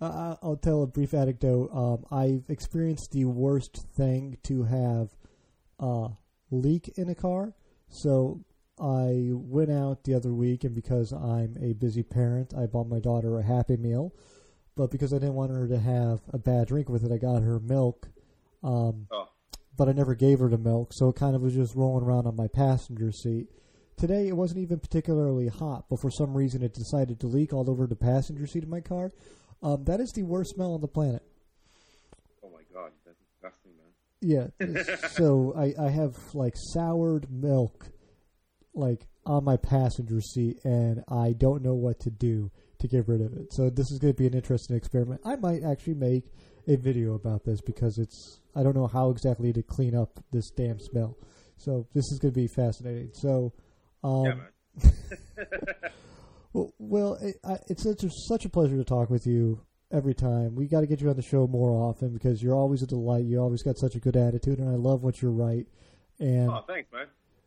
I, 0.00 0.36
I'll 0.42 0.56
tell 0.56 0.82
a 0.82 0.86
brief 0.86 1.14
anecdote. 1.14 1.70
Um, 1.72 2.04
I've 2.10 2.44
experienced 2.48 3.12
the 3.12 3.24
worst 3.24 3.76
thing 3.94 4.38
to 4.44 4.64
have 4.64 5.10
uh, 5.80 6.08
leak 6.50 6.92
in 6.96 7.08
a 7.08 7.14
car. 7.14 7.54
So 7.88 8.44
I 8.78 9.28
went 9.32 9.70
out 9.70 10.04
the 10.04 10.14
other 10.14 10.32
week, 10.32 10.64
and 10.64 10.74
because 10.74 11.12
I'm 11.12 11.56
a 11.60 11.74
busy 11.74 12.02
parent, 12.02 12.52
I 12.54 12.66
bought 12.66 12.88
my 12.88 12.98
daughter 12.98 13.38
a 13.38 13.42
Happy 13.42 13.76
Meal. 13.76 14.12
But 14.76 14.90
because 14.90 15.12
I 15.12 15.18
didn't 15.18 15.34
want 15.34 15.52
her 15.52 15.68
to 15.68 15.78
have 15.78 16.20
a 16.32 16.38
bad 16.38 16.66
drink 16.68 16.88
with 16.88 17.04
it, 17.04 17.12
I 17.12 17.18
got 17.18 17.42
her 17.42 17.60
milk. 17.60 18.08
Um, 18.64 19.06
Oh. 19.12 19.28
but 19.76 19.88
I 19.88 19.92
never 19.92 20.14
gave 20.16 20.40
her 20.40 20.48
the 20.48 20.58
milk, 20.58 20.92
so 20.92 21.08
it 21.10 21.16
kind 21.16 21.36
of 21.36 21.42
was 21.42 21.54
just 21.54 21.76
rolling 21.76 22.04
around 22.04 22.26
on 22.26 22.34
my 22.34 22.48
passenger 22.48 23.12
seat. 23.12 23.48
Today 23.96 24.26
it 24.26 24.36
wasn't 24.36 24.58
even 24.60 24.80
particularly 24.80 25.46
hot, 25.48 25.84
but 25.88 26.00
for 26.00 26.10
some 26.10 26.36
reason 26.36 26.62
it 26.62 26.74
decided 26.74 27.20
to 27.20 27.28
leak 27.28 27.52
all 27.52 27.70
over 27.70 27.86
the 27.86 27.94
passenger 27.94 28.46
seat 28.46 28.64
of 28.64 28.68
my 28.68 28.80
car. 28.80 29.12
Um, 29.62 29.84
that 29.84 30.00
is 30.00 30.10
the 30.12 30.24
worst 30.24 30.54
smell 30.54 30.72
on 30.74 30.80
the 30.80 30.88
planet. 30.88 31.22
Oh 32.42 32.50
my 32.50 32.62
god, 32.72 32.90
that's 33.06 33.18
disgusting, 33.30 33.72
man. 33.76 34.80
Yeah. 34.90 35.08
so 35.10 35.52
I, 35.56 35.74
I 35.80 35.90
have 35.90 36.16
like 36.34 36.54
soured 36.56 37.30
milk 37.30 37.86
like 38.74 39.06
on 39.26 39.44
my 39.44 39.56
passenger 39.56 40.20
seat 40.20 40.58
and 40.64 41.02
I 41.08 41.32
don't 41.32 41.62
know 41.62 41.74
what 41.74 42.00
to 42.00 42.10
do 42.10 42.50
to 42.80 42.88
get 42.88 43.08
rid 43.08 43.20
of 43.20 43.32
it. 43.34 43.52
So 43.52 43.70
this 43.70 43.90
is 43.90 43.98
going 43.98 44.12
to 44.12 44.18
be 44.18 44.26
an 44.26 44.34
interesting 44.34 44.76
experiment. 44.76 45.20
I 45.24 45.36
might 45.36 45.62
actually 45.62 45.94
make 45.94 46.24
a 46.68 46.76
video 46.76 47.14
about 47.14 47.44
this 47.44 47.60
because 47.60 47.98
it's 47.98 48.40
I 48.54 48.62
don't 48.62 48.76
know 48.76 48.86
how 48.86 49.10
exactly 49.10 49.52
to 49.52 49.62
clean 49.62 49.94
up 49.94 50.20
this 50.32 50.50
damn 50.50 50.78
smell. 50.78 51.16
So 51.56 51.86
this 51.94 52.04
is 52.12 52.18
going 52.18 52.34
to 52.34 52.40
be 52.40 52.48
fascinating. 52.48 53.10
So 53.12 53.52
um, 54.02 54.42
yeah, 54.82 54.90
well, 56.52 56.74
well 56.78 57.14
it, 57.22 57.36
I, 57.44 57.58
it's 57.68 57.82
such 57.82 58.04
a, 58.04 58.10
such 58.28 58.44
a 58.44 58.48
pleasure 58.48 58.76
to 58.76 58.84
talk 58.84 59.08
with 59.10 59.26
you. 59.26 59.60
every 59.92 60.14
time. 60.14 60.54
We 60.54 60.66
got 60.66 60.80
to 60.80 60.86
get 60.86 61.00
you 61.00 61.08
on 61.08 61.16
the 61.16 61.22
show 61.22 61.46
more 61.46 61.70
often 61.70 62.12
because 62.12 62.42
you're 62.42 62.56
always 62.56 62.82
a 62.82 62.86
delight. 62.86 63.24
You 63.24 63.40
always 63.40 63.62
got 63.62 63.78
such 63.78 63.94
a 63.94 64.00
good 64.00 64.16
attitude, 64.16 64.58
and 64.58 64.68
I 64.68 64.74
love 64.74 65.02
what 65.02 65.22
you 65.22 65.30
write. 65.30 65.66
And 66.18 66.50
Oh, 66.50 66.64
thanks, 66.66 66.90
man. 66.92 67.06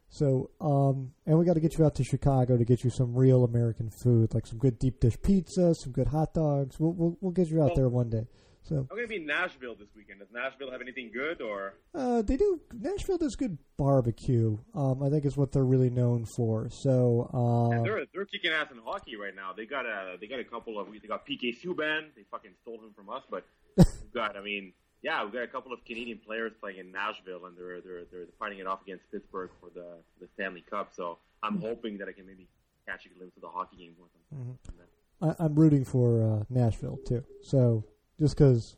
So, 0.10 0.50
um, 0.62 1.12
and 1.26 1.38
we 1.38 1.46
got 1.46 1.54
to 1.56 1.60
get 1.60 1.78
you 1.78 1.86
out 1.86 1.96
to 1.96 2.04
Chicago 2.04 2.58
to 2.58 2.66
get 2.66 2.84
you 2.84 2.90
some 2.90 3.14
real 3.16 3.44
American 3.44 3.90
food, 3.90 4.34
like 4.34 4.48
some 4.48 4.58
good 4.58 4.80
deep 4.80 5.00
dish 5.00 5.18
pizza, 5.22 5.76
some 5.76 5.92
good 5.92 6.08
hot 6.08 6.34
dogs. 6.34 6.80
We'll 6.80 6.94
we'll, 6.94 7.18
we'll 7.22 7.32
get 7.34 7.50
you 7.50 7.62
out 7.62 7.68
Well- 7.68 7.76
there 7.76 7.90
one 7.90 8.10
day. 8.10 8.28
So, 8.64 8.86
I'm 8.92 8.98
gonna 8.98 9.08
be 9.08 9.16
in 9.16 9.26
Nashville 9.26 9.76
this 9.76 9.88
weekend. 9.96 10.20
Does 10.20 10.28
Nashville 10.34 10.70
have 10.72 10.82
anything 10.82 11.10
good 11.14 11.42
or? 11.42 11.76
uh, 11.96 12.22
they 12.22 12.36
do 12.36 12.60
Nashville 12.74 13.18
does 13.18 13.38
good 13.38 13.58
barbecue. 13.78 14.58
Um, 14.76 15.02
I 15.02 15.10
think 15.10 15.24
is 15.24 15.38
what 15.38 15.54
they're 15.54 15.64
really 15.64 15.90
known 15.90 16.26
for. 16.26 16.70
So, 16.70 17.30
uh, 17.34 17.82
they're 17.82 18.06
they're 18.14 18.26
kicking 18.26 18.52
ass 18.52 18.68
in 18.70 18.78
hockey 18.84 19.16
right 19.16 19.34
now. 19.34 19.54
They 19.56 19.66
got 19.66 19.86
a 19.86 20.18
they 20.20 20.28
got 20.28 20.42
a 20.42 20.44
couple 20.44 20.78
of 20.80 20.88
they 20.92 21.08
got 21.08 21.26
PK 21.26 21.56
Subban. 21.64 22.14
They 22.14 22.24
fucking 22.30 22.52
stole 22.62 22.80
him 22.80 22.92
from 22.94 23.10
us, 23.10 23.24
but 23.32 23.46
we've 23.78 23.86
I 24.22 24.42
mean 24.44 24.74
yeah 25.08 25.24
we've 25.24 25.34
got 25.34 25.44
a 25.44 25.48
couple 25.48 25.72
of 25.72 25.84
Canadian 25.86 26.20
players 26.26 26.52
playing 26.60 26.80
in 26.80 26.92
Nashville, 26.92 27.46
and 27.46 27.58
they're 27.58 27.80
they're 27.82 28.04
they're 28.12 28.28
fighting 28.38 28.60
it 28.60 28.68
off 28.68 28.82
against 28.84 29.10
Pittsburgh 29.12 29.50
for 29.62 29.70
the 29.74 29.86
for 30.12 30.26
the 30.26 30.28
Stanley 30.34 30.64
Cup. 30.70 30.92
So 30.94 31.18
I'm 31.42 31.62
hoping 31.62 31.98
that 32.00 32.10
I 32.10 32.12
can 32.12 32.26
maybe 32.28 32.48
catch 32.86 33.06
a 33.06 33.10
glimpse 33.18 33.36
of 33.38 33.42
the 33.42 33.50
hockey 33.50 33.78
game 33.78 33.94
with 34.00 34.12
them. 34.14 34.58
Then- 34.78 34.88
I, 35.20 35.44
I'm 35.44 35.56
rooting 35.56 35.84
for 35.84 36.22
uh, 36.22 36.44
Nashville 36.50 37.00
too. 37.08 37.24
So, 37.42 37.84
just 38.20 38.36
because 38.38 38.76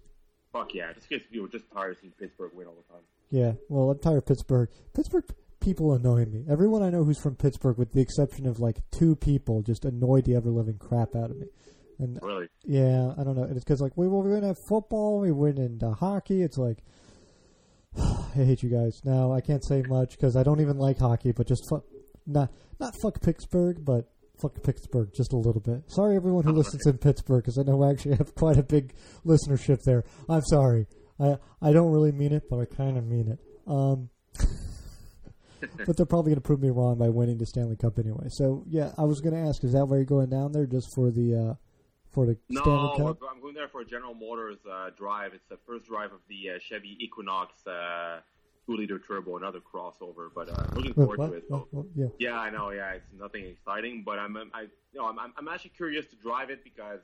Fuck 0.53 0.73
yeah, 0.73 0.93
just 0.93 1.09
because 1.09 1.25
you 1.31 1.41
were 1.41 1.47
just 1.47 1.65
tired 1.73 1.91
of 1.91 1.97
seeing 1.99 2.13
Pittsburgh 2.19 2.51
win 2.53 2.67
all 2.67 2.75
the 2.75 2.93
time. 2.93 3.03
Yeah, 3.29 3.53
well, 3.67 3.91
I'm 3.91 3.99
tired 3.99 4.17
of 4.19 4.25
Pittsburgh. 4.25 4.69
Pittsburgh 4.93 5.25
people 5.59 5.93
annoy 5.93 6.25
me. 6.25 6.45
Everyone 6.49 6.81
I 6.81 6.89
know 6.89 7.03
who's 7.03 7.19
from 7.19 7.35
Pittsburgh, 7.35 7.77
with 7.77 7.91
the 7.91 8.01
exception 8.01 8.45
of 8.47 8.59
like 8.59 8.77
two 8.91 9.15
people, 9.15 9.61
just 9.61 9.83
annoy 9.83 10.21
the 10.21 10.35
ever 10.35 10.49
living 10.49 10.77
crap 10.77 11.15
out 11.15 11.29
of 11.31 11.37
me. 11.37 11.47
And 11.99 12.17
Really, 12.21 12.47
yeah, 12.65 13.13
I 13.17 13.23
don't 13.23 13.35
know. 13.35 13.43
And 13.43 13.55
it's 13.55 13.65
because 13.65 13.81
like 13.81 13.95
we 13.95 14.07
we 14.07 14.31
win 14.31 14.43
at 14.43 14.57
football, 14.67 15.19
we 15.19 15.31
win 15.31 15.57
in 15.57 15.79
hockey. 15.79 16.41
It's 16.41 16.57
like 16.57 16.79
I 17.97 18.31
hate 18.33 18.63
you 18.63 18.69
guys. 18.69 19.01
Now 19.03 19.33
I 19.33 19.41
can't 19.41 19.65
say 19.65 19.83
much 19.87 20.11
because 20.11 20.35
I 20.35 20.43
don't 20.43 20.61
even 20.61 20.77
like 20.77 20.99
hockey, 20.99 21.31
but 21.31 21.47
just 21.47 21.63
fuck 21.69 21.83
not 22.25 22.51
not 22.79 22.93
fuck 23.01 23.21
Pittsburgh, 23.21 23.83
but 23.83 24.09
fuck 24.41 24.63
Pittsburgh 24.63 25.09
just 25.15 25.33
a 25.33 25.37
little 25.37 25.61
bit. 25.61 25.83
Sorry, 25.87 26.15
everyone 26.15 26.43
who 26.43 26.51
listens 26.53 26.85
in 26.85 26.97
Pittsburgh, 26.97 27.43
because 27.43 27.57
I 27.57 27.63
know 27.63 27.83
I 27.83 27.91
actually 27.91 28.15
have 28.15 28.33
quite 28.35 28.57
a 28.57 28.63
big 28.63 28.93
listenership 29.25 29.83
there. 29.83 30.03
I'm 30.29 30.43
sorry. 30.43 30.87
I 31.19 31.37
I 31.61 31.73
don't 31.73 31.91
really 31.91 32.11
mean 32.11 32.33
it, 32.33 32.43
but 32.49 32.59
I 32.59 32.65
kind 32.65 32.97
of 32.97 33.05
mean 33.05 33.27
it. 33.29 33.39
Um, 33.67 34.09
but 35.85 35.97
they're 35.97 36.05
probably 36.05 36.31
going 36.31 36.41
to 36.41 36.47
prove 36.47 36.61
me 36.61 36.69
wrong 36.69 36.97
by 36.97 37.09
winning 37.09 37.37
the 37.37 37.45
Stanley 37.45 37.75
Cup 37.75 37.99
anyway. 37.99 38.27
So 38.29 38.63
yeah, 38.67 38.93
I 38.97 39.03
was 39.03 39.19
going 39.19 39.33
to 39.33 39.49
ask, 39.49 39.63
is 39.63 39.73
that 39.73 39.85
why 39.85 39.97
you're 39.97 40.05
going 40.05 40.29
down 40.29 40.51
there 40.53 40.65
just 40.65 40.87
for 40.95 41.11
the 41.11 41.35
uh, 41.35 41.53
for 42.11 42.25
the 42.25 42.37
no, 42.49 42.61
we're 42.97 43.05
Cup? 43.07 43.19
go- 43.19 43.27
I'm 43.27 43.41
going 43.41 43.53
there 43.53 43.67
for 43.67 43.81
a 43.81 43.85
General 43.85 44.13
Motors 44.13 44.57
uh, 44.69 44.89
drive. 44.97 45.33
It's 45.33 45.47
the 45.49 45.57
first 45.67 45.85
drive 45.85 46.11
of 46.11 46.19
the 46.27 46.51
uh, 46.51 46.59
Chevy 46.59 46.97
Equinox 46.99 47.65
uh, 47.67 48.19
two 48.65 48.75
liter 48.75 48.99
turbo, 48.99 49.37
another 49.37 49.59
crossover. 49.59 50.29
But 50.33 50.49
uh, 50.49 50.65
looking 50.75 50.93
forward 50.93 51.17
to 51.17 51.33
it. 51.33 51.45
So. 51.49 51.67
What- 51.71 51.73
what? 51.73 51.85
yeah. 51.95 52.07
Yeah, 52.17 52.39
I 52.39 52.49
know. 52.49 52.69
Yeah, 52.71 52.91
it's 52.93 53.05
nothing 53.17 53.45
exciting, 53.45 54.03
but 54.03 54.19
I'm, 54.19 54.35
I, 54.53 54.61
you 54.61 54.99
know, 54.99 55.07
I'm, 55.07 55.19
I'm 55.19 55.33
I'm 55.37 55.47
actually 55.47 55.71
curious 55.71 56.07
to 56.07 56.15
drive 56.15 56.49
it 56.49 56.63
because, 56.63 57.01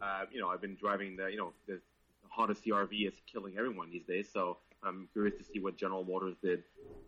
uh, 0.00 0.24
you 0.30 0.40
know, 0.40 0.48
I've 0.48 0.60
been 0.60 0.76
driving 0.76 1.16
the, 1.16 1.26
you 1.28 1.36
know, 1.36 1.52
the 1.66 1.80
Honda 2.28 2.54
CRV 2.54 3.08
is 3.08 3.14
killing 3.32 3.54
everyone 3.58 3.90
these 3.90 4.04
days. 4.04 4.28
So 4.32 4.58
I'm 4.82 5.08
curious 5.12 5.36
to 5.38 5.44
see 5.44 5.58
what 5.58 5.76
General 5.76 6.04
Motors 6.04 6.36
did 6.42 6.62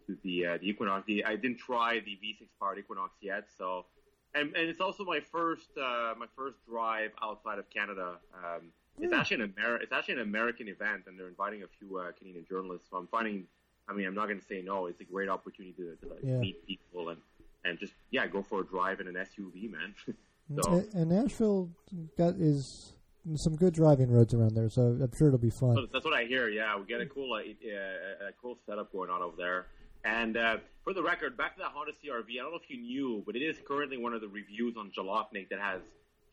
to 0.07 0.17
the 0.25 0.47
uh, 0.47 0.59
the 0.59 0.71
Equinox. 0.71 1.07
The, 1.07 1.25
I 1.25 1.37
didn't 1.37 1.59
try 1.59 2.01
the 2.01 2.13
V6 2.13 2.49
powered 2.61 2.79
Equinox 2.79 3.15
yet, 3.21 3.47
so. 3.57 3.87
And, 4.35 4.55
and 4.55 4.69
it's 4.69 4.81
also 4.81 5.05
my 5.05 5.21
first 5.21 5.69
uh, 5.77 6.15
my 6.19 6.27
first 6.37 6.57
drive 6.69 7.13
outside 7.23 7.59
of 7.59 7.69
Canada. 7.71 8.17
Um, 8.35 8.69
it's 9.01 9.13
actually 9.13 9.43
an 9.43 9.55
Amer- 9.59 9.77
it's 9.77 9.93
actually 9.93 10.15
an 10.15 10.21
American 10.21 10.69
event, 10.69 11.05
and 11.07 11.19
they're 11.19 11.29
inviting 11.29 11.63
a 11.63 11.67
few 11.79 11.99
uh, 11.99 12.13
Canadian 12.19 12.45
journalists. 12.49 12.89
So 12.91 12.97
I'm 12.97 13.07
finding, 13.07 13.45
I 13.89 13.93
mean, 13.95 14.07
I'm 14.07 14.15
not 14.15 14.27
going 14.27 14.41
to 14.41 14.45
say 14.47 14.61
no. 14.63 14.87
It's 14.87 15.01
a 15.01 15.05
great 15.05 15.29
opportunity 15.29 15.73
to, 15.79 15.97
to 16.07 16.15
like, 16.15 16.23
Yeah. 16.23 16.39
meet 16.39 16.67
people 16.67 17.09
and 17.11 17.21
and 17.65 17.79
just 17.79 17.93
yeah, 18.11 18.27
go 18.27 18.43
for 18.43 18.61
a 18.61 18.65
drive 18.67 19.01
in 19.01 19.09
an 19.09 19.15
SUV, 19.15 19.71
man. 19.71 19.95
so 20.63 20.73
And, 20.73 20.95
and 20.95 21.11
Nashville 21.11 21.71
got 22.17 22.35
is 22.35 22.93
some 23.37 23.57
good 23.57 23.75
driving 23.75 24.11
roads 24.11 24.33
around 24.35 24.55
there, 24.55 24.69
so 24.69 24.83
I'm 24.83 25.11
sure 25.17 25.29
it'll 25.29 25.39
be 25.39 25.51
fun. 25.51 25.89
That's 25.93 26.05
what 26.05 26.15
I 26.15 26.25
hear. 26.25 26.49
Yeah, 26.49 26.79
we 26.79 26.87
get 26.87 27.01
a 27.01 27.07
cool, 27.07 27.33
uh, 27.33 27.39
uh, 27.41 28.29
a 28.29 28.33
cool 28.41 28.57
setup 28.67 28.91
going 28.93 29.11
on 29.11 29.23
over 29.23 29.37
there. 29.37 29.67
And 30.05 30.37
uh, 30.37 30.59
for 30.85 30.95
the 30.95 31.03
record, 31.03 31.37
back 31.37 31.55
to 31.57 31.61
that 31.61 31.73
Honda 31.75 31.93
CRV, 31.93 32.39
I 32.39 32.43
don't 32.43 32.53
know 32.53 32.61
if 32.63 32.71
you 32.71 32.81
knew, 32.81 33.23
but 33.27 33.37
it 33.37 33.43
is 33.43 33.57
currently 33.67 33.99
one 33.99 34.15
of 34.15 34.21
the 34.21 34.29
reviews 34.29 34.77
on 34.77 34.91
Jalopnik 34.97 35.49
that 35.51 35.61
has 35.61 35.81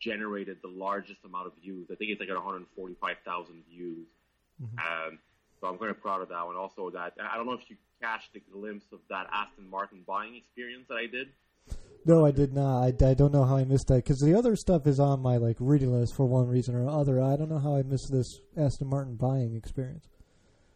generated 0.00 0.58
the 0.62 0.68
largest 0.68 1.24
amount 1.24 1.46
of 1.46 1.52
views. 1.60 1.88
I 1.90 1.94
think 1.94 2.10
it's 2.10 2.20
like 2.20 2.28
at 2.28 2.36
145,000 2.36 3.64
views. 3.70 4.06
Um, 4.78 5.18
so 5.60 5.66
I'm 5.68 5.78
kind 5.78 5.90
of 5.90 6.00
proud 6.00 6.22
of 6.22 6.28
that 6.28 6.46
one. 6.46 6.56
Also, 6.56 6.90
that 6.90 7.14
I 7.20 7.36
don't 7.36 7.46
know 7.46 7.54
if 7.54 7.68
you 7.68 7.76
catch 8.00 8.30
the 8.32 8.40
glimpse 8.52 8.86
of 8.92 9.00
that 9.08 9.26
Aston 9.32 9.68
Martin 9.70 10.02
buying 10.06 10.36
experience 10.36 10.86
that 10.88 10.96
I 10.96 11.06
did. 11.06 11.28
No, 12.04 12.24
I 12.24 12.30
did 12.30 12.52
not. 12.52 12.82
I, 12.82 12.86
I 13.10 13.14
don't 13.14 13.32
know 13.32 13.44
how 13.44 13.56
I 13.56 13.64
missed 13.64 13.88
that 13.88 14.04
because 14.04 14.20
the 14.20 14.34
other 14.34 14.54
stuff 14.54 14.86
is 14.86 15.00
on 15.00 15.20
my 15.20 15.38
like 15.38 15.56
reading 15.58 15.92
list 15.92 16.14
for 16.14 16.24
one 16.26 16.46
reason 16.46 16.74
or 16.74 16.88
other. 16.88 17.20
I 17.20 17.36
don't 17.36 17.48
know 17.48 17.58
how 17.58 17.76
I 17.76 17.82
missed 17.82 18.12
this 18.12 18.40
Aston 18.56 18.88
Martin 18.88 19.16
buying 19.16 19.56
experience. 19.56 20.08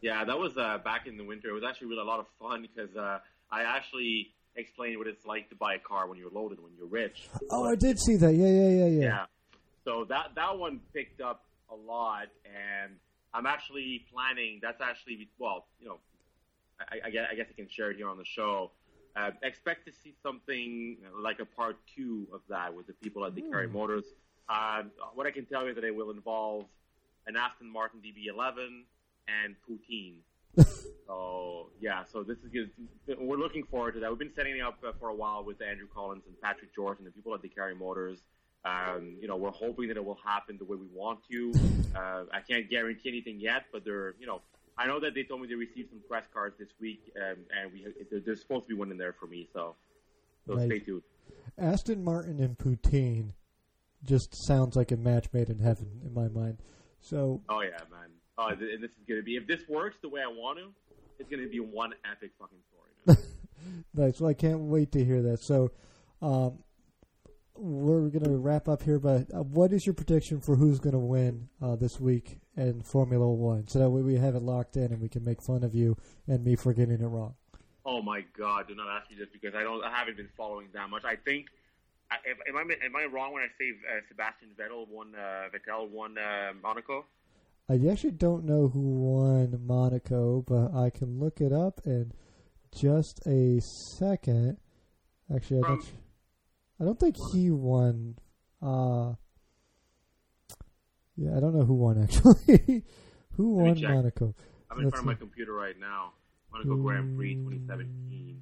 Yeah, 0.01 0.25
that 0.25 0.37
was 0.37 0.57
uh, 0.57 0.79
back 0.83 1.05
in 1.05 1.17
the 1.17 1.23
winter. 1.23 1.49
It 1.49 1.53
was 1.53 1.63
actually 1.63 1.87
really 1.87 2.01
a 2.01 2.05
lot 2.05 2.19
of 2.19 2.25
fun 2.39 2.63
because 2.63 2.95
uh, 2.95 3.19
I 3.51 3.63
actually 3.63 4.33
explained 4.55 4.97
what 4.97 5.07
it's 5.07 5.25
like 5.25 5.49
to 5.49 5.55
buy 5.55 5.75
a 5.75 5.79
car 5.79 6.07
when 6.07 6.17
you're 6.17 6.31
loaded, 6.31 6.61
when 6.61 6.73
you're 6.77 6.87
rich. 6.87 7.29
Oh, 7.51 7.65
I 7.65 7.75
did 7.75 7.99
see 7.99 8.15
that. 8.17 8.33
Yeah, 8.33 8.47
yeah, 8.47 8.69
yeah, 8.69 8.85
yeah. 8.85 9.01
Yeah. 9.01 9.25
So 9.85 10.05
that 10.09 10.31
that 10.35 10.57
one 10.57 10.79
picked 10.93 11.21
up 11.21 11.45
a 11.71 11.75
lot, 11.75 12.27
and 12.45 12.93
I'm 13.33 13.45
actually 13.45 14.05
planning. 14.11 14.59
That's 14.61 14.81
actually 14.81 15.29
well, 15.37 15.67
you 15.79 15.87
know, 15.87 15.99
I, 16.79 17.07
I, 17.07 17.09
guess, 17.09 17.27
I 17.31 17.35
guess 17.35 17.47
I 17.49 17.53
can 17.53 17.69
share 17.69 17.91
it 17.91 17.97
here 17.97 18.09
on 18.09 18.17
the 18.17 18.25
show. 18.25 18.71
Uh, 19.15 19.31
expect 19.43 19.85
to 19.85 19.91
see 19.91 20.15
something 20.23 20.97
like 21.21 21.39
a 21.39 21.45
part 21.45 21.77
two 21.95 22.27
of 22.33 22.41
that 22.49 22.73
with 22.73 22.87
the 22.87 22.93
people 22.93 23.25
at 23.25 23.35
Decarie 23.35 23.67
Motors. 23.67 24.05
Uh, 24.47 24.83
what 25.13 25.27
I 25.27 25.31
can 25.31 25.45
tell 25.45 25.63
you 25.63 25.69
is 25.69 25.75
that 25.75 25.83
it 25.83 25.93
will 25.93 26.11
involve 26.11 26.65
an 27.27 27.35
Aston 27.35 27.71
Martin 27.71 27.99
DB11 27.99 28.83
and 29.43 29.55
poutine. 29.67 30.15
so 31.07 31.69
yeah, 31.79 32.03
so 32.11 32.23
this 32.23 32.37
is 32.39 32.49
good. 32.51 32.71
We're 33.19 33.37
looking 33.37 33.63
forward 33.65 33.93
to 33.93 33.99
that. 34.01 34.09
We've 34.09 34.19
been 34.19 34.33
setting 34.35 34.57
it 34.57 34.61
up 34.61 34.79
uh, 34.85 34.91
for 34.99 35.09
a 35.09 35.15
while 35.15 35.43
with 35.43 35.61
Andrew 35.61 35.87
Collins 35.93 36.23
and 36.27 36.39
Patrick 36.41 36.73
George 36.75 36.97
and 36.97 37.07
the 37.07 37.11
people 37.11 37.33
at 37.33 37.41
Decarie 37.41 37.75
Motors. 37.75 38.19
Um, 38.63 39.15
you 39.19 39.27
know, 39.27 39.37
we're 39.37 39.49
hoping 39.51 39.87
that 39.87 39.97
it 39.97 40.05
will 40.05 40.19
happen 40.23 40.57
the 40.57 40.65
way 40.65 40.77
we 40.77 40.87
want 40.93 41.19
to. 41.31 41.53
Uh, 41.95 42.23
I 42.31 42.41
can't 42.41 42.69
guarantee 42.69 43.09
anything 43.09 43.39
yet, 43.39 43.65
but 43.73 43.83
they're, 43.83 44.13
you 44.19 44.27
know, 44.27 44.41
I 44.77 44.85
know 44.87 44.99
that 44.99 45.13
they 45.13 45.23
told 45.23 45.41
me 45.41 45.47
they 45.47 45.55
received 45.55 45.89
some 45.89 46.01
press 46.07 46.25
cards 46.33 46.55
this 46.59 46.69
week, 46.79 47.11
um, 47.17 47.37
and 47.59 47.71
we 47.73 47.85
there's 48.23 48.41
supposed 48.41 48.65
to 48.65 48.69
be 48.69 48.75
one 48.75 48.91
in 48.91 48.97
there 48.97 49.13
for 49.13 49.27
me. 49.27 49.49
So, 49.53 49.75
so 50.47 50.53
Nice. 50.53 50.65
stay 50.67 50.79
tuned. 50.79 51.01
Aston 51.57 52.03
Martin 52.03 52.39
and 52.39 52.57
poutine 52.57 53.33
just 54.03 54.33
sounds 54.45 54.75
like 54.75 54.91
a 54.91 54.97
match 54.97 55.27
made 55.33 55.49
in 55.49 55.59
heaven 55.59 56.01
in 56.05 56.13
my 56.13 56.27
mind. 56.27 56.59
So 56.99 57.41
Oh 57.49 57.61
yeah, 57.61 57.77
man. 57.91 58.09
Oh, 58.37 58.49
th- 58.55 58.73
and 58.73 58.83
this 58.83 58.91
is 58.91 59.05
gonna 59.07 59.21
be 59.21 59.35
if 59.35 59.47
this 59.47 59.61
works 59.69 59.97
the 60.01 60.09
way 60.09 60.21
I 60.21 60.27
want 60.27 60.57
to, 60.59 60.67
it's 61.19 61.29
gonna 61.29 61.47
be 61.47 61.59
one 61.59 61.93
epic 62.09 62.31
fucking 62.39 62.57
story. 62.69 63.17
Nice. 63.93 64.19
Well, 64.19 64.29
I 64.31 64.33
can't 64.33 64.59
wait 64.61 64.91
to 64.93 65.05
hear 65.05 65.21
that. 65.21 65.39
So 65.43 65.71
um, 66.21 66.59
we're 67.55 68.09
gonna 68.09 68.35
wrap 68.35 68.67
up 68.67 68.81
here. 68.81 68.97
But 68.99 69.27
uh, 69.33 69.43
what 69.43 69.71
is 69.71 69.85
your 69.85 69.93
prediction 69.93 70.39
for 70.41 70.55
who's 70.55 70.79
gonna 70.79 70.97
win 70.99 71.49
uh, 71.61 71.75
this 71.75 71.99
week 71.99 72.39
in 72.57 72.81
Formula 72.81 73.29
One? 73.29 73.67
So 73.67 73.77
that 73.79 73.89
way 73.89 74.01
we 74.01 74.15
have 74.15 74.33
it 74.35 74.41
locked 74.41 74.77
in 74.77 74.85
and 74.91 74.99
we 74.99 75.09
can 75.09 75.23
make 75.23 75.41
fun 75.43 75.63
of 75.63 75.75
you 75.75 75.95
and 76.27 76.43
me 76.43 76.55
for 76.55 76.73
getting 76.73 77.01
it 77.01 77.05
wrong. 77.05 77.35
oh 77.85 78.01
my 78.01 78.23
god, 78.37 78.67
do 78.67 78.73
not 78.75 78.87
ask 78.87 79.11
me 79.11 79.17
this 79.17 79.29
because 79.31 79.53
I 79.53 79.61
don't, 79.63 79.83
I 79.83 79.91
haven't 79.91 80.17
been 80.17 80.29
following 80.35 80.67
that 80.73 80.89
much. 80.89 81.05
I 81.05 81.15
think. 81.15 81.47
I- 82.09 82.17
am 82.49 82.57
I 82.57 82.61
am 82.61 82.95
I 82.95 83.05
wrong 83.05 83.31
when 83.33 83.43
I 83.43 83.47
say 83.59 83.71
uh, 83.89 84.01
Sebastian 84.09 84.49
Vettel 84.59 84.87
won 84.89 85.13
uh, 85.15 85.47
Vettel 85.53 85.87
won 85.89 86.17
uh, 86.17 86.51
Monaco? 86.61 87.05
I 87.71 87.79
actually 87.89 88.11
don't 88.11 88.43
know 88.43 88.67
who 88.67 88.81
won 88.81 89.57
Monaco, 89.65 90.43
but 90.45 90.75
I 90.75 90.89
can 90.89 91.21
look 91.21 91.39
it 91.39 91.53
up 91.53 91.79
in 91.85 92.11
just 92.75 93.25
a 93.25 93.61
second. 93.61 94.57
Actually, 95.33 95.63
I 95.63 95.67
don't, 95.69 95.91
I 96.81 96.83
don't 96.83 96.99
think 96.99 97.15
he 97.31 97.49
won. 97.49 98.17
Uh, 98.61 99.13
yeah, 101.15 101.37
I 101.37 101.39
don't 101.39 101.55
know 101.55 101.63
who 101.63 101.75
won 101.75 102.03
actually. 102.03 102.83
who 103.37 103.51
won 103.51 103.75
check. 103.75 103.89
Monaco? 103.89 104.35
I'm 104.69 104.79
in 104.79 104.83
Let's 104.83 104.95
front 104.95 105.03
of 105.03 105.05
my 105.05 105.13
computer 105.15 105.53
right 105.53 105.79
now. 105.79 106.11
Monaco 106.51 106.75
Grand 106.75 107.15
Prix 107.15 107.35
2017. 107.35 108.41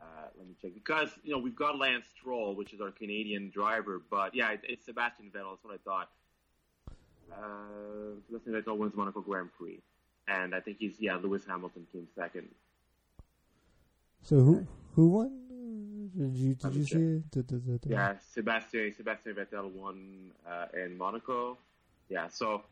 Uh, 0.00 0.04
let 0.36 0.48
me 0.48 0.56
check 0.60 0.74
because 0.74 1.10
you 1.22 1.30
know 1.30 1.38
we've 1.38 1.54
got 1.54 1.78
Lance 1.78 2.06
Stroll, 2.18 2.56
which 2.56 2.72
is 2.72 2.80
our 2.80 2.90
Canadian 2.90 3.50
driver, 3.50 4.02
but 4.10 4.34
yeah, 4.34 4.50
it, 4.50 4.62
it's 4.64 4.86
Sebastian 4.86 5.26
Vettel. 5.26 5.52
That's 5.52 5.62
what 5.62 5.74
I 5.74 5.78
thought. 5.84 6.08
Uh, 7.32 8.20
Sebastian 8.26 8.54
Vettel 8.54 8.76
wins 8.76 8.94
Monaco 8.94 9.20
Grand 9.20 9.50
Prix, 9.58 9.80
and 10.28 10.54
I 10.54 10.60
think 10.60 10.78
he's 10.78 10.94
yeah. 10.98 11.16
Lewis 11.16 11.42
Hamilton 11.46 11.86
came 11.92 12.06
second. 12.16 12.48
So 14.22 14.36
who 14.36 14.66
who 14.94 15.08
won? 15.08 15.40
Did 16.16 16.36
you 16.36 16.54
did 16.54 16.74
you 16.74 16.84
check. 16.84 16.98
see 16.98 17.02
it? 17.02 17.30
Did- 17.30 17.46
did- 17.46 17.80
did- 17.82 17.90
Yeah, 17.90 18.14
Sebastian 18.32 18.94
Sebastian 18.94 19.34
Vettel 19.34 19.70
won 19.72 20.30
uh, 20.46 20.66
in 20.74 20.96
Monaco. 20.96 21.58
Yeah, 22.08 22.28
so 22.28 22.62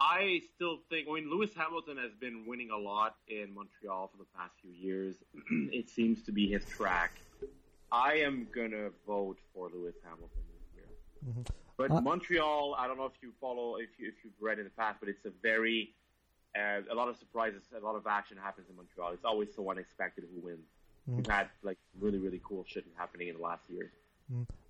I 0.00 0.40
still 0.54 0.78
think. 0.90 1.06
I 1.08 1.14
mean, 1.14 1.30
Lewis 1.30 1.50
Hamilton 1.56 1.98
has 1.98 2.12
been 2.18 2.44
winning 2.46 2.70
a 2.70 2.76
lot 2.78 3.16
in 3.28 3.54
Montreal 3.54 4.08
for 4.08 4.18
the 4.18 4.26
past 4.36 4.52
few 4.60 4.72
years. 4.72 5.14
it 5.72 5.88
seems 5.88 6.22
to 6.24 6.32
be 6.32 6.48
his 6.50 6.64
track. 6.64 7.12
I 7.92 8.14
am 8.16 8.48
gonna 8.52 8.90
vote 9.06 9.38
for 9.54 9.68
Lewis 9.72 9.94
Hamilton 10.02 10.42
this 10.52 10.74
year. 10.74 10.88
Mm-hmm. 11.28 11.42
But 11.76 11.90
Uh, 11.90 12.00
Montreal, 12.00 12.74
I 12.78 12.86
don't 12.86 12.96
know 12.98 13.06
if 13.06 13.20
you 13.22 13.32
follow, 13.40 13.76
if 13.76 13.88
you 13.98 14.08
if 14.08 14.14
you've 14.24 14.32
read 14.40 14.58
in 14.58 14.64
the 14.64 14.70
past, 14.70 15.00
but 15.00 15.08
it's 15.08 15.24
a 15.24 15.30
very 15.42 15.94
uh, 16.56 16.82
a 16.88 16.94
lot 16.94 17.08
of 17.08 17.16
surprises, 17.16 17.62
a 17.76 17.80
lot 17.84 17.96
of 17.96 18.06
action 18.06 18.36
happens 18.36 18.68
in 18.70 18.76
Montreal. 18.76 19.10
It's 19.12 19.24
always 19.24 19.48
so 19.54 19.68
unexpected 19.70 20.24
who 20.32 20.40
wins. 20.40 20.68
Mhm. 21.10 21.16
We've 21.16 21.26
had 21.26 21.48
like 21.62 21.78
really 21.98 22.18
really 22.18 22.40
cool 22.44 22.64
shit 22.66 22.84
happening 22.96 23.28
in 23.28 23.36
the 23.36 23.42
last 23.42 23.62
years. 23.68 23.90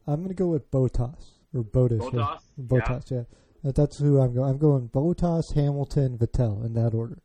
I'm 0.06 0.16
going 0.16 0.28
to 0.28 0.35
go 0.35 0.48
with 0.48 0.70
Botas 0.70 1.26
or 1.55 1.62
Botus. 1.62 2.01
yeah. 2.02 2.10
Bottas, 2.10 2.40
Botas, 2.59 3.10
yeah. 3.10 3.24
That- 3.62 3.74
That's 3.76 3.98
who 3.98 4.20
I'm 4.20 4.35
going. 4.35 4.51
I'm 4.51 4.59
going 4.59 4.89
Botas, 4.89 5.52
Hamilton, 5.55 6.18
Vettel 6.18 6.64
in 6.66 6.72
that 6.74 6.93
order. 6.94 7.18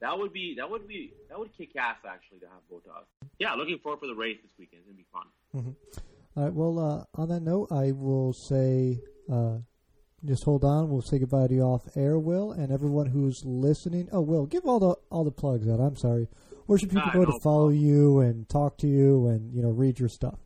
That 0.00 0.18
would 0.18 0.32
be 0.32 0.54
that 0.56 0.68
would 0.70 0.86
be 0.88 1.12
that 1.28 1.38
would 1.38 1.52
kick 1.56 1.74
ass 1.76 1.98
actually 2.06 2.40
to 2.40 2.46
have 2.46 2.62
Bottas. 2.70 3.04
Yeah, 3.38 3.54
looking 3.54 3.78
forward 3.78 4.00
for 4.00 4.06
the 4.06 4.14
race 4.14 4.38
this 4.42 4.50
weekend. 4.58 4.82
It's 4.82 4.88
gonna 4.88 4.96
be 4.96 5.06
fun. 5.12 5.76
All 6.36 6.44
right. 6.44 6.52
Well, 6.52 6.78
uh, 6.78 7.20
on 7.20 7.28
that 7.28 7.40
note, 7.40 7.70
I 7.70 7.92
will 7.92 8.32
say, 8.32 9.00
uh, 9.30 9.58
just 10.24 10.44
hold 10.44 10.64
on. 10.64 10.88
We'll 10.88 11.02
say 11.02 11.18
goodbye 11.18 11.48
to 11.48 11.54
you 11.54 11.62
off 11.62 11.88
air, 11.96 12.18
Will, 12.18 12.52
and 12.52 12.72
everyone 12.72 13.06
who's 13.06 13.44
listening. 13.44 14.08
Oh, 14.12 14.20
Will, 14.20 14.46
give 14.46 14.64
all 14.64 14.78
the 14.80 14.94
all 15.10 15.24
the 15.24 15.30
plugs 15.32 15.68
out. 15.68 15.80
I'm 15.80 15.96
sorry. 15.96 16.28
Where 16.66 16.78
should 16.78 16.90
people 16.90 17.02
Ah, 17.06 17.12
go 17.12 17.24
no 17.24 17.32
to 17.32 17.40
follow 17.40 17.68
you 17.70 18.20
and 18.20 18.48
talk 18.48 18.78
to 18.78 18.86
you 18.86 19.26
and 19.26 19.52
you 19.52 19.62
know 19.62 19.70
read 19.70 19.98
your 19.98 20.08
stuff? 20.08 20.38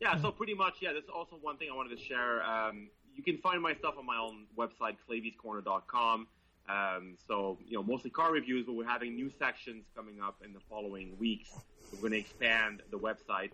Yeah, 0.00 0.18
so 0.22 0.30
pretty 0.30 0.54
much, 0.54 0.76
yeah, 0.80 0.94
that's 0.94 1.10
also 1.14 1.36
one 1.42 1.58
thing 1.58 1.68
I 1.70 1.76
wanted 1.76 1.98
to 1.98 2.02
share. 2.02 2.42
Um, 2.42 2.88
you 3.14 3.22
can 3.22 3.36
find 3.38 3.60
my 3.60 3.74
stuff 3.74 3.96
on 3.98 4.06
my 4.06 4.16
own 4.16 4.46
website, 4.56 4.96
claviescorner.com. 5.06 6.26
Um, 6.70 7.16
so, 7.28 7.58
you 7.66 7.76
know, 7.76 7.82
mostly 7.82 8.08
car 8.08 8.32
reviews, 8.32 8.64
but 8.64 8.74
we're 8.76 8.86
having 8.86 9.14
new 9.14 9.30
sections 9.38 9.84
coming 9.94 10.22
up 10.22 10.36
in 10.42 10.54
the 10.54 10.60
following 10.70 11.18
weeks. 11.18 11.50
We're 11.92 12.00
going 12.00 12.12
to 12.12 12.18
expand 12.18 12.80
the 12.90 12.98
website. 12.98 13.50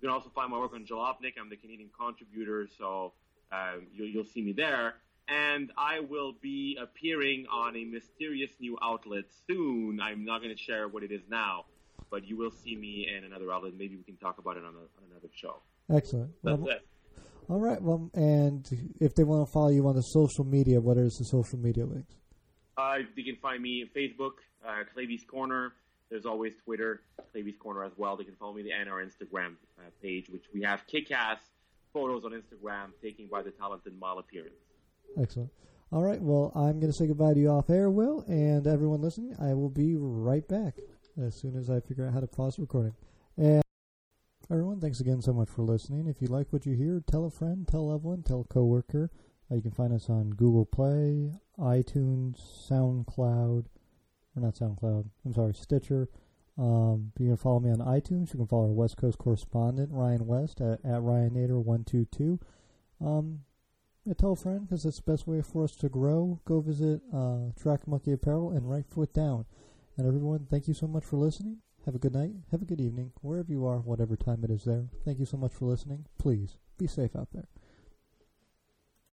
You 0.00 0.08
can 0.08 0.14
also 0.14 0.30
find 0.34 0.50
my 0.50 0.58
work 0.58 0.72
on 0.74 0.84
Jalopnik. 0.84 1.32
I'm 1.40 1.48
the 1.50 1.56
Canadian 1.56 1.90
contributor, 1.98 2.68
so 2.78 3.12
um, 3.50 3.86
you'll, 3.92 4.08
you'll 4.08 4.24
see 4.24 4.42
me 4.42 4.52
there. 4.52 4.94
And 5.26 5.72
I 5.76 6.00
will 6.00 6.32
be 6.40 6.78
appearing 6.80 7.46
on 7.52 7.76
a 7.76 7.84
mysterious 7.84 8.50
new 8.60 8.78
outlet 8.80 9.24
soon. 9.46 10.00
I'm 10.00 10.24
not 10.24 10.40
going 10.40 10.54
to 10.56 10.62
share 10.62 10.88
what 10.88 11.02
it 11.02 11.10
is 11.10 11.22
now, 11.28 11.64
but 12.10 12.24
you 12.26 12.36
will 12.36 12.52
see 12.52 12.76
me 12.76 13.08
in 13.14 13.24
another 13.24 13.52
outlet. 13.52 13.72
Maybe 13.76 13.96
we 13.96 14.04
can 14.04 14.16
talk 14.16 14.38
about 14.38 14.56
it 14.56 14.62
on, 14.64 14.74
a, 14.74 14.78
on 14.78 15.10
another 15.10 15.28
show. 15.34 15.56
Excellent. 15.92 16.30
That's 16.44 16.58
Well, 16.60 16.70
it. 16.70 16.86
all 17.48 17.58
right. 17.58 17.82
Well, 17.82 18.08
and 18.14 18.66
if 19.00 19.14
they 19.16 19.24
want 19.24 19.46
to 19.46 19.52
follow 19.52 19.70
you 19.70 19.86
on 19.88 19.96
the 19.96 20.02
social 20.02 20.44
media, 20.44 20.80
what 20.80 20.96
is 20.96 21.18
the 21.18 21.24
social 21.24 21.58
media 21.58 21.84
links? 21.84 22.14
Uh, 22.78 22.98
you 23.16 23.24
can 23.24 23.36
find 23.42 23.60
me 23.60 23.82
on 23.82 23.88
Facebook, 23.94 24.34
uh, 24.66 24.84
Clavy's 24.94 25.24
Corner. 25.24 25.72
There's 26.10 26.26
always 26.26 26.54
Twitter, 26.64 27.02
Clavy's 27.32 27.56
Corner 27.58 27.84
as 27.84 27.92
well. 27.96 28.16
They 28.16 28.24
can 28.24 28.34
follow 28.36 28.54
me 28.54 28.72
and 28.72 28.88
our 28.88 29.02
Instagram 29.04 29.56
uh, 29.78 29.90
page, 30.02 30.28
which 30.30 30.44
we 30.54 30.62
have 30.62 30.86
kick-ass 30.86 31.38
photos 31.92 32.24
on 32.24 32.32
Instagram 32.32 32.90
taken 33.02 33.28
by 33.30 33.42
the 33.42 33.50
talented 33.50 33.98
Mile 33.98 34.18
Appearance. 34.18 34.54
Excellent. 35.20 35.50
All 35.90 36.02
right. 36.02 36.20
Well, 36.20 36.52
I'm 36.54 36.80
going 36.80 36.92
to 36.92 36.96
say 36.96 37.06
goodbye 37.06 37.34
to 37.34 37.40
you 37.40 37.50
off 37.50 37.70
air, 37.70 37.90
Will, 37.90 38.24
and 38.28 38.66
everyone 38.66 39.00
listening. 39.00 39.34
I 39.40 39.54
will 39.54 39.70
be 39.70 39.96
right 39.96 40.46
back 40.46 40.74
as 41.20 41.34
soon 41.34 41.56
as 41.56 41.70
I 41.70 41.80
figure 41.80 42.06
out 42.06 42.14
how 42.14 42.20
to 42.20 42.26
pause 42.26 42.56
the 42.56 42.62
recording. 42.62 42.94
And 43.36 43.62
everyone, 44.50 44.80
thanks 44.80 45.00
again 45.00 45.22
so 45.22 45.32
much 45.32 45.48
for 45.48 45.62
listening. 45.62 46.06
If 46.06 46.20
you 46.20 46.28
like 46.28 46.52
what 46.52 46.66
you 46.66 46.74
hear, 46.74 47.02
tell 47.06 47.24
a 47.24 47.30
friend, 47.30 47.66
tell 47.66 47.80
a 47.80 47.90
loved 47.92 48.04
one, 48.04 48.22
tell 48.22 48.40
a 48.40 48.44
coworker. 48.52 49.10
Uh, 49.50 49.54
you 49.54 49.62
can 49.62 49.70
find 49.70 49.94
us 49.94 50.10
on 50.10 50.30
Google 50.30 50.66
Play, 50.66 51.32
iTunes, 51.58 52.38
SoundCloud, 52.70 53.64
or 54.38 54.46
not 54.46 54.54
SoundCloud. 54.54 55.06
I'm 55.24 55.34
sorry, 55.34 55.54
Stitcher. 55.54 56.08
Um, 56.56 57.12
you 57.18 57.28
can 57.28 57.36
follow 57.36 57.60
me 57.60 57.70
on 57.70 57.78
iTunes. 57.78 58.32
You 58.32 58.38
can 58.38 58.46
follow 58.46 58.64
our 58.64 58.72
West 58.72 58.96
Coast 58.96 59.18
correspondent 59.18 59.90
Ryan 59.92 60.26
West 60.26 60.60
at, 60.60 60.80
at 60.84 61.00
RyanNader122. 61.02 62.40
Um, 63.00 63.40
tell 64.18 64.32
a 64.32 64.36
friend 64.36 64.66
because 64.66 64.84
it's 64.84 65.00
the 65.00 65.10
best 65.10 65.26
way 65.26 65.42
for 65.42 65.64
us 65.64 65.76
to 65.76 65.88
grow. 65.88 66.40
Go 66.44 66.60
visit 66.60 67.00
uh, 67.14 67.52
Track 67.60 67.86
Monkey 67.86 68.12
Apparel 68.12 68.50
and 68.50 68.68
Right 68.68 68.86
Foot 68.86 69.12
Down. 69.12 69.44
And 69.96 70.06
everyone, 70.06 70.46
thank 70.50 70.66
you 70.66 70.74
so 70.74 70.86
much 70.86 71.04
for 71.04 71.16
listening. 71.16 71.58
Have 71.84 71.94
a 71.94 71.98
good 71.98 72.14
night. 72.14 72.32
Have 72.50 72.62
a 72.62 72.66
good 72.66 72.80
evening, 72.80 73.12
wherever 73.22 73.50
you 73.50 73.66
are, 73.66 73.78
whatever 73.78 74.16
time 74.16 74.44
it 74.44 74.50
is 74.50 74.64
there. 74.64 74.86
Thank 75.04 75.18
you 75.18 75.26
so 75.26 75.36
much 75.36 75.52
for 75.52 75.66
listening. 75.66 76.06
Please 76.18 76.58
be 76.76 76.86
safe 76.86 77.14
out 77.16 77.28
there. 77.32 77.48